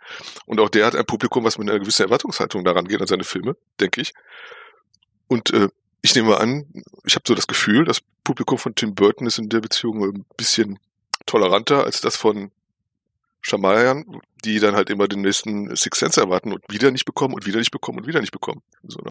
Und 0.45 0.59
auch 0.59 0.69
der 0.69 0.85
hat 0.85 0.95
ein 0.95 1.05
Publikum, 1.05 1.45
was 1.45 1.57
mit 1.57 1.69
einer 1.69 1.79
gewissen 1.79 2.03
Erwartungshaltung 2.03 2.65
daran 2.65 2.87
geht 2.89 2.99
an 2.99 3.07
seine 3.07 3.23
Filme, 3.23 3.55
denke 3.79 4.01
ich. 4.01 4.13
Und 5.27 5.51
äh, 5.53 5.69
ich 6.05 6.13
nehme 6.13 6.37
an, 6.39 6.65
ich 7.03 7.15
habe 7.15 7.23
so 7.27 7.33
das 7.33 7.47
Gefühl, 7.47 7.83
das 7.83 7.99
Publikum 8.23 8.59
von 8.59 8.75
Tim 8.75 8.93
Burton 8.93 9.25
ist 9.25 9.39
in 9.39 9.49
der 9.49 9.59
Beziehung 9.59 10.03
ein 10.03 10.25
bisschen 10.37 10.77
toleranter 11.25 11.83
als 11.83 11.99
das 11.99 12.15
von 12.15 12.51
Shyamalan, 13.41 14.21
die 14.43 14.59
dann 14.59 14.75
halt 14.75 14.91
immer 14.91 15.07
den 15.07 15.21
nächsten 15.21 15.75
Six 15.75 15.97
Sense 15.97 16.21
erwarten 16.21 16.53
und 16.53 16.63
wieder 16.69 16.91
nicht 16.91 17.05
bekommen 17.05 17.33
und 17.33 17.47
wieder 17.47 17.57
nicht 17.57 17.71
bekommen 17.71 17.97
und 17.97 18.07
wieder 18.07 18.21
nicht 18.21 18.31
bekommen. 18.31 18.61
So, 18.83 18.99
ne? 18.99 19.09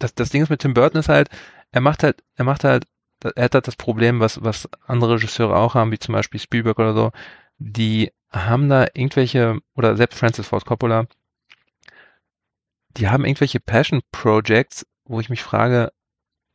das, 0.00 0.16
das 0.16 0.30
Ding 0.30 0.42
ist 0.42 0.50
mit 0.50 0.60
Tim 0.60 0.74
Burton 0.74 0.98
ist 0.98 1.08
halt, 1.08 1.28
er 1.70 1.80
macht 1.80 2.02
halt, 2.02 2.24
er 2.34 2.44
macht 2.44 2.64
halt, 2.64 2.86
er 3.22 3.44
hat 3.44 3.54
halt 3.54 3.68
das 3.68 3.76
Problem, 3.76 4.18
was, 4.18 4.42
was 4.42 4.68
andere 4.84 5.14
Regisseure 5.14 5.56
auch 5.56 5.76
haben, 5.76 5.92
wie 5.92 6.00
zum 6.00 6.12
Beispiel 6.12 6.40
Spielberg 6.40 6.80
oder 6.80 6.92
so, 6.92 7.12
die 7.58 8.10
haben 8.32 8.68
da 8.68 8.86
irgendwelche, 8.94 9.60
oder 9.76 9.96
selbst 9.96 10.18
Francis 10.18 10.48
Ford 10.48 10.64
Coppola, 10.64 11.06
die 12.96 13.08
haben 13.08 13.24
irgendwelche 13.24 13.60
Passion 13.60 14.02
Projects, 14.10 14.84
wo 15.04 15.20
ich 15.20 15.30
mich 15.30 15.44
frage, 15.44 15.92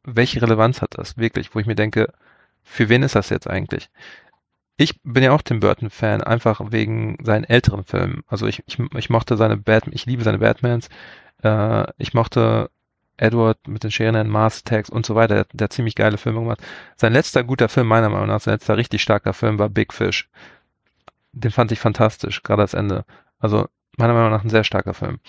welche 0.07 0.41
Relevanz 0.41 0.81
hat 0.81 0.97
das 0.97 1.17
wirklich, 1.17 1.53
wo 1.53 1.59
ich 1.59 1.67
mir 1.67 1.75
denke, 1.75 2.11
für 2.63 2.89
wen 2.89 3.03
ist 3.03 3.15
das 3.15 3.29
jetzt 3.29 3.47
eigentlich? 3.47 3.89
Ich 4.77 5.01
bin 5.03 5.23
ja 5.23 5.31
auch 5.31 5.41
Tim 5.41 5.59
Burton 5.59 5.89
Fan, 5.89 6.23
einfach 6.23 6.61
wegen 6.71 7.17
seinen 7.23 7.43
älteren 7.43 7.83
Filmen. 7.83 8.23
Also 8.27 8.47
ich, 8.47 8.63
ich, 8.67 8.79
ich 8.95 9.09
mochte 9.09 9.37
seine 9.37 9.57
Batman, 9.57 9.95
ich 9.95 10.05
liebe 10.05 10.23
seine 10.23 10.39
Batmans, 10.39 10.89
äh, 11.43 11.85
ich 11.97 12.13
mochte 12.13 12.69
Edward 13.17 13.67
mit 13.67 13.83
den 13.83 13.91
Scheren 13.91 14.29
Mars 14.29 14.63
Attacks 14.65 14.89
und 14.89 15.05
so 15.05 15.15
weiter, 15.15 15.35
der, 15.35 15.45
der 15.51 15.65
hat 15.65 15.73
ziemlich 15.73 15.95
geile 15.95 16.17
Filme 16.17 16.39
gemacht. 16.39 16.61
Sein 16.95 17.13
letzter 17.13 17.43
guter 17.43 17.69
Film, 17.69 17.87
meiner 17.87 18.09
Meinung 18.09 18.27
nach, 18.27 18.39
sein 18.41 18.53
letzter 18.53 18.77
richtig 18.77 19.01
starker 19.01 19.33
Film 19.33 19.59
war 19.59 19.69
Big 19.69 19.93
Fish. 19.93 20.29
Den 21.33 21.51
fand 21.51 21.71
ich 21.71 21.79
fantastisch, 21.79 22.43
gerade 22.43 22.61
als 22.61 22.73
Ende. 22.73 23.05
Also 23.39 23.67
meiner 23.97 24.13
Meinung 24.13 24.31
nach 24.31 24.43
ein 24.43 24.49
sehr 24.49 24.63
starker 24.63 24.93
Film. 24.93 25.19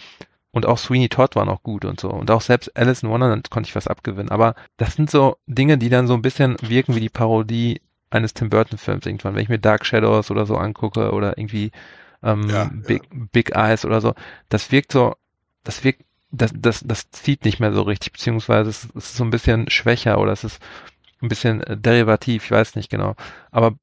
Und 0.51 0.67
auch 0.67 0.79
Sweeney 0.79 1.09
Todd 1.09 1.37
war 1.37 1.45
noch 1.45 1.63
gut 1.63 1.85
und 1.85 2.01
so. 2.01 2.11
Und 2.11 2.31
auch 2.31 2.41
selbst 2.41 2.77
Alice 2.77 3.03
in 3.03 3.11
Wonderland 3.11 3.51
konnte 3.51 3.69
ich 3.69 3.77
was 3.77 3.87
abgewinnen. 3.87 4.31
Aber 4.31 4.55
das 4.77 4.95
sind 4.95 5.11
so 5.11 5.37
Dinge, 5.47 5.79
die 5.79 5.91
dann 5.91 6.07
so 6.07 6.15
ein 6.15 6.23
bisschen 6.23 6.57
wirken 6.63 6.95
wie 6.95 7.01
die 7.01 7.11
Parodie 7.11 7.83
eines 8.11 8.33
Tim 8.33 8.49
Burton 8.49 8.79
Films 8.79 9.05
irgendwann. 9.05 9.35
Wenn 9.35 9.43
ich 9.43 9.51
mir 9.51 9.59
Dark 9.59 9.85
Shadows 9.85 10.31
oder 10.31 10.47
so 10.47 10.57
angucke 10.57 11.13
oder 11.13 11.37
irgendwie 11.37 11.71
ähm, 12.23 12.49
Ja, 12.49 12.71
Big, 12.73 13.03
Big 13.33 13.55
Eyes 13.55 13.85
oder 13.85 14.01
so. 14.01 14.15
Das 14.49 14.73
wirkt 14.73 14.93
so, 14.93 15.17
das 15.65 15.85
wirkt, 15.85 16.05
das, 16.31 16.53
das, 16.55 16.83
das 16.85 17.11
zieht 17.11 17.45
nicht 17.45 17.61
mehr 17.61 17.73
so 17.73 17.83
richtig, 17.83 18.13
beziehungsweise 18.13 18.71
es, 18.71 18.89
es 18.95 19.11
ist 19.11 19.17
so 19.17 19.25
ein 19.25 19.31
bisschen 19.31 19.71
schwächer 19.71 20.19
oder 20.19 20.33
es 20.33 20.45
ist 20.45 20.63
ein 21.23 21.29
bisschen 21.29 21.63
äh, 21.63 21.77
derivativ, 21.77 22.45
ich 22.45 22.51
weiß 22.51 22.77
nicht 22.77 22.91
genau. 22.91 23.15
Aber 23.51 23.75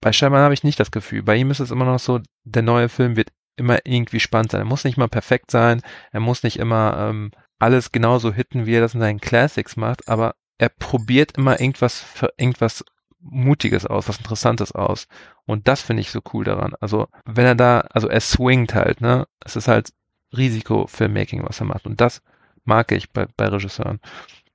bei 0.00 0.12
Shyamalan 0.12 0.44
habe 0.44 0.54
ich 0.54 0.64
nicht 0.64 0.78
das 0.78 0.90
Gefühl. 0.90 1.22
Bei 1.22 1.36
ihm 1.36 1.50
ist 1.50 1.60
es 1.60 1.70
immer 1.70 1.84
noch 1.84 1.98
so, 1.98 2.20
der 2.44 2.62
neue 2.62 2.88
Film 2.88 3.16
wird 3.16 3.30
immer 3.58 3.78
irgendwie 3.84 4.20
spannend 4.20 4.52
sein. 4.52 4.62
Er 4.62 4.66
muss 4.66 4.84
nicht 4.84 4.96
mal 4.96 5.08
perfekt 5.08 5.50
sein, 5.50 5.82
er 6.12 6.20
muss 6.20 6.42
nicht 6.42 6.58
immer 6.58 6.96
ähm, 6.98 7.32
alles 7.58 7.92
genauso 7.92 8.32
hitten, 8.32 8.66
wie 8.66 8.74
er 8.74 8.80
das 8.80 8.94
in 8.94 9.00
seinen 9.00 9.20
Classics 9.20 9.76
macht, 9.76 10.08
aber 10.08 10.34
er 10.58 10.68
probiert 10.68 11.36
immer 11.36 11.60
irgendwas 11.60 12.00
für 12.00 12.32
irgendwas 12.36 12.84
Mutiges 13.20 13.86
aus, 13.86 14.08
was 14.08 14.18
Interessantes 14.18 14.72
aus. 14.72 15.08
Und 15.46 15.66
das 15.68 15.82
finde 15.82 16.02
ich 16.02 16.10
so 16.10 16.20
cool 16.32 16.44
daran. 16.44 16.74
Also, 16.80 17.08
wenn 17.24 17.46
er 17.46 17.54
da, 17.54 17.80
also 17.90 18.08
er 18.08 18.20
swingt 18.20 18.74
halt, 18.74 19.00
ne? 19.00 19.26
Es 19.44 19.56
ist 19.56 19.68
halt 19.68 19.92
Risiko-Filmmaking, 20.36 21.42
was 21.44 21.60
er 21.60 21.66
macht. 21.66 21.86
Und 21.86 22.00
das 22.00 22.22
mag 22.64 22.92
ich 22.92 23.10
bei, 23.10 23.26
bei 23.36 23.46
Regisseuren. 23.46 24.00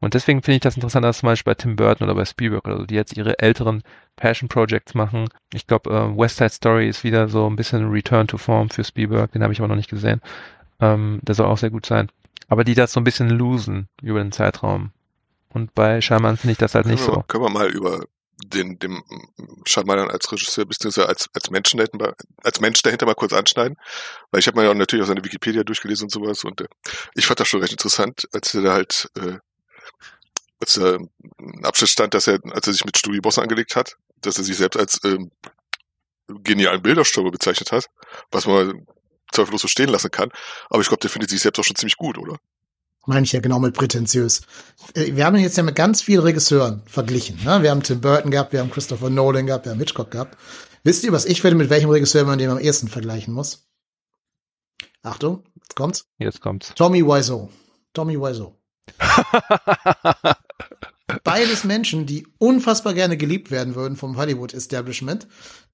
Und 0.04 0.14
deswegen 0.14 0.42
finde 0.42 0.56
ich 0.56 0.62
das 0.62 0.76
interessant, 0.76 1.06
als 1.06 1.20
zum 1.20 1.28
Beispiel 1.28 1.52
bei 1.52 1.56
Tim 1.56 1.76
Burton 1.76 2.06
oder 2.06 2.16
bei 2.16 2.26
Spielberg 2.26 2.66
oder 2.66 2.80
so, 2.80 2.86
die 2.86 2.96
jetzt 2.96 3.16
ihre 3.16 3.40
älteren 3.40 3.84
Passion 4.16 4.50
Projects 4.50 4.94
machen. 4.94 5.30
Ich 5.54 5.66
glaube, 5.66 5.90
äh, 5.90 6.18
West 6.18 6.38
Side 6.38 6.50
Story 6.50 6.90
ist 6.90 7.04
wieder 7.04 7.30
so 7.30 7.50
ein 7.50 7.56
bisschen 7.56 7.90
Return 7.90 8.28
to 8.28 8.38
Form 8.38 8.70
für 8.70 8.84
Spielberg, 8.84 9.32
den 9.32 9.44
habe 9.44 9.54
ich 9.54 9.60
aber 9.60 9.70
noch 9.70 9.76
nicht 9.76 9.90
gesehen. 9.90 10.22
Ähm, 10.80 11.20
der 11.24 11.36
soll 11.36 11.48
auch 11.48 11.58
sehr 11.58 11.70
gut 11.70 11.86
sein. 11.86 12.10
Aber 12.50 12.64
die 12.64 12.76
das 12.76 12.92
so 12.92 13.00
ein 13.00 13.04
bisschen 13.06 13.30
losen 13.30 13.88
über 14.02 14.20
den 14.20 14.32
Zeitraum. 14.32 14.92
Und 15.50 15.74
bei 15.74 16.02
Shyamalan 16.02 16.38
finde 16.38 16.52
ich 16.54 16.58
das 16.58 16.76
halt 16.76 16.84
Können 16.84 16.96
nicht 16.96 17.08
wir, 17.08 17.14
so. 17.14 17.24
können 17.28 17.44
wir 17.44 17.50
mal 17.50 17.70
über 17.70 18.04
den, 18.46 18.80
dem 18.80 19.04
Schamalan 19.66 20.10
als 20.10 20.32
Regisseur 20.32 20.66
beziehungsweise 20.66 21.08
als, 21.08 21.30
als 21.34 21.50
Menschen 21.50 21.78
dahinter, 21.78 22.16
als 22.44 22.60
Mensch 22.60 22.82
dahinter 22.82 23.06
mal 23.06 23.16
kurz 23.16 23.34
anschneiden. 23.34 23.78
Weil 24.32 24.40
ich 24.40 24.48
habe 24.48 24.60
mir 24.60 24.68
ja 24.68 24.74
natürlich 24.74 25.04
auch 25.04 25.08
seine 25.08 25.24
Wikipedia 25.24 25.64
durchgelesen 25.64 26.06
und 26.06 26.10
sowas 26.10 26.44
und 26.44 26.62
äh, 26.62 26.68
ich 27.16 27.26
fand 27.26 27.40
das 27.40 27.48
schon 27.48 27.62
recht 27.62 27.72
interessant, 27.72 28.28
als 28.34 28.54
er 28.54 28.62
da 28.62 28.74
halt, 28.74 29.10
äh, 29.16 29.38
als 30.64 30.78
er 30.78 31.00
ein 31.40 31.66
Abschnitt 31.66 31.90
stand, 31.90 32.14
dass 32.14 32.28
er, 32.28 32.40
als 32.52 32.68
er 32.68 32.74
sich 32.74 32.86
mit 32.86 32.98
Studi 32.98 33.20
Bosse 33.20 33.42
angelegt 33.42 33.76
hat, 33.76 33.98
dass 34.22 34.38
er 34.38 34.44
sich 34.44 34.58
selbst 34.58 34.78
als 34.80 35.00
ähm, 35.04 35.32
genialen 36.28 36.82
Bilderstürmer 36.82 37.32
bezeichnet 37.32 37.72
hat, 37.72 37.88
was 38.32 38.48
man 38.48 38.86
zweifellos 39.32 39.62
so 39.62 39.68
stehen 39.68 39.90
lassen 39.90 40.12
kann. 40.12 40.30
Aber 40.70 40.82
ich 40.82 40.88
glaube, 40.88 41.02
der 41.02 41.10
findet 41.10 41.30
sich 41.30 41.42
selbst 41.42 41.60
auch 41.60 41.64
schon 41.64 41.76
ziemlich 41.76 41.98
gut, 41.98 42.18
oder? 42.18 42.38
Meine 43.06 43.26
ich 43.26 43.34
ja 43.34 43.42
genau 43.42 43.60
mit 43.60 43.74
prätentiös. 43.76 44.42
Äh, 44.94 45.16
Wir 45.16 45.26
haben 45.26 45.36
ihn 45.36 45.44
jetzt 45.44 45.58
ja 45.58 45.64
mit 45.64 45.76
ganz 45.76 46.02
vielen 46.02 46.22
Regisseuren 46.22 46.84
verglichen. 46.86 47.44
Ne? 47.44 47.62
Wir 47.62 47.72
haben 47.72 47.84
Tim 47.84 48.00
Burton 48.00 48.32
gehabt, 48.32 48.54
wir 48.54 48.62
haben 48.62 48.72
Christopher 48.72 49.10
Nolan 49.10 49.46
gehabt, 49.46 49.66
wir 49.66 49.74
haben 49.74 49.80
Hitchcock 49.80 50.12
gehabt. 50.12 50.38
Wisst 50.86 51.04
ihr, 51.04 51.12
was 51.12 51.26
ich 51.26 51.42
finde, 51.42 51.58
mit 51.58 51.70
welchem 51.70 51.90
Regisseur 51.90 52.24
man 52.26 52.40
den 52.40 52.50
am 52.50 52.60
ehesten 52.60 52.88
vergleichen 52.88 53.34
muss? 53.34 53.68
Achtung, 55.02 55.44
jetzt 55.56 55.76
kommt's. 55.76 56.06
Jetzt 56.18 56.40
kommt's. 56.40 56.74
Tommy 56.76 57.04
Wiseau. 57.04 57.50
Tommy 57.94 58.18
Wiseau. 58.18 58.58
Beides 61.24 61.64
Menschen, 61.64 62.06
die 62.06 62.28
unfassbar 62.38 62.94
gerne 62.94 63.18
geliebt 63.18 63.52
werden 63.52 63.76
würden 63.76 63.98
vom 63.98 64.18
Hollywood-Establishment. 64.18 65.28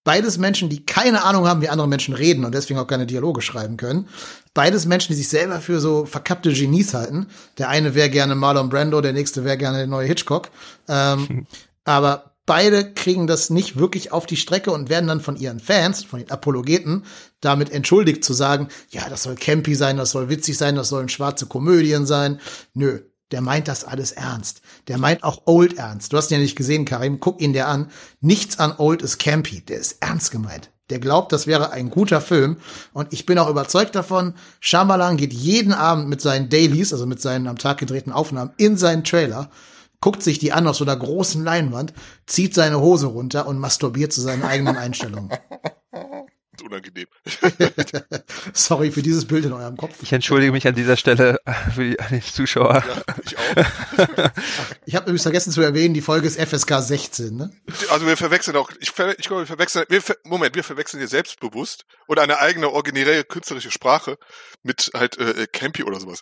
Beides 0.04 0.38
Menschen, 0.38 0.70
die 0.70 0.86
keine 0.86 1.24
Ahnung 1.24 1.48
haben, 1.48 1.62
wie 1.62 1.70
andere 1.70 1.88
Menschen 1.88 2.14
reden 2.14 2.46
und 2.46 2.56
deswegen 2.56 2.80
auch 2.80 2.88
keine 2.88 3.06
Dialoge 3.06 3.42
schreiben 3.42 3.78
können. 3.78 4.08
Beides 4.54 4.86
Menschen, 4.86 5.10
die 5.10 5.18
sich 5.18 5.30
selber 5.30 5.60
für 5.60 5.80
so 5.80 6.06
verkappte 6.06 6.54
Genies 6.54 6.94
halten. 6.94 7.28
Der 7.58 7.70
eine 7.70 7.96
wäre 7.96 8.10
gerne 8.10 8.36
Marlon 8.36 8.70
Brando, 8.70 9.02
der 9.02 9.14
nächste 9.14 9.44
wäre 9.44 9.58
gerne 9.58 9.80
der 9.80 9.88
neue 9.88 10.08
Hitchcock. 10.08 10.50
Ähm, 10.88 11.46
aber 11.84 12.29
beide 12.50 12.94
kriegen 12.96 13.28
das 13.28 13.52
nicht 13.52 13.78
wirklich 13.78 14.12
auf 14.12 14.26
die 14.26 14.36
Strecke 14.36 14.72
und 14.72 14.90
werden 14.90 15.06
dann 15.06 15.22
von 15.22 15.36
ihren 15.36 15.60
Fans, 15.60 16.04
von 16.04 16.18
den 16.18 16.32
Apologeten, 16.32 17.06
damit 17.42 17.72
entschuldigt 17.72 18.26
zu 18.26 18.34
sagen, 18.34 18.70
ja, 18.90 19.08
das 19.08 19.22
soll 19.22 19.36
campy 19.36 19.76
sein, 19.76 19.98
das 19.98 20.10
soll 20.10 20.30
witzig 20.30 20.58
sein, 20.58 20.76
das 20.76 20.90
sollen 20.90 21.10
schwarze 21.10 21.46
Komödien 21.46 22.08
sein. 22.08 22.40
Nö, 22.74 23.02
der 23.30 23.42
meint 23.42 23.68
das 23.68 23.84
alles 23.84 24.12
ernst. 24.12 24.62
Der 24.88 24.98
meint 24.98 25.24
auch 25.24 25.44
Old 25.46 25.78
ernst. 25.78 26.12
Du 26.12 26.18
hast 26.18 26.32
ihn 26.32 26.38
ja 26.38 26.42
nicht 26.42 26.56
gesehen, 26.56 26.86
Karim. 26.86 27.20
Guck 27.20 27.40
ihn 27.40 27.54
dir 27.54 27.68
an. 27.68 27.92
Nichts 28.20 28.58
an 28.58 28.74
Old 28.80 29.04
ist 29.04 29.20
campy. 29.20 29.62
Der 29.62 29.78
ist 29.78 29.98
ernst 30.00 30.32
gemeint. 30.32 30.72
Der 30.90 30.98
glaubt, 30.98 31.32
das 31.32 31.46
wäre 31.46 31.70
ein 31.70 31.92
guter 31.92 32.20
Film. 32.20 32.58
Und 32.94 33.14
ich 33.14 33.28
bin 33.28 33.38
auch 33.38 33.48
überzeugt 33.52 33.94
davon, 33.94 34.34
Shyamalan 34.60 35.18
geht 35.18 35.34
jeden 35.34 35.74
Abend 35.74 36.10
mit 36.10 36.20
seinen 36.20 36.50
Dailies, 36.50 36.94
also 36.94 37.06
mit 37.06 37.22
seinen 37.22 37.46
am 37.46 37.60
Tag 37.60 37.78
gedrehten 37.78 38.12
Aufnahmen, 38.12 38.54
in 38.58 38.76
seinen 38.76 39.04
Trailer, 39.04 39.52
guckt 40.02 40.24
sich 40.24 40.40
die 40.40 40.52
an 40.52 40.68
auf 40.68 40.76
so 40.76 40.86
einer 40.86 40.96
großen 40.96 41.44
Leinwand, 41.44 41.94
zieht 42.26 42.54
seine 42.54 42.80
Hose 42.80 43.08
runter 43.08 43.48
und 43.48 43.60
masturbiert 43.60 44.14
zu 44.14 44.22
seinen 44.22 44.44
eigenen 44.44 44.78
Einstellungen. 44.78 45.30
Unangenehm. 46.62 47.08
Sorry 48.54 48.92
für 48.92 49.02
dieses 49.02 49.26
Bild 49.26 49.46
in 49.46 49.54
eurem 49.54 49.78
Kopf. 49.78 49.96
Ich 50.02 50.14
entschuldige 50.14 50.52
mich 50.52 50.68
an 50.68 50.76
dieser 50.76 50.98
Stelle 50.98 51.40
für 51.74 51.84
die, 51.84 52.00
an 52.00 52.08
die 52.12 52.22
Zuschauer. 52.22 52.84
Ja, 52.86 53.16
ich 53.24 53.38
auch. 53.38 54.32
Ich 54.86 54.96
habe 54.96 55.06
übrigens 55.06 55.24
vergessen 55.24 55.52
zu 55.52 55.62
erwähnen, 55.62 55.94
die 55.94 56.02
Folge 56.02 56.28
ist 56.28 56.40
FSK 56.40 56.82
16, 56.82 57.36
ne? 57.36 57.52
Also 57.90 58.08
wir 58.08 58.18
verwechseln 58.18 58.58
auch, 58.58 58.72
ich, 58.80 58.92
ver, 58.92 59.18
ich 59.20 59.28
glaube, 59.28 59.44
wir 59.44 59.48
verwechseln, 59.48 59.86
wir, 59.90 60.02
ver, 60.02 60.16
Moment, 60.24 60.56
wir 60.56 60.64
verwechseln 60.64 61.00
hier 61.00 61.08
selbstbewusst 61.08 61.86
und 62.08 62.20
eine 62.20 62.40
eigene 62.40 62.72
originäre 62.72 63.24
künstlerische 63.24 63.72
Sprache 63.72 64.18
mit 64.64 64.92
halt 64.96 65.18
äh, 65.18 65.48
Campy 65.52 65.84
oder 65.84 66.00
sowas. 66.00 66.22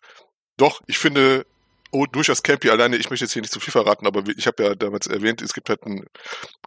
Doch, 0.57 0.81
ich 0.87 0.97
finde, 0.97 1.45
oh, 1.91 2.05
durchaus 2.05 2.43
Campy, 2.43 2.69
alleine, 2.69 2.97
ich 2.97 3.09
möchte 3.09 3.25
jetzt 3.25 3.33
hier 3.33 3.41
nicht 3.41 3.53
zu 3.53 3.59
viel 3.59 3.71
verraten, 3.71 4.07
aber 4.07 4.23
ich 4.35 4.47
habe 4.47 4.63
ja 4.63 4.75
damals 4.75 5.07
erwähnt, 5.07 5.41
es 5.41 5.53
gibt 5.53 5.69
halt 5.69 5.83
ein, 5.85 6.05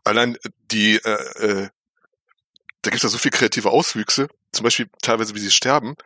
allein 0.05 0.37
die, 0.71 0.97
äh, 0.97 1.45
äh, 1.45 1.69
da 2.83 2.91
gibt 2.91 2.97
es 2.97 3.03
ja 3.03 3.09
so 3.09 3.19
viel 3.19 3.31
kreative 3.31 3.71
Auswüchse, 3.71 4.29
zum 4.53 4.65
Beispiel 4.65 4.89
teilweise, 5.03 5.35
wie 5.35 5.41
sie 5.41 5.51
sterben, 5.51 5.97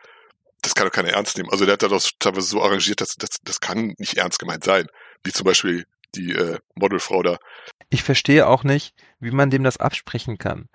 das 0.61 0.75
kann 0.75 0.87
doch 0.87 0.93
keiner 0.93 1.09
ernst 1.09 1.37
nehmen. 1.37 1.49
Also 1.51 1.65
der 1.65 1.73
hat 1.73 1.83
das 1.83 2.11
teilweise 2.19 2.47
so 2.47 2.63
arrangiert, 2.63 2.99
dass 2.99 3.15
das, 3.15 3.37
das 3.43 3.59
kann 3.61 3.93
nicht 3.97 4.17
ernst 4.17 4.39
gemeint 4.39 4.63
sein. 4.63 4.87
Wie 5.23 5.31
zum 5.31 5.45
Beispiel 5.45 5.85
die 6.15 6.31
äh, 6.31 6.57
Modelfrau 6.75 7.21
da. 7.21 7.37
Ich 7.89 8.03
verstehe 8.03 8.47
auch 8.47 8.63
nicht, 8.63 8.95
wie 9.19 9.31
man 9.31 9.49
dem 9.49 9.63
das 9.63 9.77
absprechen 9.77 10.37
kann. 10.37 10.69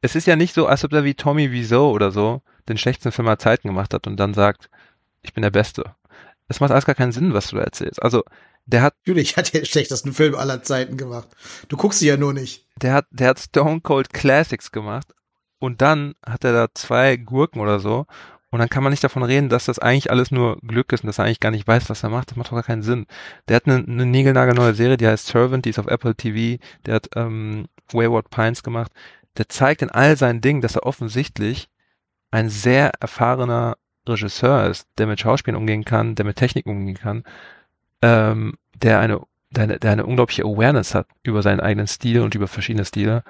Es 0.00 0.14
ist 0.14 0.26
ja 0.26 0.36
nicht 0.36 0.54
so, 0.54 0.66
als 0.66 0.84
ob 0.84 0.92
er 0.92 1.04
wie 1.04 1.14
Tommy 1.14 1.52
Wiseau 1.52 1.90
oder 1.90 2.10
so 2.10 2.42
den 2.68 2.78
schlechtesten 2.78 3.12
Film 3.12 3.28
aller 3.28 3.38
Zeiten 3.38 3.68
gemacht 3.68 3.94
hat 3.94 4.06
und 4.06 4.16
dann 4.16 4.34
sagt, 4.34 4.70
ich 5.22 5.32
bin 5.32 5.42
der 5.42 5.50
Beste. 5.50 5.94
Das 6.48 6.60
macht 6.60 6.70
alles 6.70 6.86
gar 6.86 6.94
keinen 6.94 7.12
Sinn, 7.12 7.34
was 7.34 7.48
du 7.48 7.56
da 7.56 7.62
erzählst. 7.62 8.02
Also, 8.02 8.22
der 8.66 8.82
hat, 8.82 8.94
Natürlich 9.04 9.36
hat 9.36 9.54
er 9.54 9.60
den 9.60 9.66
schlechtesten 9.66 10.12
Film 10.12 10.34
aller 10.34 10.62
Zeiten 10.62 10.96
gemacht. 10.96 11.28
Du 11.68 11.76
guckst 11.76 12.00
sie 12.00 12.08
ja 12.08 12.16
nur 12.16 12.32
nicht. 12.32 12.66
der 12.80 12.94
hat, 12.94 13.06
der 13.10 13.28
hat 13.28 13.38
Stone 13.38 13.80
Cold 13.80 14.12
Classics 14.12 14.72
gemacht 14.72 15.14
und 15.58 15.82
dann 15.82 16.14
hat 16.24 16.44
er 16.44 16.52
da 16.52 16.68
zwei 16.74 17.16
Gurken 17.16 17.60
oder 17.60 17.78
so 17.78 18.06
und 18.50 18.60
dann 18.60 18.68
kann 18.68 18.82
man 18.82 18.90
nicht 18.90 19.04
davon 19.04 19.22
reden, 19.22 19.48
dass 19.48 19.66
das 19.66 19.78
eigentlich 19.78 20.10
alles 20.10 20.30
nur 20.30 20.58
Glück 20.62 20.92
ist 20.92 21.02
und 21.02 21.08
dass 21.08 21.18
er 21.18 21.24
eigentlich 21.24 21.40
gar 21.40 21.50
nicht 21.50 21.66
weiß, 21.66 21.90
was 21.90 22.02
er 22.02 22.10
macht. 22.10 22.30
Das 22.30 22.36
macht 22.36 22.48
doch 22.48 22.54
gar 22.54 22.62
keinen 22.62 22.82
Sinn. 22.82 23.06
Der 23.48 23.56
hat 23.56 23.66
eine, 23.66 23.84
eine 23.86 24.06
niegelnagelneue 24.06 24.74
Serie, 24.74 24.96
die 24.96 25.06
heißt 25.06 25.26
Servant, 25.26 25.64
die 25.64 25.70
ist 25.70 25.78
auf 25.78 25.88
Apple 25.88 26.14
TV. 26.14 26.62
Der 26.86 26.94
hat 26.94 27.08
ähm, 27.16 27.66
Wayward 27.92 28.30
Pines 28.30 28.62
gemacht. 28.62 28.92
Der 29.36 29.48
zeigt 29.48 29.82
in 29.82 29.90
all 29.90 30.16
seinen 30.16 30.40
Dingen, 30.40 30.60
dass 30.60 30.76
er 30.76 30.86
offensichtlich 30.86 31.68
ein 32.30 32.48
sehr 32.48 32.92
erfahrener 33.00 33.76
Regisseur 34.08 34.66
ist, 34.66 34.88
der 34.98 35.06
mit 35.06 35.20
Schauspielern 35.20 35.60
umgehen 35.60 35.84
kann, 35.84 36.14
der 36.14 36.24
mit 36.24 36.36
Technik 36.36 36.66
umgehen 36.66 36.96
kann, 36.96 37.24
ähm, 38.02 38.54
der 38.74 39.00
eine, 39.00 39.20
der 39.50 39.64
eine, 39.64 39.78
der 39.78 39.92
eine 39.92 40.06
unglaubliche 40.06 40.44
Awareness 40.44 40.94
hat 40.94 41.08
über 41.22 41.42
seinen 41.42 41.60
eigenen 41.60 41.86
Stil 41.86 42.20
und 42.20 42.34
über 42.34 42.48
verschiedene 42.48 42.84
Stile. 42.84 43.24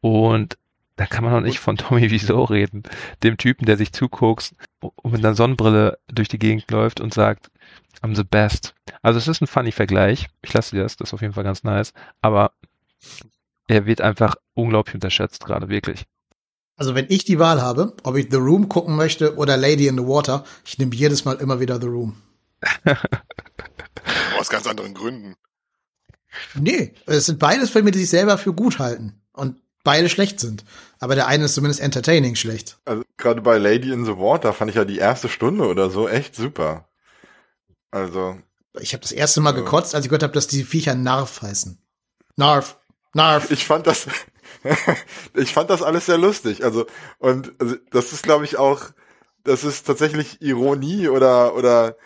Und 0.00 0.58
da 0.96 1.06
kann 1.06 1.24
man 1.24 1.32
doch 1.32 1.40
nicht 1.40 1.60
von 1.60 1.76
Tommy 1.78 2.10
Wiseau 2.10 2.44
reden, 2.44 2.82
dem 3.22 3.36
Typen, 3.36 3.66
der 3.66 3.76
sich 3.76 3.92
zuguckt 3.92 4.54
und 4.80 5.12
mit 5.12 5.24
einer 5.24 5.34
Sonnenbrille 5.34 5.98
durch 6.08 6.28
die 6.28 6.38
Gegend 6.38 6.70
läuft 6.70 7.00
und 7.00 7.14
sagt, 7.14 7.50
I'm 8.02 8.14
the 8.14 8.24
best. 8.24 8.74
Also 9.02 9.18
es 9.18 9.28
ist 9.28 9.40
ein 9.40 9.46
funny 9.46 9.72
Vergleich. 9.72 10.28
Ich 10.42 10.52
lasse 10.52 10.76
dir 10.76 10.82
das, 10.82 10.96
das 10.96 11.08
ist 11.08 11.14
auf 11.14 11.22
jeden 11.22 11.34
Fall 11.34 11.44
ganz 11.44 11.64
nice. 11.64 11.92
Aber 12.20 12.52
er 13.66 13.86
wird 13.86 14.00
einfach 14.00 14.36
unglaublich 14.54 14.94
unterschätzt 14.94 15.44
gerade, 15.44 15.68
wirklich. 15.68 16.04
Also 16.78 16.94
wenn 16.94 17.06
ich 17.10 17.24
die 17.24 17.38
Wahl 17.38 17.60
habe, 17.60 17.94
ob 18.04 18.16
ich 18.16 18.28
The 18.30 18.36
Room 18.38 18.68
gucken 18.68 18.96
möchte 18.96 19.36
oder 19.36 19.56
Lady 19.56 19.88
in 19.88 19.98
the 19.98 20.04
Water, 20.06 20.44
ich 20.64 20.78
nehme 20.78 20.94
jedes 20.94 21.24
Mal 21.24 21.34
immer 21.36 21.60
wieder 21.60 21.80
The 21.80 21.88
Room. 21.88 22.16
Aus 24.38 24.48
ganz 24.48 24.66
anderen 24.66 24.94
Gründen. 24.94 25.34
Nee, 26.54 26.94
es 27.06 27.26
sind 27.26 27.38
beides 27.38 27.70
Filme, 27.70 27.90
die 27.90 27.98
sich 27.98 28.10
selber 28.10 28.38
für 28.38 28.52
gut 28.52 28.78
halten 28.78 29.20
und 29.32 29.56
beide 29.82 30.08
schlecht 30.08 30.38
sind. 30.40 30.64
Aber 31.00 31.14
der 31.14 31.26
eine 31.26 31.46
ist 31.46 31.54
zumindest 31.54 31.80
entertaining 31.80 32.36
schlecht. 32.36 32.78
Also 32.84 33.02
gerade 33.16 33.40
bei 33.40 33.58
Lady 33.58 33.92
in 33.92 34.04
the 34.04 34.16
Water 34.16 34.52
fand 34.52 34.70
ich 34.70 34.76
ja 34.76 34.84
die 34.84 34.98
erste 34.98 35.28
Stunde 35.28 35.66
oder 35.66 35.90
so 35.90 36.08
echt 36.08 36.34
super. 36.36 36.88
Also, 37.90 38.38
Ich 38.80 38.92
habe 38.92 39.00
das 39.02 39.12
erste 39.12 39.40
Mal 39.40 39.54
Ja. 39.54 39.60
gekotzt, 39.62 39.94
als 39.94 40.04
ich 40.04 40.10
gehört 40.10 40.22
habe, 40.22 40.34
dass 40.34 40.46
die 40.46 40.62
Viecher 40.64 40.94
Narf 40.94 41.42
heißen. 41.42 41.78
Narf. 42.36 42.78
Narf. 43.14 43.50
ich 43.50 43.64
fand 43.64 43.86
das, 43.86 44.06
ich 45.34 45.52
fand 45.52 45.70
das 45.70 45.82
alles 45.82 46.06
sehr 46.06 46.18
lustig. 46.18 46.64
Also, 46.64 46.86
und 47.18 47.52
also, 47.60 47.76
das 47.90 48.12
ist, 48.12 48.22
glaube 48.22 48.44
ich, 48.44 48.56
auch, 48.56 48.82
das 49.44 49.64
ist 49.64 49.86
tatsächlich 49.86 50.40
Ironie 50.42 51.08
oder, 51.08 51.54
oder, 51.54 51.96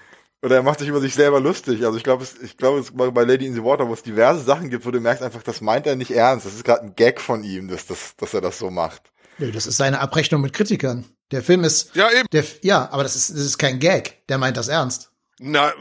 oder 0.43 0.57
er 0.57 0.63
macht 0.63 0.81
sich 0.81 0.89
über 0.89 1.01
sich 1.01 1.15
selber 1.15 1.41
lustig. 1.41 1.85
Also 1.85 1.97
ich 1.97 2.05
glaube, 2.05 2.23
es, 2.25 2.35
ich 2.43 2.57
glaube, 2.57 2.81
es 2.81 2.97
war 2.97 3.11
bei 3.13 3.25
Lady 3.25 3.47
in 3.47 3.55
the 3.55 3.63
Water, 3.65 3.89
wo 3.89 3.95
es 3.95 4.03
diverse 4.03 4.45
Sachen 4.45 4.71
gibt, 4.71 4.85
wo 4.85 4.91
du 4.91 5.01
merkst 5.01 5.23
einfach, 5.23 5.43
das 5.43 5.61
meint 5.61 5.87
er 5.87 5.97
nicht 5.97 6.11
ernst. 6.11 6.47
Das 6.47 6.55
ist 6.55 6.65
gerade 6.65 6.83
ein 6.83 6.95
Gag 6.95 7.21
von 7.21 7.45
ihm, 7.45 7.69
dass, 7.69 7.87
dass, 7.87 8.17
dass 8.17 8.35
er 8.35 8.41
das 8.41 8.59
so 8.59 8.71
macht. 8.71 9.11
Nö, 9.39 9.51
das 9.51 9.67
ist 9.67 9.77
seine 9.77 10.01
Abrechnung 10.01 10.41
mit 10.41 10.53
Kritikern. 10.53 11.05
Der 11.31 11.43
Film 11.43 11.65
ist, 11.65 11.95
Ja, 11.95 12.11
eben. 12.11 12.27
der, 12.33 12.45
ja, 12.63 12.91
aber 12.93 13.03
das 13.03 13.17
ist, 13.17 13.31
das 13.31 13.39
ist 13.39 13.59
kein 13.59 13.79
Gag. 13.79 14.27
Der 14.29 14.37
meint 14.39 14.57
das 14.57 14.69
ernst. 14.69 15.12
Na, 15.41 15.72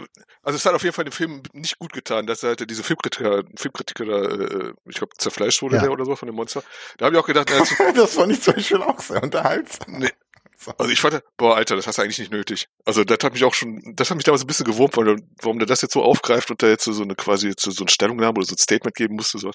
also 0.44 0.56
es 0.58 0.66
hat 0.66 0.74
auf 0.74 0.84
jeden 0.84 0.94
Fall 0.96 1.06
dem 1.06 1.12
Film 1.12 1.44
nicht 1.54 1.78
gut 1.78 1.94
getan, 1.94 2.26
dass 2.26 2.42
er 2.44 2.50
halt 2.50 2.70
diese 2.70 2.84
Filmkritiker, 2.84 3.44
Filmkritiker 3.56 4.06
da, 4.06 4.22
äh, 4.24 4.74
ich 4.90 4.96
glaube, 4.96 5.14
zerfleischt 5.18 5.62
wurde 5.62 5.76
Ja. 5.76 5.82
der 5.84 5.92
oder 5.92 6.06
so 6.06 6.16
von 6.16 6.28
dem 6.28 6.36
Monster. 6.36 6.64
Da 6.98 7.06
habe 7.06 7.16
ich 7.16 7.22
auch 7.22 7.28
gedacht, 7.28 7.50
na, 7.52 7.58
jetzt- 7.60 7.74
das 7.98 8.14
fand 8.16 8.32
ich 8.32 8.42
zum 8.42 8.56
Beispiel 8.56 8.82
auch 8.82 9.00
sehr 9.00 9.22
unterhaltsam. 9.22 10.00
nee. 10.00 10.10
Also 10.78 10.92
ich 10.92 11.02
fand, 11.02 11.24
boah, 11.38 11.56
Alter, 11.56 11.76
das 11.76 11.88
hast 11.88 11.98
du 11.98 12.04
eigentlich 12.04 12.20
nicht 12.20 12.32
nötig. 12.32 12.68
Also 12.86 13.04
das 13.04 13.18
hat 13.24 13.34
mich 13.34 13.44
auch 13.44 13.54
schon, 13.56 13.82
das 13.96 14.12
hat 14.12 14.16
mich 14.18 14.26
damals 14.26 14.44
ein 14.44 14.48
bisschen 14.48 14.68
gewurmt, 14.68 14.96
weil, 14.96 15.16
warum 15.42 15.58
der 15.58 15.66
das 15.66 15.82
jetzt 15.82 15.94
so 15.94 16.04
aufgreift 16.04 16.52
und 16.52 16.62
da 16.62 16.68
jetzt 16.68 16.84
so 16.86 17.02
eine 17.02 17.16
quasi 17.16 17.52
so 17.58 17.72
eine 17.82 17.90
Stellungnahme 17.90 18.38
oder 18.38 18.46
so 18.46 18.54
ein 18.54 18.60
Statement 18.60 18.96
geben 18.96 19.16
musste. 19.16 19.40
So. 19.40 19.50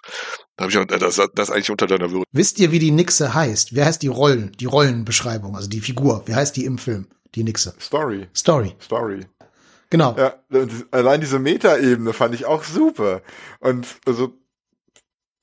Da 0.57 0.65
habe 0.65 0.73
ich 0.73 0.79
auch, 0.79 0.85
das, 0.85 1.15
das 1.15 1.49
ist 1.49 1.51
eigentlich 1.55 1.71
unter 1.71 1.87
deiner 1.87 2.11
Würde. 2.11 2.25
Wisst 2.33 2.59
ihr, 2.59 2.73
wie 2.73 2.81
die 2.81 2.91
Nixe 2.91 3.35
heißt? 3.35 3.73
Wer 3.77 3.85
heißt 3.87 4.03
die 4.03 4.09
Rollen, 4.09 4.51
die 4.59 4.65
Rollenbeschreibung, 4.67 5.55
also 5.55 5.69
die 5.69 5.81
Figur? 5.81 6.25
Wie 6.27 6.35
heißt 6.35 6.57
die 6.57 6.65
im 6.65 6.77
Film? 6.77 7.07
Die 7.37 7.45
Nixe. 7.45 7.77
Story, 7.81 8.27
Story. 8.35 8.75
Story. 8.83 9.21
Genau. 9.91 10.17
Ja, 10.19 10.35
allein 10.91 11.21
diese 11.21 11.39
Metaebene 11.39 12.13
fand 12.13 12.35
ich 12.35 12.45
auch 12.45 12.65
super. 12.65 13.23
Und 13.61 13.87
also 14.07 14.33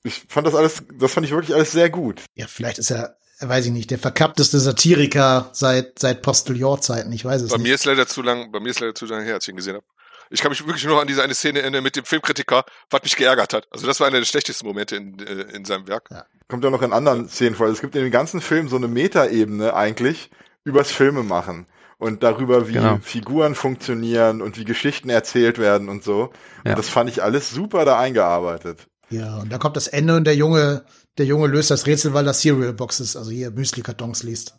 ich 0.02 0.24
fand 0.28 0.46
das 0.46 0.54
alles, 0.54 0.82
das 0.98 1.12
fand 1.12 1.26
ich 1.26 1.32
wirklich 1.32 1.54
alles 1.54 1.72
sehr 1.72 1.88
gut. 1.88 2.20
Ja, 2.34 2.46
vielleicht 2.46 2.78
ist 2.78 2.90
er, 2.90 3.16
weiß 3.40 3.66
ich 3.66 3.72
nicht, 3.72 3.90
der 3.90 3.98
verkappteste 3.98 4.58
Satiriker 4.58 5.48
seit, 5.52 5.98
seit 5.98 6.20
Postillon-Zeiten. 6.22 7.10
Ich 7.12 7.24
weiß 7.24 7.42
es 7.42 7.50
Bei 7.50 7.56
nicht. 7.56 7.66
mir 7.66 7.74
ist 7.74 7.86
leider 7.86 8.06
zu 8.06 8.20
lang, 8.22 8.52
bei 8.52 8.60
mir 8.60 8.68
ist 8.70 8.80
leider 8.80 8.94
zu 8.94 9.06
lange 9.06 9.24
her, 9.24 9.34
als 9.34 9.44
ich 9.44 9.50
ihn 9.50 9.56
gesehen 9.56 9.76
habe. 9.76 9.86
Ich 10.30 10.40
kann 10.40 10.50
mich 10.50 10.66
wirklich 10.66 10.84
nur 10.84 10.94
noch 10.94 11.02
an 11.02 11.06
diese 11.06 11.22
eine 11.22 11.34
Szene 11.34 11.60
erinnern 11.60 11.82
mit 11.82 11.96
dem 11.96 12.04
Filmkritiker, 12.04 12.64
was 12.90 13.02
mich 13.02 13.16
geärgert 13.16 13.52
hat. 13.54 13.66
Also 13.70 13.86
das 13.86 14.00
war 14.00 14.06
einer 14.06 14.18
der 14.18 14.26
schlechtesten 14.26 14.66
Momente 14.66 14.96
in, 14.96 15.18
äh, 15.20 15.54
in 15.54 15.64
seinem 15.64 15.86
Werk. 15.86 16.08
Kommt 16.48 16.64
ja 16.64 16.70
noch 16.70 16.82
in 16.82 16.92
anderen 16.92 17.28
Szenen 17.28 17.54
vor. 17.54 17.68
Es 17.68 17.80
gibt 17.80 17.94
in 17.94 18.02
dem 18.02 18.10
ganzen 18.10 18.40
Film 18.40 18.68
so 18.68 18.76
eine 18.76 18.88
Metaebene 18.88 19.74
eigentlich 19.74 20.30
übers 20.64 20.90
Filme 20.90 21.22
machen. 21.22 21.66
Und 22.04 22.22
darüber, 22.22 22.68
wie 22.68 22.74
Genau. 22.74 22.98
Figuren 23.02 23.54
funktionieren 23.54 24.42
und 24.42 24.58
wie 24.58 24.66
Geschichten 24.66 25.08
erzählt 25.08 25.58
werden 25.58 25.88
und 25.88 26.04
so. 26.04 26.30
Ja. 26.62 26.72
Und 26.72 26.78
das 26.78 26.90
fand 26.90 27.08
ich 27.08 27.22
alles 27.22 27.50
super 27.50 27.86
da 27.86 27.98
eingearbeitet. 27.98 28.86
Ja, 29.08 29.38
und 29.38 29.50
da 29.50 29.56
kommt 29.56 29.76
das 29.76 29.88
Ende 29.88 30.14
und 30.14 30.24
der 30.24 30.36
Junge, 30.36 30.84
der 31.16 31.24
Junge 31.24 31.46
löst 31.46 31.70
das 31.70 31.86
Rätsel, 31.86 32.12
weil 32.12 32.26
er 32.26 32.34
Cereal 32.34 32.74
Boxes, 32.74 33.16
also 33.16 33.30
hier 33.30 33.50
Müsli-Kartons 33.50 34.22
liest. 34.22 34.54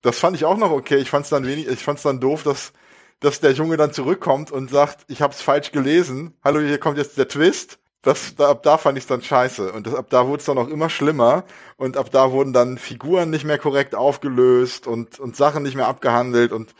Das 0.00 0.20
fand 0.20 0.36
ich 0.36 0.44
auch 0.44 0.56
noch 0.56 0.70
okay. 0.70 0.98
Ich 0.98 1.10
fand's 1.10 1.28
dann 1.28 1.44
wenig, 1.44 1.66
ich 1.66 1.82
fand's 1.82 2.02
dann 2.02 2.20
doof, 2.20 2.44
dass, 2.44 2.72
dass 3.18 3.40
der 3.40 3.50
Junge 3.52 3.76
dann 3.76 3.92
zurückkommt 3.92 4.52
und 4.52 4.70
sagt, 4.70 5.04
ich 5.08 5.22
hab's 5.22 5.42
falsch 5.42 5.72
gelesen. 5.72 6.34
Hallo, 6.44 6.60
hier 6.60 6.78
kommt 6.78 6.98
jetzt 6.98 7.18
der 7.18 7.26
Twist. 7.26 7.78
Das, 8.04 8.36
da, 8.36 8.50
ab 8.50 8.62
da 8.62 8.76
fand 8.78 8.98
ich's 8.98 9.06
dann 9.06 9.22
scheiße. 9.22 9.72
Und 9.72 9.86
das, 9.86 9.94
ab 9.94 10.06
da 10.10 10.26
wurde 10.26 10.40
es 10.40 10.44
dann 10.44 10.58
auch 10.58 10.68
immer 10.68 10.90
schlimmer. 10.90 11.44
Und 11.76 11.96
ab 11.96 12.10
da 12.12 12.30
wurden 12.30 12.52
dann 12.52 12.78
Figuren 12.78 13.30
nicht 13.30 13.44
mehr 13.44 13.58
korrekt 13.58 13.94
aufgelöst 13.94 14.86
und, 14.86 15.18
und 15.18 15.36
Sachen 15.36 15.62
nicht 15.62 15.74
mehr 15.74 15.88
abgehandelt. 15.88 16.52
Und 16.52 16.74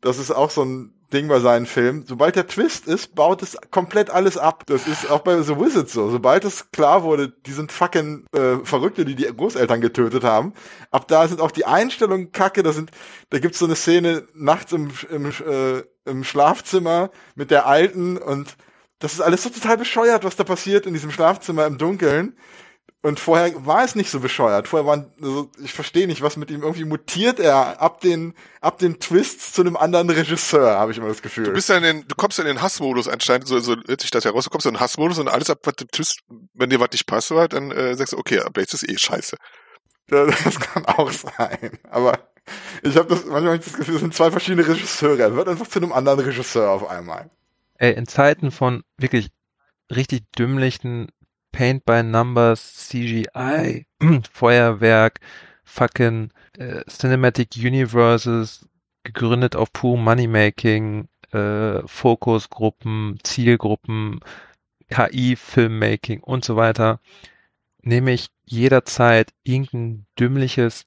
das 0.00 0.18
ist 0.18 0.32
auch 0.32 0.50
so 0.50 0.64
ein 0.64 0.92
Ding 1.12 1.28
bei 1.28 1.38
seinen 1.38 1.66
Filmen. 1.66 2.04
Sobald 2.06 2.34
der 2.34 2.48
Twist 2.48 2.88
ist, 2.88 3.14
baut 3.14 3.40
es 3.42 3.56
komplett 3.70 4.10
alles 4.10 4.36
ab. 4.36 4.64
Das 4.66 4.88
ist 4.88 5.08
auch 5.08 5.20
bei 5.20 5.40
The 5.40 5.56
Wizards 5.56 5.92
so. 5.92 6.10
Sobald 6.10 6.44
es 6.44 6.72
klar 6.72 7.04
wurde, 7.04 7.28
die 7.28 7.52
sind 7.52 7.70
fucking 7.70 8.26
äh, 8.34 8.56
Verrückte, 8.64 9.04
die 9.04 9.14
die 9.14 9.24
Großeltern 9.24 9.80
getötet 9.80 10.24
haben. 10.24 10.54
Ab 10.90 11.06
da 11.06 11.28
sind 11.28 11.40
auch 11.40 11.52
die 11.52 11.66
Einstellungen 11.66 12.32
kacke. 12.32 12.64
Da 12.64 12.72
sind, 12.72 12.90
da 13.30 13.38
gibt's 13.38 13.60
so 13.60 13.66
eine 13.66 13.76
Szene 13.76 14.26
nachts 14.34 14.72
im, 14.72 14.90
im, 15.08 15.26
äh, 15.26 15.84
im 16.04 16.24
Schlafzimmer 16.24 17.10
mit 17.36 17.52
der 17.52 17.66
Alten 17.66 18.16
und 18.16 18.56
das 18.98 19.14
ist 19.14 19.20
alles 19.20 19.42
so 19.42 19.50
total 19.50 19.76
bescheuert, 19.76 20.24
was 20.24 20.36
da 20.36 20.44
passiert 20.44 20.86
in 20.86 20.94
diesem 20.94 21.10
Schlafzimmer 21.10 21.66
im 21.66 21.78
Dunkeln. 21.78 22.36
Und 23.02 23.20
vorher 23.20 23.66
war 23.66 23.84
es 23.84 23.94
nicht 23.96 24.10
so 24.10 24.18
bescheuert. 24.18 24.66
Vorher 24.66 24.86
waren, 24.86 25.12
also 25.20 25.50
ich 25.62 25.74
verstehe 25.74 26.06
nicht, 26.06 26.22
was 26.22 26.38
mit 26.38 26.50
ihm 26.50 26.62
irgendwie 26.62 26.86
mutiert 26.86 27.38
er 27.38 27.82
ab 27.82 28.00
den, 28.00 28.32
ab 28.62 28.78
den 28.78 28.98
Twists 28.98 29.52
zu 29.52 29.60
einem 29.60 29.76
anderen 29.76 30.08
Regisseur, 30.08 30.78
habe 30.78 30.90
ich 30.90 30.96
immer 30.96 31.08
das 31.08 31.20
Gefühl. 31.20 31.44
Du 31.44 31.52
bist 31.52 31.68
ja 31.68 31.76
in 31.76 31.82
den, 31.82 32.08
du 32.08 32.14
kommst 32.14 32.38
ja 32.38 32.44
in 32.44 32.48
den 32.48 32.62
Hassmodus 32.62 33.06
anscheinend, 33.06 33.46
so, 33.46 33.60
so 33.60 33.76
hört 33.86 34.00
sich 34.00 34.10
das 34.10 34.24
heraus, 34.24 34.44
du 34.44 34.50
kommst 34.50 34.64
in 34.64 34.72
den 34.72 34.80
Hassmodus 34.80 35.18
und 35.18 35.28
alles 35.28 35.50
ab, 35.50 35.58
was 35.64 35.74
du 35.74 35.84
tust, 35.84 36.20
wenn 36.54 36.70
dir 36.70 36.80
was 36.80 36.92
nicht 36.92 37.06
passt, 37.06 37.30
dann 37.30 37.70
äh, 37.72 37.94
sagst 37.94 38.14
du, 38.14 38.16
okay, 38.16 38.40
aber 38.40 38.62
jetzt 38.62 38.72
ist 38.72 38.88
eh 38.88 38.96
scheiße. 38.96 39.36
Das 40.06 40.60
kann 40.60 40.84
auch 40.86 41.10
sein. 41.10 41.78
Aber 41.90 42.18
ich 42.82 42.96
habe 42.96 43.08
das 43.08 43.24
manchmal 43.24 43.54
hab 43.54 43.60
ich 43.60 43.64
das 43.64 43.74
Gefühl, 43.74 43.94
es 43.96 44.00
sind 44.00 44.14
zwei 44.14 44.30
verschiedene 44.30 44.66
Regisseure. 44.66 45.22
Er 45.22 45.36
wird 45.36 45.48
einfach 45.48 45.66
zu 45.66 45.78
einem 45.78 45.92
anderen 45.92 46.20
Regisseur 46.20 46.70
auf 46.70 46.88
einmal. 46.88 47.30
Ey, 47.78 47.92
in 47.94 48.06
Zeiten 48.06 48.50
von 48.50 48.82
wirklich 48.98 49.30
richtig 49.90 50.30
dümmlichen 50.32 51.08
Paint 51.52 51.84
by 51.84 52.02
Numbers, 52.02 52.88
CGI, 52.88 53.86
Feuerwerk, 54.32 55.20
fucking 55.64 56.30
äh, 56.58 56.82
Cinematic 56.88 57.50
Universes, 57.56 58.68
gegründet 59.04 59.54
auf 59.56 59.72
purem 59.72 60.02
Moneymaking, 60.02 61.08
äh, 61.32 61.86
Fokusgruppen, 61.86 63.18
Zielgruppen, 63.22 64.20
KI-Filmmaking 64.90 66.20
und 66.22 66.44
so 66.44 66.56
weiter, 66.56 67.00
nehme 67.82 68.12
ich 68.12 68.28
jederzeit 68.44 69.32
irgendein 69.44 70.06
dümmliches, 70.18 70.86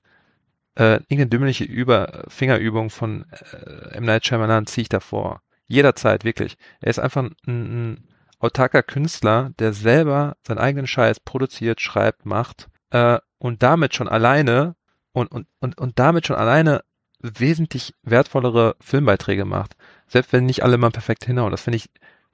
äh, 0.76 0.96
irgendeine 1.10 1.28
dümmliche 1.28 1.64
Über 1.66 2.26
Fingerübung 2.28 2.90
von 2.90 3.26
äh, 3.32 3.96
M. 3.96 4.06
Night 4.06 4.26
Shyamalan 4.26 4.68
ziehe 4.68 4.84
ich 4.84 4.90
davor. 4.90 5.42
Jederzeit, 5.68 6.24
wirklich. 6.24 6.58
Er 6.80 6.90
ist 6.90 7.00
einfach 7.00 7.24
ein, 7.24 7.36
ein 7.46 8.08
autarker 8.40 8.84
Künstler, 8.84 9.52
der 9.60 9.74
selber 9.74 10.38
seinen 10.46 10.60
eigenen 10.60 10.88
Scheiß 10.88 11.20
produziert, 11.20 11.82
schreibt, 11.82 12.26
macht 12.26 12.70
äh, 12.92 13.20
und 13.40 13.64
damit 13.64 13.96
schon 13.96 14.08
alleine 14.08 14.76
und, 15.12 15.32
und, 15.32 15.48
und, 15.60 15.78
und 15.78 16.00
damit 16.00 16.28
schon 16.28 16.36
alleine 16.36 16.84
wesentlich 17.20 17.94
wertvollere 18.04 18.76
Filmbeiträge 18.80 19.46
macht. 19.46 19.76
Selbst 20.08 20.32
wenn 20.34 20.46
nicht 20.46 20.64
alle 20.64 20.78
mal 20.78 20.92
perfekt 20.92 21.26
hinhauen. 21.26 21.52
Das 21.52 21.62
finde 21.62 21.78
ich 21.78 21.90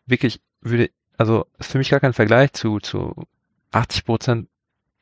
wirklich, 0.06 0.42
würde, 0.62 0.90
also 1.18 1.48
ist 1.58 1.72
für 1.72 1.78
mich 1.78 1.90
gar 1.90 2.00
kein 2.00 2.14
Vergleich 2.14 2.54
zu, 2.54 2.80
zu 2.80 3.26
80 3.72 4.06
Prozent, 4.06 4.50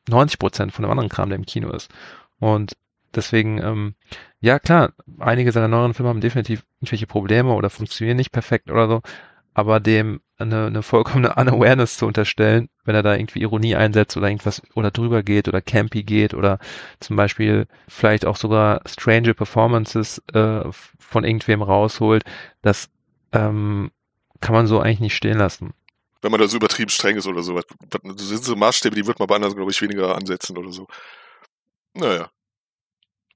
90 0.08 0.38
Prozent 0.38 0.72
von 0.72 0.84
dem 0.84 0.90
anderen 0.90 1.08
Kram, 1.08 1.28
der 1.28 1.36
im 1.38 1.46
Kino 1.46 1.70
ist. 1.70 1.90
Und 2.38 2.76
deswegen, 3.14 3.58
ähm, 3.58 3.94
ja 4.42 4.58
klar, 4.58 4.92
einige 5.18 5.52
seiner 5.52 5.68
neueren 5.68 5.94
Filme 5.94 6.10
haben 6.10 6.20
definitiv 6.20 6.64
irgendwelche 6.80 7.06
Probleme 7.06 7.52
oder 7.54 7.70
funktionieren 7.70 8.16
nicht 8.18 8.32
perfekt 8.32 8.70
oder 8.70 8.88
so, 8.88 9.02
aber 9.54 9.80
dem 9.80 10.20
eine, 10.36 10.66
eine 10.66 10.82
vollkommene 10.82 11.34
Unawareness 11.36 11.96
zu 11.96 12.06
unterstellen, 12.06 12.68
wenn 12.84 12.96
er 12.96 13.04
da 13.04 13.14
irgendwie 13.14 13.40
Ironie 13.40 13.76
einsetzt 13.76 14.16
oder 14.16 14.28
irgendwas 14.28 14.60
oder 14.74 14.90
drüber 14.90 15.22
geht 15.22 15.48
oder 15.48 15.62
campy 15.62 16.02
geht 16.02 16.34
oder 16.34 16.58
zum 17.00 17.16
Beispiel 17.16 17.66
vielleicht 17.88 18.26
auch 18.26 18.36
sogar 18.36 18.82
strange 18.86 19.32
Performances 19.32 20.20
äh, 20.34 20.64
von 20.98 21.24
irgendwem 21.24 21.62
rausholt, 21.62 22.24
das 22.62 22.90
ähm, 23.32 23.92
kann 24.40 24.54
man 24.54 24.66
so 24.66 24.80
eigentlich 24.80 25.00
nicht 25.00 25.16
stehen 25.16 25.38
lassen. 25.38 25.72
Wenn 26.20 26.32
man 26.32 26.40
da 26.40 26.48
so 26.48 26.56
übertrieben 26.56 26.90
streng 26.90 27.16
ist 27.16 27.26
oder 27.26 27.42
so. 27.42 27.54
Das 27.54 28.28
sind 28.28 28.44
so 28.44 28.56
Maßstäbe, 28.56 28.94
die 28.94 29.06
wird 29.06 29.18
man 29.18 29.26
bei 29.28 29.36
anderen, 29.36 29.54
glaube 29.54 29.70
ich, 29.70 29.80
weniger 29.82 30.16
ansetzen 30.16 30.56
oder 30.56 30.70
so. 30.70 30.86
Naja. 31.94 32.30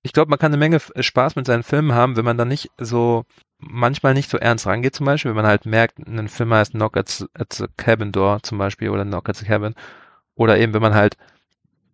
Ich 0.07 0.13
glaube, 0.13 0.31
man 0.31 0.39
kann 0.39 0.53
eine 0.53 0.57
Menge 0.59 0.81
äh, 0.95 1.03
Spaß 1.03 1.35
mit 1.35 1.47
seinen 1.47 1.65
Filmen 1.65 1.93
haben, 1.93 2.17
wenn 2.17 2.25
man 2.25 2.39
dann 2.39 2.47
nicht 2.47 2.71
so 2.79 3.25
manchmal 3.59 4.15
nicht 4.15 4.31
so 4.31 4.39
ernst 4.39 4.67
rangeht, 4.67 4.95
zum 4.95 5.05
Beispiel, 5.07 5.31
wenn 5.31 5.37
man 5.37 5.47
halt 5.47 5.67
merkt, 5.67 5.99
ein 5.99 6.29
Film 6.29 6.55
heißt 6.55 6.73
Knock 6.73 6.97
at, 6.97 7.09
the- 7.09 7.27
at 7.35 7.53
the 7.53 7.67
Cabin 7.77 8.13
Door 8.13 8.43
zum 8.45 8.57
Beispiel 8.59 8.91
oder 8.91 9.05
Knock 9.05 9.29
at 9.29 9.37
the 9.37 9.45
Cabin. 9.47 9.75
Oder 10.37 10.59
eben, 10.59 10.75
wenn 10.75 10.83
man 10.83 10.95
halt 10.95 11.17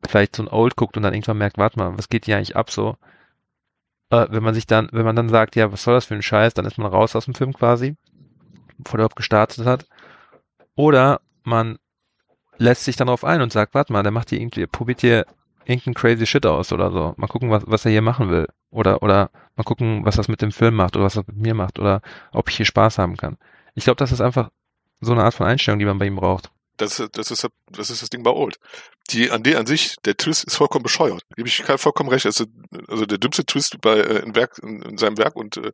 vielleicht 0.07 0.37
so 0.37 0.43
ein 0.43 0.49
Old 0.49 0.77
guckt 0.77 0.97
und 0.99 1.05
dann 1.05 1.15
irgendwann 1.15 1.39
merkt, 1.39 1.57
warte 1.57 1.79
mal, 1.79 1.97
was 1.97 2.11
geht 2.11 2.27
hier 2.27 2.37
eigentlich 2.37 2.55
ab 2.57 2.71
so? 2.71 2.97
Äh, 4.11 4.27
wenn 4.31 4.43
man 4.43 4.55
sich 4.55 4.67
dann, 4.67 4.89
wenn 4.93 5.07
man 5.07 5.17
dann 5.17 5.31
sagt, 5.31 5.57
ja, 5.57 5.73
was 5.73 5.83
soll 5.85 5.95
das 5.95 6.05
für 6.05 6.15
ein 6.15 6.23
Scheiß, 6.23 6.53
dann 6.53 6.67
ist 6.67 6.77
man 6.77 6.93
raus 6.93 7.17
aus 7.17 7.25
dem 7.25 7.35
Film 7.35 7.55
quasi, 7.55 7.97
bevor 8.77 8.99
der 8.99 9.05
überhaupt 9.05 9.17
gestartet 9.17 9.65
hat. 9.65 9.87
Oder 10.75 11.21
man 11.45 11.79
lässt 12.59 12.85
sich 12.85 12.97
dann 12.97 13.07
darauf 13.07 13.25
ein 13.25 13.41
und 13.41 13.53
sagt, 13.53 13.75
warte 13.75 13.93
mal, 13.93 14.03
der 14.03 14.13
macht 14.13 14.29
hier 14.31 14.41
irgendwie, 14.41 14.67
probiert 14.67 15.01
hier 15.01 15.25
irgendein 15.65 15.95
crazy 15.95 16.27
Shit 16.27 16.47
aus 16.47 16.73
oder 16.73 16.91
so. 16.91 17.15
Mal 17.17 17.27
gucken, 17.27 17.51
was, 17.51 17.65
was 17.67 17.85
er 17.85 17.91
hier 17.91 18.03
machen 18.03 18.31
will. 18.31 18.49
Oder, 18.71 19.03
oder 19.03 19.31
mal 19.57 19.65
gucken, 19.65 20.05
was 20.05 20.17
das 20.17 20.29
mit 20.29 20.43
dem 20.43 20.53
Film 20.53 20.75
macht 20.75 20.97
oder 20.97 21.05
was 21.05 21.15
das 21.15 21.27
mit 21.27 21.37
mir 21.37 21.55
macht 21.55 21.79
oder 21.79 22.01
ob 22.33 22.49
ich 22.49 22.57
hier 22.57 22.67
Spaß 22.67 22.99
haben 22.99 23.17
kann. 23.17 23.39
Ich 23.75 23.85
glaube, 23.85 23.97
das 23.97 24.13
ist 24.13 24.21
einfach 24.21 24.51
so 25.01 25.13
eine 25.13 25.25
Art 25.25 25.35
von 25.35 25.47
Einstellung, 25.47 25.79
die 25.79 25.85
man 25.85 25.99
bei 25.99 26.07
ihm 26.07 26.17
braucht. 26.17 26.51
Das, 26.79 27.03
das, 27.13 27.31
ist, 27.31 27.47
das 27.71 27.91
ist 27.91 28.03
das 28.03 28.11
Ding 28.11 28.23
bei 28.23 28.31
Old. 28.31 28.57
Die 29.11 29.31
an, 29.31 29.43
die 29.43 29.57
an 29.57 29.67
sich, 29.67 29.97
der 30.05 30.17
Twist 30.17 30.45
ist 30.45 30.57
vollkommen 30.57 30.83
bescheuert. 30.83 31.23
Gebe 31.37 31.49
ich 31.49 31.63
vollkommen 31.63 32.09
recht. 32.09 32.25
Also, 32.25 32.47
also 32.89 33.05
der 33.05 33.19
dümmste 33.19 33.45
Twist 33.45 33.81
bei 33.81 33.99
äh, 33.99 34.21
in, 34.21 34.35
Werk, 34.35 34.59
in, 34.63 34.81
in 34.83 34.99
seinem 34.99 35.19
Werk 35.19 35.37
und 35.37 35.59
äh, 35.59 35.73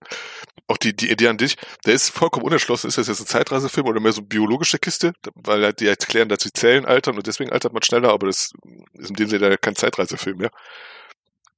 auch 0.66 0.77
die, 0.77 0.95
die 0.95 1.11
Idee 1.11 1.29
an 1.29 1.39
dich, 1.39 1.57
der 1.87 1.95
ist 1.95 2.11
vollkommen 2.11 2.45
unerschlossen. 2.45 2.89
Ist 2.89 2.99
das 2.99 3.09
jetzt 3.09 3.20
ein 3.20 3.27
Zeitreisefilm 3.27 3.87
oder 3.87 4.01
mehr 4.01 4.12
so 4.12 4.20
eine 4.20 4.29
biologische 4.29 4.79
Kiste? 4.79 5.12
Weil 5.35 5.65
halt 5.65 5.81
die 5.81 5.87
erklären, 5.87 6.29
dass 6.29 6.41
die 6.41 6.53
Zellen 6.53 6.85
altern 6.85 7.16
und 7.16 7.27
deswegen 7.27 7.53
altert 7.53 7.73
man 7.73 7.83
schneller, 7.83 8.11
aber 8.11 8.27
das 8.27 8.53
ist 8.95 9.11
in 9.11 9.16
dem 9.16 9.29
Sinne 9.29 9.57
kein 9.57 9.77
Zeitreisefilm 9.77 10.39
mehr. 10.39 10.51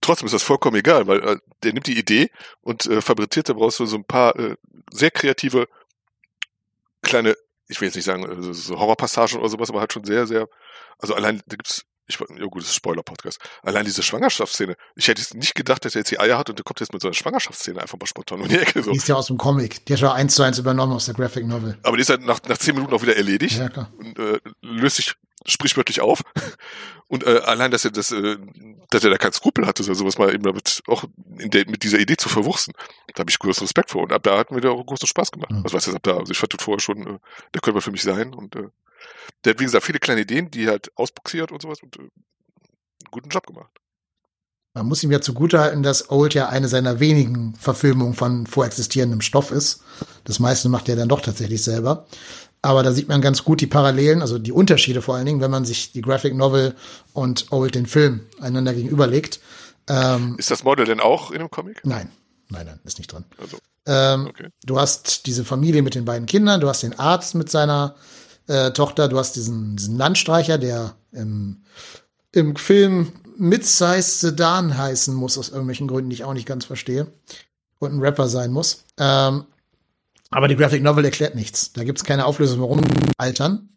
Trotzdem 0.01 0.27
ist 0.27 0.33
das 0.33 0.43
vollkommen 0.43 0.77
egal, 0.77 1.07
weil 1.07 1.21
äh, 1.21 1.37
der 1.63 1.73
nimmt 1.73 1.87
die 1.87 1.99
Idee 1.99 2.31
und 2.63 2.87
äh, 2.87 3.01
fabriziert 3.01 3.49
daraus 3.49 3.77
so, 3.77 3.87
so 3.87 3.97
ein 3.97 4.05
paar 4.05 4.37
äh, 4.37 4.57
sehr 4.91 5.11
kreative 5.11 5.69
kleine 7.03 7.35
ich 7.71 7.81
will 7.81 7.87
jetzt 7.89 7.95
nicht 7.95 8.05
sagen, 8.05 8.25
äh, 8.25 8.53
so 8.53 8.79
Horrorpassagen 8.79 9.39
oder 9.39 9.49
sowas, 9.49 9.71
aber 9.71 9.81
halt 9.81 9.93
schon 9.93 10.05
sehr, 10.05 10.27
sehr, 10.27 10.49
also 10.99 11.15
allein, 11.15 11.41
da 11.47 11.57
gibt's, 11.57 11.85
ich 12.07 12.19
ja 12.19 12.47
gut, 12.47 12.63
das 12.63 12.71
ist 12.71 12.75
Spoiler-Podcast. 12.75 13.39
Allein 13.63 13.85
diese 13.85 14.03
Schwangerschaftsszene. 14.03 14.75
Ich 14.97 15.07
hätte 15.07 15.39
nicht 15.39 15.55
gedacht, 15.55 15.85
dass 15.85 15.95
er 15.95 16.01
jetzt 16.01 16.11
die 16.11 16.19
Eier 16.19 16.37
hat 16.39 16.51
und 16.51 16.59
der 16.59 16.65
kommt 16.65 16.81
jetzt 16.81 16.93
mit 16.93 17.01
so 17.01 17.07
einer 17.07 17.15
Schwangerschaftsszene 17.15 17.81
einfach 17.81 17.97
mal 18.01 18.07
spontan 18.07 18.41
um 18.41 18.49
die 18.49 18.59
Ecke. 18.59 18.83
So. 18.83 18.91
Die 18.91 18.97
ist 18.97 19.07
ja 19.07 19.15
aus 19.15 19.29
dem 19.29 19.39
Comic. 19.39 19.87
Die 19.87 19.93
ist 19.93 20.01
ja 20.01 20.13
eins 20.13 20.35
zu 20.35 20.43
eins 20.43 20.59
übernommen 20.59 20.93
aus 20.93 21.05
der 21.07 21.15
Graphic 21.15 21.47
Novel. 21.47 21.79
Aber 21.85 21.97
die 21.97 22.01
ist 22.03 22.11
halt 22.11 22.23
nach, 22.27 22.41
nach 22.49 22.59
zehn 22.59 22.75
Minuten 22.75 22.93
auch 22.95 23.03
wieder 23.03 23.17
erledigt 23.17 23.59
Ja, 23.59 23.69
klar. 23.69 23.93
und 23.97 24.19
äh, 24.19 24.41
löst 24.61 24.97
sich 24.97 25.15
sprichwörtlich 25.47 26.01
auf. 26.01 26.23
Und 27.09 27.27
äh, 27.27 27.41
allein, 27.45 27.71
dass 27.71 27.85
er 27.85 27.91
das, 27.91 28.13
äh, 28.13 28.37
dass 28.91 29.03
er 29.03 29.11
da 29.11 29.19
keinen 29.19 29.33
Skrupel 29.33 29.67
hatte, 29.67 29.81
also 29.81 29.95
sowas 29.95 30.19
mal 30.19 30.33
eben 30.33 30.45
damit 30.45 30.83
auch 30.87 31.05
der, 31.27 31.69
mit 31.69 31.83
dieser 31.83 31.99
Idee 31.99 32.17
zu 32.17 32.29
verwursten, 32.29 32.75
da 33.15 33.21
habe 33.21 33.31
ich 33.31 33.39
größten 33.39 33.65
Respekt 33.65 33.91
vor. 33.91 34.03
Und 34.03 34.13
ab 34.13 34.23
da 34.23 34.39
hat 34.39 34.53
mir 34.53 34.61
der 34.61 34.71
auch 34.71 34.87
großen 34.87 35.09
Spaß 35.09 35.33
gemacht. 35.33 35.51
Mhm. 35.51 35.65
Was 35.65 35.73
weiß 35.73 35.89
ich 35.89 35.95
ab 35.95 36.03
da? 36.05 36.19
Also 36.19 36.31
ich 36.31 36.39
fand 36.39 36.55
das 36.55 36.63
vorher 36.63 36.81
schon, 36.81 37.03
äh, 37.03 37.19
der 37.55 37.61
könnte 37.63 37.73
man 37.73 37.83
für 37.83 37.91
mich 37.91 38.03
sein. 38.03 38.33
Und 38.33 38.55
äh, 38.55 38.69
der 39.45 39.55
hat, 39.55 39.61
wie 39.61 39.65
gesagt, 39.65 39.85
viele 39.85 39.99
kleine 39.99 40.21
Ideen, 40.21 40.51
die 40.51 40.69
halt 40.69 40.93
ausboxiert 40.97 41.51
und 41.51 41.63
sowas 41.63 41.83
und 41.83 41.97
äh, 41.97 42.01
einen 42.01 42.11
guten 43.11 43.31
Job 43.31 43.47
gemacht. 43.47 43.71
Man 44.73 44.87
muss 44.87 45.03
ihm 45.03 45.11
ja 45.11 45.21
zugutehalten, 45.21 45.83
dass 45.83 46.11
Old 46.11 46.35
ja 46.35 46.49
eine 46.49 46.69
seiner 46.69 47.01
wenigen 47.01 47.55
Verfilmungen 47.57 48.15
von 48.15 48.47
vorexistierendem 48.47 49.21
Stoff 49.21 49.51
ist. 49.51 49.83
Das 50.23 50.39
meiste 50.39 50.69
macht 50.69 50.89
er 50.89 50.95
dann 50.95 51.09
doch 51.09 51.21
tatsächlich 51.21 51.65
selber. 51.65 52.07
Aber 52.63 52.83
da 52.83 52.93
sieht 52.93 53.09
man 53.09 53.23
ganz 53.23 53.45
gut 53.45 53.61
die 53.61 53.67
Parallelen, 53.67 54.21
also 54.21 54.39
die 54.39 54.53
Unterschiede 54.53 55.01
vor 55.01 55.17
allen 55.17 55.27
Dingen, 55.27 55.41
wenn 55.41 55.51
man 55.51 55.65
sich 55.65 55.93
die 55.93 56.03
Graphic 56.03 56.35
Novel 56.35 56.75
und 57.15 57.51
Old 57.53 57.75
den 57.75 57.87
Film 57.87 58.21
einander 58.41 58.75
gegenüberlegt. 58.75 59.41
Ähm, 59.89 60.37
Ist 60.39 60.51
das 60.51 60.63
Model 60.63 60.85
denn 60.85 61.01
auch 61.01 61.31
in 61.31 61.39
dem 61.39 61.51
Comic? 61.51 61.81
nein, 61.85 62.11
nein, 62.51 62.67
nein, 62.67 62.81
ist 62.85 62.99
nicht 62.99 63.13
drin. 63.13 63.25
Also, 63.39 63.57
Ähm, 63.87 64.27
okay. 64.27 64.49
Du 64.65 64.79
hast 64.79 65.27
diese 65.27 65.45
Familie 65.45 65.81
mit 65.83 65.95
den 65.95 66.05
beiden 66.05 66.27
Kindern, 66.27 66.61
du 66.61 66.69
hast 66.69 66.83
den 66.83 66.99
Arzt 66.99 67.35
mit 67.35 67.51
seiner 67.51 67.95
äh, 68.47 68.73
Tochter, 68.73 69.09
du 69.09 69.19
hast 69.19 69.37
diesen, 69.37 69.77
diesen 69.77 69.97
Landstreicher, 69.97 70.59
der 70.59 70.97
im, 71.13 71.63
im 72.33 72.57
Film 72.57 73.13
Mid-Size 73.39 74.03
Sedan 74.03 74.77
heißen 74.77 75.15
muss, 75.15 75.39
aus 75.39 75.49
irgendwelchen 75.49 75.89
Gründen, 75.89 76.11
die 76.11 76.15
ich 76.15 76.25
auch 76.25 76.35
nicht 76.35 76.47
ganz 76.47 76.67
verstehe. 76.67 77.07
Und 77.79 77.95
ein 77.95 78.01
Rapper 78.01 78.29
sein 78.29 78.53
muss. 78.53 78.85
Ähm, 78.99 79.47
aber 80.31 80.49
die 80.49 80.57
Graphic 80.57 80.83
Novel 80.83 81.05
erklärt 81.05 81.35
nichts. 81.35 81.73
Da 81.73 81.85
gibt 81.85 81.99
es 81.99 82.05
keine 82.05 82.27
Auflösung, 82.27 82.61
warum 82.61 82.83
die 82.83 83.13
altern. 83.19 83.69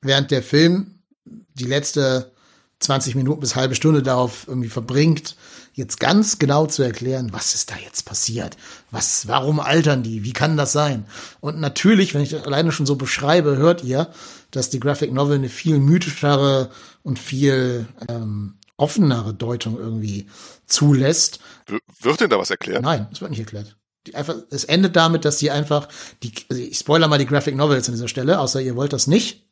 Während 0.00 0.30
der 0.30 0.42
Film 0.42 1.00
die 1.24 1.64
letzte 1.64 2.32
20 2.80 3.14
Minuten 3.14 3.40
bis 3.40 3.56
halbe 3.56 3.74
Stunde 3.74 4.02
darauf 4.02 4.46
irgendwie 4.46 4.68
verbringt, 4.68 5.36
jetzt 5.72 5.98
ganz 5.98 6.38
genau 6.38 6.66
zu 6.66 6.82
erklären, 6.82 7.32
was 7.32 7.54
ist 7.54 7.70
da 7.70 7.76
jetzt 7.82 8.04
passiert? 8.04 8.56
Was, 8.90 9.26
warum 9.26 9.58
altern 9.58 10.02
die? 10.02 10.22
Wie 10.22 10.32
kann 10.32 10.56
das 10.56 10.72
sein? 10.72 11.06
Und 11.40 11.58
natürlich, 11.58 12.14
wenn 12.14 12.20
ich 12.20 12.30
das 12.30 12.44
alleine 12.44 12.70
schon 12.70 12.86
so 12.86 12.96
beschreibe, 12.96 13.56
hört 13.56 13.82
ihr, 13.82 14.10
dass 14.50 14.70
die 14.70 14.80
Graphic 14.80 15.12
Novel 15.12 15.36
eine 15.36 15.48
viel 15.48 15.78
mythischere 15.78 16.70
und 17.02 17.18
viel 17.18 17.86
ähm, 18.08 18.58
offenere 18.76 19.34
Deutung 19.34 19.78
irgendwie 19.78 20.28
zulässt. 20.66 21.40
W 21.66 21.78
wird 22.00 22.20
denn 22.20 22.30
da 22.30 22.38
was 22.38 22.50
erklärt? 22.50 22.82
Nein, 22.82 23.06
das 23.10 23.20
wird 23.20 23.30
nicht 23.30 23.40
erklärt. 23.40 23.76
Die 24.06 24.14
einfach, 24.14 24.36
es 24.50 24.64
endet 24.64 24.96
damit, 24.96 25.24
dass 25.24 25.38
die 25.38 25.50
einfach, 25.50 25.88
die, 26.22 26.32
also 26.50 26.62
ich 26.62 26.78
spoiler 26.78 27.08
mal 27.08 27.18
die 27.18 27.26
Graphic 27.26 27.56
Novels 27.56 27.88
an 27.88 27.94
dieser 27.94 28.08
Stelle, 28.08 28.38
außer 28.38 28.60
ihr 28.60 28.76
wollt 28.76 28.92
das 28.92 29.06
nicht. 29.06 29.44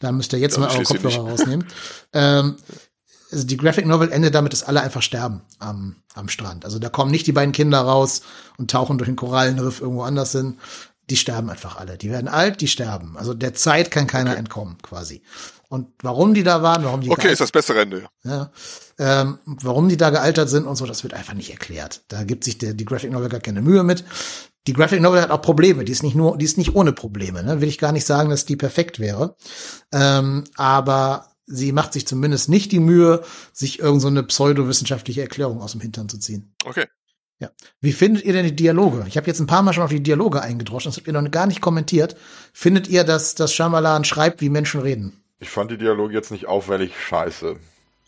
Da 0.00 0.12
müsst 0.12 0.32
ihr 0.32 0.38
jetzt 0.38 0.56
Ja, 0.56 0.60
mal 0.60 0.70
eure 0.70 0.84
sie 0.84 0.94
Kopfhörer 0.94 1.28
rausnehmen. 1.28 1.66
ähm, 2.12 2.56
also 3.30 3.46
die 3.46 3.56
Graphic 3.56 3.86
Novel 3.86 4.10
endet 4.10 4.34
damit, 4.34 4.52
dass 4.52 4.62
alle 4.62 4.80
einfach 4.80 5.02
sterben 5.02 5.42
am, 5.58 5.96
am 6.14 6.28
Strand. 6.28 6.64
Also 6.64 6.78
da 6.78 6.88
kommen 6.88 7.10
nicht 7.10 7.26
die 7.26 7.32
beiden 7.32 7.52
Kinder 7.52 7.80
raus 7.80 8.22
und 8.56 8.70
tauchen 8.70 8.98
durch 8.98 9.08
den 9.08 9.16
Korallenriff 9.16 9.80
irgendwo 9.80 10.02
anders 10.02 10.32
hin. 10.32 10.58
Die 11.10 11.16
sterben 11.16 11.50
einfach 11.50 11.76
alle. 11.76 11.98
Die 11.98 12.10
werden 12.10 12.28
alt, 12.28 12.60
die 12.60 12.68
sterben. 12.68 13.16
Also 13.16 13.34
der 13.34 13.54
Zeit 13.54 13.90
kann 13.90 14.06
keiner 14.06 14.36
entkommen, 14.36 14.78
quasi. 14.82 15.22
Und 15.68 15.88
warum 16.02 16.32
die 16.32 16.42
da 16.42 16.62
waren, 16.62 16.82
warum 16.84 17.02
die 17.02 17.10
Okay, 17.10 17.30
ist 17.30 17.40
das 17.40 17.52
bessere 17.52 17.82
Ende. 17.82 18.08
ja. 18.24 18.50
Ähm, 18.98 19.38
warum 19.44 19.88
die 19.88 19.96
da 19.96 20.10
gealtert 20.10 20.48
sind 20.48 20.66
und 20.66 20.76
so, 20.76 20.86
das 20.86 21.02
wird 21.02 21.14
einfach 21.14 21.34
nicht 21.34 21.50
erklärt. 21.50 22.02
Da 22.08 22.24
gibt 22.24 22.42
sich 22.44 22.58
der, 22.58 22.74
die 22.74 22.84
Graphic 22.84 23.12
Novel 23.12 23.28
gar 23.28 23.40
keine 23.40 23.62
Mühe 23.62 23.84
mit. 23.84 24.04
Die 24.66 24.72
Graphic 24.72 25.00
Novel 25.00 25.20
hat 25.20 25.30
auch 25.30 25.42
Probleme. 25.42 25.84
Die 25.84 25.92
ist 25.92 26.02
nicht 26.02 26.16
nur, 26.16 26.36
die 26.36 26.44
ist 26.44 26.58
nicht 26.58 26.74
ohne 26.74 26.92
Probleme. 26.92 27.42
Ne? 27.44 27.60
Will 27.60 27.68
ich 27.68 27.78
gar 27.78 27.92
nicht 27.92 28.06
sagen, 28.06 28.30
dass 28.30 28.44
die 28.44 28.56
perfekt 28.56 28.98
wäre. 28.98 29.36
Ähm, 29.92 30.44
aber 30.56 31.28
sie 31.46 31.72
macht 31.72 31.92
sich 31.92 32.06
zumindest 32.06 32.48
nicht 32.48 32.72
die 32.72 32.80
Mühe, 32.80 33.22
sich 33.52 33.78
irgend 33.78 34.02
so 34.02 34.08
eine 34.08 34.22
pseudowissenschaftliche 34.22 35.22
Erklärung 35.22 35.60
aus 35.60 35.72
dem 35.72 35.80
Hintern 35.80 36.08
zu 36.08 36.18
ziehen. 36.18 36.54
Okay. 36.64 36.86
Wie 37.80 37.92
findet 37.92 38.24
ihr 38.24 38.32
denn 38.32 38.46
die 38.46 38.56
Dialoge? 38.56 39.04
Ich 39.06 39.16
habe 39.16 39.28
jetzt 39.28 39.38
ein 39.38 39.46
paar 39.46 39.62
Mal 39.62 39.72
schon 39.72 39.84
auf 39.84 39.90
die 39.90 40.02
Dialoge 40.02 40.42
eingedroschen. 40.42 40.90
Das 40.90 40.96
habt 40.96 41.06
ihr 41.06 41.12
noch 41.12 41.30
gar 41.30 41.46
nicht 41.46 41.60
kommentiert. 41.60 42.16
Findet 42.52 42.88
ihr, 42.88 43.04
dass 43.04 43.36
das 43.36 43.54
Shyamalan 43.54 44.02
schreibt, 44.04 44.40
wie 44.40 44.48
Menschen 44.48 44.80
reden? 44.80 45.22
Ich 45.40 45.50
fand 45.50 45.70
die 45.70 45.78
Dialoge 45.78 46.14
jetzt 46.14 46.30
nicht 46.30 46.46
auffällig 46.46 46.92
scheiße. 46.98 47.58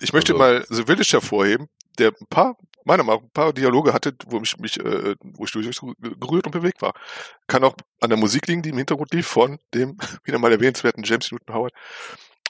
Ich 0.01 0.13
möchte 0.13 0.33
Also- 0.33 0.39
mal 0.39 0.65
The 0.69 0.85
Village 0.85 1.11
hervorheben, 1.13 1.69
der 1.99 2.09
ein 2.09 2.27
paar, 2.29 2.57
meiner 2.85 3.05
Meinung 3.05 3.23
nach, 3.23 3.29
ein 3.29 3.33
paar 3.33 3.53
Dialoge 3.53 3.93
hatte, 3.93 4.15
wo 4.27 4.41
ich 4.41 4.57
mich, 4.59 4.81
äh, 4.81 5.15
wo 5.23 5.45
ich 5.45 5.53
durchaus 5.53 5.81
gerührt 6.01 6.47
und 6.47 6.53
bewegt 6.53 6.83
war. 6.83 6.95
Kann 7.47 7.63
auch 7.65 7.77
an 8.01 8.11
der 8.11 8.19
Musik 8.19 8.47
liegen, 8.49 8.63
die 8.63 8.71
im 8.71 8.79
Hintergrund 8.79 9.13
lief, 9.13 9.27
von 9.27 9.59
dem 9.75 9.97
wieder 10.25 10.39
mal 10.39 10.51
erwähnenswerten 10.53 11.05
James 11.05 11.31
Newton 11.31 11.55
Howard. 11.55 11.73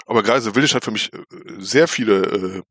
Aber 0.06 0.22
gerade 0.22 0.40
The 0.40 0.52
Village 0.52 0.74
hat 0.74 0.84
für 0.84 0.90
mich 0.92 1.12
äh, 1.12 1.18
sehr 1.58 1.88
viele 1.88 2.22
äh, 2.22 2.62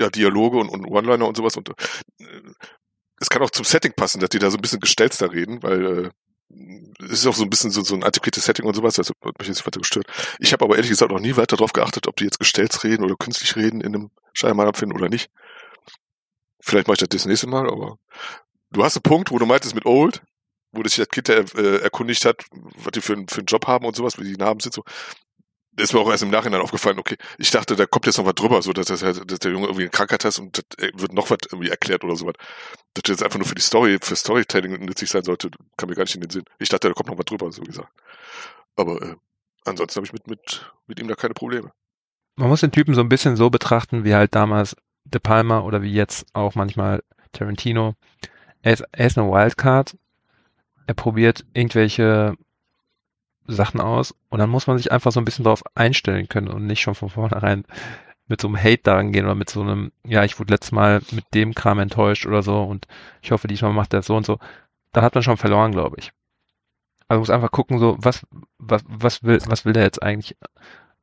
ja, 0.00 0.10
Dialoge 0.10 0.58
und, 0.58 0.68
und 0.68 0.84
One-Liner 0.86 1.26
und 1.26 1.36
sowas. 1.36 1.56
Und 1.56 1.70
äh, 1.70 1.74
es 3.18 3.30
kann 3.30 3.42
auch 3.42 3.50
zum 3.50 3.64
Setting 3.64 3.94
passen, 3.94 4.20
dass 4.20 4.28
die 4.28 4.38
da 4.38 4.50
so 4.50 4.58
ein 4.58 4.62
bisschen 4.62 4.80
gestelzter 4.80 5.32
reden, 5.32 5.62
weil 5.62 6.06
äh, 6.06 6.10
es 6.48 7.10
ist 7.20 7.26
auch 7.26 7.34
so 7.34 7.42
ein 7.42 7.50
bisschen 7.50 7.70
so, 7.70 7.82
so 7.82 7.94
ein 7.94 8.04
antiquiertes 8.04 8.44
Setting 8.44 8.66
und 8.66 8.74
sowas, 8.74 8.94
das 8.94 9.08
hat 9.08 9.16
mich 9.38 9.48
jetzt 9.48 9.56
nicht 9.58 9.66
weiter 9.66 9.80
gestört. 9.80 10.06
Ich 10.38 10.52
habe 10.52 10.64
aber 10.64 10.76
ehrlich 10.76 10.90
gesagt 10.90 11.10
noch 11.10 11.20
nie 11.20 11.36
weiter 11.36 11.56
darauf 11.56 11.72
geachtet, 11.72 12.06
ob 12.06 12.16
die 12.16 12.24
jetzt 12.24 12.38
gestellt 12.38 12.82
reden 12.84 13.04
oder 13.04 13.16
künstlich 13.16 13.56
reden 13.56 13.80
in 13.80 13.94
einem 13.94 14.10
Scheinmalabfinden 14.32 14.96
oder 14.96 15.08
nicht. 15.08 15.30
Vielleicht 16.60 16.86
mache 16.88 16.94
ich 16.94 17.00
das 17.00 17.08
das 17.08 17.26
nächste 17.26 17.46
Mal, 17.48 17.68
aber 17.70 17.98
du 18.70 18.84
hast 18.84 18.96
einen 18.96 19.02
Punkt, 19.02 19.30
wo 19.30 19.38
du 19.38 19.46
meintest 19.46 19.74
mit 19.74 19.86
Old, 19.86 20.22
wo 20.72 20.82
sich 20.84 20.96
das 20.96 21.08
Kind 21.08 21.28
äh, 21.28 21.78
erkundigt 21.78 22.24
hat, 22.24 22.44
was 22.76 22.92
die 22.92 23.00
für, 23.00 23.14
einen- 23.14 23.28
für 23.28 23.38
einen 23.38 23.46
Job 23.46 23.66
haben 23.66 23.84
und 23.84 23.96
sowas, 23.96 24.18
wie 24.18 24.24
die 24.24 24.36
Namen 24.36 24.60
sind 24.60 24.74
so. 24.74 24.84
Ist 25.78 25.92
mir 25.92 26.00
auch 26.00 26.10
erst 26.10 26.22
im 26.22 26.30
Nachhinein 26.30 26.60
aufgefallen, 26.62 26.98
okay, 26.98 27.16
ich 27.38 27.50
dachte, 27.50 27.76
da 27.76 27.84
kommt 27.86 28.06
jetzt 28.06 28.16
noch 28.16 28.24
was 28.24 28.34
drüber, 28.34 28.62
so 28.62 28.72
dass, 28.72 28.86
das, 28.86 29.02
halt- 29.02 29.30
dass 29.30 29.38
der 29.40 29.50
Junge 29.52 29.66
irgendwie 29.66 29.82
eine 29.82 29.90
Krankheit 29.90 30.24
hat 30.24 30.38
und 30.38 30.56
das 30.56 30.64
äh, 30.78 30.90
wird 30.94 31.12
noch 31.12 31.28
was 31.30 31.38
irgendwie 31.50 31.68
erklärt 31.68 32.02
oder 32.02 32.16
sowas. 32.16 32.34
Dass 32.94 33.02
das 33.02 33.10
jetzt 33.10 33.22
einfach 33.22 33.38
nur 33.38 33.46
für 33.46 33.54
die 33.54 33.62
Story, 33.62 33.98
für 34.00 34.16
Storytelling 34.16 34.72
nützlich 34.84 35.10
sein 35.10 35.22
sollte, 35.24 35.50
kam 35.76 35.88
mir 35.90 35.94
gar 35.94 36.04
nicht 36.04 36.14
in 36.14 36.22
den 36.22 36.30
Sinn. 36.30 36.44
Ich 36.58 36.70
dachte, 36.70 36.88
da 36.88 36.94
kommt 36.94 37.08
noch 37.10 37.18
was 37.18 37.26
drüber, 37.26 37.52
so 37.52 37.62
gesagt. 37.62 37.92
Aber 38.76 39.00
äh, 39.02 39.16
ansonsten 39.66 39.98
habe 39.98 40.06
ich 40.06 40.12
mit, 40.12 40.26
mit, 40.28 40.72
mit 40.86 40.98
ihm 41.00 41.08
da 41.08 41.14
keine 41.14 41.34
Probleme. 41.34 41.72
Man 42.36 42.48
muss 42.48 42.60
den 42.60 42.72
Typen 42.72 42.94
so 42.94 43.00
ein 43.02 43.08
bisschen 43.08 43.36
so 43.36 43.50
betrachten, 43.50 44.04
wie 44.04 44.14
halt 44.14 44.34
damals 44.34 44.76
De 45.04 45.20
Palma 45.20 45.60
oder 45.60 45.82
wie 45.82 45.92
jetzt 45.92 46.26
auch 46.32 46.54
manchmal 46.54 47.02
Tarantino. 47.32 47.94
Er 48.62 48.72
ist, 48.72 48.84
er 48.92 49.06
ist 49.06 49.18
eine 49.18 49.30
Wildcard. 49.30 49.96
Er 50.86 50.94
probiert 50.94 51.44
irgendwelche 51.54 52.34
Sachen 53.48 53.80
aus 53.80 54.14
und 54.28 54.38
dann 54.38 54.50
muss 54.50 54.66
man 54.66 54.78
sich 54.78 54.92
einfach 54.92 55.12
so 55.12 55.20
ein 55.20 55.24
bisschen 55.24 55.44
darauf 55.44 55.62
einstellen 55.74 56.28
können 56.28 56.48
und 56.48 56.66
nicht 56.66 56.80
schon 56.80 56.94
von 56.94 57.10
vornherein 57.10 57.64
mit 58.28 58.40
so 58.40 58.48
einem 58.48 58.56
Hate 58.56 58.82
daran 58.82 59.12
gehen 59.12 59.24
oder 59.24 59.34
mit 59.34 59.50
so 59.50 59.62
einem, 59.62 59.92
ja, 60.04 60.24
ich 60.24 60.38
wurde 60.38 60.52
letztes 60.52 60.72
Mal 60.72 61.00
mit 61.12 61.24
dem 61.34 61.54
Kram 61.54 61.78
enttäuscht 61.78 62.26
oder 62.26 62.42
so 62.42 62.62
und 62.62 62.86
ich 63.22 63.30
hoffe, 63.30 63.48
diesmal 63.48 63.72
macht 63.72 63.94
er 63.94 64.02
so 64.02 64.16
und 64.16 64.26
so. 64.26 64.38
Da 64.92 65.02
hat 65.02 65.14
man 65.14 65.22
schon 65.22 65.36
verloren, 65.36 65.72
glaube 65.72 65.96
ich. 65.98 66.12
Also 67.08 67.20
muss 67.20 67.30
einfach 67.30 67.52
gucken, 67.52 67.78
so, 67.78 67.96
was, 68.00 68.26
was, 68.58 68.82
was 68.88 69.22
will, 69.22 69.38
was 69.46 69.64
will 69.64 69.72
der 69.72 69.84
jetzt 69.84 70.02
eigentlich 70.02 70.36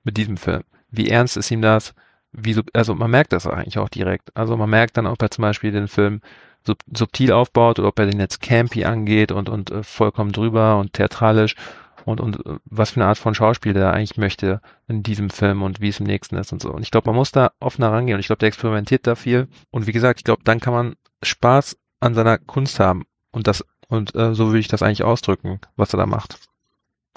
mit 0.03 0.17
diesem 0.17 0.37
Film? 0.37 0.63
Wie 0.89 1.09
ernst 1.09 1.37
ist 1.37 1.51
ihm 1.51 1.61
das? 1.61 1.93
Wie, 2.33 2.59
also 2.73 2.95
man 2.95 3.11
merkt 3.11 3.31
das 3.31 3.47
eigentlich 3.47 3.77
auch 3.77 3.89
direkt. 3.89 4.35
Also 4.35 4.57
man 4.57 4.69
merkt 4.69 4.97
dann, 4.97 5.07
ob 5.07 5.21
er 5.21 5.31
zum 5.31 5.43
Beispiel 5.43 5.71
den 5.71 5.87
Film 5.87 6.21
sub, 6.65 6.79
subtil 6.93 7.31
aufbaut 7.31 7.79
oder 7.79 7.89
ob 7.89 7.99
er 7.99 8.07
den 8.07 8.19
jetzt 8.19 8.41
campy 8.41 8.83
angeht 8.83 9.31
und, 9.31 9.49
und 9.49 9.71
äh, 9.71 9.83
vollkommen 9.83 10.31
drüber 10.31 10.77
und 10.77 10.93
theatralisch 10.93 11.55
und, 12.05 12.21
und 12.21 12.45
äh, 12.45 12.59
was 12.65 12.91
für 12.91 13.01
eine 13.01 13.09
Art 13.09 13.17
von 13.17 13.35
Schauspiel 13.35 13.73
der 13.73 13.93
eigentlich 13.93 14.17
möchte 14.17 14.61
in 14.87 15.03
diesem 15.03 15.29
Film 15.29 15.61
und 15.61 15.81
wie 15.81 15.89
es 15.89 15.99
im 15.99 16.05
nächsten 16.05 16.35
ist 16.37 16.51
und 16.51 16.61
so. 16.61 16.71
Und 16.71 16.83
ich 16.83 16.91
glaube, 16.91 17.09
man 17.09 17.15
muss 17.15 17.31
da 17.31 17.51
offener 17.59 17.91
rangehen 17.91 18.15
und 18.15 18.19
ich 18.19 18.27
glaube, 18.27 18.39
der 18.39 18.47
experimentiert 18.47 19.07
da 19.07 19.15
viel. 19.15 19.47
Und 19.71 19.87
wie 19.87 19.91
gesagt, 19.91 20.19
ich 20.19 20.23
glaube, 20.23 20.43
dann 20.43 20.59
kann 20.59 20.73
man 20.73 20.95
Spaß 21.21 21.77
an 21.99 22.15
seiner 22.15 22.37
Kunst 22.37 22.79
haben 22.79 23.05
und 23.31 23.47
das 23.47 23.63
und 23.87 24.15
äh, 24.15 24.33
so 24.33 24.47
würde 24.47 24.59
ich 24.59 24.67
das 24.67 24.81
eigentlich 24.81 25.03
ausdrücken, 25.03 25.59
was 25.75 25.93
er 25.93 25.97
da 25.97 26.05
macht. 26.05 26.39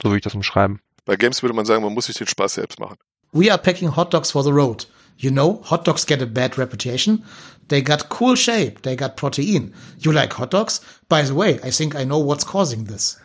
So 0.02 0.10
würde 0.10 0.18
ich 0.18 0.24
das 0.24 0.34
umschreiben. 0.34 0.80
Bei 1.06 1.16
Games 1.16 1.42
würde 1.42 1.54
man 1.54 1.64
sagen, 1.64 1.82
man 1.82 1.94
muss 1.94 2.06
sich 2.06 2.16
den 2.16 2.26
Spaß 2.26 2.54
selbst 2.54 2.78
machen. 2.78 2.98
We 3.32 3.50
are 3.50 3.60
packing 3.60 3.96
hot 3.96 4.12
dogs 4.12 4.30
for 4.30 4.42
the 4.42 4.50
road. 4.50 4.86
You 5.16 5.30
know, 5.30 5.62
hot 5.70 5.86
dogs 5.86 6.04
get 6.04 6.20
a 6.20 6.26
bad 6.26 6.58
reputation. 6.58 7.24
They 7.68 7.82
got 7.82 8.10
cool 8.10 8.36
shape. 8.36 8.82
They 8.82 8.96
got 8.96 9.16
protein. 9.16 9.72
You 9.98 10.12
like 10.12 10.34
hot 10.34 10.52
dogs? 10.52 10.82
By 11.08 11.22
the 11.22 11.34
way, 11.34 11.58
I 11.64 11.70
think 11.70 11.94
I 11.94 12.04
know 12.04 12.18
what's 12.18 12.44
causing 12.44 12.84
this. 12.84 13.18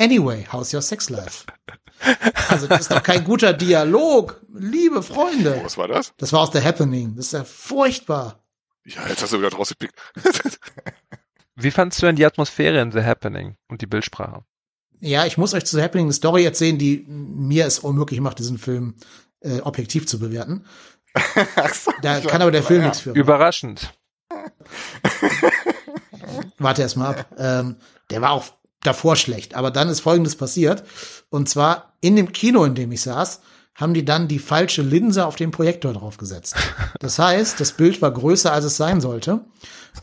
Anyway, 0.00 0.46
how's 0.50 0.72
your 0.72 0.80
sex 0.80 1.10
life? 1.10 1.44
Also, 2.48 2.66
das 2.66 2.80
ist 2.80 2.90
doch 2.90 3.02
kein 3.02 3.22
guter 3.22 3.52
Dialog. 3.52 4.40
Liebe 4.54 5.02
Freunde. 5.02 5.60
was 5.62 5.76
war 5.76 5.88
das? 5.88 6.14
Das 6.16 6.32
war 6.32 6.40
aus 6.40 6.52
The 6.52 6.62
Happening. 6.62 7.16
Das 7.16 7.26
ist 7.26 7.32
ja 7.32 7.44
furchtbar. 7.44 8.42
Ja, 8.86 9.06
jetzt 9.08 9.22
hast 9.22 9.34
du 9.34 9.38
wieder 9.38 9.52
rausgepickt. 9.52 9.94
Wie 11.54 11.70
fandst 11.70 12.00
du 12.00 12.06
denn 12.06 12.16
die 12.16 12.24
Atmosphäre 12.24 12.80
in 12.80 12.92
The 12.92 13.02
Happening 13.02 13.56
und 13.68 13.82
die 13.82 13.86
Bildsprache? 13.86 14.42
Ja, 15.00 15.26
ich 15.26 15.36
muss 15.36 15.52
euch 15.52 15.66
zu 15.66 15.76
The 15.76 15.82
Happening 15.82 16.06
eine 16.06 16.14
Story 16.14 16.44
erzählen, 16.44 16.78
die 16.78 17.04
mir 17.06 17.66
es 17.66 17.78
unmöglich 17.78 18.20
macht, 18.20 18.38
diesen 18.38 18.56
Film 18.56 18.94
äh, 19.40 19.60
objektiv 19.60 20.06
zu 20.06 20.18
bewerten. 20.18 20.64
So, 21.74 21.92
Da 22.02 22.20
kann 22.20 22.40
aber 22.40 22.52
der 22.52 22.62
Film 22.62 22.80
ja. 22.80 22.86
nichts 22.86 23.00
für. 23.00 23.10
Überraschend. 23.10 23.92
Warte 26.58 26.82
erst 26.82 26.96
mal 26.96 27.10
ab. 27.10 27.26
Ähm, 27.36 27.76
der 28.10 28.22
war 28.22 28.30
auch 28.30 28.59
davor 28.82 29.16
schlecht. 29.16 29.54
Aber 29.54 29.70
dann 29.70 29.88
ist 29.88 30.00
Folgendes 30.00 30.36
passiert. 30.36 30.84
Und 31.28 31.48
zwar 31.48 31.94
in 32.00 32.16
dem 32.16 32.32
Kino, 32.32 32.64
in 32.64 32.74
dem 32.74 32.92
ich 32.92 33.02
saß, 33.02 33.40
haben 33.74 33.94
die 33.94 34.04
dann 34.04 34.28
die 34.28 34.38
falsche 34.38 34.82
Linse 34.82 35.24
auf 35.24 35.36
den 35.36 35.50
Projektor 35.50 35.92
draufgesetzt. 35.94 36.54
Das 36.98 37.18
heißt, 37.18 37.58
das 37.60 37.72
Bild 37.72 38.02
war 38.02 38.10
größer, 38.10 38.52
als 38.52 38.64
es 38.64 38.76
sein 38.76 39.00
sollte. 39.00 39.44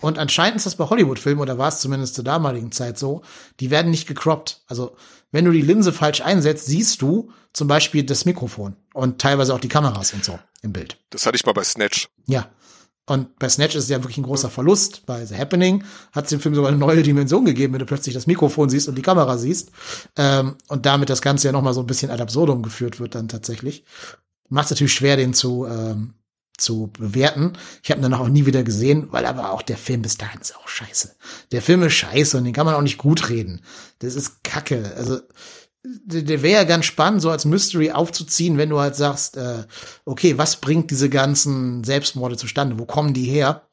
Und 0.02 0.18
anscheinend 0.18 0.58
ist 0.58 0.66
das 0.66 0.76
bei 0.76 0.90
Hollywood-Filmen, 0.90 1.42
oder 1.42 1.58
war 1.58 1.70
es 1.70 1.80
zumindest 1.80 2.16
zur 2.16 2.24
damaligen 2.24 2.72
Zeit 2.72 2.98
so, 2.98 3.22
die 3.60 3.70
werden 3.70 3.92
nicht 3.92 4.08
gecroppt. 4.08 4.62
Also, 4.68 4.96
wenn 5.32 5.46
du 5.46 5.52
die 5.52 5.62
Linse 5.62 5.94
falsch 5.94 6.22
einsetzt, 6.22 6.66
siehst 6.66 7.02
du 7.02 7.32
zum 7.54 7.68
Beispiel 7.68 8.04
das 8.04 8.26
Mikrofon 8.26 8.76
und 8.94 9.22
teilweise 9.22 9.54
auch 9.54 9.60
die 9.60 9.68
Kameras 9.68 10.14
und 10.14 10.24
so 10.24 10.40
im 10.62 10.74
Bild. 10.74 10.98
Das 11.10 11.26
hatte 11.26 11.36
ich 11.36 11.46
mal 11.46 11.54
bei 11.54 11.64
Snatch. 11.64 12.08
Ja. 12.26 12.50
Und 13.08 13.40
bei 13.40 13.48
Snatch 13.48 13.76
ist 13.76 13.86
es 13.86 13.90
ja 13.90 14.04
wirklich 14.04 14.18
ein 14.18 14.24
großer 14.24 14.50
Verlust. 14.50 15.06
Bei 15.06 15.26
The 15.26 15.36
Happening 15.36 15.86
hat 16.12 16.26
es 16.26 16.30
dem 16.30 16.42
Film 16.42 16.54
sogar 16.54 16.70
eine 16.70 16.78
neue 16.78 17.04
Dimension 17.04 17.46
gegeben, 17.46 17.74
wenn 17.74 17.80
du 17.80 17.86
plötzlich 17.86 18.14
das 18.14 18.28
Mikrofon 18.28 18.70
siehst 18.70 18.90
und 18.90 18.96
die 18.96 19.02
Kamera 19.02 19.38
siehst. 19.38 19.72
Ähm, 20.18 20.56
und 20.68 20.86
damit 20.86 21.10
das 21.10 21.22
Ganze 21.22 21.48
ja 21.48 21.54
nochmal 21.54 21.74
so 21.74 21.80
ein 21.80 21.88
bisschen 21.88 22.12
ad 22.12 22.22
absurdum 22.22 22.62
geführt 22.62 23.00
wird 23.00 23.16
dann 23.16 23.30
tatsächlich. 23.30 23.86
Macht 24.50 24.66
es 24.66 24.72
natürlich 24.72 24.94
schwer, 24.94 25.16
den 25.16 25.34
zu, 25.34 25.66
ähm, 25.66 26.16
zu 26.58 26.92
bewerten. 26.92 27.54
Ich 27.82 27.92
habe 27.92 28.02
ihn 28.02 28.04
dann 28.04 28.14
auch 28.14 28.28
nie 28.28 28.46
wieder 28.46 28.64
gesehen, 28.64 29.08
weil 29.12 29.26
aber 29.26 29.52
auch 29.54 29.62
der 29.62 29.78
Film 29.78 30.02
bis 30.02 30.18
dahin 30.18 30.42
ist 30.42 30.58
auch 30.58 30.68
scheiße. 30.68 31.16
Der 31.54 31.62
Film 31.62 31.84
ist 31.84 31.94
scheiße 31.94 32.38
und 32.38 32.44
den 32.44 32.54
kann 32.54 32.66
man 32.66 32.76
auch 32.76 32.82
nicht 32.82 32.98
gut 32.98 33.30
reden. 33.30 33.62
Das 34.00 34.16
ist 34.16 34.44
Kacke. 34.44 34.94
Also 34.98 35.22
der, 35.84 36.42
wäre 36.42 36.62
ja 36.62 36.64
ganz 36.64 36.86
spannend, 36.86 37.22
so 37.22 37.30
als 37.30 37.46
Mystery 37.46 37.92
aufzuziehen, 37.92 38.58
wenn 38.58 38.70
du 38.70 38.80
halt 38.80 38.96
sagst, 38.96 39.38
äh, 39.38 39.66
okay, 40.06 40.38
was 40.38 40.58
bringt 40.58 40.92
diese 40.92 41.10
ganzen 41.10 41.84
Selbstmorde 41.84 42.38
zustande? 42.38 42.80
Wo 42.80 42.86
kommen 42.86 43.14
die 43.14 43.26
her? 43.26 43.68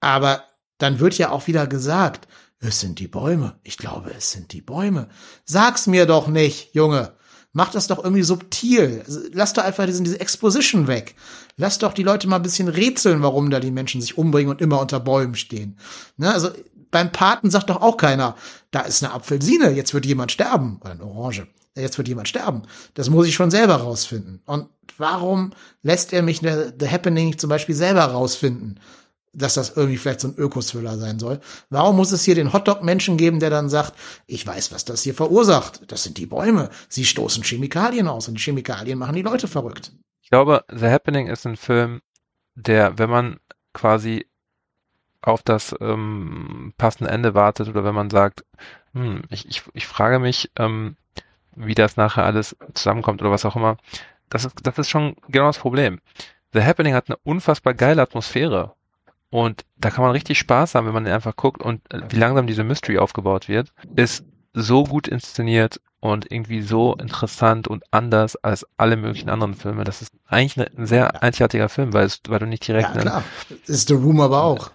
Aber 0.00 0.44
dann 0.78 1.00
wird 1.00 1.18
ja 1.18 1.30
auch 1.30 1.46
wieder 1.46 1.66
gesagt, 1.66 2.28
es 2.60 2.80
sind 2.80 2.98
die 2.98 3.08
Bäume. 3.08 3.56
Ich 3.62 3.76
glaube, 3.76 4.12
es 4.16 4.32
sind 4.32 4.52
die 4.52 4.62
Bäume. 4.62 5.08
Sag's 5.44 5.86
mir 5.86 6.06
doch 6.06 6.28
nicht, 6.28 6.74
Junge. 6.74 7.12
Mach 7.52 7.70
das 7.70 7.86
doch 7.86 8.02
irgendwie 8.02 8.22
subtil. 8.22 9.04
Lass 9.32 9.52
doch 9.52 9.62
einfach 9.62 9.86
diesen, 9.86 10.04
diese 10.04 10.20
Exposition 10.20 10.88
weg. 10.88 11.14
Lass 11.56 11.78
doch 11.78 11.92
die 11.92 12.02
Leute 12.02 12.26
mal 12.26 12.36
ein 12.36 12.42
bisschen 12.42 12.68
rätseln, 12.68 13.22
warum 13.22 13.50
da 13.50 13.60
die 13.60 13.70
Menschen 13.70 14.00
sich 14.00 14.18
umbringen 14.18 14.50
und 14.50 14.60
immer 14.60 14.80
unter 14.80 14.98
Bäumen 14.98 15.36
stehen. 15.36 15.78
Ne? 16.16 16.32
Also 16.32 16.50
beim 16.90 17.12
Paten 17.12 17.50
sagt 17.50 17.70
doch 17.70 17.80
auch 17.80 17.96
keiner, 17.96 18.36
da 18.74 18.80
ist 18.80 19.04
eine 19.04 19.12
Apfelsine, 19.12 19.70
jetzt 19.70 19.94
wird 19.94 20.04
jemand 20.06 20.32
sterben. 20.32 20.78
Oder 20.80 20.92
eine 20.92 21.04
Orange. 21.04 21.46
Jetzt 21.76 21.98
wird 21.98 22.08
jemand 22.08 22.28
sterben. 22.28 22.62
Das 22.94 23.10
muss 23.10 23.26
ich 23.26 23.34
schon 23.34 23.50
selber 23.50 23.76
rausfinden. 23.76 24.42
Und 24.46 24.68
warum 24.98 25.52
lässt 25.82 26.12
er 26.12 26.22
mich 26.22 26.40
The 26.40 26.88
Happening 26.88 27.38
zum 27.38 27.50
Beispiel 27.50 27.74
selber 27.74 28.04
rausfinden? 28.04 28.80
dass 29.36 29.54
das 29.54 29.76
irgendwie 29.76 29.96
vielleicht 29.96 30.20
so 30.20 30.28
ein 30.28 30.36
Ökothriller 30.36 30.96
sein 30.96 31.18
soll. 31.18 31.40
Warum 31.68 31.96
muss 31.96 32.12
es 32.12 32.22
hier 32.22 32.36
den 32.36 32.52
Hotdog-Menschen 32.52 33.16
geben, 33.16 33.40
der 33.40 33.50
dann 33.50 33.68
sagt, 33.68 33.94
ich 34.28 34.46
weiß, 34.46 34.70
was 34.70 34.84
das 34.84 35.02
hier 35.02 35.12
verursacht. 35.12 35.90
Das 35.90 36.04
sind 36.04 36.18
die 36.18 36.26
Bäume. 36.26 36.70
Sie 36.88 37.04
stoßen 37.04 37.42
Chemikalien 37.42 38.06
aus 38.06 38.28
und 38.28 38.34
die 38.34 38.40
Chemikalien 38.40 38.96
machen 38.96 39.16
die 39.16 39.22
Leute 39.22 39.48
verrückt. 39.48 39.90
Ich 40.22 40.30
glaube, 40.30 40.64
The 40.72 40.86
Happening 40.86 41.26
ist 41.26 41.48
ein 41.48 41.56
Film, 41.56 42.00
der, 42.54 42.96
wenn 42.96 43.10
man 43.10 43.40
quasi 43.72 44.24
auf 45.26 45.42
das 45.42 45.74
ähm, 45.80 46.72
passende 46.76 47.10
Ende 47.10 47.34
wartet 47.34 47.68
oder 47.68 47.84
wenn 47.84 47.94
man 47.94 48.10
sagt, 48.10 48.44
hm, 48.92 49.22
ich, 49.30 49.48
ich, 49.48 49.62
ich 49.72 49.86
frage 49.86 50.18
mich, 50.18 50.50
ähm, 50.56 50.96
wie 51.56 51.74
das 51.74 51.96
nachher 51.96 52.24
alles 52.24 52.56
zusammenkommt 52.74 53.22
oder 53.22 53.30
was 53.30 53.44
auch 53.44 53.56
immer, 53.56 53.76
das 54.28 54.44
ist, 54.44 54.54
das 54.62 54.78
ist 54.78 54.90
schon 54.90 55.16
genau 55.28 55.46
das 55.46 55.58
Problem. 55.58 56.00
The 56.52 56.62
Happening 56.62 56.94
hat 56.94 57.08
eine 57.08 57.18
unfassbar 57.24 57.74
geile 57.74 58.02
Atmosphäre. 58.02 58.74
Und 59.30 59.64
da 59.76 59.90
kann 59.90 60.04
man 60.04 60.12
richtig 60.12 60.38
Spaß 60.38 60.74
haben, 60.74 60.86
wenn 60.86 60.94
man 60.94 61.06
einfach 61.06 61.34
guckt 61.34 61.62
und 61.62 61.80
äh, 61.92 62.02
wie 62.08 62.16
langsam 62.16 62.46
diese 62.46 62.62
Mystery 62.62 62.98
aufgebaut 62.98 63.48
wird, 63.48 63.72
ist 63.96 64.24
so 64.52 64.84
gut 64.84 65.08
inszeniert 65.08 65.80
und 65.98 66.30
irgendwie 66.30 66.62
so 66.62 66.94
interessant 66.94 67.66
und 67.66 67.82
anders 67.90 68.36
als 68.36 68.66
alle 68.76 68.96
möglichen 68.96 69.30
anderen 69.30 69.54
Filme. 69.54 69.82
Das 69.82 70.02
ist 70.02 70.12
eigentlich 70.28 70.56
ein 70.76 70.86
sehr 70.86 71.22
einzigartiger 71.22 71.68
Film, 71.68 71.92
weil, 71.92 72.06
es, 72.06 72.20
weil 72.28 72.38
du 72.38 72.46
nicht 72.46 72.66
direkt 72.68 72.94
Ja, 72.94 73.00
klar. 73.00 73.24
Ist 73.66 73.88
The 73.88 73.94
Room 73.94 74.20
aber 74.20 74.44
auch. 74.44 74.70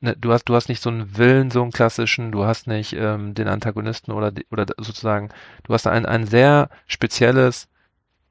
Ne, 0.00 0.16
du 0.16 0.32
hast, 0.32 0.44
du 0.44 0.54
hast 0.54 0.68
nicht 0.68 0.82
so 0.82 0.90
einen 0.90 1.16
Willen, 1.16 1.50
so 1.50 1.62
einen 1.62 1.72
klassischen, 1.72 2.32
du 2.32 2.44
hast 2.44 2.66
nicht 2.66 2.92
ähm, 2.94 3.34
den 3.34 3.48
Antagonisten 3.48 4.12
oder, 4.12 4.32
oder 4.50 4.66
sozusagen, 4.78 5.30
du 5.64 5.74
hast 5.74 5.86
ein, 5.86 6.06
ein 6.06 6.26
sehr 6.26 6.70
spezielles 6.86 7.68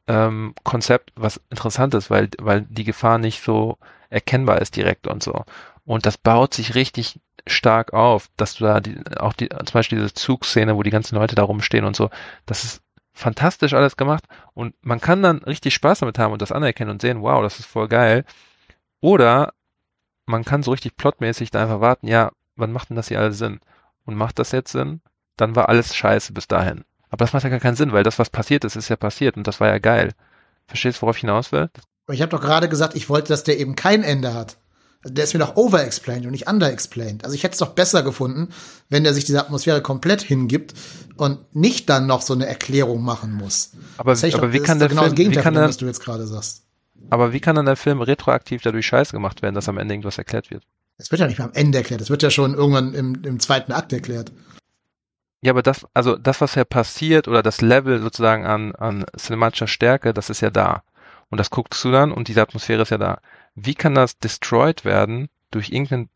ähm, 0.07 0.53
Konzept, 0.63 1.11
was 1.15 1.41
interessant 1.49 1.93
ist, 1.93 2.09
weil, 2.09 2.29
weil 2.39 2.61
die 2.63 2.83
Gefahr 2.83 3.17
nicht 3.17 3.43
so 3.43 3.77
erkennbar 4.09 4.61
ist 4.61 4.75
direkt 4.75 5.07
und 5.07 5.23
so. 5.23 5.45
Und 5.85 6.05
das 6.05 6.17
baut 6.17 6.53
sich 6.53 6.75
richtig 6.75 7.19
stark 7.47 7.93
auf, 7.93 8.29
dass 8.37 8.55
du 8.55 8.65
da 8.65 8.79
die, 8.79 8.97
auch 9.17 9.33
die, 9.33 9.49
zum 9.49 9.73
Beispiel 9.73 9.99
diese 9.99 10.13
Zugszene, 10.13 10.75
wo 10.75 10.83
die 10.83 10.89
ganzen 10.89 11.15
Leute 11.15 11.35
da 11.35 11.43
rumstehen 11.43 11.85
und 11.85 11.95
so, 11.95 12.09
das 12.45 12.63
ist 12.63 12.81
fantastisch 13.13 13.73
alles 13.73 13.97
gemacht 13.97 14.23
und 14.53 14.75
man 14.81 15.01
kann 15.01 15.21
dann 15.21 15.39
richtig 15.39 15.73
Spaß 15.73 15.99
damit 15.99 16.19
haben 16.19 16.31
und 16.33 16.41
das 16.41 16.51
anerkennen 16.51 16.91
und 16.91 17.01
sehen, 17.01 17.21
wow, 17.21 17.41
das 17.41 17.59
ist 17.59 17.65
voll 17.65 17.87
geil. 17.87 18.23
Oder 19.01 19.53
man 20.29 20.45
kann 20.45 20.63
so 20.63 20.71
richtig 20.71 20.95
plotmäßig 20.95 21.51
da 21.51 21.61
einfach 21.63 21.81
warten, 21.81 22.07
ja, 22.07 22.31
wann 22.55 22.71
macht 22.71 22.89
denn 22.89 22.95
das 22.95 23.07
hier 23.07 23.19
alles 23.19 23.37
Sinn? 23.37 23.59
Und 24.05 24.15
macht 24.15 24.39
das 24.39 24.51
jetzt 24.51 24.71
Sinn? 24.71 25.01
Dann 25.37 25.55
war 25.55 25.69
alles 25.69 25.95
scheiße 25.95 26.33
bis 26.33 26.47
dahin. 26.47 26.83
Aber 27.09 27.25
das 27.25 27.33
macht 27.33 27.43
ja 27.43 27.49
gar 27.49 27.59
keinen 27.59 27.75
Sinn, 27.75 27.91
weil 27.91 28.03
das, 28.03 28.19
was 28.19 28.29
passiert 28.29 28.63
ist, 28.65 28.75
ist 28.75 28.89
ja 28.89 28.95
passiert 28.95 29.37
und 29.37 29.47
das 29.47 29.59
war 29.59 29.67
ja 29.67 29.79
geil. 29.79 30.13
Verstehst 30.67 30.97
du, 30.97 31.01
worauf 31.03 31.15
ich 31.17 31.21
hinaus 31.21 31.51
will? 31.51 31.69
Ich 32.11 32.21
habe 32.21 32.29
doch 32.31 32.41
gerade 32.41 32.69
gesagt, 32.69 32.95
ich 32.95 33.09
wollte, 33.09 33.29
dass 33.29 33.43
der 33.43 33.59
eben 33.59 33.75
kein 33.75 34.03
Ende 34.03 34.33
hat. 34.33 34.57
Der 35.05 35.23
ist 35.23 35.33
mir 35.33 35.39
doch 35.39 35.55
overexplained 35.55 36.25
und 36.25 36.31
nicht 36.31 36.47
underexplained. 36.47 37.23
Also 37.23 37.33
ich 37.33 37.43
hätte 37.43 37.53
es 37.53 37.59
doch 37.59 37.69
besser 37.69 38.03
gefunden, 38.03 38.49
wenn 38.89 39.03
der 39.05 39.13
sich 39.13 39.23
dieser 39.23 39.39
Atmosphäre 39.39 39.81
komplett 39.81 40.21
hingibt 40.21 40.73
und 41.15 41.55
nicht 41.55 41.89
dann 41.89 42.05
noch 42.05 42.21
so 42.21 42.33
eine 42.33 42.47
Erklärung 42.47 43.01
machen 43.01 43.33
muss. 43.33 43.71
Aber, 43.97 44.11
aber 44.11 44.27
doch- 44.29 44.51
wie 44.51 44.59
kann 44.59 44.77
der 44.79 44.89
genau 44.89 45.03
Film, 45.03 45.11
das 45.11 45.17
wie 45.17 45.23
Gegenteil 45.23 45.43
kann 45.43 45.53
von 45.53 45.61
dem, 45.61 45.61
der, 45.61 45.69
was 45.69 45.77
du 45.77 45.85
jetzt 45.85 46.01
gerade 46.01 46.27
sagst. 46.27 46.63
Aber 47.09 47.33
wie 47.33 47.39
kann 47.39 47.55
dann 47.55 47.65
der 47.65 47.75
Film 47.75 48.01
retroaktiv 48.01 48.61
dadurch 48.61 48.85
scheiße 48.85 49.13
gemacht 49.13 49.41
werden, 49.41 49.55
dass 49.55 49.69
am 49.69 49.77
Ende 49.77 49.93
irgendwas 49.93 50.17
erklärt 50.17 50.51
wird? 50.51 50.63
Es 50.97 51.11
wird 51.11 51.21
ja 51.21 51.27
nicht 51.27 51.37
mehr 51.37 51.47
am 51.47 51.53
Ende 51.53 51.77
erklärt. 51.77 52.01
Es 52.01 52.09
wird 52.09 52.23
ja 52.23 52.29
schon 52.29 52.53
irgendwann 52.53 52.93
im, 52.93 53.23
im 53.23 53.39
zweiten 53.39 53.71
Akt 53.71 53.93
erklärt. 53.93 54.31
Ja, 55.41 55.53
aber 55.53 55.63
das, 55.63 55.87
also 55.93 56.17
das, 56.17 56.41
was 56.41 56.55
ja 56.55 56.65
passiert 56.65 57.27
oder 57.27 57.41
das 57.41 57.61
Level 57.61 58.01
sozusagen 58.01 58.45
an, 58.45 58.75
an 58.75 59.05
cinematischer 59.17 59.67
Stärke, 59.67 60.13
das 60.13 60.29
ist 60.29 60.41
ja 60.41 60.49
da. 60.49 60.83
Und 61.29 61.37
das 61.37 61.49
guckst 61.49 61.83
du 61.85 61.91
dann 61.91 62.11
und 62.11 62.27
diese 62.27 62.41
Atmosphäre 62.41 62.81
ist 62.81 62.89
ja 62.89 62.97
da. 62.97 63.21
Wie 63.55 63.75
kann 63.75 63.95
das 63.95 64.17
destroyed 64.17 64.83
werden 64.83 65.29
durch 65.51 65.69
irgendeinen 65.69 66.09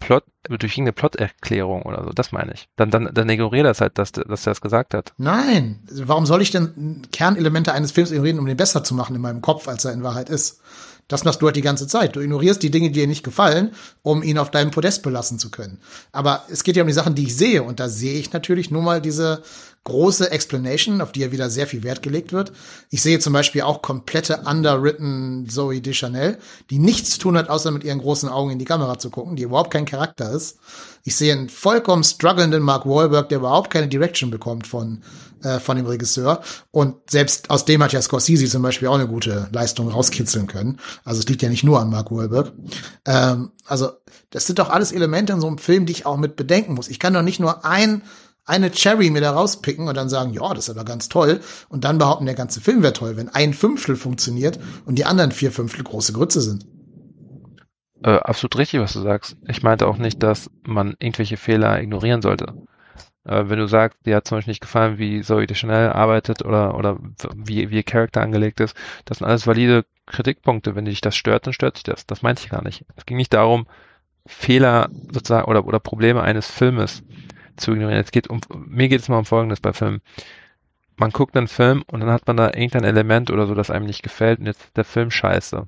Plot, 0.00 0.24
durch 0.48 0.72
irgendeine 0.72 0.92
Plot-Erklärung 0.92 1.82
oder 1.82 2.02
so? 2.02 2.10
Das 2.10 2.32
meine 2.32 2.52
ich. 2.54 2.68
Dann, 2.76 2.90
dann, 2.90 3.10
dann 3.12 3.28
ignoriere 3.28 3.64
das 3.64 3.80
halt, 3.80 3.98
dass, 3.98 4.10
dass 4.10 4.46
er 4.46 4.50
das 4.50 4.60
gesagt 4.60 4.94
hat. 4.94 5.12
Nein, 5.18 5.80
warum 5.92 6.26
soll 6.26 6.42
ich 6.42 6.50
denn 6.50 7.06
Kernelemente 7.12 7.72
eines 7.72 7.92
Films 7.92 8.10
ignorieren, 8.10 8.40
um 8.40 8.46
den 8.46 8.56
besser 8.56 8.82
zu 8.82 8.94
machen 8.94 9.14
in 9.14 9.22
meinem 9.22 9.42
Kopf, 9.42 9.68
als 9.68 9.84
er 9.84 9.92
in 9.92 10.02
Wahrheit 10.02 10.28
ist? 10.28 10.60
Das 11.06 11.24
machst 11.24 11.42
du 11.42 11.46
halt 11.46 11.56
die 11.56 11.60
ganze 11.60 11.88
Zeit. 11.88 12.14
Du 12.14 12.20
ignorierst 12.20 12.62
die 12.62 12.70
Dinge, 12.70 12.88
die 12.88 13.00
dir 13.00 13.06
nicht 13.08 13.24
gefallen, 13.24 13.72
um 14.02 14.22
ihn 14.22 14.38
auf 14.38 14.52
deinem 14.52 14.70
Podest 14.70 15.02
belassen 15.02 15.40
zu 15.40 15.50
können. 15.50 15.80
Aber 16.12 16.44
es 16.48 16.62
geht 16.62 16.76
ja 16.76 16.82
um 16.82 16.86
die 16.86 16.94
Sachen, 16.94 17.16
die 17.16 17.24
ich 17.24 17.36
sehe. 17.36 17.64
Und 17.64 17.80
da 17.80 17.88
sehe 17.88 18.18
ich 18.18 18.32
natürlich 18.32 18.70
nur 18.70 18.82
mal 18.82 19.00
diese 19.00 19.42
große 19.84 20.30
Explanation, 20.30 21.00
auf 21.00 21.12
die 21.12 21.20
ja 21.20 21.32
wieder 21.32 21.48
sehr 21.48 21.66
viel 21.66 21.82
Wert 21.82 22.02
gelegt 22.02 22.32
wird. 22.32 22.52
Ich 22.90 23.00
sehe 23.00 23.18
zum 23.18 23.32
Beispiel 23.32 23.62
auch 23.62 23.80
komplette 23.80 24.42
underwritten 24.44 25.48
Zoe 25.48 25.80
Deschanel, 25.80 26.38
die 26.68 26.78
nichts 26.78 27.10
zu 27.12 27.20
tun 27.20 27.38
hat, 27.38 27.48
außer 27.48 27.70
mit 27.70 27.84
ihren 27.84 28.00
großen 28.00 28.28
Augen 28.28 28.50
in 28.50 28.58
die 28.58 28.66
Kamera 28.66 28.98
zu 28.98 29.08
gucken, 29.08 29.36
die 29.36 29.44
überhaupt 29.44 29.70
kein 29.70 29.86
Charakter 29.86 30.30
ist. 30.32 30.58
Ich 31.02 31.16
sehe 31.16 31.32
einen 31.32 31.48
vollkommen 31.48 32.04
strugglenden 32.04 32.62
Mark 32.62 32.84
Wahlberg, 32.84 33.30
der 33.30 33.38
überhaupt 33.38 33.70
keine 33.70 33.88
Direction 33.88 34.30
bekommt 34.30 34.66
von, 34.66 35.02
äh, 35.42 35.58
von 35.58 35.78
dem 35.78 35.86
Regisseur. 35.86 36.42
Und 36.70 36.96
selbst 37.08 37.48
aus 37.48 37.64
dem 37.64 37.82
hat 37.82 37.94
ja 37.94 38.02
Scorsese 38.02 38.46
zum 38.46 38.60
Beispiel 38.60 38.88
auch 38.88 38.96
eine 38.96 39.08
gute 39.08 39.48
Leistung 39.50 39.88
rauskitzeln 39.88 40.46
können. 40.46 40.78
Also 41.04 41.20
es 41.20 41.28
liegt 41.28 41.40
ja 41.40 41.48
nicht 41.48 41.64
nur 41.64 41.80
an 41.80 41.88
Mark 41.88 42.10
Wahlberg. 42.10 42.52
Ähm, 43.06 43.52
also 43.64 43.92
das 44.28 44.46
sind 44.46 44.58
doch 44.58 44.68
alles 44.68 44.92
Elemente 44.92 45.32
in 45.32 45.40
so 45.40 45.46
einem 45.46 45.58
Film, 45.58 45.86
die 45.86 45.92
ich 45.92 46.04
auch 46.04 46.18
mit 46.18 46.36
bedenken 46.36 46.74
muss. 46.74 46.88
Ich 46.88 46.98
kann 46.98 47.14
doch 47.14 47.22
nicht 47.22 47.40
nur 47.40 47.64
ein 47.64 48.02
eine 48.44 48.70
Cherry 48.70 49.10
mir 49.10 49.20
da 49.20 49.32
rauspicken 49.32 49.88
und 49.88 49.96
dann 49.96 50.08
sagen, 50.08 50.32
ja, 50.32 50.52
das 50.54 50.68
ist 50.68 50.76
aber 50.76 50.84
ganz 50.84 51.08
toll 51.08 51.40
und 51.68 51.84
dann 51.84 51.98
behaupten, 51.98 52.26
der 52.26 52.34
ganze 52.34 52.60
Film 52.60 52.82
wäre 52.82 52.92
toll, 52.92 53.16
wenn 53.16 53.28
ein 53.28 53.54
Fünftel 53.54 53.96
funktioniert 53.96 54.58
und 54.86 54.96
die 54.96 55.04
anderen 55.04 55.32
vier 55.32 55.52
Fünftel 55.52 55.84
große 55.84 56.12
Grütze 56.12 56.40
sind. 56.40 56.66
Äh, 58.02 58.16
absolut 58.16 58.56
richtig, 58.56 58.80
was 58.80 58.94
du 58.94 59.00
sagst. 59.02 59.36
Ich 59.46 59.62
meinte 59.62 59.86
auch 59.86 59.98
nicht, 59.98 60.22
dass 60.22 60.50
man 60.62 60.94
irgendwelche 60.98 61.36
Fehler 61.36 61.80
ignorieren 61.80 62.22
sollte. 62.22 62.54
Äh, 63.24 63.44
wenn 63.48 63.58
du 63.58 63.68
sagst, 63.68 63.98
dir 64.06 64.16
hat 64.16 64.26
zum 64.26 64.38
Beispiel 64.38 64.52
nicht 64.52 64.62
gefallen, 64.62 64.98
wie 64.98 65.20
Zoe 65.20 65.46
Deschanel 65.46 65.90
arbeitet 65.90 66.44
oder, 66.44 66.76
oder 66.76 66.98
wie, 67.34 67.70
wie 67.70 67.76
ihr 67.76 67.82
Charakter 67.82 68.22
angelegt 68.22 68.60
ist, 68.60 68.74
das 69.04 69.18
sind 69.18 69.26
alles 69.26 69.46
valide 69.46 69.84
Kritikpunkte. 70.06 70.74
Wenn 70.74 70.86
dich 70.86 71.02
das 71.02 71.16
stört, 71.16 71.46
dann 71.46 71.52
stört 71.52 71.76
dich 71.76 71.84
das. 71.84 72.06
Das 72.06 72.22
meinte 72.22 72.42
ich 72.42 72.50
gar 72.50 72.64
nicht. 72.64 72.84
Es 72.96 73.04
ging 73.04 73.18
nicht 73.18 73.34
darum, 73.34 73.66
Fehler 74.26 74.88
sozusagen 75.12 75.48
oder, 75.48 75.66
oder 75.66 75.80
Probleme 75.80 76.22
eines 76.22 76.46
Filmes 76.46 77.02
zu 77.60 77.72
ignorieren. 77.72 78.04
Geht 78.10 78.28
um, 78.28 78.40
mir 78.66 78.88
geht 78.88 79.00
es 79.00 79.08
mal 79.08 79.18
um 79.18 79.24
Folgendes 79.24 79.60
bei 79.60 79.72
Filmen. 79.72 80.00
man 80.96 81.10
guckt 81.10 81.36
einen 81.36 81.48
Film 81.48 81.82
und 81.86 82.00
dann 82.00 82.10
hat 82.10 82.26
man 82.26 82.36
da 82.36 82.48
irgendein 82.48 82.84
Element 82.84 83.30
oder 83.30 83.46
so, 83.46 83.54
das 83.54 83.70
einem 83.70 83.86
nicht 83.86 84.02
gefällt 84.02 84.38
und 84.40 84.46
jetzt 84.46 84.64
ist 84.64 84.76
der 84.76 84.84
Film 84.84 85.10
scheiße. 85.10 85.66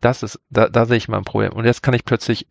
Das 0.00 0.22
ist, 0.22 0.40
da, 0.50 0.68
da 0.68 0.86
sehe 0.86 0.96
ich 0.96 1.08
mal 1.08 1.18
ein 1.18 1.24
Problem. 1.24 1.52
Und 1.52 1.64
jetzt 1.64 1.82
kann 1.82 1.94
ich 1.94 2.04
plötzlich 2.04 2.46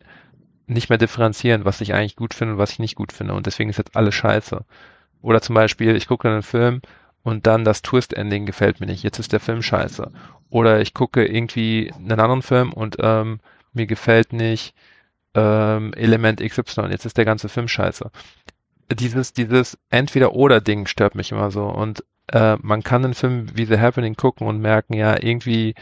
nicht 0.66 0.88
mehr 0.88 0.98
differenzieren, 0.98 1.64
was 1.64 1.80
ich 1.80 1.94
eigentlich 1.94 2.16
gut 2.16 2.34
finde 2.34 2.54
und 2.54 2.58
was 2.58 2.72
ich 2.72 2.78
nicht 2.78 2.96
gut 2.96 3.12
finde. 3.12 3.34
Und 3.34 3.46
deswegen 3.46 3.70
ist 3.70 3.78
jetzt 3.78 3.96
alles 3.96 4.14
scheiße. 4.14 4.64
Oder 5.20 5.40
zum 5.40 5.54
Beispiel, 5.54 5.96
ich 5.96 6.08
gucke 6.08 6.28
einen 6.28 6.42
Film 6.42 6.80
und 7.22 7.46
dann 7.46 7.64
das 7.64 7.82
Twist-Ending 7.82 8.46
gefällt 8.46 8.80
mir 8.80 8.86
nicht. 8.86 9.02
Jetzt 9.02 9.18
ist 9.18 9.32
der 9.32 9.40
Film 9.40 9.62
scheiße. 9.62 10.10
Oder 10.50 10.80
ich 10.80 10.94
gucke 10.94 11.24
irgendwie 11.24 11.92
einen 11.94 12.12
anderen 12.12 12.42
Film 12.42 12.72
und 12.72 12.96
ähm, 13.00 13.40
mir 13.72 13.86
gefällt 13.86 14.32
nicht 14.32 14.74
ähm, 15.34 15.92
Element 15.94 16.40
XY. 16.40 16.88
Jetzt 16.90 17.06
ist 17.06 17.16
der 17.16 17.24
ganze 17.24 17.48
Film 17.48 17.68
scheiße. 17.68 18.10
Dieses, 18.90 19.32
dieses 19.32 19.78
Entweder-Oder-Ding 19.90 20.86
stört 20.86 21.14
mich 21.14 21.32
immer 21.32 21.50
so. 21.50 21.64
Und 21.64 22.04
äh, 22.28 22.56
man 22.60 22.82
kann 22.82 23.04
einen 23.04 23.14
Film 23.14 23.46
wie 23.54 23.64
The 23.64 23.78
Happening 23.78 24.16
gucken 24.16 24.46
und 24.46 24.60
merken, 24.60 24.94
ja, 24.94 25.22
irgendwie 25.22 25.74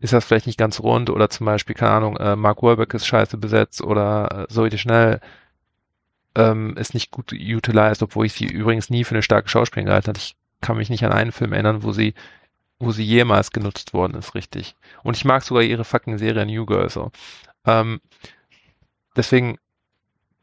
ist 0.00 0.12
das 0.12 0.24
vielleicht 0.24 0.46
nicht 0.46 0.58
ganz 0.58 0.80
rund 0.80 1.10
oder 1.10 1.28
zum 1.28 1.46
Beispiel, 1.46 1.74
keine 1.74 1.92
Ahnung, 1.92 2.16
äh, 2.16 2.34
Mark 2.34 2.62
Wahlberg 2.62 2.92
ist 2.94 3.06
scheiße 3.06 3.36
besetzt 3.36 3.82
oder 3.82 4.46
äh, 4.48 4.52
Zoe 4.52 4.76
Schnell 4.78 5.20
ähm, 6.34 6.76
ist 6.76 6.94
nicht 6.94 7.10
gut 7.10 7.32
utilized, 7.32 8.02
obwohl 8.02 8.26
ich 8.26 8.32
sie 8.32 8.46
übrigens 8.46 8.88
nie 8.88 9.04
für 9.04 9.14
eine 9.14 9.22
starke 9.22 9.48
Schauspielerin 9.48 9.86
gehalten 9.86 10.08
habe. 10.08 10.18
Ich 10.18 10.36
kann 10.60 10.76
mich 10.76 10.90
nicht 10.90 11.04
an 11.04 11.12
einen 11.12 11.32
Film 11.32 11.52
erinnern, 11.52 11.82
wo 11.82 11.92
sie, 11.92 12.14
wo 12.78 12.92
sie 12.92 13.04
jemals 13.04 13.50
genutzt 13.50 13.92
worden 13.92 14.14
ist, 14.16 14.34
richtig. 14.34 14.74
Und 15.02 15.16
ich 15.16 15.24
mag 15.24 15.42
sogar 15.42 15.62
ihre 15.62 15.84
fucking 15.84 16.18
Serie 16.18 16.46
New 16.46 16.66
Girl 16.66 16.88
so. 16.88 17.10
Ähm, 17.66 18.00
deswegen, 19.16 19.58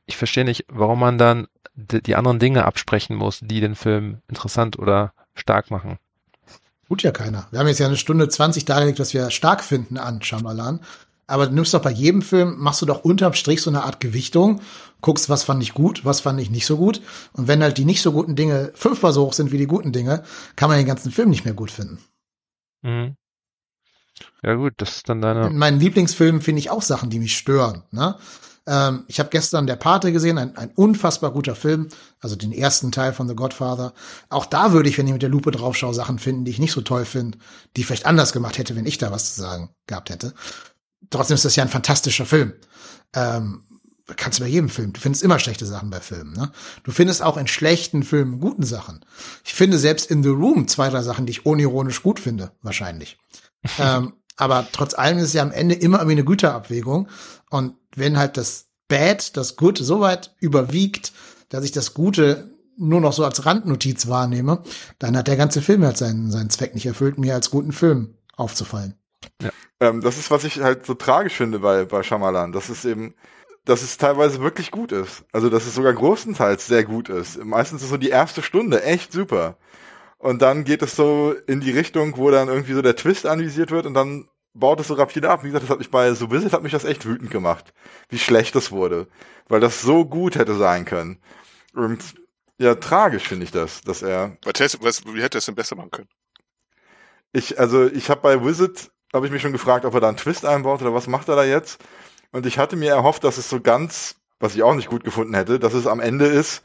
ich 0.06 0.18
verstehe 0.18 0.46
nicht, 0.46 0.66
warum 0.68 1.00
man 1.00 1.18
dann 1.18 1.48
die, 1.78 2.16
anderen 2.16 2.40
Dinge 2.40 2.66
absprechen 2.66 3.16
muss, 3.16 3.40
die 3.42 3.62
den 3.62 3.76
Film 3.76 4.18
interessant 4.28 4.80
oder 4.80 5.14
stark 5.36 5.72
machen. 5.72 6.00
Tut 6.88 7.04
ja 7.04 7.12
keiner. 7.12 7.48
Wir 7.52 7.60
haben 7.60 7.68
jetzt 7.68 7.80
ja 7.80 7.86
eine 7.86 7.98
Stunde 7.98 8.28
20 8.28 8.66
dargelegt, 8.66 9.00
was 9.00 9.14
wir 9.14 9.30
stark 9.30 9.64
finden 9.64 9.98
an 9.98 10.22
Shyamalan. 10.22 10.80
Aber 11.28 11.46
du 11.46 11.54
nimmst 11.54 11.74
doch 11.74 11.82
bei 11.82 11.92
jedem 11.92 12.22
Film, 12.22 12.56
machst 12.58 12.82
du 12.82 12.86
doch 12.86 13.04
unterm 13.04 13.34
Strich 13.34 13.62
so 13.62 13.70
eine 13.70 13.84
Art 13.84 14.00
Gewichtung, 14.00 14.62
guckst, 15.02 15.30
was 15.30 15.44
fand 15.44 15.62
ich 15.62 15.74
gut, 15.74 16.06
was 16.06 16.22
fand 16.22 16.40
ich 16.40 16.50
nicht 16.50 16.66
so 16.66 16.78
gut. 16.78 17.02
Und 17.34 17.50
wenn 17.50 17.62
halt 17.62 17.78
die 17.78 17.84
nicht 17.86 18.02
so 18.02 18.14
guten 18.14 18.38
Dinge 18.38 18.72
fünfmal 18.76 19.12
so 19.12 19.26
hoch 19.26 19.34
sind 19.34 19.52
wie 19.52 19.58
die 19.58 19.68
guten 19.68 19.92
Dinge, 19.92 20.24
kann 20.56 20.70
man 20.70 20.78
den 20.78 20.88
ganzen 20.88 21.12
Film 21.12 21.30
nicht 21.30 21.44
mehr 21.44 21.54
gut 21.54 21.70
finden. 21.70 22.00
Mhm. 22.82 23.18
Ja 24.42 24.56
gut, 24.56 24.74
das 24.78 24.98
ist 24.98 25.10
dann 25.10 25.22
deine. 25.22 25.48
In 25.48 25.58
meinen 25.58 25.80
Lieblingsfilmen 25.80 26.42
finde 26.42 26.60
ich 26.60 26.70
auch 26.70 26.82
Sachen, 26.82 27.10
die 27.10 27.20
mich 27.20 27.38
stören. 27.38 27.84
Ne? 27.92 28.16
Ähm, 28.68 29.06
ich 29.08 29.20
habe 29.20 29.30
gestern 29.30 29.66
Der 29.66 29.78
Pate 29.78 30.12
gesehen, 30.12 30.38
ein, 30.38 30.56
ein 30.58 30.72
unfassbar 30.76 31.32
guter 31.32 31.56
Film, 31.56 31.88
also 32.20 32.36
den 32.36 32.52
ersten 32.52 32.92
Teil 32.92 33.14
von 33.14 33.28
The 33.28 33.36
Godfather. 33.36 33.94
Auch 34.30 34.46
da 34.46 34.74
würde 34.74 34.90
ich, 34.90 34.98
wenn 34.98 35.08
ich 35.08 35.14
mit 35.14 35.22
der 35.22 35.30
Lupe 35.30 35.52
drauf 35.52 35.76
schaue, 35.76 35.94
Sachen 35.94 36.20
finden, 36.20 36.46
die 36.46 36.52
ich 36.52 36.60
nicht 36.60 36.74
so 36.74 36.82
toll 36.82 37.06
finde, 37.06 37.38
die 37.76 37.82
ich 37.82 37.88
vielleicht 37.88 38.06
anders 38.06 38.34
gemacht 38.34 38.58
hätte, 38.58 38.76
wenn 38.76 38.86
ich 38.86 38.98
da 38.98 39.12
was 39.12 39.34
zu 39.34 39.42
sagen 39.42 39.70
gehabt 39.88 40.10
hätte. 40.10 40.34
Trotzdem 41.10 41.36
ist 41.36 41.46
das 41.46 41.56
ja 41.56 41.64
ein 41.64 41.70
fantastischer 41.70 42.26
Film. 42.26 42.54
Ähm, 43.14 43.64
kannst 44.16 44.40
du 44.40 44.44
bei 44.44 44.50
jedem 44.50 44.70
Film. 44.70 44.94
Du 44.94 45.00
findest 45.00 45.24
immer 45.24 45.40
schlechte 45.40 45.66
Sachen 45.66 45.90
bei 45.90 46.00
Filmen. 46.00 46.34
Ne? 46.34 46.52
Du 46.84 46.92
findest 46.92 47.22
auch 47.22 47.38
in 47.38 47.48
schlechten 47.48 48.04
Filmen 48.04 48.40
guten 48.40 48.64
Sachen. 48.64 49.06
Ich 49.46 49.54
finde 49.54 49.78
selbst 49.78 50.10
in 50.10 50.24
The 50.24 50.30
Room 50.30 50.68
zwei, 50.68 50.90
drei 50.90 51.02
Sachen, 51.04 51.26
die 51.26 51.32
ich 51.32 51.46
unironisch 51.46 52.04
gut 52.04 52.20
finde, 52.20 52.52
wahrscheinlich. 52.62 53.18
ähm, 53.80 54.14
aber 54.38 54.68
trotz 54.72 54.94
allem 54.94 55.18
ist 55.18 55.26
es 55.26 55.34
ja 55.34 55.42
am 55.42 55.52
Ende 55.52 55.76
immer 55.76 55.98
irgendwie 55.98 56.14
eine 56.14 56.26
Güterabwägung. 56.26 57.10
Und 57.50 57.74
wenn 57.96 58.18
halt 58.18 58.38
das 58.38 58.68
Bad, 58.88 59.36
das 59.36 59.58
Good 59.58 59.80
so 59.80 60.00
weit 60.00 60.36
überwiegt, 60.40 61.12
dass 61.50 61.66
ich 61.66 61.72
das 61.72 61.94
Gute 61.94 62.52
nur 62.78 63.02
noch 63.02 63.14
so 63.14 63.26
als 63.26 63.46
Randnotiz 63.46 64.08
wahrnehme, 64.08 64.62
dann 65.00 65.18
hat 65.18 65.28
der 65.28 65.36
ganze 65.36 65.62
Film 65.62 65.84
halt 65.84 65.98
seinen, 65.98 66.32
seinen 66.32 66.52
Zweck 66.52 66.76
nicht 66.76 66.86
erfüllt, 66.86 67.18
mir 67.18 67.34
als 67.34 67.50
guten 67.50 67.72
Film 67.72 68.16
aufzufallen. 68.36 68.94
Ja. 69.42 69.50
Ähm, 69.80 70.02
das 70.02 70.18
ist, 70.18 70.30
was 70.30 70.44
ich 70.44 70.62
halt 70.62 70.86
so 70.86 70.94
tragisch 70.94 71.34
finde 71.34 71.60
bei, 71.60 71.86
bei 71.86 72.04
Shyamalan. 72.04 72.52
Das 72.52 72.70
ist 72.70 72.86
eben, 72.86 73.16
dass 73.66 73.82
es 73.82 73.98
teilweise 73.98 74.42
wirklich 74.42 74.70
gut 74.70 74.92
ist. 74.92 75.24
Also, 75.32 75.50
dass 75.50 75.66
es 75.66 75.74
sogar 75.74 75.94
größtenteils 75.94 76.68
sehr 76.68 76.84
gut 76.84 77.10
ist. 77.10 77.44
Meistens 77.44 77.82
ist 77.82 77.90
so 77.90 77.98
die 77.98 78.10
erste 78.10 78.44
Stunde 78.44 78.84
echt 78.84 79.12
super. 79.12 79.58
Und 80.18 80.42
dann 80.42 80.64
geht 80.64 80.82
es 80.82 80.96
so 80.96 81.36
in 81.46 81.60
die 81.60 81.72
Richtung, 81.72 82.18
wo 82.18 82.32
dann 82.32 82.48
irgendwie 82.48 82.74
so 82.74 82.82
der 82.82 82.96
Twist 82.96 83.26
anvisiert 83.26 83.72
wird 83.72 83.86
und 83.86 83.94
dann 83.94 84.28
baut 84.54 84.80
es 84.80 84.88
so 84.88 84.96
rapide 84.96 85.30
ab. 85.30 85.44
Wie 85.44 85.48
gesagt, 85.48 85.64
das 85.64 85.70
hat 85.70 85.80
mich 85.80 85.92
bei 85.92 86.14
So 86.14 86.32
Visit 86.32 86.54
hat 86.54 86.64
mich 86.64 86.72
das 86.72 86.86
echt 86.86 87.06
wütend 87.06 87.30
gemacht, 87.32 87.74
wie 88.10 88.20
schlecht 88.20 88.56
das 88.56 88.72
wurde. 88.72 89.08
Weil 89.48 89.60
das 89.60 89.82
so 89.82 90.06
gut 90.06 90.36
hätte 90.36 90.56
sein 90.56 90.86
können. 90.86 91.20
Und 91.74 92.16
ja, 92.58 92.76
tragisch 92.76 93.28
finde 93.28 93.46
ich 93.46 93.52
das, 93.52 93.82
dass 93.82 94.02
er. 94.02 94.38
Was, 94.44 94.82
was, 94.82 95.06
wie 95.06 95.22
hätte 95.22 95.38
er 95.38 95.40
es 95.40 95.46
denn 95.46 95.56
besser 95.56 95.76
machen 95.76 95.92
können? 95.92 96.10
Ich, 97.32 97.60
also 97.60 97.86
ich 97.86 98.10
habe 98.10 98.22
bei 98.22 98.44
Visit, 98.44 98.92
habe 99.14 99.28
ich 99.28 99.32
mich 99.32 99.42
schon 99.42 99.52
gefragt, 99.52 99.86
ob 99.86 99.94
er 99.94 100.00
da 100.02 100.08
einen 100.08 100.18
Twist 100.18 100.46
einbaut 100.46 100.82
oder 100.82 100.94
was 100.94 101.08
macht 101.08 101.30
er 101.30 101.36
da 101.36 101.44
jetzt. 101.44 101.80
Und 102.32 102.46
ich 102.46 102.58
hatte 102.58 102.76
mir 102.76 102.92
erhofft, 102.92 103.24
dass 103.24 103.38
es 103.38 103.50
so 103.50 103.62
ganz, 103.62 104.16
was 104.40 104.56
ich 104.56 104.64
auch 104.64 104.74
nicht 104.74 104.90
gut 104.90 105.04
gefunden 105.04 105.36
hätte, 105.36 105.60
dass 105.60 105.74
es 105.74 105.88
am 105.88 106.00
Ende 106.00 106.26
ist, 106.26 106.64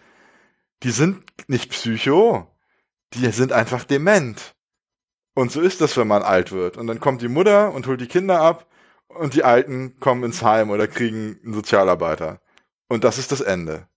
die 0.83 0.91
sind 0.91 1.24
nicht 1.47 1.70
psycho, 1.70 2.52
die 3.14 3.30
sind 3.30 3.52
einfach 3.52 3.84
dement. 3.84 4.55
Und 5.34 5.51
so 5.51 5.60
ist 5.60 5.80
das, 5.80 5.97
wenn 5.97 6.09
man 6.09 6.22
alt 6.22 6.52
wird. 6.52 6.76
Und 6.76 6.86
dann 6.86 7.01
kommt 7.01 7.22
die 7.22 7.28
Mutter 7.28 7.72
und 7.72 7.86
holt 7.86 8.01
die 8.01 8.06
Kinder 8.06 8.40
ab 8.40 8.66
und 9.09 9.34
die 9.34 9.44
Alten 9.44 9.98
kommen 9.98 10.24
ins 10.24 10.43
Heim 10.43 10.70
oder 10.70 10.86
kriegen 10.86 11.40
einen 11.43 11.55
Sozialarbeiter. 11.55 12.40
Und 12.89 13.05
das 13.05 13.18
ist 13.18 13.32
das 13.32 13.40
Ende. 13.40 13.89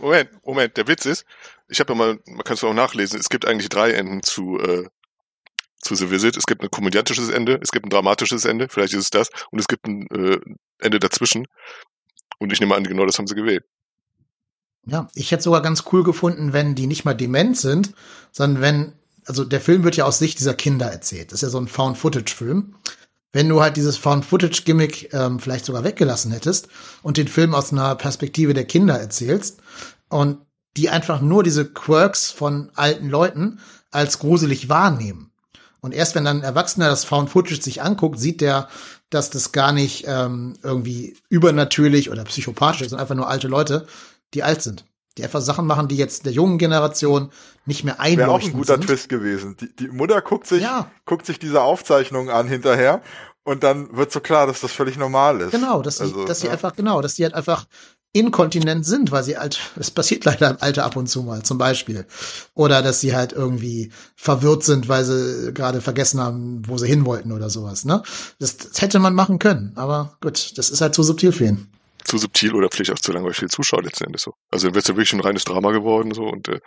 Moment, 0.00 0.30
Moment, 0.44 0.76
der 0.76 0.88
Witz 0.88 1.06
ist, 1.06 1.24
ich 1.68 1.78
habe 1.78 1.92
ja 1.92 1.98
mal, 1.98 2.18
man 2.26 2.44
kann 2.44 2.54
es 2.54 2.64
auch 2.64 2.72
nachlesen, 2.72 3.20
es 3.20 3.28
gibt 3.28 3.46
eigentlich 3.46 3.68
drei 3.68 3.92
Enden 3.92 4.22
zu, 4.22 4.58
äh, 4.58 4.88
zu 5.80 5.94
The 5.94 6.10
Visit. 6.10 6.36
Es 6.36 6.46
gibt 6.46 6.62
ein 6.62 6.70
komödiantisches 6.70 7.28
Ende, 7.28 7.58
es 7.62 7.70
gibt 7.70 7.86
ein 7.86 7.90
dramatisches 7.90 8.44
Ende, 8.44 8.68
vielleicht 8.68 8.94
ist 8.94 9.00
es 9.00 9.10
das, 9.10 9.30
und 9.50 9.58
es 9.58 9.68
gibt 9.68 9.86
ein 9.86 10.06
äh, 10.10 10.40
Ende 10.78 10.98
dazwischen. 10.98 11.46
Und 12.38 12.52
ich 12.52 12.60
nehme 12.60 12.74
an, 12.74 12.84
genau 12.84 13.06
das 13.06 13.18
haben 13.18 13.26
sie 13.26 13.34
gewählt. 13.34 13.64
Ja, 14.84 15.08
ich 15.14 15.30
hätte 15.30 15.44
sogar 15.44 15.62
ganz 15.62 15.84
cool 15.92 16.02
gefunden, 16.02 16.52
wenn 16.52 16.74
die 16.74 16.86
nicht 16.86 17.04
mal 17.04 17.14
dement 17.14 17.56
sind, 17.56 17.94
sondern 18.32 18.62
wenn 18.62 18.92
also 19.26 19.44
der 19.44 19.60
Film 19.60 19.84
wird 19.84 19.96
ja 19.96 20.04
aus 20.04 20.18
Sicht 20.18 20.40
dieser 20.40 20.54
Kinder 20.54 20.86
erzählt. 20.86 21.32
Das 21.32 21.36
ist 21.36 21.42
ja 21.42 21.48
so 21.50 21.58
ein 21.58 21.68
Found-Footage-Film. 21.68 22.74
Wenn 23.32 23.48
du 23.48 23.62
halt 23.62 23.76
dieses 23.76 23.96
Found-Footage-Gimmick 23.96 25.12
ähm, 25.14 25.40
vielleicht 25.40 25.64
sogar 25.64 25.84
weggelassen 25.84 26.32
hättest 26.32 26.68
und 27.02 27.16
den 27.16 27.28
Film 27.28 27.54
aus 27.54 27.72
einer 27.72 27.94
Perspektive 27.94 28.52
der 28.52 28.64
Kinder 28.64 28.98
erzählst 28.98 29.60
und 30.08 30.38
die 30.76 30.88
einfach 30.88 31.20
nur 31.20 31.42
diese 31.42 31.66
Quirks 31.66 32.30
von 32.30 32.70
alten 32.74 33.08
Leuten 33.08 33.60
als 33.90 34.18
gruselig 34.18 34.68
wahrnehmen. 34.68 35.30
Und 35.80 35.92
erst 35.92 36.14
wenn 36.14 36.24
dann 36.24 36.38
ein 36.38 36.44
Erwachsener 36.44 36.88
das 36.88 37.04
Found 37.04 37.30
Footage 37.30 37.60
sich 37.60 37.82
anguckt, 37.82 38.18
sieht 38.18 38.40
der, 38.40 38.68
dass 39.10 39.30
das 39.30 39.52
gar 39.52 39.72
nicht 39.72 40.04
ähm, 40.06 40.54
irgendwie 40.62 41.16
übernatürlich 41.28 42.10
oder 42.10 42.24
psychopathisch 42.24 42.82
ist, 42.82 42.90
sondern 42.90 43.04
einfach 43.04 43.16
nur 43.16 43.28
alte 43.28 43.48
Leute, 43.48 43.86
die 44.34 44.42
alt 44.42 44.62
sind 44.62 44.84
die 45.18 45.24
einfach 45.24 45.40
Sachen 45.40 45.66
machen, 45.66 45.88
die 45.88 45.96
jetzt 45.96 46.24
der 46.24 46.32
jungen 46.32 46.58
Generation 46.58 47.30
nicht 47.66 47.84
mehr 47.84 48.00
einleuchten. 48.00 48.18
Wäre 48.18 48.30
auch 48.30 48.42
ein 48.42 48.52
guter 48.52 48.74
sind. 48.74 48.86
Twist 48.86 49.08
gewesen. 49.08 49.56
Die, 49.60 49.74
die 49.74 49.88
Mutter 49.88 50.20
guckt 50.22 50.46
sich, 50.46 50.62
ja. 50.62 50.90
guckt 51.04 51.26
sich 51.26 51.38
diese 51.38 51.62
Aufzeichnung 51.62 52.30
an 52.30 52.48
hinterher 52.48 53.02
und 53.44 53.62
dann 53.62 53.94
wird 53.96 54.12
so 54.12 54.20
klar, 54.20 54.46
dass 54.46 54.60
das 54.60 54.72
völlig 54.72 54.96
normal 54.96 55.40
ist. 55.40 55.50
Genau, 55.50 55.82
dass 55.82 55.98
sie, 55.98 56.04
also, 56.04 56.24
dass 56.24 56.40
sie 56.40 56.46
ja. 56.46 56.52
einfach, 56.52 56.74
genau, 56.74 57.00
dass 57.02 57.16
sie 57.16 57.24
halt 57.24 57.34
einfach 57.34 57.66
inkontinent 58.14 58.84
sind, 58.84 59.10
weil 59.10 59.22
sie 59.22 59.36
halt, 59.36 59.58
es 59.76 59.90
passiert 59.90 60.24
leider 60.24 60.50
im 60.50 60.56
Alter 60.60 60.84
ab 60.84 60.96
und 60.96 61.08
zu 61.08 61.22
mal, 61.22 61.42
zum 61.42 61.58
Beispiel. 61.58 62.06
Oder 62.54 62.80
dass 62.82 63.00
sie 63.00 63.14
halt 63.14 63.32
irgendwie 63.32 63.92
verwirrt 64.16 64.64
sind, 64.64 64.88
weil 64.88 65.04
sie 65.04 65.52
gerade 65.52 65.82
vergessen 65.82 66.20
haben, 66.20 66.62
wo 66.66 66.78
sie 66.78 66.88
hin 66.88 67.04
wollten 67.04 67.32
oder 67.32 67.50
sowas, 67.50 67.84
ne? 67.84 68.02
Das, 68.38 68.56
das 68.56 68.80
hätte 68.80 68.98
man 68.98 69.14
machen 69.14 69.38
können, 69.38 69.72
aber 69.76 70.16
gut, 70.22 70.56
das 70.56 70.70
ist 70.70 70.80
halt 70.80 70.94
zu 70.94 71.02
subtil 71.02 71.32
für 71.32 71.44
ihn 71.44 71.68
zu 72.12 72.18
subtil 72.18 72.54
oder 72.54 72.68
vielleicht 72.70 72.92
auch 72.92 72.98
zu 72.98 73.10
langweilig 73.10 73.38
für 73.38 73.46
die 73.46 73.50
Zuschauer 73.50 73.82
letzten 73.82 74.04
Endes 74.04 74.22
so. 74.22 74.34
Also 74.50 74.66
dann 74.66 74.74
wäre 74.74 74.82
es 74.82 74.88
ja 74.88 74.94
wirklich 74.94 75.14
ein 75.14 75.20
reines 75.20 75.44
Drama 75.44 75.70
geworden 75.70 76.12
so 76.12 76.24
und 76.24 76.48
äh, 76.48 76.60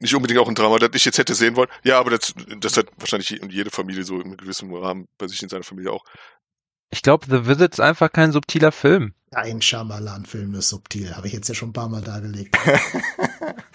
nicht 0.00 0.14
unbedingt 0.14 0.40
auch 0.40 0.48
ein 0.48 0.54
Drama, 0.54 0.78
das 0.78 0.90
ich 0.94 1.04
jetzt 1.04 1.18
hätte 1.18 1.34
sehen 1.34 1.56
wollen. 1.56 1.68
Ja, 1.84 2.00
aber 2.00 2.10
das, 2.10 2.32
das 2.60 2.78
hat 2.78 2.86
wahrscheinlich 2.96 3.28
jede 3.28 3.70
Familie 3.70 4.04
so 4.04 4.18
im 4.18 4.36
gewissen 4.36 4.74
Rahmen 4.74 5.08
bei 5.18 5.28
sich 5.28 5.42
in 5.42 5.50
seiner 5.50 5.62
Familie 5.62 5.92
auch. 5.92 6.04
Ich 6.90 7.02
glaube, 7.02 7.26
The 7.28 7.46
Visit 7.46 7.74
ist 7.74 7.80
einfach 7.80 8.10
kein 8.10 8.32
subtiler 8.32 8.72
Film. 8.72 9.14
Ein 9.32 9.60
Shyamalan-Film 9.60 10.54
ist 10.54 10.70
subtil, 10.70 11.14
habe 11.14 11.26
ich 11.26 11.34
jetzt 11.34 11.48
ja 11.48 11.54
schon 11.54 11.70
ein 11.70 11.74
paar 11.74 11.88
Mal 11.88 12.00
dargelegt. 12.00 12.56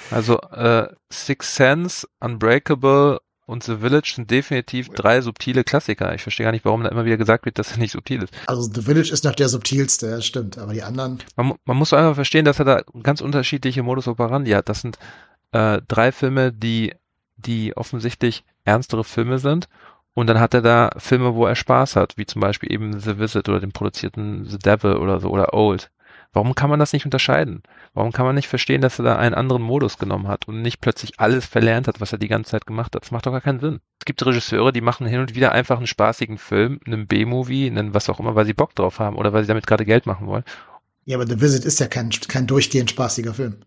also 0.09 0.39
äh, 0.39 0.87
Six 1.11 1.55
Sense, 1.55 2.07
Unbreakable 2.19 3.19
und 3.51 3.63
The 3.63 3.77
Village 3.77 4.13
sind 4.15 4.31
definitiv 4.31 4.87
drei 4.89 5.19
subtile 5.19 5.65
Klassiker. 5.65 6.15
Ich 6.15 6.21
verstehe 6.21 6.45
gar 6.45 6.53
nicht, 6.53 6.63
warum 6.63 6.83
da 6.83 6.89
immer 6.89 7.03
wieder 7.03 7.17
gesagt 7.17 7.43
wird, 7.43 7.59
dass 7.59 7.73
er 7.73 7.79
nicht 7.79 7.91
subtil 7.91 8.23
ist. 8.23 8.33
Also 8.47 8.61
The 8.61 8.81
Village 8.81 9.11
ist 9.11 9.25
noch 9.25 9.35
der 9.35 9.49
subtilste, 9.49 10.07
ja, 10.07 10.21
stimmt. 10.21 10.57
Aber 10.57 10.73
die 10.73 10.83
anderen. 10.83 11.19
Man, 11.35 11.55
man 11.65 11.75
muss 11.75 11.91
einfach 11.91 12.15
verstehen, 12.15 12.45
dass 12.45 12.59
er 12.59 12.65
da 12.65 12.81
ganz 13.03 13.19
unterschiedliche 13.19 13.83
Modus 13.83 14.07
operandi 14.07 14.51
hat. 14.51 14.69
Das 14.69 14.79
sind 14.79 14.97
äh, 15.51 15.81
drei 15.85 16.13
Filme, 16.13 16.53
die, 16.53 16.95
die 17.35 17.75
offensichtlich 17.75 18.45
ernstere 18.63 19.03
Filme 19.03 19.37
sind. 19.37 19.67
Und 20.13 20.27
dann 20.27 20.39
hat 20.39 20.53
er 20.53 20.61
da 20.61 20.89
Filme, 20.95 21.35
wo 21.35 21.45
er 21.45 21.55
Spaß 21.55 21.97
hat, 21.97 22.17
wie 22.17 22.25
zum 22.25 22.39
Beispiel 22.39 22.71
eben 22.71 23.01
The 23.01 23.19
Visit 23.19 23.49
oder 23.49 23.59
den 23.59 23.73
produzierten 23.73 24.45
The 24.45 24.59
Devil 24.59 24.95
oder 24.95 25.19
so 25.19 25.29
oder 25.29 25.53
Old, 25.53 25.91
Warum 26.33 26.55
kann 26.55 26.69
man 26.69 26.79
das 26.79 26.93
nicht 26.93 27.03
unterscheiden? 27.03 27.61
Warum 27.93 28.13
kann 28.13 28.25
man 28.25 28.35
nicht 28.35 28.47
verstehen, 28.47 28.81
dass 28.81 28.99
er 28.99 29.03
da 29.03 29.15
einen 29.17 29.35
anderen 29.35 29.61
Modus 29.61 29.97
genommen 29.97 30.29
hat 30.29 30.47
und 30.47 30.61
nicht 30.61 30.79
plötzlich 30.79 31.19
alles 31.19 31.45
verlernt 31.45 31.87
hat, 31.87 31.99
was 31.99 32.13
er 32.13 32.19
die 32.19 32.29
ganze 32.29 32.51
Zeit 32.51 32.65
gemacht 32.65 32.95
hat? 32.95 33.03
Das 33.03 33.11
macht 33.11 33.25
doch 33.25 33.33
gar 33.33 33.41
keinen 33.41 33.59
Sinn. 33.59 33.81
Es 33.99 34.05
gibt 34.05 34.25
Regisseure, 34.25 34.71
die 34.71 34.79
machen 34.79 35.07
hin 35.07 35.19
und 35.19 35.35
wieder 35.35 35.51
einfach 35.51 35.77
einen 35.77 35.87
spaßigen 35.87 36.37
Film, 36.37 36.79
einen 36.85 37.05
B-Movie, 37.07 37.67
einen 37.67 37.93
was 37.93 38.09
auch 38.09 38.19
immer, 38.19 38.35
weil 38.35 38.45
sie 38.45 38.53
Bock 38.53 38.75
drauf 38.75 38.99
haben 38.99 39.17
oder 39.17 39.33
weil 39.33 39.43
sie 39.43 39.49
damit 39.49 39.67
gerade 39.67 39.85
Geld 39.85 40.05
machen 40.05 40.27
wollen. 40.27 40.45
Ja, 41.03 41.17
aber 41.17 41.27
The 41.27 41.41
Visit 41.41 41.65
ist 41.65 41.79
ja 41.79 41.87
kein, 41.87 42.09
kein 42.09 42.47
durchgehend 42.47 42.91
spaßiger 42.91 43.33
Film. 43.33 43.57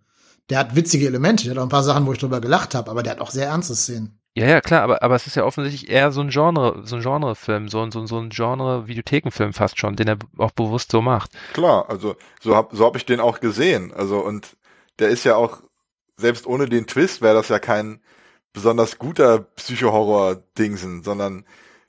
Der 0.49 0.59
hat 0.59 0.75
witzige 0.75 1.07
Elemente, 1.07 1.45
der 1.45 1.53
hat 1.53 1.59
auch 1.59 1.65
ein 1.65 1.69
paar 1.71 1.83
Sachen, 1.83 2.07
wo 2.07 2.13
ich 2.13 2.19
drüber 2.19 2.41
gelacht 2.41 2.75
habe, 2.75 2.91
aber 2.91 3.03
der 3.03 3.13
hat 3.13 3.21
auch 3.21 3.31
sehr 3.31 3.47
ernste 3.47 3.75
Szenen. 3.75 4.19
Ja, 4.37 4.47
ja, 4.47 4.61
klar, 4.61 4.83
aber, 4.83 5.01
aber 5.03 5.15
es 5.15 5.29
ist 5.29 5.37
ja 5.37 5.45
offensichtlich 5.45 5.89
eher 5.89 6.11
so 6.11 6.21
ein 6.21 6.31
Genre, 6.31 6.83
so 6.85 6.97
ein 6.97 7.03
Genrefilm, 7.03 7.69
so 7.69 7.81
ein, 7.83 7.93
so 7.93 8.01
ein, 8.01 8.09
so 8.09 8.19
ein 8.19 8.31
Genre-Videothekenfilm 8.31 9.53
fast 9.53 9.79
schon, 9.79 9.95
den 9.95 10.09
er 10.09 10.19
auch 10.39 10.51
bewusst 10.51 10.91
so 10.91 11.01
macht. 11.01 11.31
Klar, 11.53 11.89
also 11.89 12.17
so 12.41 12.57
hab, 12.57 12.75
so 12.75 12.85
hab 12.85 12.97
ich 12.97 13.07
den 13.07 13.21
auch 13.21 13.39
gesehen. 13.39 13.93
Also 13.93 14.19
und 14.19 14.57
der 14.99 15.09
ist 15.11 15.23
ja 15.25 15.37
auch, 15.37 15.63
selbst 16.17 16.47
ohne 16.47 16.69
den 16.69 16.87
Twist 16.89 17.23
wäre 17.23 17.35
das 17.35 17.49
ja 17.49 17.61
kein 17.61 18.01
besonders 18.53 18.99
guter 18.99 19.41
Psycho-Horror-Dingsen, 19.41 21.05
sondern 21.05 21.47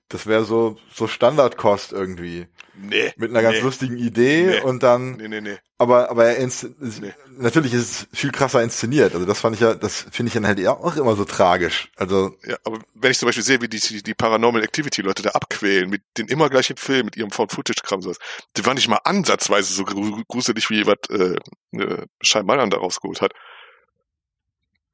das 0.10 0.28
wäre 0.28 0.46
so, 0.46 0.78
so 0.94 1.08
Standardkost 1.08 1.94
irgendwie. 1.94 2.48
Nee. 2.78 3.14
Mit 3.18 3.30
einer 3.32 3.42
ganz 3.42 3.58
nee, 3.58 3.64
lustigen 3.64 3.98
Idee 3.98 4.46
Nee. 4.48 4.62
und 4.62 4.84
dann, 4.84 5.14
Nee, 5.18 5.28
nee, 5.30 5.42
nee. 5.42 5.58
aber, 5.78 6.10
aber 6.10 6.26
er 6.26 6.38
insz 6.38 6.68
Nee. 6.80 7.14
natürlich 7.38 7.74
ist 7.74 8.08
es 8.12 8.20
viel 8.20 8.32
krasser 8.32 8.62
inszeniert. 8.62 9.14
Also 9.14 9.26
das 9.26 9.40
fand 9.40 9.56
ich 9.56 9.62
ja, 9.62 9.74
das 9.76 10.06
finde 10.12 10.28
ich 10.28 10.34
dann 10.34 10.46
halt 10.46 10.66
auch 10.68 10.96
immer 10.98 11.16
so 11.16 11.24
tragisch. 11.26 11.90
Also, 11.96 12.36
Ja, 12.46 12.58
aber 12.66 12.80
wenn 12.94 13.12
ich 13.12 13.18
zum 13.20 13.28
Beispiel 13.28 13.44
sehe, 13.44 13.62
wie 13.62 13.70
die, 13.70 13.80
die 14.04 14.14
Paranormal 14.14 14.62
Activity 14.64 15.02
Leute 15.02 15.22
da 15.24 15.30
abquälen, 15.32 15.90
mit 15.90 16.02
den 16.18 16.28
immer 16.28 16.50
gleichen 16.50 16.76
Film, 16.78 17.06
mit 17.06 17.16
ihrem 17.16 17.32
Found-Footage-Kram, 17.32 18.02
sowas, 18.02 18.18
die 18.58 18.66
war 18.66 18.74
nicht 18.74 18.88
mal 18.90 19.00
ansatzweise 19.06 19.74
so 19.74 19.84
gru- 19.86 20.24
gruselig, 20.28 20.70
wie 20.70 20.86
was 20.86 20.98
äh, 21.10 21.36
äh, 21.78 22.06
Scheinmalern 22.22 22.70
da 22.70 22.78
rausgeholt 22.78 23.22
hat. 23.22 23.32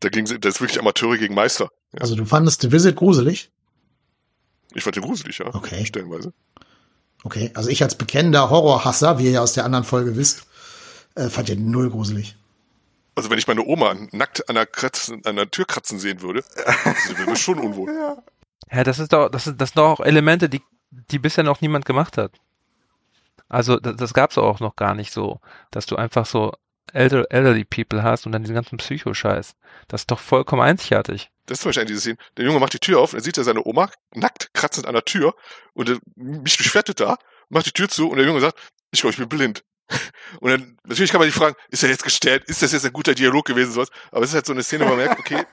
Da 0.01 0.09
ging 0.09 0.25
das 0.25 0.55
ist 0.55 0.61
wirklich 0.61 0.79
Amateure 0.79 1.17
gegen 1.17 1.33
Meister. 1.35 1.69
Ja. 1.93 2.01
Also 2.01 2.15
du 2.15 2.25
fandest 2.25 2.61
The 2.61 2.71
Visit 2.71 2.95
gruselig? 2.95 3.51
Ich 4.73 4.83
fand 4.83 4.95
den 4.95 5.03
gruselig, 5.03 5.39
ja. 5.39 5.53
Okay. 5.53 5.85
Stellenweise. 5.85 6.33
Okay, 7.23 7.51
also 7.53 7.69
ich 7.69 7.83
als 7.83 7.95
bekennender 7.95 8.49
Horrorhasser, 8.49 9.19
wie 9.19 9.25
ihr 9.25 9.31
ja 9.31 9.41
aus 9.41 9.53
der 9.53 9.65
anderen 9.65 9.83
Folge 9.83 10.15
wisst, 10.15 10.47
äh, 11.15 11.29
fand 11.29 11.49
den 11.49 11.69
null 11.69 11.89
gruselig. 11.89 12.35
Also 13.15 13.29
wenn 13.29 13.37
ich 13.37 13.47
meine 13.47 13.65
Oma 13.65 13.95
nackt 14.11 14.47
an 14.49 14.55
der, 14.55 14.65
Kratzen, 14.65 15.23
an 15.25 15.35
der 15.35 15.51
Tür 15.51 15.65
kratzen 15.65 15.99
sehen 15.99 16.21
würde, 16.21 16.43
sie 17.07 17.17
würde 17.17 17.35
schon 17.35 17.59
unwohl. 17.59 17.91
Ja, 18.71 18.83
das 18.83 18.99
ist 18.99 19.13
doch, 19.13 19.29
das 19.29 19.43
sind, 19.43 19.59
das 19.59 19.69
sind 19.69 19.77
doch 19.77 19.91
auch 19.91 19.99
Elemente, 19.99 20.49
die, 20.49 20.61
die 20.91 21.19
bisher 21.19 21.43
noch 21.43 21.61
niemand 21.61 21.85
gemacht 21.85 22.17
hat. 22.17 22.31
Also, 23.49 23.77
das, 23.77 23.97
das 23.97 24.13
gab's 24.13 24.37
auch 24.37 24.61
noch 24.61 24.77
gar 24.77 24.95
nicht 24.95 25.11
so, 25.11 25.41
dass 25.71 25.85
du 25.85 25.97
einfach 25.97 26.25
so 26.25 26.53
elder, 26.93 27.25
elderly 27.29 27.63
people 27.63 28.03
hast 28.03 28.25
und 28.25 28.31
dann 28.31 28.43
diesen 28.43 28.55
ganzen 28.55 28.77
Psychoscheiß. 28.77 29.55
Das 29.87 30.01
ist 30.01 30.11
doch 30.11 30.19
vollkommen 30.19 30.61
einzigartig. 30.61 31.29
Das 31.45 31.65
ist 31.65 31.77
eine 31.77 31.85
diese 31.85 31.99
Szene. 31.99 32.17
Der 32.37 32.45
Junge 32.45 32.59
macht 32.59 32.73
die 32.73 32.79
Tür 32.79 32.99
auf 32.99 33.13
er 33.13 33.21
sieht 33.21 33.37
da 33.37 33.43
seine 33.43 33.65
Oma 33.65 33.89
nackt 34.13 34.53
kratzend 34.53 34.87
an 34.87 34.93
der 34.93 35.05
Tür 35.05 35.35
und 35.73 35.89
er, 35.89 35.97
mich 36.15 36.57
beschwertet 36.57 36.99
da, 36.99 37.17
macht 37.49 37.65
die 37.65 37.71
Tür 37.71 37.89
zu 37.89 38.09
und 38.09 38.17
der 38.17 38.25
Junge 38.25 38.39
sagt, 38.39 38.59
ich 38.91 39.01
glaube, 39.01 39.11
ich 39.11 39.17
bin 39.17 39.29
blind. 39.29 39.63
Und 40.39 40.51
dann, 40.51 40.77
natürlich 40.85 41.11
kann 41.11 41.19
man 41.19 41.27
sich 41.27 41.35
fragen, 41.35 41.55
ist 41.69 41.83
er 41.83 41.89
jetzt 41.89 42.03
gestellt, 42.03 42.43
ist 42.45 42.61
das 42.61 42.71
jetzt 42.71 42.85
ein 42.85 42.93
guter 42.93 43.13
Dialog 43.13 43.45
gewesen, 43.45 43.73
sowas? 43.73 43.89
Aber 44.11 44.23
es 44.23 44.29
ist 44.29 44.35
halt 44.35 44.45
so 44.45 44.53
eine 44.53 44.63
Szene, 44.63 44.85
wo 44.85 44.89
man 44.89 44.97
merkt, 44.97 45.19
okay, 45.19 45.43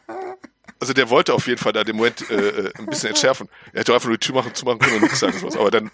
also 0.80 0.92
der 0.92 1.10
wollte 1.10 1.34
auf 1.34 1.46
jeden 1.46 1.58
Fall 1.58 1.72
da 1.72 1.84
den 1.84 1.96
Moment 1.96 2.28
äh, 2.30 2.34
äh, 2.34 2.72
ein 2.78 2.86
bisschen 2.86 3.10
entschärfen. 3.10 3.48
Er 3.72 3.80
hätte 3.80 3.94
einfach 3.94 4.08
nur 4.08 4.16
die 4.16 4.24
Tür 4.26 4.34
machen, 4.34 4.54
zumachen 4.54 4.78
können 4.78 4.96
und 4.96 5.02
nichts 5.02 5.20
sagen, 5.20 5.38
sowas. 5.38 5.56
Aber 5.56 5.70
dann, 5.70 5.90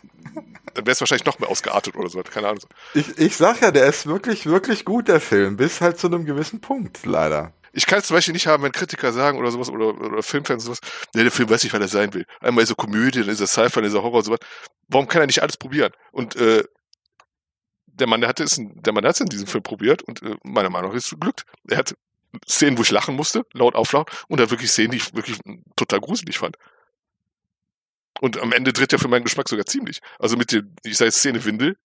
dann 0.75 0.87
wäre 0.87 0.93
es 0.93 1.01
wahrscheinlich 1.01 1.25
noch 1.25 1.39
mehr 1.39 1.49
ausgeartet 1.49 1.97
oder 1.97 2.09
so, 2.09 2.23
keine 2.23 2.49
Ahnung. 2.49 2.63
ich, 2.95 3.19
ich 3.19 3.37
sag 3.37 3.61
ja, 3.63 3.71
der 3.71 3.87
ist 3.87 4.07
wirklich, 4.07 4.47
wirklich 4.47 4.85
gut, 4.85 5.09
der 5.09 5.21
Film, 5.21 5.57
bis 5.57 5.81
halt 5.81 5.99
zu 5.99 6.07
einem 6.09 6.25
gewissen 6.25 6.61
Punkt, 6.61 7.07
leider. 7.07 7.53
Ich 7.73 7.87
kann 7.87 7.99
es 7.99 8.07
zum 8.07 8.17
Beispiel 8.17 8.35
nicht 8.35 8.47
haben, 8.47 8.63
wenn 8.63 8.71
Kritiker 8.71 9.13
sagen 9.13 9.39
oder 9.39 9.51
sowas 9.51 9.69
oder, 9.69 9.89
oder 10.01 10.23
Filmfans 10.23 10.65
sowas, 10.65 10.79
ja, 11.15 11.23
der 11.23 11.33
Film 11.33 11.51
weiß 11.51 11.65
nicht, 11.65 11.73
was 11.73 11.81
er 11.81 11.89
sein 11.89 12.15
will. 12.15 12.25
Einmal 12.41 12.63
ist 12.63 12.71
er 12.71 12.77
Komödie, 12.77 13.21
dann 13.21 13.31
ist 13.31 13.41
er 13.41 13.49
Sci-Fi, 13.49 13.81
dann 13.81 13.85
ist 13.85 13.95
er 13.95 14.03
Horror 14.03 14.19
und 14.19 14.25
sowas. 14.25 14.39
Warum 14.89 15.09
kann 15.09 15.23
er 15.23 15.27
nicht 15.27 15.43
alles 15.43 15.57
probieren? 15.57 15.93
Und 16.13 16.37
äh, 16.37 16.63
der 17.87 18.07
Mann, 18.07 18.21
der 18.21 18.29
hatte 18.29 18.45
es, 18.45 18.61
der 18.61 18.93
Mann 18.93 19.05
hat 19.05 19.15
es 19.15 19.21
in 19.21 19.27
diesem 19.27 19.47
Film 19.47 19.63
probiert 19.63 20.03
und 20.03 20.23
äh, 20.23 20.37
meiner 20.45 20.71
Meinung 20.71 20.91
nach 20.91 20.97
ist 20.97 21.07
es 21.07 21.11
geglückt. 21.11 21.45
Er 21.69 21.79
hat 21.79 21.97
Szenen, 22.49 22.79
wo 22.79 22.83
ich 22.83 22.91
lachen 22.91 23.17
musste, 23.17 23.45
laut 23.53 23.75
auflaut, 23.75 24.11
und 24.29 24.41
hat 24.41 24.51
wirklich 24.51 24.71
Szenen, 24.71 24.93
die 24.93 24.99
ich 24.99 25.15
wirklich 25.15 25.39
total 25.77 26.01
gruselig 26.01 26.39
fand. 26.39 26.57
Und 28.21 28.39
am 28.39 28.53
Ende 28.53 28.73
tritt 28.73 28.93
er 28.93 28.99
für 28.99 29.09
meinen 29.09 29.25
Geschmack 29.25 29.49
sogar 29.49 29.67
ziemlich. 29.67 30.01
Also 30.19 30.37
mit 30.37 30.53
der, 30.53 30.63
ich 30.85 30.97
sage 30.97 31.09
jetzt 31.09 31.19
Szene 31.19 31.45
Windel, 31.45 31.77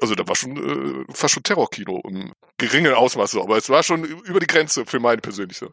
also 0.00 0.14
da 0.14 0.26
war 0.26 0.34
schon 0.34 0.56
äh, 0.56 1.12
fast 1.12 1.34
schon 1.34 1.42
Terrorkino 1.42 2.00
im 2.04 2.32
geringen 2.58 2.94
Ausmaß 2.94 3.32
so, 3.32 3.42
aber 3.42 3.56
es 3.56 3.68
war 3.68 3.82
schon 3.82 4.04
über 4.04 4.40
die 4.40 4.46
Grenze 4.46 4.86
für 4.86 5.00
meine 5.00 5.20
persönlich 5.20 5.58
so. 5.58 5.70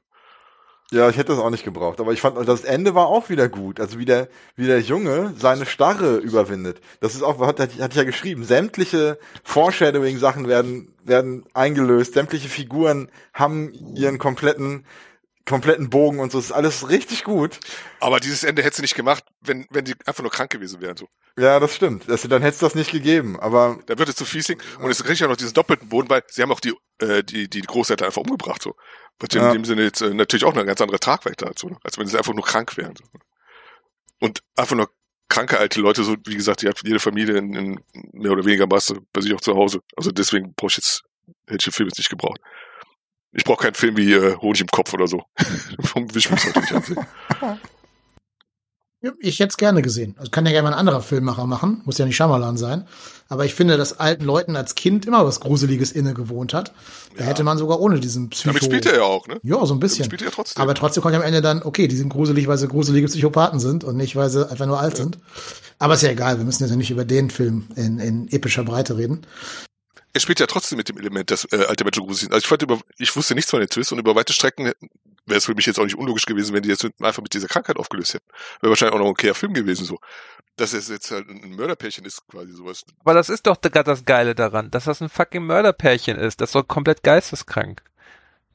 Ja, 0.94 1.10
ich 1.10 1.16
hätte 1.16 1.32
das 1.32 1.40
auch 1.40 1.50
nicht 1.50 1.64
gebraucht, 1.64 2.02
aber 2.02 2.12
ich 2.12 2.20
fand, 2.20 2.38
das 2.50 2.66
Ende 2.66 2.94
war 2.94 3.08
auch 3.08 3.30
wieder 3.30 3.48
gut. 3.48 3.80
Also 3.80 3.98
wie 3.98 4.04
der, 4.04 4.28
wie 4.58 4.66
der 4.66 4.82
Junge 4.82 5.34
seine 5.38 5.66
Starre 5.66 6.18
überwindet. 6.18 6.82
Das 7.00 7.16
ist 7.16 7.24
auch, 7.24 7.40
hat, 7.40 7.62
hat, 7.62 7.80
hatte 7.80 7.92
ich 7.92 7.96
ja 7.96 8.04
geschrieben, 8.04 8.44
sämtliche 8.44 9.18
Foreshadowing-Sachen 9.46 10.50
werden, 10.50 10.94
werden 11.06 11.46
eingelöst, 11.54 12.14
sämtliche 12.16 12.50
Figuren 12.50 13.10
haben 13.34 13.72
ihren 13.96 14.18
kompletten, 14.18 14.84
kompletten 15.46 15.90
Bogen 15.90 16.20
und 16.20 16.32
so, 16.32 16.38
das 16.38 16.46
ist 16.46 16.52
alles 16.52 16.90
richtig 16.90 17.24
gut. 17.24 17.60
Aber 18.00 18.20
dieses 18.20 18.44
Ende 18.44 18.64
hätte 18.64 18.78
sie 18.78 18.82
nicht 18.82 18.96
gemacht, 18.96 19.24
wenn, 19.42 19.66
wenn 19.70 19.86
die 19.86 19.96
einfach 20.06 20.24
nur 20.24 20.32
krank 20.32 20.52
gewesen 20.52 20.82
wären. 20.82 20.98
So. 20.98 21.08
Ja, 21.38 21.60
das 21.60 21.76
stimmt. 21.76 22.10
Also, 22.10 22.28
dann 22.28 22.42
hätte 22.42 22.54
es 22.56 22.60
das 22.60 22.76
nicht 22.76 22.92
gegeben, 22.92 23.40
aber 23.40 23.80
Da 23.86 23.98
wird 23.98 24.10
es 24.10 24.16
zu 24.16 24.26
fiesing 24.26 24.62
und 24.80 24.90
es 24.92 25.04
kriegt 25.04 25.20
ja 25.20 25.28
noch 25.28 25.38
diesen 25.38 25.54
doppelten 25.54 25.90
Boden, 25.90 26.10
weil 26.10 26.24
sie 26.28 26.42
haben 26.42 26.52
auch 26.52 26.60
die, 26.60 26.74
äh, 27.00 27.24
die, 27.24 27.50
die 27.50 27.62
Großeltern 27.62 28.08
einfach 28.08 28.22
umgebracht. 28.22 28.62
so. 28.62 28.76
Was. 29.20 29.34
Ja. 29.34 29.48
in 29.48 29.54
dem 29.54 29.66
Sinne 29.66 29.84
jetzt 29.84 30.02
äh, 30.02 30.14
natürlich 30.14 30.46
auch 30.46 30.54
eine 30.54 30.66
ganz 30.66 30.82
andere 30.82 31.00
Tragweite 31.00 31.46
hat, 31.46 31.60
so, 31.60 31.68
ne? 31.70 31.78
als 31.84 31.98
wenn 31.98 32.08
sie 32.08 32.18
einfach 32.18 32.34
nur 32.34 32.44
krank 32.44 32.76
wären. 32.78 32.96
So. 32.96 33.04
Und 34.20 34.42
einfach 34.56 34.76
nur 34.76 34.90
kranke 35.30 35.58
alte 35.58 35.80
Leute, 35.80 36.04
so 36.04 36.16
wie 36.26 36.36
gesagt, 36.36 36.62
die 36.62 36.68
hat 36.68 36.82
jede 36.84 37.00
Familie 37.00 37.38
in, 37.38 37.54
in 37.54 37.80
mehr 38.12 38.32
oder 38.32 38.46
weniger 38.46 38.68
Masse 38.68 38.98
bei 39.14 39.22
sich 39.22 39.34
auch 39.34 39.42
zu 39.42 39.56
Hause. 39.56 39.82
Also 39.96 40.12
deswegen 40.12 40.54
brauche 40.56 40.72
ich 40.72 40.78
jetzt, 40.78 41.04
hätte 41.46 41.58
ich 41.60 41.64
den 41.64 41.74
Film 41.74 41.90
jetzt 41.90 41.98
nicht 41.98 42.10
gebraucht. 42.10 42.42
Ich 43.34 43.44
brauche 43.46 43.64
keinen 43.64 43.76
Film 43.76 43.96
wie 43.98 44.12
äh, 44.14 44.36
Honig 44.38 44.62
im 44.62 44.68
Kopf 44.68 44.94
oder 44.94 45.08
so. 45.08 45.24
Vom 45.82 46.14
Wisch 46.14 46.30
mich 46.30 46.46
heute 46.46 46.60
nicht 46.60 46.74
ansehen. 46.74 46.98
Ja, 49.04 49.14
Ich 49.20 49.40
hätte 49.40 49.50
es 49.50 49.58
gerne 49.58 49.82
gesehen. 49.82 50.14
Also 50.20 50.30
kann 50.30 50.46
ja 50.46 50.52
gerne 50.52 50.68
mal 50.70 50.74
ein 50.76 50.80
anderer 50.80 51.02
Filmmacher 51.02 51.48
machen, 51.48 51.82
muss 51.86 51.98
ja 51.98 52.06
nicht 52.06 52.16
Shyamalan 52.18 52.56
sein. 52.58 52.88
Aber 53.30 53.46
ich 53.46 53.56
finde, 53.56 53.76
dass 53.78 54.00
alten 54.00 54.26
Leuten 54.26 54.56
als 54.56 54.76
Kind 54.76 55.06
immer 55.08 55.26
was 55.26 55.40
Gruseliges 55.40 55.92
inne 55.92 56.14
gewohnt 56.14 56.54
hat. 56.54 56.74
Da 57.18 57.24
Ja. 57.24 57.30
hätte 57.30 57.44
man 57.44 57.58
sogar 57.58 57.80
ohne 57.80 58.00
diesen 58.00 58.30
Psycho... 58.30 58.50
Damit 58.50 58.64
spielt 58.66 58.86
er 58.86 58.96
ja 58.98 59.04
auch, 59.04 59.26
ne? 59.28 59.40
Ja, 59.42 59.56
so 59.56 59.62
ein 59.62 59.68
Damit 59.70 59.80
bisschen. 59.82 60.06
spielt 60.06 60.22
er 60.22 60.26
ja 60.28 60.32
trotzdem. 60.36 60.62
Aber 60.62 60.76
trotzdem 60.76 61.02
kommt 61.02 61.16
am 61.16 61.24
Ende 61.24 61.42
dann, 61.42 61.64
okay, 61.64 61.88
die 61.88 61.96
sind 61.96 62.10
gruselig, 62.10 62.48
weil 62.48 62.58
sie 62.60 62.68
gruselige 62.68 63.08
Psychopathen 63.08 63.60
sind 63.60 63.84
und 63.84 63.96
nicht, 63.98 64.16
weil 64.16 64.30
sie 64.30 64.48
einfach 64.48 64.68
nur 64.68 64.80
alt 64.80 64.98
sind. 64.98 65.18
Aber 65.80 65.96
ist 65.96 66.04
ja 66.04 66.10
egal, 66.10 66.38
wir 66.38 66.46
müssen 66.46 66.62
jetzt 66.64 66.70
ja 66.72 66.76
nicht 66.78 66.92
über 66.92 67.06
den 67.06 67.32
Film 67.32 67.70
in, 67.76 67.98
in 67.98 68.28
epischer 68.32 68.64
Breite 68.64 68.98
reden. 68.98 69.22
Er 70.14 70.20
spielt 70.20 70.40
ja 70.40 70.48
trotzdem 70.48 70.78
mit 70.78 70.90
dem 70.90 70.98
Element, 70.98 71.32
dass 71.32 71.46
äh, 71.52 71.66
alte 71.68 71.84
Menschen 71.84 72.04
gruselig 72.04 72.22
sind. 72.22 72.34
Also 72.34 72.44
ich 72.44 72.48
fand 72.48 72.62
über, 72.62 72.80
ich 72.98 73.16
wusste 73.16 73.36
nichts 73.36 73.52
von 73.52 73.60
den 73.60 73.70
Twists 73.70 73.92
und 73.92 74.00
über 74.00 74.16
weite 74.16 74.34
Strecken 74.34 74.74
wäre 75.26 75.38
es 75.38 75.46
für 75.46 75.56
mich 75.56 75.66
jetzt 75.66 75.80
auch 75.80 75.86
nicht 75.86 75.98
unlogisch 75.98 76.26
gewesen, 76.26 76.54
wenn 76.54 76.64
die 76.64 76.70
jetzt 76.70 76.86
einfach 77.00 77.22
mit 77.22 77.34
dieser 77.34 77.48
Krankheit 77.48 77.78
aufgelöst 77.78 78.16
hätten. 78.16 78.26
Wäre 78.62 78.72
wahrscheinlich 78.72 78.96
auch 78.96 79.00
noch 79.00 79.06
ein 79.06 79.12
okayer 79.12 79.36
Film 79.36 79.54
gewesen 79.54 79.86
so. 79.86 80.00
Dass 80.58 80.74
es 80.74 80.90
jetzt 80.90 81.12
halt 81.12 81.30
ein 81.30 81.56
Mörderpärchen 81.56 82.06
ist, 82.06 82.28
quasi 82.28 82.52
sowas. 82.52 82.84
Aber 83.00 83.14
das 83.14 83.30
ist 83.30 83.48
doch 83.48 83.60
gerade 83.62 83.84
das 83.84 84.06
Geile 84.06 84.36
daran, 84.36 84.70
dass 84.70 84.86
das 84.86 85.02
ein 85.02 85.10
fucking 85.10 85.46
Mörderpärchen 85.46 86.18
ist. 86.18 86.42
Das 86.42 86.50
ist 86.50 86.56
doch 86.56 86.68
komplett 86.68 87.04
geisteskrank. 87.04 87.82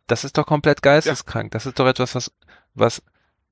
Das 0.07 0.25
ist 0.25 0.37
doch 0.37 0.47
komplett 0.47 0.83
geisteskrank. 0.83 1.53
Das 1.53 1.67
ist 1.67 1.79
doch 1.79 1.87
etwas, 1.87 2.15
was, 2.15 2.33
was 2.75 3.03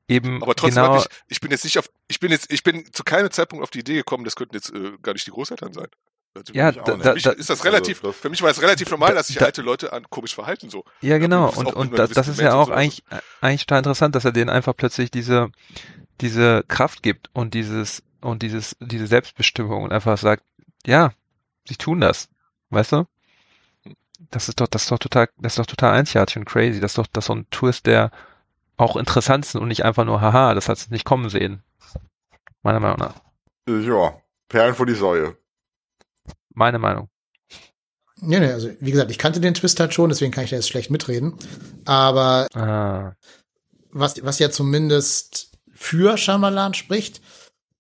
eben 0.09 0.43
Aber 0.43 0.55
trotzdem 0.55 0.85
genau, 0.85 0.99
ich, 0.99 1.07
ich 1.29 1.41
bin 1.41 1.51
jetzt 1.51 1.65
nicht 1.65 1.79
auf, 1.79 1.91
ich 2.09 2.21
bin 2.21 2.31
jetzt, 2.31 2.53
ich 2.53 2.63
bin 2.63 2.93
zu 2.93 3.03
keinem 3.03 3.31
Zeitpunkt 3.31 3.63
auf 3.63 3.71
die 3.71 3.81
Idee 3.81 3.97
gekommen, 3.97 4.25
das 4.25 4.37
könnten 4.37 4.55
jetzt 4.55 4.73
äh, 4.75 4.93
gar 5.03 5.15
nicht 5.15 5.27
die 5.27 5.31
Großeltern 5.31 5.73
sein. 5.73 5.89
Also 6.35 6.53
Ja, 6.53 6.73
da, 6.73 6.83
da, 6.83 6.97
für 6.99 7.15
mich 7.15 7.27
ist 7.27 7.49
das 7.49 7.51
also 7.61 7.63
relativ, 7.65 8.01
das- 8.01 8.17
für 8.17 8.29
mich 8.29 8.43
war 8.43 8.51
es 8.51 8.61
relativ 8.61 8.91
normal, 8.91 9.11
Da- 9.11 9.15
dass 9.17 9.29
sich 9.29 9.37
da- 9.37 9.45
alte 9.47 9.63
Leute 9.63 9.93
an 9.93 10.05
komisch 10.11 10.35
verhalten 10.35 10.69
so. 10.69 10.85
ja 11.01 11.19
genau. 11.19 11.47
das 11.49 11.59
Und, 11.59 11.67
und 11.75 11.99
das 11.99 12.11
gewissen 12.11 12.33
ist 12.33 12.41
ja 12.41 12.55
auch 12.55 12.67
so. 12.67 12.73
eigentlich, 12.73 13.05
eigentlich 13.41 13.67
total 13.67 13.79
interessant, 13.79 14.15
dass 14.15 14.25
er 14.25 14.33
denen 14.33 14.51
einfach 14.51 14.75
plötzlich 14.77 15.11
diese, 15.13 15.51
diese 16.21 16.65
Kraft 16.67 17.03
gibt 17.03 17.31
und 17.35 17.55
dieses, 17.55 18.03
und 18.21 18.43
dieses, 18.43 18.77
diese 18.81 19.07
Selbstbestimmung 19.07 19.85
und 19.85 19.93
einfach 19.93 20.19
sagt, 20.19 20.43
ja, 20.87 21.13
sie 21.69 21.77
tun 21.77 22.01
das. 22.01 22.29
Weißt 22.71 22.93
du? 22.93 23.07
Das 24.31 24.49
ist 24.49 24.61
doch, 24.61 24.67
das 24.67 24.83
ist 24.85 24.91
doch 24.91 24.99
total, 24.99 25.29
das 25.39 25.53
ist 25.53 25.59
doch 25.59 25.67
total 25.67 25.93
einzigartig 25.93 26.37
und 26.39 26.47
crazy. 26.47 26.81
Das 26.81 26.93
ist 26.93 26.99
doch, 26.99 27.07
das 27.07 27.25
ist 27.25 27.27
so 27.29 27.35
ein 27.35 27.47
Twist, 27.51 27.87
der 27.87 28.11
auch 28.77 28.97
interessant 28.97 29.45
ist 29.45 29.55
und 29.55 29.69
nicht 29.69 29.85
einfach 29.85 30.05
nur, 30.05 30.21
haha, 30.21 30.55
das 30.55 30.69
hat 30.69 30.79
es 30.79 30.91
nicht 30.91 31.05
kommen 31.05 31.29
sehen. 31.29 31.63
Meiner 32.63 32.81
Meinung 32.81 32.99
nach. 32.99 33.15
ja, 33.69 34.15
Perlen 34.49 34.75
vor 34.75 34.87
die 34.87 34.95
Säue. 34.95 35.37
Meine 36.55 36.79
Meinung. 36.79 37.09
Nee, 38.21 38.41
nee, 38.41 38.53
also 38.53 38.71
wie 38.81 38.91
gesagt, 38.91 39.11
ich 39.11 39.19
kannte 39.19 39.41
den 39.41 39.55
Twist 39.55 39.81
halt 39.81 39.93
schon, 39.93 40.09
deswegen 40.09 40.33
kann 40.33 40.45
ich 40.45 40.51
da 40.51 40.57
jetzt 40.57 40.69
schlecht 40.69 40.91
mitreden. 40.91 41.35
Aber 41.85 42.47
Ah, 42.55 43.15
was, 43.91 44.25
was 44.25 44.39
ja 44.39 44.51
zumindest 44.51 45.51
für 45.73 46.17
Shyamalan 46.17 46.75
spricht, 46.75 47.21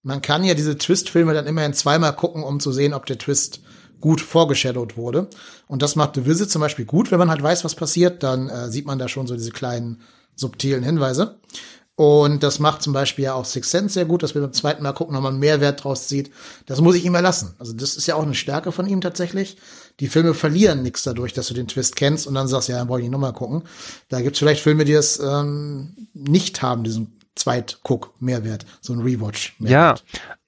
man 0.02 0.20
kann 0.20 0.44
ja 0.44 0.54
diese 0.54 0.76
Twist-Filme 0.76 1.32
dann 1.34 1.46
immerhin 1.46 1.72
zweimal 1.72 2.14
gucken, 2.14 2.42
um 2.42 2.60
zu 2.60 2.72
sehen, 2.72 2.92
ob 2.92 3.06
der 3.06 3.18
Twist 3.18 3.60
gut 4.00 4.20
vorgeshadowt 4.20 4.96
wurde. 4.98 5.30
Und 5.66 5.80
das 5.80 5.96
macht 5.96 6.16
The 6.16 6.26
Visit 6.26 6.50
zum 6.50 6.60
Beispiel 6.60 6.84
gut, 6.84 7.10
wenn 7.10 7.18
man 7.18 7.30
halt 7.30 7.42
weiß, 7.42 7.64
was 7.64 7.74
passiert, 7.74 8.22
dann 8.22 8.50
äh, 8.50 8.70
sieht 8.70 8.86
man 8.86 8.98
da 8.98 9.08
schon 9.08 9.26
so 9.26 9.34
diese 9.34 9.50
kleinen 9.50 10.02
subtilen 10.34 10.82
Hinweise. 10.82 11.40
Und 11.96 12.42
das 12.42 12.58
macht 12.58 12.82
zum 12.82 12.92
Beispiel 12.92 13.26
ja 13.26 13.34
auch 13.34 13.44
Six 13.44 13.70
Sense 13.70 13.94
sehr 13.94 14.04
gut, 14.04 14.24
dass 14.24 14.34
wir 14.34 14.42
beim 14.42 14.52
zweiten 14.52 14.82
Mal 14.82 14.92
gucken, 14.92 15.14
nochmal 15.14 15.32
mehr 15.32 15.60
Wert 15.60 15.84
draus 15.84 16.08
zieht. 16.08 16.32
Das 16.66 16.80
muss 16.80 16.96
ich 16.96 17.04
ihm 17.04 17.14
erlassen. 17.14 17.54
Also 17.60 17.72
das 17.72 17.94
ist 17.94 18.06
ja 18.06 18.16
auch 18.16 18.24
eine 18.24 18.34
Stärke 18.34 18.72
von 18.72 18.88
ihm 18.88 19.00
tatsächlich. 19.00 19.58
Die 20.00 20.08
Filme 20.08 20.34
verlieren 20.34 20.82
nichts 20.82 21.04
dadurch, 21.04 21.34
dass 21.34 21.46
du 21.46 21.54
den 21.54 21.68
Twist 21.68 21.94
kennst 21.94 22.26
und 22.26 22.34
dann 22.34 22.48
sagst, 22.48 22.68
ja, 22.68 22.78
dann 22.78 22.88
brauche 22.88 23.00
ich 23.00 23.08
nochmal 23.08 23.32
gucken. 23.32 23.62
Da 24.08 24.22
gibt's 24.22 24.40
vielleicht 24.40 24.62
Filme, 24.62 24.84
die 24.84 24.92
es 24.92 25.20
ähm, 25.20 26.08
nicht 26.14 26.62
haben, 26.62 26.82
diesen 26.82 27.20
Zweit-Guck-Mehrwert, 27.36 28.66
so 28.80 28.92
ein 28.92 29.00
Rewatch. 29.00 29.54
-Mehrwert. 29.60 29.70
Ja, 29.70 29.94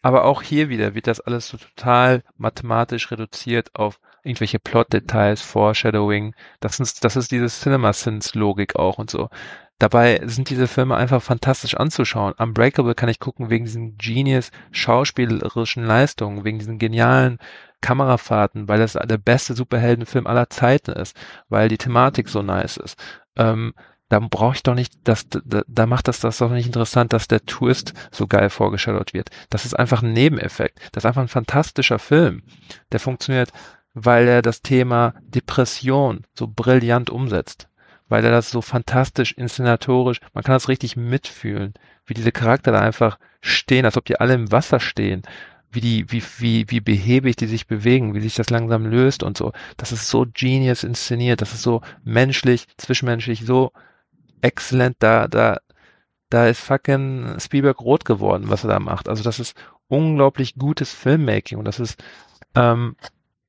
aber 0.02 0.24
auch 0.24 0.42
hier 0.42 0.68
wieder 0.68 0.94
wird 0.94 1.06
das 1.06 1.20
alles 1.20 1.48
so 1.48 1.58
total 1.58 2.24
mathematisch 2.36 3.10
reduziert 3.12 3.70
auf 3.74 4.00
irgendwelche 4.24 4.58
Plot-Details, 4.58 5.42
Foreshadowing. 5.42 6.34
Das 6.58 6.80
ist, 6.80 7.04
das 7.04 7.14
ist 7.14 7.30
diese 7.30 7.46
Cinema-Sins-Logik 7.46 8.74
auch 8.74 8.98
und 8.98 9.10
so. 9.10 9.30
Dabei 9.78 10.22
sind 10.24 10.48
diese 10.48 10.68
Filme 10.68 10.96
einfach 10.96 11.22
fantastisch 11.22 11.74
anzuschauen. 11.74 12.32
Unbreakable 12.32 12.94
kann 12.94 13.10
ich 13.10 13.20
gucken 13.20 13.50
wegen 13.50 13.66
diesen 13.66 13.98
genius 13.98 14.50
schauspielerischen 14.70 15.84
Leistungen, 15.84 16.44
wegen 16.44 16.58
diesen 16.58 16.78
genialen 16.78 17.38
Kamerafahrten, 17.82 18.68
weil 18.68 18.78
das 18.78 18.94
der 18.94 19.18
beste 19.18 19.52
Superheldenfilm 19.54 20.26
aller 20.26 20.48
Zeiten 20.48 20.92
ist, 20.92 21.14
weil 21.50 21.68
die 21.68 21.76
Thematik 21.76 22.30
so 22.30 22.40
nice 22.40 22.78
ist. 22.78 22.98
Ähm, 23.36 23.74
da 24.08 24.18
brauche 24.20 24.54
ich 24.54 24.62
doch 24.62 24.74
nicht, 24.74 24.94
das, 25.04 25.28
da, 25.28 25.62
da 25.66 25.86
macht 25.86 26.08
das 26.08 26.20
das 26.20 26.38
doch 26.38 26.50
nicht 26.50 26.66
interessant, 26.66 27.12
dass 27.12 27.28
der 27.28 27.44
Twist 27.44 27.92
so 28.10 28.26
geil 28.26 28.48
vorgestellt 28.48 29.12
wird. 29.12 29.30
Das 29.50 29.66
ist 29.66 29.74
einfach 29.74 30.02
ein 30.02 30.12
Nebeneffekt. 30.12 30.78
Das 30.92 31.02
ist 31.02 31.06
einfach 31.06 31.22
ein 31.22 31.28
fantastischer 31.28 31.98
Film. 31.98 32.44
Der 32.92 33.00
funktioniert, 33.00 33.52
weil 33.92 34.26
er 34.26 34.42
das 34.42 34.62
Thema 34.62 35.14
Depression 35.22 36.24
so 36.34 36.46
brillant 36.46 37.10
umsetzt 37.10 37.68
weil 38.08 38.24
er 38.24 38.30
das 38.30 38.50
so 38.50 38.60
fantastisch 38.60 39.32
inszenatorisch, 39.32 40.20
man 40.32 40.44
kann 40.44 40.54
das 40.54 40.68
richtig 40.68 40.96
mitfühlen, 40.96 41.74
wie 42.06 42.14
diese 42.14 42.32
Charakter 42.32 42.72
da 42.72 42.80
einfach 42.80 43.18
stehen, 43.40 43.84
als 43.84 43.96
ob 43.96 44.04
die 44.04 44.20
alle 44.20 44.34
im 44.34 44.52
Wasser 44.52 44.80
stehen, 44.80 45.22
wie 45.70 45.80
die, 45.80 46.10
wie, 46.10 46.22
wie, 46.38 46.70
wie 46.70 46.80
behäbig 46.80 47.36
die 47.36 47.46
sich 47.46 47.66
bewegen, 47.66 48.14
wie 48.14 48.20
sich 48.20 48.34
das 48.34 48.50
langsam 48.50 48.86
löst 48.86 49.22
und 49.22 49.36
so. 49.36 49.52
Das 49.76 49.92
ist 49.92 50.08
so 50.08 50.26
genius 50.32 50.84
inszeniert, 50.84 51.42
das 51.42 51.52
ist 51.52 51.62
so 51.62 51.82
menschlich, 52.04 52.66
zwischenmenschlich, 52.76 53.44
so 53.44 53.72
exzellent, 54.40 54.96
da, 55.00 55.26
da, 55.28 55.58
da 56.30 56.46
ist 56.46 56.60
fucking 56.60 57.38
Spielberg 57.40 57.80
rot 57.80 58.04
geworden, 58.04 58.48
was 58.48 58.64
er 58.64 58.70
da 58.70 58.78
macht. 58.78 59.08
Also 59.08 59.22
das 59.22 59.40
ist 59.40 59.56
unglaublich 59.88 60.54
gutes 60.56 60.92
Filmmaking 60.92 61.58
und 61.58 61.64
das 61.64 61.80
ist 61.80 62.02
ähm, 62.54 62.96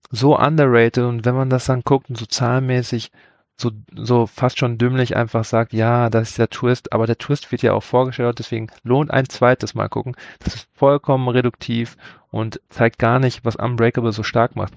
so 0.10 0.38
underrated 0.38 1.04
und 1.04 1.26
wenn 1.26 1.36
man 1.36 1.50
das 1.50 1.66
dann 1.66 1.82
guckt 1.82 2.10
und 2.10 2.18
so 2.18 2.26
zahlenmäßig 2.26 3.12
so, 3.60 3.72
so 3.96 4.28
fast 4.28 4.60
schon 4.60 4.78
dümmlich 4.78 5.16
einfach 5.16 5.44
sagt, 5.44 5.74
ja, 5.74 6.10
das 6.10 6.30
ist 6.30 6.38
der 6.38 6.50
Twist, 6.50 6.94
aber 6.94 7.08
der 7.08 7.18
Twist 7.18 7.52
wird 7.52 7.64
ja 7.64 7.74
auch 7.74 7.84
vorgestellt, 7.84 8.38
deswegen 8.38 8.68
lohnt 8.84 9.10
ein 9.10 9.28
zweites 9.28 9.74
Mal 9.74 9.90
gucken. 9.90 10.16
Das 10.40 10.54
ist 10.54 10.70
vollkommen 10.74 11.28
reduktiv 11.28 11.98
und 12.30 12.62
zeigt 12.70 13.00
gar 13.00 13.20
nicht, 13.20 13.44
was 13.46 13.56
Unbreakable 13.56 14.12
so 14.12 14.24
stark 14.24 14.56
macht. 14.56 14.74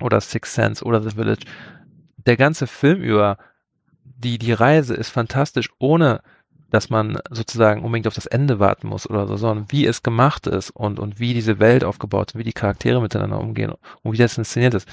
Oder 0.00 0.20
Six 0.20 0.54
Sense 0.54 0.84
oder 0.84 1.02
The 1.02 1.10
Village. 1.10 1.44
Der 2.16 2.36
ganze 2.36 2.66
Film 2.68 3.02
über 3.02 3.38
die, 4.04 4.38
die 4.38 4.52
Reise 4.52 4.94
ist 4.94 5.10
fantastisch, 5.10 5.70
ohne 5.78 6.22
dass 6.70 6.90
man 6.90 7.18
sozusagen 7.30 7.82
unbedingt 7.82 8.06
auf 8.06 8.14
das 8.14 8.26
Ende 8.26 8.58
warten 8.58 8.86
muss 8.86 9.08
oder 9.08 9.26
so, 9.26 9.36
sondern 9.36 9.66
wie 9.70 9.84
es 9.84 10.02
gemacht 10.02 10.46
ist 10.46 10.70
und, 10.70 10.98
und 10.98 11.18
wie 11.18 11.34
diese 11.34 11.58
Welt 11.58 11.84
aufgebaut 11.84 12.30
ist, 12.30 12.38
wie 12.38 12.44
die 12.44 12.54
Charaktere 12.54 13.02
miteinander 13.02 13.40
umgehen 13.40 13.74
und 14.02 14.12
wie 14.12 14.16
das 14.16 14.38
inszeniert 14.38 14.74
ist. 14.74 14.88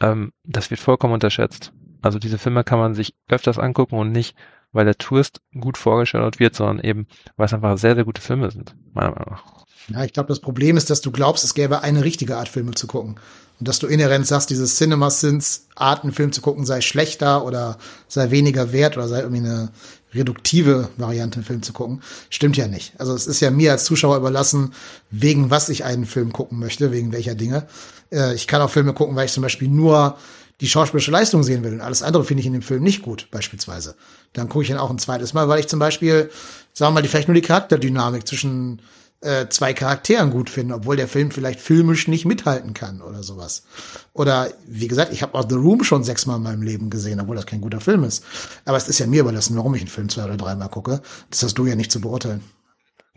Ähm, 0.00 0.32
das 0.44 0.70
wird 0.70 0.80
vollkommen 0.80 1.14
unterschätzt. 1.14 1.72
Also 2.02 2.18
diese 2.18 2.38
Filme 2.38 2.64
kann 2.64 2.78
man 2.78 2.94
sich 2.94 3.14
öfters 3.28 3.58
angucken 3.58 3.96
und 3.98 4.12
nicht, 4.12 4.36
weil 4.72 4.84
der 4.84 4.98
Tourist 4.98 5.40
gut 5.58 5.78
vorgestellt 5.78 6.38
wird, 6.38 6.54
sondern 6.54 6.80
eben, 6.80 7.06
weil 7.36 7.46
es 7.46 7.54
einfach 7.54 7.78
sehr, 7.78 7.94
sehr 7.94 8.04
gute 8.04 8.20
Filme 8.20 8.50
sind, 8.50 8.74
meiner 8.92 9.10
Meinung 9.10 9.30
nach. 9.30 9.66
Ja, 9.88 10.04
ich 10.04 10.12
glaube, 10.12 10.28
das 10.28 10.40
Problem 10.40 10.76
ist, 10.76 10.90
dass 10.90 11.00
du 11.00 11.12
glaubst, 11.12 11.44
es 11.44 11.54
gäbe 11.54 11.82
eine 11.82 12.02
richtige 12.02 12.36
Art, 12.36 12.48
Filme 12.48 12.72
zu 12.72 12.86
gucken. 12.86 13.20
Und 13.58 13.68
dass 13.68 13.78
du 13.78 13.86
inhärent 13.86 14.26
sagst, 14.26 14.50
diese 14.50 14.66
Cinema-Sins-Arten, 14.66 16.12
Film 16.12 16.32
zu 16.32 16.42
gucken, 16.42 16.66
sei 16.66 16.80
schlechter 16.80 17.44
oder 17.44 17.78
sei 18.08 18.30
weniger 18.30 18.72
wert 18.72 18.96
oder 18.96 19.08
sei 19.08 19.20
irgendwie 19.20 19.46
eine 19.46 19.70
reduktive 20.12 20.88
Variante, 20.96 21.36
einen 21.36 21.44
Film 21.44 21.62
zu 21.62 21.72
gucken. 21.72 22.02
Stimmt 22.30 22.56
ja 22.56 22.66
nicht. 22.68 22.92
Also 22.98 23.14
es 23.14 23.26
ist 23.26 23.40
ja 23.40 23.50
mir 23.50 23.72
als 23.72 23.84
Zuschauer 23.84 24.16
überlassen, 24.16 24.72
wegen 25.10 25.50
was 25.50 25.68
ich 25.68 25.84
einen 25.84 26.04
Film 26.04 26.32
gucken 26.32 26.58
möchte, 26.58 26.92
wegen 26.92 27.12
welcher 27.12 27.34
Dinge. 27.34 27.66
Äh, 28.12 28.34
ich 28.34 28.46
kann 28.46 28.60
auch 28.60 28.70
Filme 28.70 28.92
gucken, 28.92 29.16
weil 29.16 29.26
ich 29.26 29.32
zum 29.32 29.42
Beispiel 29.42 29.68
nur 29.68 30.16
die 30.60 30.68
schauspielerische 30.68 31.10
Leistung 31.10 31.42
sehen 31.42 31.64
will 31.64 31.74
und 31.74 31.80
alles 31.80 32.02
andere 32.02 32.24
finde 32.24 32.40
ich 32.40 32.46
in 32.46 32.54
dem 32.54 32.62
Film 32.62 32.82
nicht 32.82 33.02
gut, 33.02 33.28
beispielsweise. 33.30 33.96
Dann 34.32 34.48
gucke 34.48 34.64
ich 34.64 34.70
ihn 34.70 34.78
auch 34.78 34.90
ein 34.90 34.98
zweites 34.98 35.34
Mal, 35.34 35.48
weil 35.48 35.60
ich 35.60 35.68
zum 35.68 35.78
Beispiel, 35.78 36.30
sagen 36.72 36.94
wir 36.94 37.02
mal, 37.02 37.08
vielleicht 37.08 37.28
nur 37.28 37.34
die 37.34 37.42
Charakterdynamik 37.42 38.26
zwischen 38.26 38.80
äh, 39.20 39.48
zwei 39.48 39.74
Charakteren 39.74 40.30
gut 40.30 40.48
finde, 40.48 40.74
obwohl 40.74 40.96
der 40.96 41.08
Film 41.08 41.30
vielleicht 41.30 41.60
filmisch 41.60 42.08
nicht 42.08 42.24
mithalten 42.24 42.74
kann 42.74 43.02
oder 43.02 43.22
sowas. 43.22 43.64
Oder 44.12 44.48
wie 44.66 44.88
gesagt, 44.88 45.12
ich 45.12 45.22
habe 45.22 45.34
auch 45.34 45.46
The 45.48 45.56
Room 45.56 45.84
schon 45.84 46.04
sechsmal 46.04 46.36
in 46.36 46.42
meinem 46.42 46.62
Leben 46.62 46.90
gesehen, 46.90 47.20
obwohl 47.20 47.36
das 47.36 47.46
kein 47.46 47.60
guter 47.60 47.80
Film 47.80 48.04
ist. 48.04 48.24
Aber 48.64 48.76
es 48.76 48.88
ist 48.88 48.98
ja 48.98 49.06
mir 49.06 49.20
überlassen, 49.20 49.56
warum 49.56 49.74
ich 49.74 49.82
einen 49.82 49.88
Film 49.88 50.08
zwei 50.08 50.24
oder 50.24 50.36
dreimal 50.36 50.68
gucke. 50.68 51.02
Das 51.30 51.42
hast 51.42 51.58
du 51.58 51.66
ja 51.66 51.74
nicht 51.74 51.92
zu 51.92 52.00
beurteilen. 52.00 52.42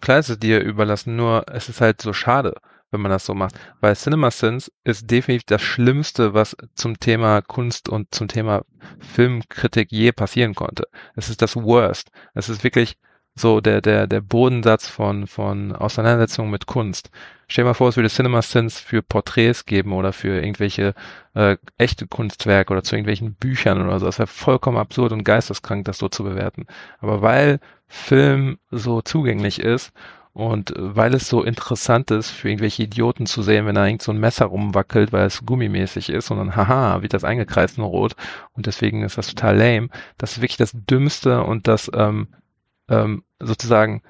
Klar 0.02 0.20
ist 0.20 0.30
es 0.30 0.40
dir 0.40 0.62
überlassen, 0.62 1.16
nur 1.16 1.46
es 1.52 1.68
ist 1.68 1.82
halt 1.82 2.02
so 2.02 2.14
schade 2.14 2.56
wenn 2.92 3.02
man 3.02 3.12
das 3.12 3.26
so 3.26 3.34
macht. 3.34 3.56
Weil 3.82 3.96
CinemaSins 3.96 4.72
ist 4.84 5.10
definitiv 5.10 5.46
das 5.46 5.62
Schlimmste, 5.62 6.34
was 6.34 6.56
zum 6.76 7.00
Thema 7.00 7.42
Kunst 7.42 7.90
und 7.90 8.14
zum 8.14 8.28
Thema 8.28 8.64
Filmkritik 9.00 9.92
je 9.92 10.12
passieren 10.12 10.56
konnte. 10.56 10.88
Es 11.16 11.30
ist 11.30 11.42
das 11.42 11.56
Worst. 11.56 12.12
Es 12.34 12.50
ist 12.50 12.64
wirklich 12.64 12.98
so 13.36 13.62
der, 13.62 13.82
der, 13.82 14.08
der 14.08 14.22
Bodensatz 14.22 14.88
von, 14.88 15.26
von 15.28 15.76
Auseinandersetzungen 15.76 16.52
mit 16.52 16.66
Kunst. 16.66 17.10
Stell 17.48 17.64
dir 17.64 17.70
mal 17.70 17.74
vor, 17.74 17.90
es 17.90 17.96
würde 17.96 18.10
CinemaSins 18.10 18.80
für 18.80 19.02
Porträts 19.02 19.66
geben 19.66 19.94
oder 19.94 20.14
für 20.14 20.42
irgendwelche 20.42 20.94
äh, 21.34 21.58
echte 21.78 22.06
Kunstwerke 22.06 22.74
oder 22.74 22.84
zu 22.84 22.96
irgendwelchen 22.96 23.36
Büchern 23.36 23.82
oder 23.82 24.00
so. 24.00 24.06
Das 24.06 24.20
wäre 24.20 24.28
vollkommen 24.28 24.78
absurd 24.78 25.14
und 25.14 25.24
geisteskrank, 25.24 25.86
das 25.86 25.98
so 25.98 26.10
zu 26.10 26.24
bewerten. 26.24 26.68
Aber 27.00 27.22
weil 27.22 27.60
Film 27.88 28.60
so 28.70 29.02
zugänglich 29.02 29.60
ist 29.60 29.94
und 30.34 30.74
weil 30.78 31.14
es 31.16 31.28
so 31.28 31.44
interessant 31.44 32.12
ist, 32.12 32.30
für 32.30 32.50
irgendwelche 32.50 32.84
Idioten 32.84 33.26
zu 33.26 33.42
sehen, 33.42 33.66
wenn 33.66 33.76
da 33.76 33.86
irgend 33.86 34.02
so 34.02 34.12
ein 34.12 34.20
Messer 34.20 34.46
rumwackelt, 34.46 35.12
weil 35.12 35.26
es 35.26 35.46
gummimäßig 35.46 36.10
ist 36.10 36.32
und 36.32 36.38
dann, 36.38 36.56
haha, 36.56 37.02
wird 37.02 37.14
das 37.14 37.24
eingekreist 37.24 37.78
in 37.78 37.84
Rot 37.84 38.16
und 38.54 38.66
deswegen 38.66 39.04
ist 39.04 39.18
das 39.18 39.28
total 39.28 39.58
lame. 39.58 39.90
Das 40.18 40.34
ist 40.34 40.42
wirklich 40.42 40.58
das 40.58 40.72
Dümmste 40.74 41.44
und 41.44 41.68
das 41.68 41.92
ähm, 41.94 42.28
ähm, 42.90 43.24
sozusagen 43.40 44.02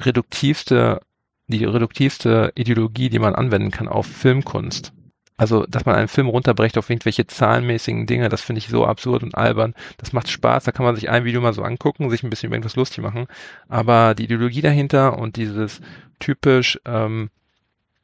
reduktivste, 0.00 1.00
die 1.48 1.64
reduktivste 1.64 2.52
Ideologie, 2.54 3.10
die 3.10 3.18
man 3.18 3.34
anwenden 3.34 3.70
kann 3.70 3.88
auf 3.88 4.06
Filmkunst. 4.06 4.92
Also, 5.40 5.64
dass 5.64 5.86
man 5.86 5.94
einen 5.94 6.08
Film 6.08 6.28
runterbrecht 6.28 6.76
auf 6.76 6.90
irgendwelche 6.90 7.26
zahlenmäßigen 7.26 8.06
Dinge, 8.06 8.28
das 8.28 8.42
finde 8.42 8.58
ich 8.58 8.68
so 8.68 8.84
absurd 8.84 9.22
und 9.22 9.34
albern. 9.34 9.72
Das 9.96 10.12
macht 10.12 10.28
Spaß, 10.28 10.64
da 10.64 10.70
kann 10.70 10.84
man 10.84 10.96
sich 10.96 11.08
ein 11.08 11.24
Video 11.24 11.40
mal 11.40 11.54
so 11.54 11.62
angucken, 11.62 12.10
sich 12.10 12.22
ein 12.22 12.28
bisschen 12.28 12.48
über 12.48 12.56
irgendwas 12.56 12.76
lustig 12.76 13.02
machen. 13.02 13.26
Aber 13.66 14.14
die 14.14 14.24
Ideologie 14.24 14.60
dahinter 14.60 15.18
und 15.18 15.36
dieses 15.36 15.80
typisch, 16.18 16.78
ähm, 16.84 17.30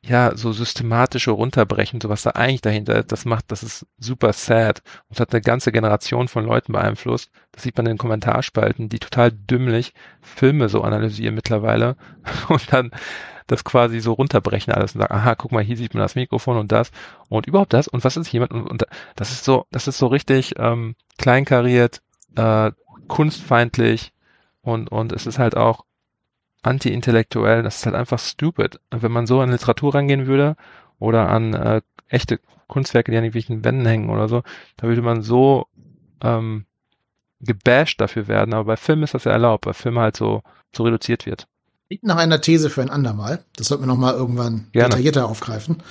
ja, 0.01 0.35
so 0.35 0.53
systematische 0.53 1.31
Runterbrechen, 1.31 2.01
so 2.01 2.09
was 2.09 2.23
da 2.23 2.31
eigentlich 2.31 2.63
dahinter 2.63 3.01
ist, 3.01 3.13
das 3.13 3.27
macht, 3.27 3.53
das 3.53 3.63
ist 3.63 3.85
super 3.99 4.33
sad 4.33 4.81
und 5.11 5.21
hat 5.21 5.35
eine 5.35 5.43
ganze 5.43 5.73
Generation 5.73 6.29
von 6.29 6.47
Leuten 6.47 6.73
beeinflusst. 6.73 7.31
Das 7.53 7.65
sieht 7.65 7.77
man 7.77 7.85
in 7.85 7.93
den 7.93 7.99
Kommentarspalten, 7.99 8.89
die 8.89 8.99
total 8.99 9.31
dümmlich 9.31 9.93
Filme 10.23 10.71
so 10.71 10.81
analysieren 10.81 11.35
mittlerweile 11.35 11.97
und 12.49 12.73
dann 12.73 12.93
das 13.47 13.65
quasi 13.65 14.01
so 14.01 14.13
runterbrechen 14.13 14.73
alles 14.73 14.95
und 14.95 15.01
sagen, 15.01 15.15
aha, 15.15 15.35
guck 15.35 15.53
mal, 15.53 15.63
hier 15.63 15.77
sieht 15.77 15.95
man 15.95 16.03
das 16.03 16.15
Mikrofon 16.15 16.57
und 16.57 16.73
das 16.73 16.91
und 17.29 17.47
überhaupt 17.47 17.73
das 17.73 17.89
und 17.89 18.05
was 18.05 18.17
ist 18.17 18.33
jemand 18.33 18.53
und, 18.53 18.69
und 18.69 18.87
das 19.15 19.31
ist 19.31 19.45
so, 19.45 19.67
das 19.71 19.89
ist 19.89 19.99
so 19.99 20.09
richtig 20.09 20.55
ähm, 20.59 20.97
kleinkariert, 21.19 22.03
äh, 22.37 22.73
kunstfeindlich 23.09 24.13
und 24.63 24.91
und 24.91 25.13
es 25.13 25.27
ist 25.27 25.39
halt 25.39 25.57
auch 25.57 25.85
anti-intellektuell, 26.63 27.63
das 27.63 27.77
ist 27.77 27.87
halt 27.87 27.95
einfach 27.95 28.19
stupid. 28.19 28.81
Wenn 28.91 29.13
man 29.13 29.27
so 29.27 29.41
an 29.41 29.51
Literatur 29.51 29.95
rangehen 29.95 30.27
würde 30.27 30.57
oder 30.99 31.29
an 31.29 31.55
äh, 31.55 31.83
echte 32.09 32.41
Kunstwerke, 32.67 33.13
die 33.13 33.19
an 33.19 33.25
irgendwelchen 33.25 33.65
Wänden 33.65 33.87
hängen 33.87 34.11
oder 34.11 34.29
so, 34.29 34.43
da 34.77 34.89
würde 34.89 35.03
man 35.03 35.23
so 35.23 35.69
ähm, 36.21 36.67
gebasht 37.41 38.01
dafür 38.01 38.29
werden, 38.29 38.55
aber 38.55 38.65
bei 38.65 38.77
Filmen 38.77 39.05
ist 39.05 39.15
das 39.15 39.25
ja 39.25 39.33
erlaubt, 39.33 39.67
weil 39.67 39.75
Film 39.75 39.99
halt 39.99 40.17
so, 40.17 40.43
so 40.75 40.85
reduziert 40.85 41.27
wird. 41.27 41.47
Liegt 41.89 42.05
nach 42.05 42.17
einer 42.17 42.41
These 42.41 42.71
für 42.71 42.83
ein 42.83 42.91
andermal. 42.91 43.45
Das 43.57 43.69
sollten 43.69 43.85
wir 43.85 43.89
noch 43.89 43.97
mal 43.97 44.15
irgendwann 44.15 44.67
Gerne. 44.73 44.89
detaillierter 44.89 45.29
aufgreifen. 45.29 45.83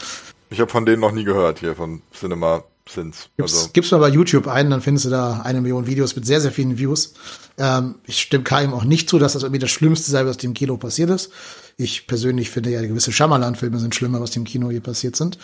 Ich 0.49 0.59
habe 0.59 0.69
von 0.69 0.85
denen 0.85 0.99
noch 0.99 1.11
nie 1.11 1.23
gehört 1.23 1.59
hier, 1.59 1.75
von 1.75 2.01
Cinema 2.13 2.63
Sins. 2.87 3.29
Gib's, 3.37 3.53
also. 3.55 3.69
gib's 3.73 3.91
mal 3.91 3.97
bei 3.97 4.09
YouTube 4.09 4.47
ein, 4.47 4.69
dann 4.69 4.81
findest 4.81 5.05
du 5.05 5.09
da 5.09 5.41
eine 5.41 5.61
Million 5.61 5.87
Videos 5.87 6.15
mit 6.15 6.25
sehr, 6.25 6.39
sehr 6.39 6.51
vielen 6.51 6.77
Views. 6.77 7.13
Ähm, 7.57 7.95
ich 8.05 8.21
stimme 8.21 8.43
Kaim 8.43 8.73
auch 8.73 8.83
nicht 8.83 9.09
zu, 9.09 9.17
dass 9.17 9.33
das 9.33 9.43
irgendwie 9.43 9.59
das 9.59 9.71
Schlimmste 9.71 10.11
sei, 10.11 10.25
was 10.25 10.37
dem 10.37 10.53
Kino 10.53 10.77
passiert 10.77 11.09
ist. 11.09 11.31
Ich 11.77 12.05
persönlich 12.07 12.51
finde 12.51 12.69
ja, 12.69 12.81
gewisse 12.81 13.11
Schamalan-Filme 13.11 13.79
sind 13.79 13.95
schlimmer, 13.95 14.21
was 14.21 14.31
dem 14.31 14.43
Kino 14.43 14.69
hier 14.69 14.81
passiert 14.81 15.15
sind. 15.15 15.39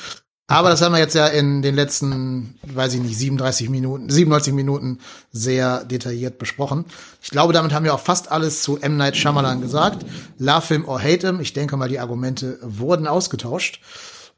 Aber 0.52 0.70
das 0.70 0.82
haben 0.82 0.92
wir 0.92 1.00
jetzt 1.00 1.16
ja 1.16 1.28
in 1.28 1.62
den 1.62 1.76
letzten, 1.76 2.56
weiß 2.64 2.96
ich 2.96 3.00
nicht, 3.00 3.18
37 3.18 3.70
Minuten, 3.70 4.10
97 4.10 4.54
Minuten 4.54 5.00
sehr 5.32 5.86
detailliert 5.86 6.40
besprochen. 6.40 6.84
Ich 7.22 7.30
glaube, 7.30 7.54
damit 7.54 7.72
haben 7.72 7.86
wir 7.86 7.94
auch 7.94 8.02
fast 8.02 8.30
alles 8.34 8.62
zu 8.62 8.78
M. 8.78 8.98
Night 8.98 9.16
Shyamalan 9.16 9.62
gesagt. 9.62 10.06
Love 10.40 10.68
him 10.68 10.86
or 10.86 11.02
hate 11.02 11.26
him. 11.26 11.40
Ich 11.40 11.54
denke 11.54 11.78
mal, 11.78 11.88
die 11.88 12.00
Argumente 12.00 12.60
wurden 12.62 13.08
ausgetauscht. 13.08 13.80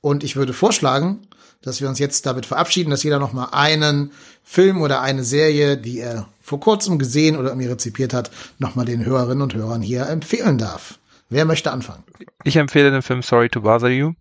Und 0.02 0.23
ich 0.23 0.35
würde 0.35 0.53
vorschlagen, 0.53 1.27
dass 1.64 1.81
wir 1.81 1.90
uns 1.90 1.98
jetzt 1.98 2.27
damit 2.27 2.45
verabschieden, 2.45 2.91
dass 2.91 3.02
jeder 3.02 3.18
noch 3.18 3.34
mal 3.34 3.49
einen 3.52 4.11
Film 4.44 4.81
oder 4.81 5.02
eine 5.02 5.23
Serie, 5.23 5.77
die 5.77 5.98
er 5.98 6.27
vor 6.44 6.60
kurzem 6.60 6.99
gesehen 6.99 7.38
oder 7.38 7.49
irgendwie 7.49 7.69
rezipiert 7.69 8.14
hat, 8.14 8.30
noch 8.60 8.76
mal 8.76 8.85
den 8.85 9.03
Hörerinnen 9.03 9.41
und 9.41 9.56
Hörern 9.56 9.81
hier 9.81 10.07
empfehlen 10.07 10.60
darf. 10.60 10.99
Wer 11.30 11.45
möchte 11.45 11.72
anfangen? 11.72 12.03
Ich 12.44 12.56
empfehle 12.57 12.91
den 12.91 13.02
Film 13.02 13.23
Sorry 13.23 13.49
to 13.49 13.61
Bother 13.61 13.90
You. 13.90 14.14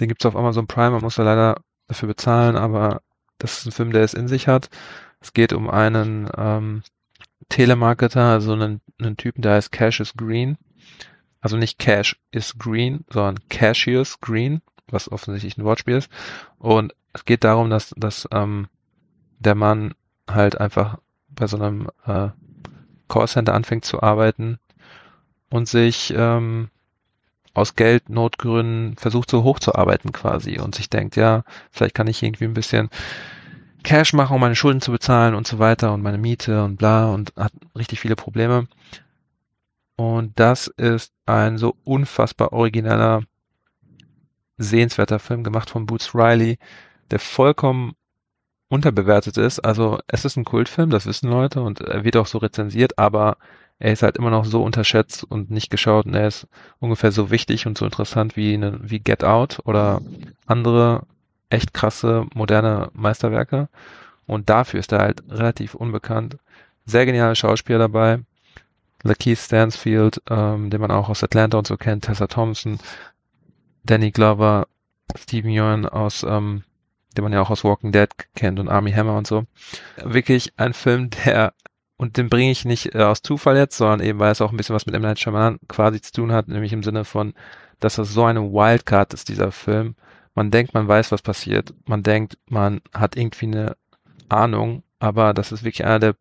Den 0.00 0.08
gibt's 0.08 0.26
auf 0.26 0.36
Amazon 0.36 0.66
Prime, 0.66 0.90
man 0.90 1.02
muss 1.02 1.16
da 1.16 1.22
leider 1.22 1.60
dafür 1.86 2.08
bezahlen, 2.08 2.56
aber 2.56 3.02
das 3.38 3.58
ist 3.58 3.66
ein 3.66 3.72
Film, 3.72 3.92
der 3.92 4.02
es 4.02 4.14
in 4.14 4.28
sich 4.28 4.48
hat. 4.48 4.70
Es 5.20 5.32
geht 5.32 5.52
um 5.52 5.68
einen 5.68 6.28
ähm, 6.36 6.82
Telemarketer, 7.48 8.24
also 8.24 8.52
einen, 8.52 8.80
einen 9.00 9.16
Typen, 9.16 9.42
der 9.42 9.54
heißt 9.54 9.72
Cassius 9.72 10.14
Green. 10.14 10.58
Also 11.40 11.56
nicht 11.56 11.78
Cash 11.78 12.16
is 12.30 12.56
Green, 12.56 13.04
sondern 13.10 13.40
Cassius 13.48 14.20
Green, 14.20 14.62
was 14.88 15.10
offensichtlich 15.10 15.58
ein 15.58 15.64
Wortspiel 15.64 15.96
ist. 15.96 16.10
Und 16.58 16.94
es 17.12 17.24
geht 17.24 17.44
darum, 17.44 17.68
dass, 17.68 17.92
dass 17.96 18.28
ähm, 18.30 18.68
der 19.40 19.56
Mann 19.56 19.94
halt 20.30 20.60
einfach 20.60 20.98
bei 21.28 21.46
so 21.46 21.56
einem 21.56 21.88
äh, 22.06 22.28
Callcenter 23.08 23.54
anfängt 23.54 23.84
zu 23.84 24.02
arbeiten 24.02 24.58
und 25.50 25.68
sich 25.68 26.14
ähm, 26.16 26.70
aus 27.54 27.76
Geldnotgründen 27.76 28.96
versucht 28.96 29.30
so 29.30 29.42
hochzuarbeiten 29.42 30.12
quasi 30.12 30.58
und 30.58 30.74
sich 30.74 30.88
denkt, 30.88 31.16
ja, 31.16 31.44
vielleicht 31.70 31.94
kann 31.94 32.06
ich 32.06 32.22
irgendwie 32.22 32.44
ein 32.44 32.54
bisschen 32.54 32.88
Cash 33.82 34.12
machen, 34.12 34.34
um 34.34 34.40
meine 34.40 34.56
Schulden 34.56 34.80
zu 34.80 34.92
bezahlen 34.92 35.34
und 35.34 35.46
so 35.46 35.58
weiter 35.58 35.92
und 35.92 36.02
meine 36.02 36.18
Miete 36.18 36.64
und 36.64 36.76
bla 36.76 37.10
und 37.10 37.32
hat 37.36 37.52
richtig 37.76 38.00
viele 38.00 38.16
Probleme. 38.16 38.68
Und 39.96 40.38
das 40.38 40.68
ist 40.68 41.12
ein 41.26 41.58
so 41.58 41.76
unfassbar 41.84 42.52
origineller, 42.52 43.22
sehenswerter 44.56 45.18
Film 45.18 45.44
gemacht 45.44 45.70
von 45.70 45.86
Boots 45.86 46.14
Riley, 46.14 46.58
der 47.10 47.18
vollkommen 47.18 47.94
unterbewertet 48.68 49.36
ist. 49.36 49.60
Also 49.60 49.98
es 50.06 50.24
ist 50.24 50.36
ein 50.36 50.44
Kultfilm, 50.44 50.90
das 50.90 51.06
wissen 51.06 51.28
Leute 51.28 51.60
und 51.60 51.80
er 51.80 52.04
wird 52.04 52.16
auch 52.16 52.26
so 52.26 52.38
rezensiert, 52.38 52.98
aber 52.98 53.36
er 53.82 53.92
ist 53.92 54.04
halt 54.04 54.16
immer 54.16 54.30
noch 54.30 54.44
so 54.44 54.62
unterschätzt 54.62 55.24
und 55.24 55.50
nicht 55.50 55.68
geschaut 55.68 56.06
und 56.06 56.14
er 56.14 56.28
ist 56.28 56.46
ungefähr 56.78 57.10
so 57.10 57.32
wichtig 57.32 57.66
und 57.66 57.76
so 57.76 57.84
interessant 57.84 58.36
wie, 58.36 58.54
eine, 58.54 58.78
wie 58.80 59.00
Get 59.00 59.24
Out 59.24 59.58
oder 59.64 60.00
andere 60.46 61.02
echt 61.50 61.74
krasse, 61.74 62.26
moderne 62.32 62.90
Meisterwerke. 62.92 63.68
Und 64.24 64.48
dafür 64.48 64.78
ist 64.78 64.92
er 64.92 65.00
halt 65.00 65.24
relativ 65.28 65.74
unbekannt. 65.74 66.36
Sehr 66.86 67.06
geniale 67.06 67.34
Schauspieler 67.34 67.80
dabei. 67.80 68.20
Lakeith 69.02 69.40
Stansfield, 69.40 70.22
ähm, 70.30 70.70
den 70.70 70.80
man 70.80 70.92
auch 70.92 71.08
aus 71.08 71.24
Atlanta 71.24 71.58
und 71.58 71.66
so 71.66 71.76
kennt, 71.76 72.04
Tessa 72.04 72.28
Thompson, 72.28 72.78
Danny 73.82 74.12
Glover, 74.12 74.68
Steven 75.18 75.50
Yeun 75.50 75.86
aus, 75.86 76.22
ähm, 76.22 76.62
den 77.16 77.24
man 77.24 77.32
ja 77.32 77.42
auch 77.42 77.50
aus 77.50 77.64
Walking 77.64 77.90
Dead 77.90 78.08
kennt 78.36 78.60
und 78.60 78.68
Army 78.68 78.92
Hammer 78.92 79.16
und 79.16 79.26
so. 79.26 79.42
Wirklich 79.96 80.52
ein 80.56 80.72
Film, 80.72 81.10
der 81.26 81.52
und 82.02 82.16
den 82.16 82.28
bringe 82.28 82.50
ich 82.50 82.64
nicht 82.64 82.96
äh, 82.96 83.02
aus 83.04 83.22
Zufall 83.22 83.56
jetzt, 83.56 83.76
sondern 83.76 84.00
eben, 84.00 84.18
weil 84.18 84.32
es 84.32 84.40
auch 84.40 84.50
ein 84.50 84.56
bisschen 84.56 84.74
was 84.74 84.86
mit 84.86 84.94
M. 84.96 85.02
Night 85.02 85.20
Shyamalan 85.20 85.60
quasi 85.68 86.00
zu 86.00 86.10
tun 86.10 86.32
hat, 86.32 86.48
nämlich 86.48 86.72
im 86.72 86.82
Sinne 86.82 87.04
von, 87.04 87.32
dass 87.78 87.94
das 87.94 88.12
so 88.12 88.24
eine 88.24 88.52
Wildcard 88.52 89.14
ist, 89.14 89.28
dieser 89.28 89.52
Film. 89.52 89.94
Man 90.34 90.50
denkt, 90.50 90.74
man 90.74 90.88
weiß, 90.88 91.12
was 91.12 91.22
passiert. 91.22 91.72
Man 91.86 92.02
denkt, 92.02 92.38
man 92.48 92.80
hat 92.92 93.16
irgendwie 93.16 93.46
eine 93.46 93.76
Ahnung, 94.28 94.82
aber 94.98 95.32
das 95.32 95.52
ist 95.52 95.62
wirklich 95.62 95.84
einer 95.84 96.00
der 96.00 96.16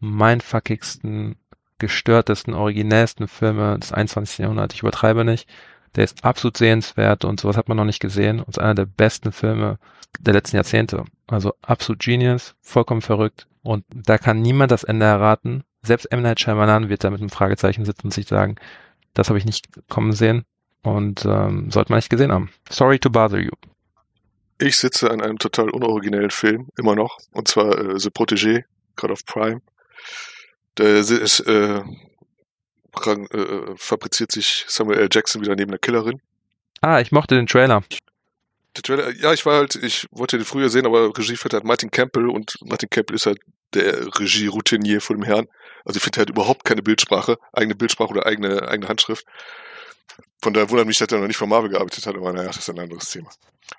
mindfuckigsten, 0.00 1.36
gestörtesten, 1.78 2.54
originellsten 2.54 3.28
Filme 3.28 3.78
des 3.78 3.92
21. 3.92 4.38
Jahrhunderts. 4.38 4.74
Ich 4.74 4.82
übertreibe 4.82 5.24
nicht. 5.24 5.48
Der 5.94 6.02
ist 6.02 6.24
absolut 6.24 6.56
sehenswert 6.56 7.24
und 7.24 7.38
sowas 7.38 7.56
hat 7.56 7.68
man 7.68 7.76
noch 7.76 7.84
nicht 7.84 8.00
gesehen 8.00 8.40
und 8.40 8.48
ist 8.48 8.58
einer 8.58 8.74
der 8.74 8.86
besten 8.86 9.30
Filme 9.30 9.78
der 10.18 10.34
letzten 10.34 10.56
Jahrzehnte. 10.56 11.04
Also 11.32 11.54
absolut 11.62 12.00
Genius, 12.00 12.54
vollkommen 12.60 13.00
verrückt, 13.00 13.46
und 13.62 13.84
da 13.88 14.18
kann 14.18 14.42
niemand 14.42 14.70
das 14.70 14.84
Ende 14.84 15.06
erraten. 15.06 15.64
Selbst 15.82 16.06
M. 16.12 16.22
Night 16.22 16.40
Shyamalan 16.40 16.88
wird 16.88 17.04
da 17.04 17.10
mit 17.10 17.20
einem 17.20 17.30
Fragezeichen 17.30 17.84
sitzen 17.84 18.08
und 18.08 18.14
sich 18.14 18.26
sagen, 18.26 18.56
das 19.14 19.28
habe 19.28 19.38
ich 19.38 19.44
nicht 19.44 19.66
kommen 19.88 20.12
sehen 20.12 20.44
und 20.82 21.24
ähm, 21.24 21.70
sollte 21.70 21.90
man 21.90 21.98
nicht 21.98 22.10
gesehen 22.10 22.32
haben. 22.32 22.50
Sorry 22.68 22.98
to 22.98 23.08
bother 23.08 23.38
you. 23.38 23.50
Ich 24.58 24.76
sitze 24.76 25.10
an 25.10 25.20
einem 25.20 25.38
total 25.38 25.70
unoriginellen 25.70 26.30
Film, 26.30 26.68
immer 26.76 26.94
noch, 26.94 27.18
und 27.32 27.48
zwar 27.48 27.78
äh, 27.78 27.98
The 27.98 28.10
Protégé, 28.10 28.64
gerade 28.96 29.12
auf 29.12 29.24
Prime. 29.24 29.60
Da 30.74 30.84
ist, 30.84 31.40
äh, 31.40 31.78
äh, 31.78 33.76
fabriziert 33.76 34.32
sich 34.32 34.64
Samuel 34.68 34.98
L. 34.98 35.08
Jackson 35.10 35.42
wieder 35.42 35.56
neben 35.56 35.70
der 35.70 35.80
Killerin. 35.80 36.20
Ah, 36.80 37.00
ich 37.00 37.10
mochte 37.10 37.34
den 37.34 37.46
Trailer. 37.46 37.82
Der 38.76 38.82
Trailer, 38.82 39.10
ja, 39.16 39.32
ich 39.32 39.44
war 39.44 39.56
halt, 39.56 39.74
ich 39.76 40.06
wollte 40.10 40.38
den 40.38 40.46
früher 40.46 40.70
sehen, 40.70 40.86
aber 40.86 41.16
Regie 41.16 41.36
führt 41.36 41.52
halt 41.52 41.64
Martin 41.64 41.90
Campbell 41.90 42.28
und 42.30 42.56
Martin 42.64 42.88
Campbell 42.88 43.16
ist 43.16 43.26
halt 43.26 43.38
der 43.74 44.06
Regie-Routinier 44.18 45.00
vor 45.00 45.16
dem 45.16 45.24
Herrn. 45.24 45.46
Also 45.84 45.98
ich 45.98 46.02
finde 46.02 46.18
halt 46.18 46.30
überhaupt 46.30 46.64
keine 46.64 46.82
Bildsprache, 46.82 47.38
eigene 47.52 47.74
Bildsprache 47.74 48.10
oder 48.10 48.26
eigene, 48.26 48.68
eigene 48.68 48.88
Handschrift. 48.88 49.26
Von 50.40 50.52
daher 50.52 50.70
wundert 50.70 50.86
mich, 50.86 50.98
dass 50.98 51.08
er 51.08 51.20
noch 51.20 51.26
nicht 51.26 51.36
von 51.36 51.48
Marvel 51.48 51.70
gearbeitet 51.70 52.06
hat, 52.06 52.16
aber 52.16 52.32
naja, 52.32 52.48
das 52.48 52.58
ist 52.58 52.70
ein 52.70 52.78
anderes 52.78 53.10
Thema. 53.10 53.30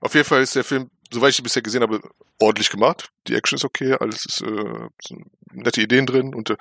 Auf 0.01 0.13
jeden 0.15 0.25
Fall 0.25 0.41
ist 0.41 0.55
der 0.55 0.63
Film, 0.63 0.89
soweit 1.11 1.31
ich 1.31 1.39
ihn 1.39 1.43
bisher 1.43 1.61
gesehen 1.61 1.81
habe, 1.81 2.01
ordentlich 2.39 2.69
gemacht. 2.69 3.09
Die 3.27 3.35
Action 3.35 3.57
ist 3.57 3.65
okay, 3.65 3.93
alles 3.99 4.25
ist, 4.25 4.41
äh, 4.41 5.15
nette 5.51 5.81
Ideen 5.81 6.05
drin 6.05 6.33
und 6.33 6.51
äh, 6.51 6.57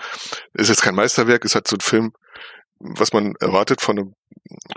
ist 0.54 0.68
jetzt 0.68 0.82
kein 0.82 0.94
Meisterwerk, 0.94 1.44
ist 1.44 1.54
halt 1.54 1.68
so 1.68 1.76
ein 1.76 1.80
Film, 1.80 2.12
was 2.78 3.12
man 3.12 3.34
erwartet 3.40 3.80
von 3.80 3.98
einem 3.98 4.14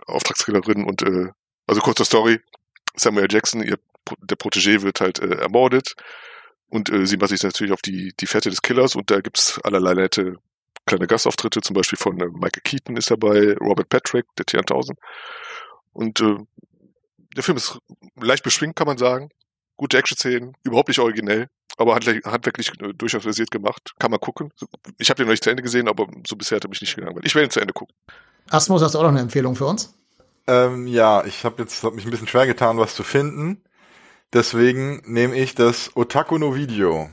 Auftragskillerin 0.06 0.86
und 0.86 1.02
äh, 1.02 1.32
also 1.68 1.82
kurze 1.82 2.06
Story, 2.06 2.40
Samuel 2.98 3.28
Jackson, 3.30 3.64
ihr, 3.64 3.78
der 4.22 4.38
Protégé 4.38 4.82
wird 4.82 5.02
halt 5.02 5.20
äh, 5.20 5.36
ermordet 5.36 5.96
und 6.70 6.90
äh, 6.90 7.06
sie 7.06 7.18
sich 7.26 7.44
natürlich 7.44 7.74
auf 7.74 7.82
die, 7.82 8.14
die 8.20 8.28
Fährte 8.28 8.50
des 8.50 8.62
Killers 8.62 8.96
und 8.96 9.12
da 9.12 9.22
gibt's 9.22 9.60
allerlei 9.64 9.94
nette 9.94 10.38
kleine 10.86 11.08
Gastauftritte, 11.08 11.62
zum 11.62 11.74
Beispiel 11.74 11.98
von 11.98 12.20
äh, 12.20 12.28
Michael 12.28 12.62
Keaton 12.64 12.98
ist 12.98 13.10
dabei, 13.10 13.56
Robert 13.60 13.90
Patrick, 13.90 14.26
der 14.38 14.46
T-1000 14.46 14.96
und 15.94 16.20
äh, 16.22 16.38
der 17.36 17.44
Film 17.44 17.58
ist 17.58 17.80
leicht 18.16 18.44
beschwingt, 18.44 18.76
kann 18.76 18.88
man 18.88 18.98
sagen. 18.98 19.30
Gute 19.78 19.98
Action-Szenen, 19.98 20.56
überhaupt 20.64 20.88
nicht 20.88 21.00
originell, 21.00 21.50
aber 21.78 21.96
handwerklich 21.96 22.72
äh, 22.82 22.94
durchaus 22.94 23.24
versiert 23.24 23.52
gemacht. 23.52 23.94
Kann 24.00 24.12
man 24.12 24.20
gucken. 24.22 24.54
Ich 24.98 25.10
habe 25.10 25.18
den 25.18 25.26
noch 25.26 25.34
nicht 25.34 25.44
zu 25.44 25.50
Ende 25.50 25.64
gesehen, 25.64 25.90
aber 25.90 26.08
so 26.26 26.36
bisher 26.36 26.58
hat 26.58 26.66
er 26.66 26.70
mich 26.70 26.82
nicht 26.82 26.96
gelangweilt. 26.96 27.26
Ich 27.26 27.36
werde 27.36 27.48
ihn 27.48 27.52
zu 27.52 27.60
Ende 27.60 27.74
gucken. 27.74 27.94
Asmus, 28.50 28.82
hast 28.82 28.96
du 28.96 29.00
auch 29.00 29.04
noch 29.04 29.10
eine 29.10 29.20
Empfehlung 29.20 29.56
für 29.56 29.66
uns? 29.66 29.94
Ähm, 30.48 30.88
ja, 30.88 31.26
ich 31.26 31.44
habe 31.44 31.62
jetzt 31.64 31.84
hab 31.84 31.94
mich 31.94 32.06
ein 32.06 32.12
bisschen 32.12 32.28
schwer 32.28 32.46
getan, 32.46 32.78
was 32.78 32.96
zu 32.96 33.04
finden. 33.04 33.64
Deswegen 34.34 35.02
nehme 35.06 35.36
ich 35.36 35.56
das 35.56 35.96
Otaku 35.96 36.38
no 36.38 36.56
Video. 36.56 37.10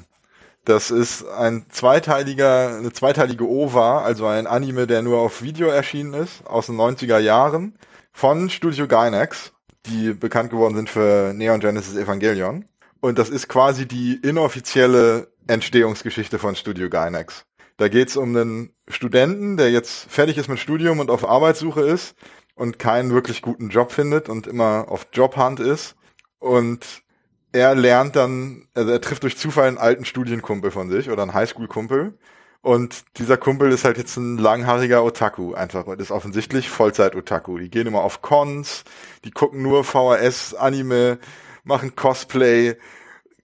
Das 0.64 0.90
ist 0.90 1.26
ein 1.26 1.66
zweiteiliger, 1.70 2.76
eine 2.76 2.92
zweiteilige 2.92 3.48
OVA, 3.48 4.02
also 4.02 4.26
ein 4.26 4.46
Anime, 4.46 4.86
der 4.86 5.02
nur 5.02 5.18
auf 5.18 5.42
Video 5.42 5.68
erschienen 5.68 6.14
ist, 6.14 6.46
aus 6.46 6.66
den 6.66 6.76
90er 6.76 7.18
Jahren, 7.18 7.76
von 8.12 8.48
Studio 8.48 8.86
Gainax, 8.86 9.52
die 9.86 10.12
bekannt 10.12 10.50
geworden 10.50 10.76
sind 10.76 10.88
für 10.88 11.32
Neon 11.34 11.60
Genesis 11.60 11.96
Evangelion. 11.96 12.66
Und 13.00 13.18
das 13.18 13.28
ist 13.28 13.48
quasi 13.48 13.88
die 13.88 14.14
inoffizielle 14.22 15.32
Entstehungsgeschichte 15.48 16.38
von 16.38 16.54
Studio 16.54 16.88
Gainax. 16.88 17.44
Da 17.76 17.88
geht's 17.88 18.16
um 18.16 18.36
einen 18.36 18.74
Studenten, 18.86 19.56
der 19.56 19.72
jetzt 19.72 20.09
fertig 20.09 20.38
ist 20.38 20.48
mit 20.48 20.60
Studium 20.60 21.00
und 21.00 21.10
auf 21.10 21.28
Arbeitssuche 21.28 21.80
ist 21.80 22.14
und 22.62 22.78
keinen 22.78 23.10
wirklich 23.10 23.43
guten 23.43 23.70
Job 23.70 23.90
findet 23.90 24.28
und 24.28 24.47
immer 24.47 24.86
auf 24.86 25.09
Jobhunt 25.12 25.59
ist. 25.59 25.97
Und 26.39 27.02
er 27.51 27.74
lernt 27.74 28.14
dann, 28.14 28.68
also 28.72 28.93
er 28.93 29.01
trifft 29.01 29.24
durch 29.24 29.36
Zufall 29.36 29.66
einen 29.66 29.78
alten 29.78 30.05
Studienkumpel 30.05 30.70
von 30.70 30.89
sich 30.89 31.10
oder 31.10 31.22
einen 31.22 31.34
Highschool-Kumpel. 31.34 32.16
Und 32.60 33.02
dieser 33.18 33.36
Kumpel 33.36 33.72
ist 33.72 33.84
halt 33.84 33.98
jetzt 33.98 34.16
ein 34.16 34.39
langhaariger 34.39 35.02
Otaku 35.02 35.55
einfach 35.55 35.89
und 35.89 36.01
ist 36.01 36.12
offensichtlich 36.12 36.70
Vollzeit-Otaku. 36.70 37.59
Die 37.59 37.68
gehen 37.68 37.89
immer 37.89 38.05
auf 38.05 38.22
Cons, 38.22 38.84
die 39.24 39.32
gucken 39.32 39.60
nur 39.60 39.82
VHS, 39.82 40.55
Anime, 40.55 41.18
machen 41.64 41.97
Cosplay, 41.97 42.76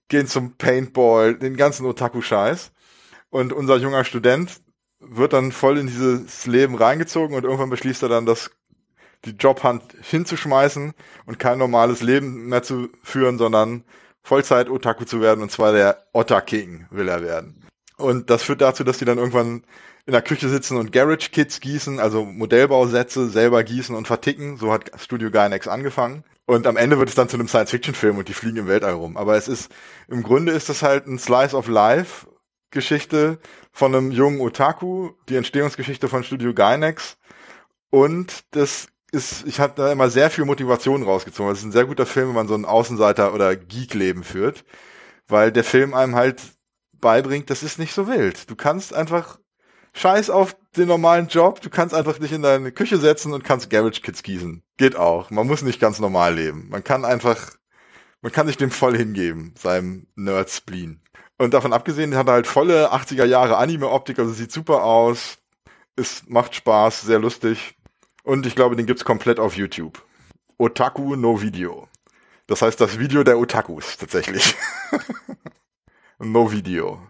gehen 0.07 0.27
zum 0.27 0.53
Paintball, 0.55 1.35
den 1.35 1.57
ganzen 1.57 1.85
Otaku-Scheiß. 1.85 2.71
Und 3.31 3.51
unser 3.51 3.75
junger 3.75 4.05
Student 4.05 4.61
wird 5.01 5.33
dann 5.33 5.51
voll 5.51 5.77
in 5.77 5.87
dieses 5.87 6.45
Leben 6.45 6.75
reingezogen 6.75 7.35
und 7.35 7.43
irgendwann 7.43 7.69
beschließt 7.69 8.01
er 8.03 8.09
dann, 8.09 8.25
das 8.25 8.51
die 9.25 9.31
Jobhunt 9.31 9.83
hinzuschmeißen 10.01 10.93
und 11.25 11.39
kein 11.39 11.57
normales 11.57 12.01
Leben 12.01 12.47
mehr 12.47 12.63
zu 12.63 12.89
führen, 13.03 13.37
sondern 13.37 13.83
Vollzeit-Otaku 14.23 15.05
zu 15.05 15.21
werden 15.21 15.41
und 15.41 15.51
zwar 15.51 15.73
der 15.73 16.03
Otter-King 16.13 16.87
will 16.91 17.07
er 17.07 17.21
werden. 17.21 17.65
Und 17.97 18.29
das 18.29 18.43
führt 18.43 18.61
dazu, 18.61 18.83
dass 18.83 18.97
die 18.97 19.05
dann 19.05 19.17
irgendwann 19.17 19.63
in 20.05 20.13
der 20.13 20.21
Küche 20.21 20.49
sitzen 20.49 20.77
und 20.77 20.91
Garage 20.91 21.29
Kits 21.31 21.59
gießen, 21.59 21.99
also 21.99 22.25
Modellbausätze 22.25 23.29
selber 23.29 23.63
gießen 23.63 23.95
und 23.95 24.07
verticken. 24.07 24.57
So 24.57 24.71
hat 24.71 24.91
Studio 24.97 25.29
Gainax 25.29 25.67
angefangen. 25.67 26.23
Und 26.45 26.65
am 26.65 26.77
Ende 26.77 26.97
wird 26.97 27.09
es 27.09 27.15
dann 27.15 27.29
zu 27.29 27.37
einem 27.37 27.47
Science-Fiction-Film 27.47 28.17
und 28.17 28.27
die 28.27 28.33
fliegen 28.33 28.57
im 28.57 28.67
Weltall 28.67 28.93
rum. 28.93 29.17
Aber 29.17 29.35
es 29.35 29.47
ist, 29.47 29.69
im 30.07 30.23
Grunde 30.23 30.51
ist 30.53 30.69
das 30.69 30.81
halt 30.81 31.05
ein 31.05 31.19
Slice 31.19 31.55
of 31.55 31.67
Life 31.67 32.25
Geschichte 32.71 33.39
von 33.71 33.93
einem 33.93 34.11
jungen 34.11 34.41
Otaku, 34.41 35.11
die 35.27 35.35
Entstehungsgeschichte 35.35 36.07
von 36.07 36.23
Studio 36.23 36.53
Gainax. 36.53 37.17
Und 37.89 38.45
das 38.51 38.87
ist, 39.11 39.45
ich 39.45 39.59
hatte 39.59 39.81
da 39.81 39.91
immer 39.91 40.09
sehr 40.09 40.29
viel 40.29 40.45
Motivation 40.45 41.03
rausgezogen. 41.03 41.51
Es 41.51 41.59
ist 41.59 41.65
ein 41.65 41.71
sehr 41.71 41.85
guter 41.85 42.05
Film, 42.05 42.29
wenn 42.29 42.35
man 42.35 42.47
so 42.47 42.55
ein 42.55 42.65
Außenseiter- 42.65 43.33
oder 43.33 43.55
Geek-Leben 43.55 44.23
führt. 44.23 44.63
Weil 45.27 45.51
der 45.51 45.63
Film 45.63 45.93
einem 45.93 46.15
halt 46.15 46.41
beibringt, 46.93 47.49
das 47.49 47.63
ist 47.63 47.79
nicht 47.79 47.93
so 47.93 48.07
wild. 48.07 48.49
Du 48.49 48.55
kannst 48.55 48.93
einfach 48.93 49.39
scheiß 49.93 50.29
auf 50.29 50.55
den 50.75 50.87
normalen 50.87 51.27
Job, 51.27 51.61
du 51.61 51.69
kannst 51.69 51.95
einfach 51.95 52.17
dich 52.19 52.31
in 52.31 52.41
deine 52.41 52.71
Küche 52.71 52.97
setzen 52.97 53.33
und 53.33 53.43
kannst 53.43 53.69
Garage 53.69 54.01
Kids 54.01 54.23
gießen. 54.23 54.63
Geht 54.77 54.95
auch. 54.95 55.29
Man 55.31 55.47
muss 55.47 55.61
nicht 55.61 55.79
ganz 55.79 55.99
normal 55.99 56.35
leben. 56.35 56.67
Man 56.69 56.83
kann 56.83 57.05
einfach, 57.05 57.51
man 58.21 58.31
kann 58.31 58.47
sich 58.47 58.57
dem 58.57 58.71
voll 58.71 58.95
hingeben, 58.97 59.53
seinem 59.57 60.07
Nerd-Spleen. 60.15 61.01
Und 61.37 61.53
davon 61.53 61.73
abgesehen 61.73 62.15
hat 62.15 62.27
er 62.27 62.33
halt 62.33 62.47
volle 62.47 62.93
80er 62.93 63.25
Jahre 63.25 63.57
Anime-Optik, 63.57 64.19
also 64.19 64.31
sieht 64.33 64.51
super 64.51 64.83
aus. 64.83 65.37
Es 65.95 66.23
macht 66.27 66.53
Spaß, 66.55 67.01
sehr 67.01 67.19
lustig. 67.19 67.78
Und 68.23 68.45
ich 68.45 68.55
glaube, 68.55 68.75
den 68.75 68.85
gibt's 68.85 69.05
komplett 69.05 69.39
auf 69.39 69.55
YouTube. 69.55 70.03
Otaku 70.57 71.15
no 71.15 71.41
Video. 71.41 71.87
Das 72.47 72.61
heißt 72.61 72.81
das 72.81 72.99
Video 72.99 73.23
der 73.23 73.37
Otakus 73.37 73.97
tatsächlich. 73.97 74.55
no 76.19 76.51
Video. 76.51 77.01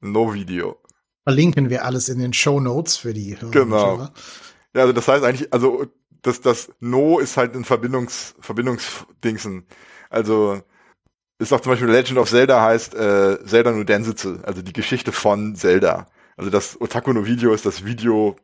No 0.00 0.32
Video. 0.32 0.80
Verlinken 1.24 1.70
wir 1.70 1.84
alles 1.84 2.08
in 2.08 2.18
den 2.18 2.32
Show 2.32 2.60
Notes 2.60 2.96
für 2.96 3.14
die 3.14 3.40
Hörer. 3.40 3.50
Genau. 3.50 4.08
Ja, 4.74 4.82
also 4.82 4.92
das 4.92 5.08
heißt 5.08 5.24
eigentlich, 5.24 5.52
also 5.52 5.86
das, 6.22 6.40
das 6.40 6.70
No 6.80 7.18
ist 7.18 7.36
halt 7.36 7.54
ein 7.54 7.64
Verbindungs, 7.64 8.34
Verbindungsdingsen. 8.40 9.66
Also 10.10 10.62
ist 11.38 11.52
auch 11.52 11.60
zum 11.60 11.72
Beispiel 11.72 11.88
Legend 11.88 12.18
of 12.18 12.30
Zelda 12.30 12.62
heißt 12.62 12.94
äh, 12.94 13.44
Zelda 13.44 13.72
no 13.72 13.84
Densetsu, 13.84 14.38
also 14.42 14.62
die 14.62 14.72
Geschichte 14.72 15.12
von 15.12 15.56
Zelda. 15.56 16.06
Also 16.36 16.50
das 16.50 16.80
Otaku 16.80 17.12
no 17.12 17.26
Video 17.26 17.52
ist 17.52 17.66
das 17.66 17.84
Video 17.84 18.36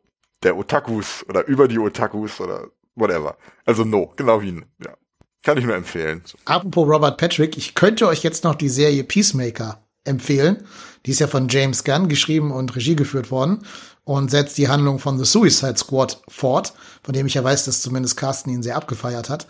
der 0.43 0.57
Otakus 0.57 1.25
oder 1.29 1.45
über 1.47 1.67
die 1.67 1.79
Otakus 1.79 2.39
oder 2.39 2.67
whatever. 2.95 3.37
Also 3.65 3.83
No, 3.83 4.13
genau 4.15 4.41
wie 4.41 4.61
ja. 4.83 4.95
Kann 5.43 5.57
ich 5.57 5.65
nur 5.65 5.75
empfehlen. 5.75 6.23
Apropos 6.45 6.87
Robert 6.87 7.17
Patrick, 7.17 7.57
ich 7.57 7.73
könnte 7.73 8.07
euch 8.07 8.21
jetzt 8.21 8.43
noch 8.43 8.53
die 8.53 8.69
Serie 8.69 9.03
Peacemaker 9.03 9.81
empfehlen. 10.03 10.67
Die 11.05 11.11
ist 11.11 11.19
ja 11.19 11.27
von 11.27 11.47
James 11.47 11.83
Gunn 11.83 12.09
geschrieben 12.09 12.51
und 12.51 12.75
Regie 12.75 12.95
geführt 12.95 13.31
worden 13.31 13.65
und 14.03 14.29
setzt 14.29 14.57
die 14.57 14.67
Handlung 14.67 14.99
von 14.99 15.17
The 15.17 15.25
Suicide 15.25 15.77
Squad 15.77 16.21
fort, 16.27 16.73
von 17.03 17.13
dem 17.13 17.25
ich 17.25 17.33
ja 17.33 17.43
weiß, 17.43 17.65
dass 17.65 17.81
zumindest 17.81 18.17
Carsten 18.17 18.51
ihn 18.51 18.63
sehr 18.63 18.75
abgefeiert 18.75 19.29
hat. 19.29 19.47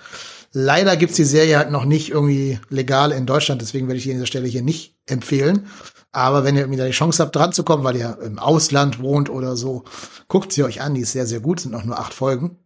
Leider 0.53 0.97
gibt's 0.97 1.15
die 1.15 1.23
Serie 1.23 1.57
halt 1.57 1.71
noch 1.71 1.85
nicht 1.85 2.09
irgendwie 2.09 2.59
legal 2.69 3.11
in 3.11 3.25
Deutschland, 3.25 3.61
deswegen 3.61 3.87
werde 3.87 3.97
ich 3.97 4.03
die 4.03 4.11
an 4.11 4.17
dieser 4.17 4.27
Stelle 4.27 4.47
hier 4.47 4.61
nicht 4.61 4.95
empfehlen. 5.05 5.67
Aber 6.11 6.43
wenn 6.43 6.55
ihr 6.55 6.61
irgendwie 6.61 6.79
da 6.79 6.85
die 6.85 6.91
Chance 6.91 7.23
habt, 7.23 7.35
dran 7.35 7.53
zu 7.53 7.63
kommen, 7.63 7.85
weil 7.85 7.95
ihr 7.95 8.17
im 8.21 8.37
Ausland 8.37 8.99
wohnt 8.99 9.29
oder 9.29 9.55
so, 9.55 9.85
guckt 10.27 10.51
sie 10.51 10.63
euch 10.63 10.81
an, 10.81 10.93
die 10.93 11.01
ist 11.01 11.13
sehr, 11.13 11.25
sehr 11.25 11.39
gut, 11.39 11.61
sind 11.61 11.73
auch 11.73 11.85
nur 11.85 11.99
acht 11.99 12.13
Folgen. 12.13 12.57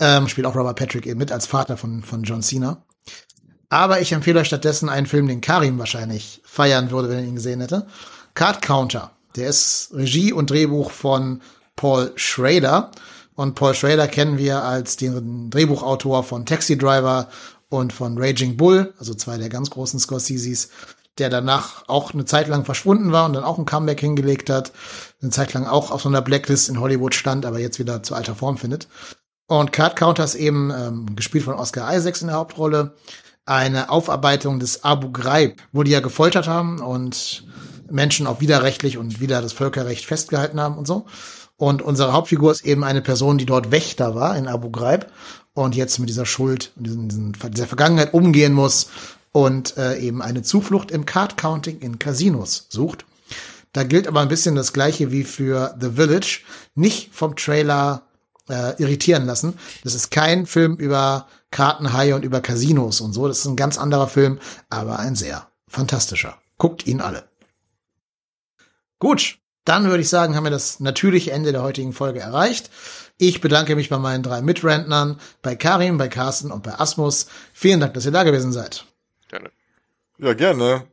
Ähm, 0.00 0.28
spielt 0.28 0.46
auch 0.46 0.56
Robert 0.56 0.78
Patrick 0.78 1.06
eben 1.06 1.18
mit 1.18 1.32
als 1.32 1.46
Vater 1.46 1.76
von, 1.76 2.02
von 2.02 2.22
John 2.22 2.42
Cena. 2.42 2.84
Aber 3.68 4.00
ich 4.00 4.12
empfehle 4.12 4.40
euch 4.40 4.46
stattdessen 4.46 4.88
einen 4.88 5.06
Film, 5.06 5.28
den 5.28 5.42
Karim 5.42 5.78
wahrscheinlich 5.78 6.40
feiern 6.44 6.90
würde, 6.90 7.10
wenn 7.10 7.18
er 7.18 7.24
ihn 7.24 7.34
gesehen 7.34 7.60
hätte. 7.60 7.86
Card 8.32 8.62
Counter. 8.62 9.10
Der 9.36 9.48
ist 9.48 9.90
Regie 9.92 10.32
und 10.32 10.50
Drehbuch 10.50 10.90
von 10.90 11.42
Paul 11.76 12.12
Schrader. 12.16 12.90
Und 13.38 13.54
Paul 13.54 13.72
Schrader 13.72 14.08
kennen 14.08 14.36
wir 14.36 14.64
als 14.64 14.96
den 14.96 15.48
Drehbuchautor 15.48 16.24
von 16.24 16.44
Taxi 16.44 16.76
Driver 16.76 17.28
und 17.68 17.92
von 17.92 18.18
Raging 18.18 18.56
Bull, 18.56 18.92
also 18.98 19.14
zwei 19.14 19.38
der 19.38 19.48
ganz 19.48 19.70
großen 19.70 20.00
Scorseses, 20.00 20.70
der 21.18 21.30
danach 21.30 21.84
auch 21.86 22.12
eine 22.12 22.24
Zeit 22.24 22.48
lang 22.48 22.64
verschwunden 22.64 23.12
war 23.12 23.26
und 23.26 23.34
dann 23.34 23.44
auch 23.44 23.56
ein 23.56 23.64
Comeback 23.64 24.00
hingelegt 24.00 24.50
hat, 24.50 24.72
eine 25.22 25.30
Zeit 25.30 25.52
lang 25.52 25.66
auch 25.68 25.92
auf 25.92 26.02
so 26.02 26.08
einer 26.08 26.20
Blacklist 26.20 26.68
in 26.68 26.80
Hollywood 26.80 27.14
stand, 27.14 27.46
aber 27.46 27.60
jetzt 27.60 27.78
wieder 27.78 28.02
zu 28.02 28.16
alter 28.16 28.34
Form 28.34 28.58
findet. 28.58 28.88
Und 29.46 29.70
Card 29.70 29.94
Counter 29.94 30.24
ist 30.24 30.34
eben 30.34 30.72
ähm, 30.72 31.14
gespielt 31.14 31.44
von 31.44 31.54
Oscar 31.54 31.94
Isaacs 31.96 32.22
in 32.22 32.26
der 32.26 32.38
Hauptrolle, 32.38 32.96
eine 33.44 33.88
Aufarbeitung 33.88 34.58
des 34.58 34.82
Abu 34.82 35.12
Ghraib, 35.12 35.62
wo 35.70 35.84
die 35.84 35.92
ja 35.92 36.00
gefoltert 36.00 36.48
haben 36.48 36.80
und 36.80 37.44
Menschen 37.88 38.26
auch 38.26 38.40
widerrechtlich 38.40 38.98
und 38.98 39.20
wieder 39.20 39.40
das 39.40 39.52
Völkerrecht 39.52 40.06
festgehalten 40.06 40.60
haben 40.60 40.76
und 40.76 40.88
so. 40.88 41.06
Und 41.58 41.82
unsere 41.82 42.12
Hauptfigur 42.12 42.52
ist 42.52 42.64
eben 42.64 42.84
eine 42.84 43.02
Person, 43.02 43.36
die 43.36 43.44
dort 43.44 43.72
Wächter 43.72 44.14
war 44.14 44.36
in 44.36 44.46
Abu 44.46 44.70
Ghraib 44.70 45.10
und 45.54 45.74
jetzt 45.74 45.98
mit 45.98 46.08
dieser 46.08 46.24
Schuld 46.24 46.70
und 46.76 47.34
dieser 47.50 47.66
Vergangenheit 47.66 48.14
umgehen 48.14 48.52
muss 48.52 48.90
und 49.32 49.76
äh, 49.76 49.98
eben 49.98 50.22
eine 50.22 50.42
Zuflucht 50.42 50.92
im 50.92 51.04
Card 51.04 51.36
Counting 51.36 51.80
in 51.80 51.98
Casinos 51.98 52.66
sucht. 52.70 53.04
Da 53.72 53.82
gilt 53.82 54.06
aber 54.06 54.20
ein 54.20 54.28
bisschen 54.28 54.54
das 54.54 54.72
gleiche 54.72 55.10
wie 55.10 55.24
für 55.24 55.76
The 55.80 55.90
Village. 55.90 56.42
Nicht 56.76 57.12
vom 57.12 57.34
Trailer 57.34 58.02
äh, 58.48 58.80
irritieren 58.80 59.26
lassen. 59.26 59.58
Das 59.82 59.94
ist 59.94 60.10
kein 60.10 60.46
Film 60.46 60.76
über 60.76 61.26
Kartenhaie 61.50 62.14
und 62.14 62.24
über 62.24 62.40
Casinos 62.40 63.00
und 63.00 63.12
so. 63.12 63.26
Das 63.26 63.40
ist 63.40 63.46
ein 63.46 63.56
ganz 63.56 63.78
anderer 63.78 64.06
Film, 64.06 64.38
aber 64.70 65.00
ein 65.00 65.16
sehr 65.16 65.48
fantastischer. 65.66 66.38
Guckt 66.56 66.86
ihn 66.86 67.00
alle. 67.00 67.24
Gut, 69.00 69.38
dann 69.68 69.84
würde 69.84 70.00
ich 70.00 70.08
sagen, 70.08 70.34
haben 70.34 70.44
wir 70.44 70.50
das 70.50 70.80
natürliche 70.80 71.32
Ende 71.32 71.52
der 71.52 71.62
heutigen 71.62 71.92
Folge 71.92 72.20
erreicht. 72.20 72.70
Ich 73.18 73.40
bedanke 73.40 73.76
mich 73.76 73.88
bei 73.88 73.98
meinen 73.98 74.22
drei 74.22 74.40
Mitrentnern, 74.42 75.20
bei 75.42 75.56
Karim, 75.56 75.98
bei 75.98 76.08
Carsten 76.08 76.50
und 76.50 76.62
bei 76.62 76.78
Asmus. 76.78 77.26
Vielen 77.52 77.80
Dank, 77.80 77.94
dass 77.94 78.06
ihr 78.06 78.12
da 78.12 78.22
gewesen 78.22 78.52
seid. 78.52 78.84
Gerne. 79.28 79.50
Ja, 80.18 80.34
gerne. 80.34 80.84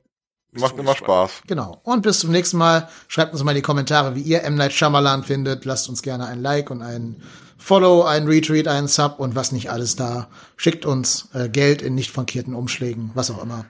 Macht 0.52 0.77
immer 0.77 0.95
Spaß. 0.95 1.43
Genau. 1.47 1.81
Und 1.84 2.02
bis 2.02 2.19
zum 2.19 2.31
nächsten 2.31 2.57
Mal. 2.57 2.89
Schreibt 3.07 3.34
uns 3.34 3.43
mal 3.43 3.52
in 3.52 3.57
die 3.57 3.61
Kommentare, 3.61 4.15
wie 4.15 4.22
ihr 4.22 4.43
M. 4.43 4.56
Night 4.56 4.73
Shyamalan 4.73 5.23
findet. 5.23 5.65
Lasst 5.65 5.89
uns 5.89 6.02
gerne 6.02 6.26
ein 6.26 6.41
Like 6.41 6.72
und 6.72 6.81
ein 6.81 7.22
Follow, 7.57 8.03
ein 8.03 8.27
Retweet, 8.27 8.68
ein 8.68 8.88
Sub 8.88 9.19
und 9.19 9.35
was 9.35 9.52
nicht 9.52 9.69
alles 9.69 9.95
da. 9.95 10.27
Schickt 10.56 10.85
uns 10.85 11.30
äh, 11.34 11.49
Geld 11.49 11.81
in 11.81 11.95
nicht 11.95 12.11
frankierten 12.11 12.53
Umschlägen, 12.53 13.11
was 13.14 13.31
auch 13.31 13.41
immer. 13.41 13.65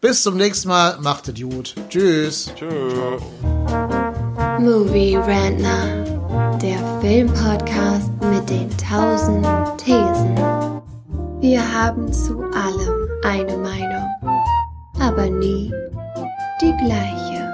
Bis 0.00 0.22
zum 0.22 0.36
nächsten 0.36 0.68
Mal. 0.68 0.98
Macht 1.00 1.28
es 1.28 1.40
gut. 1.40 1.74
Tschüss. 1.88 2.52
Tschüss. 2.54 4.04
Movie 4.58 5.14
Rantner, 5.14 6.04
der 6.60 6.78
Filmpodcast 7.00 8.10
mit 8.28 8.50
den 8.50 8.68
tausend 8.76 9.46
Thesen. 9.78 10.34
Wir 11.40 11.62
haben 11.62 12.12
zu 12.12 12.40
allem 12.40 13.08
eine 13.22 13.56
Meinung, 13.56 14.08
aber 14.98 15.26
nie 15.26 15.72
die 16.60 16.76
gleiche. 16.84 17.47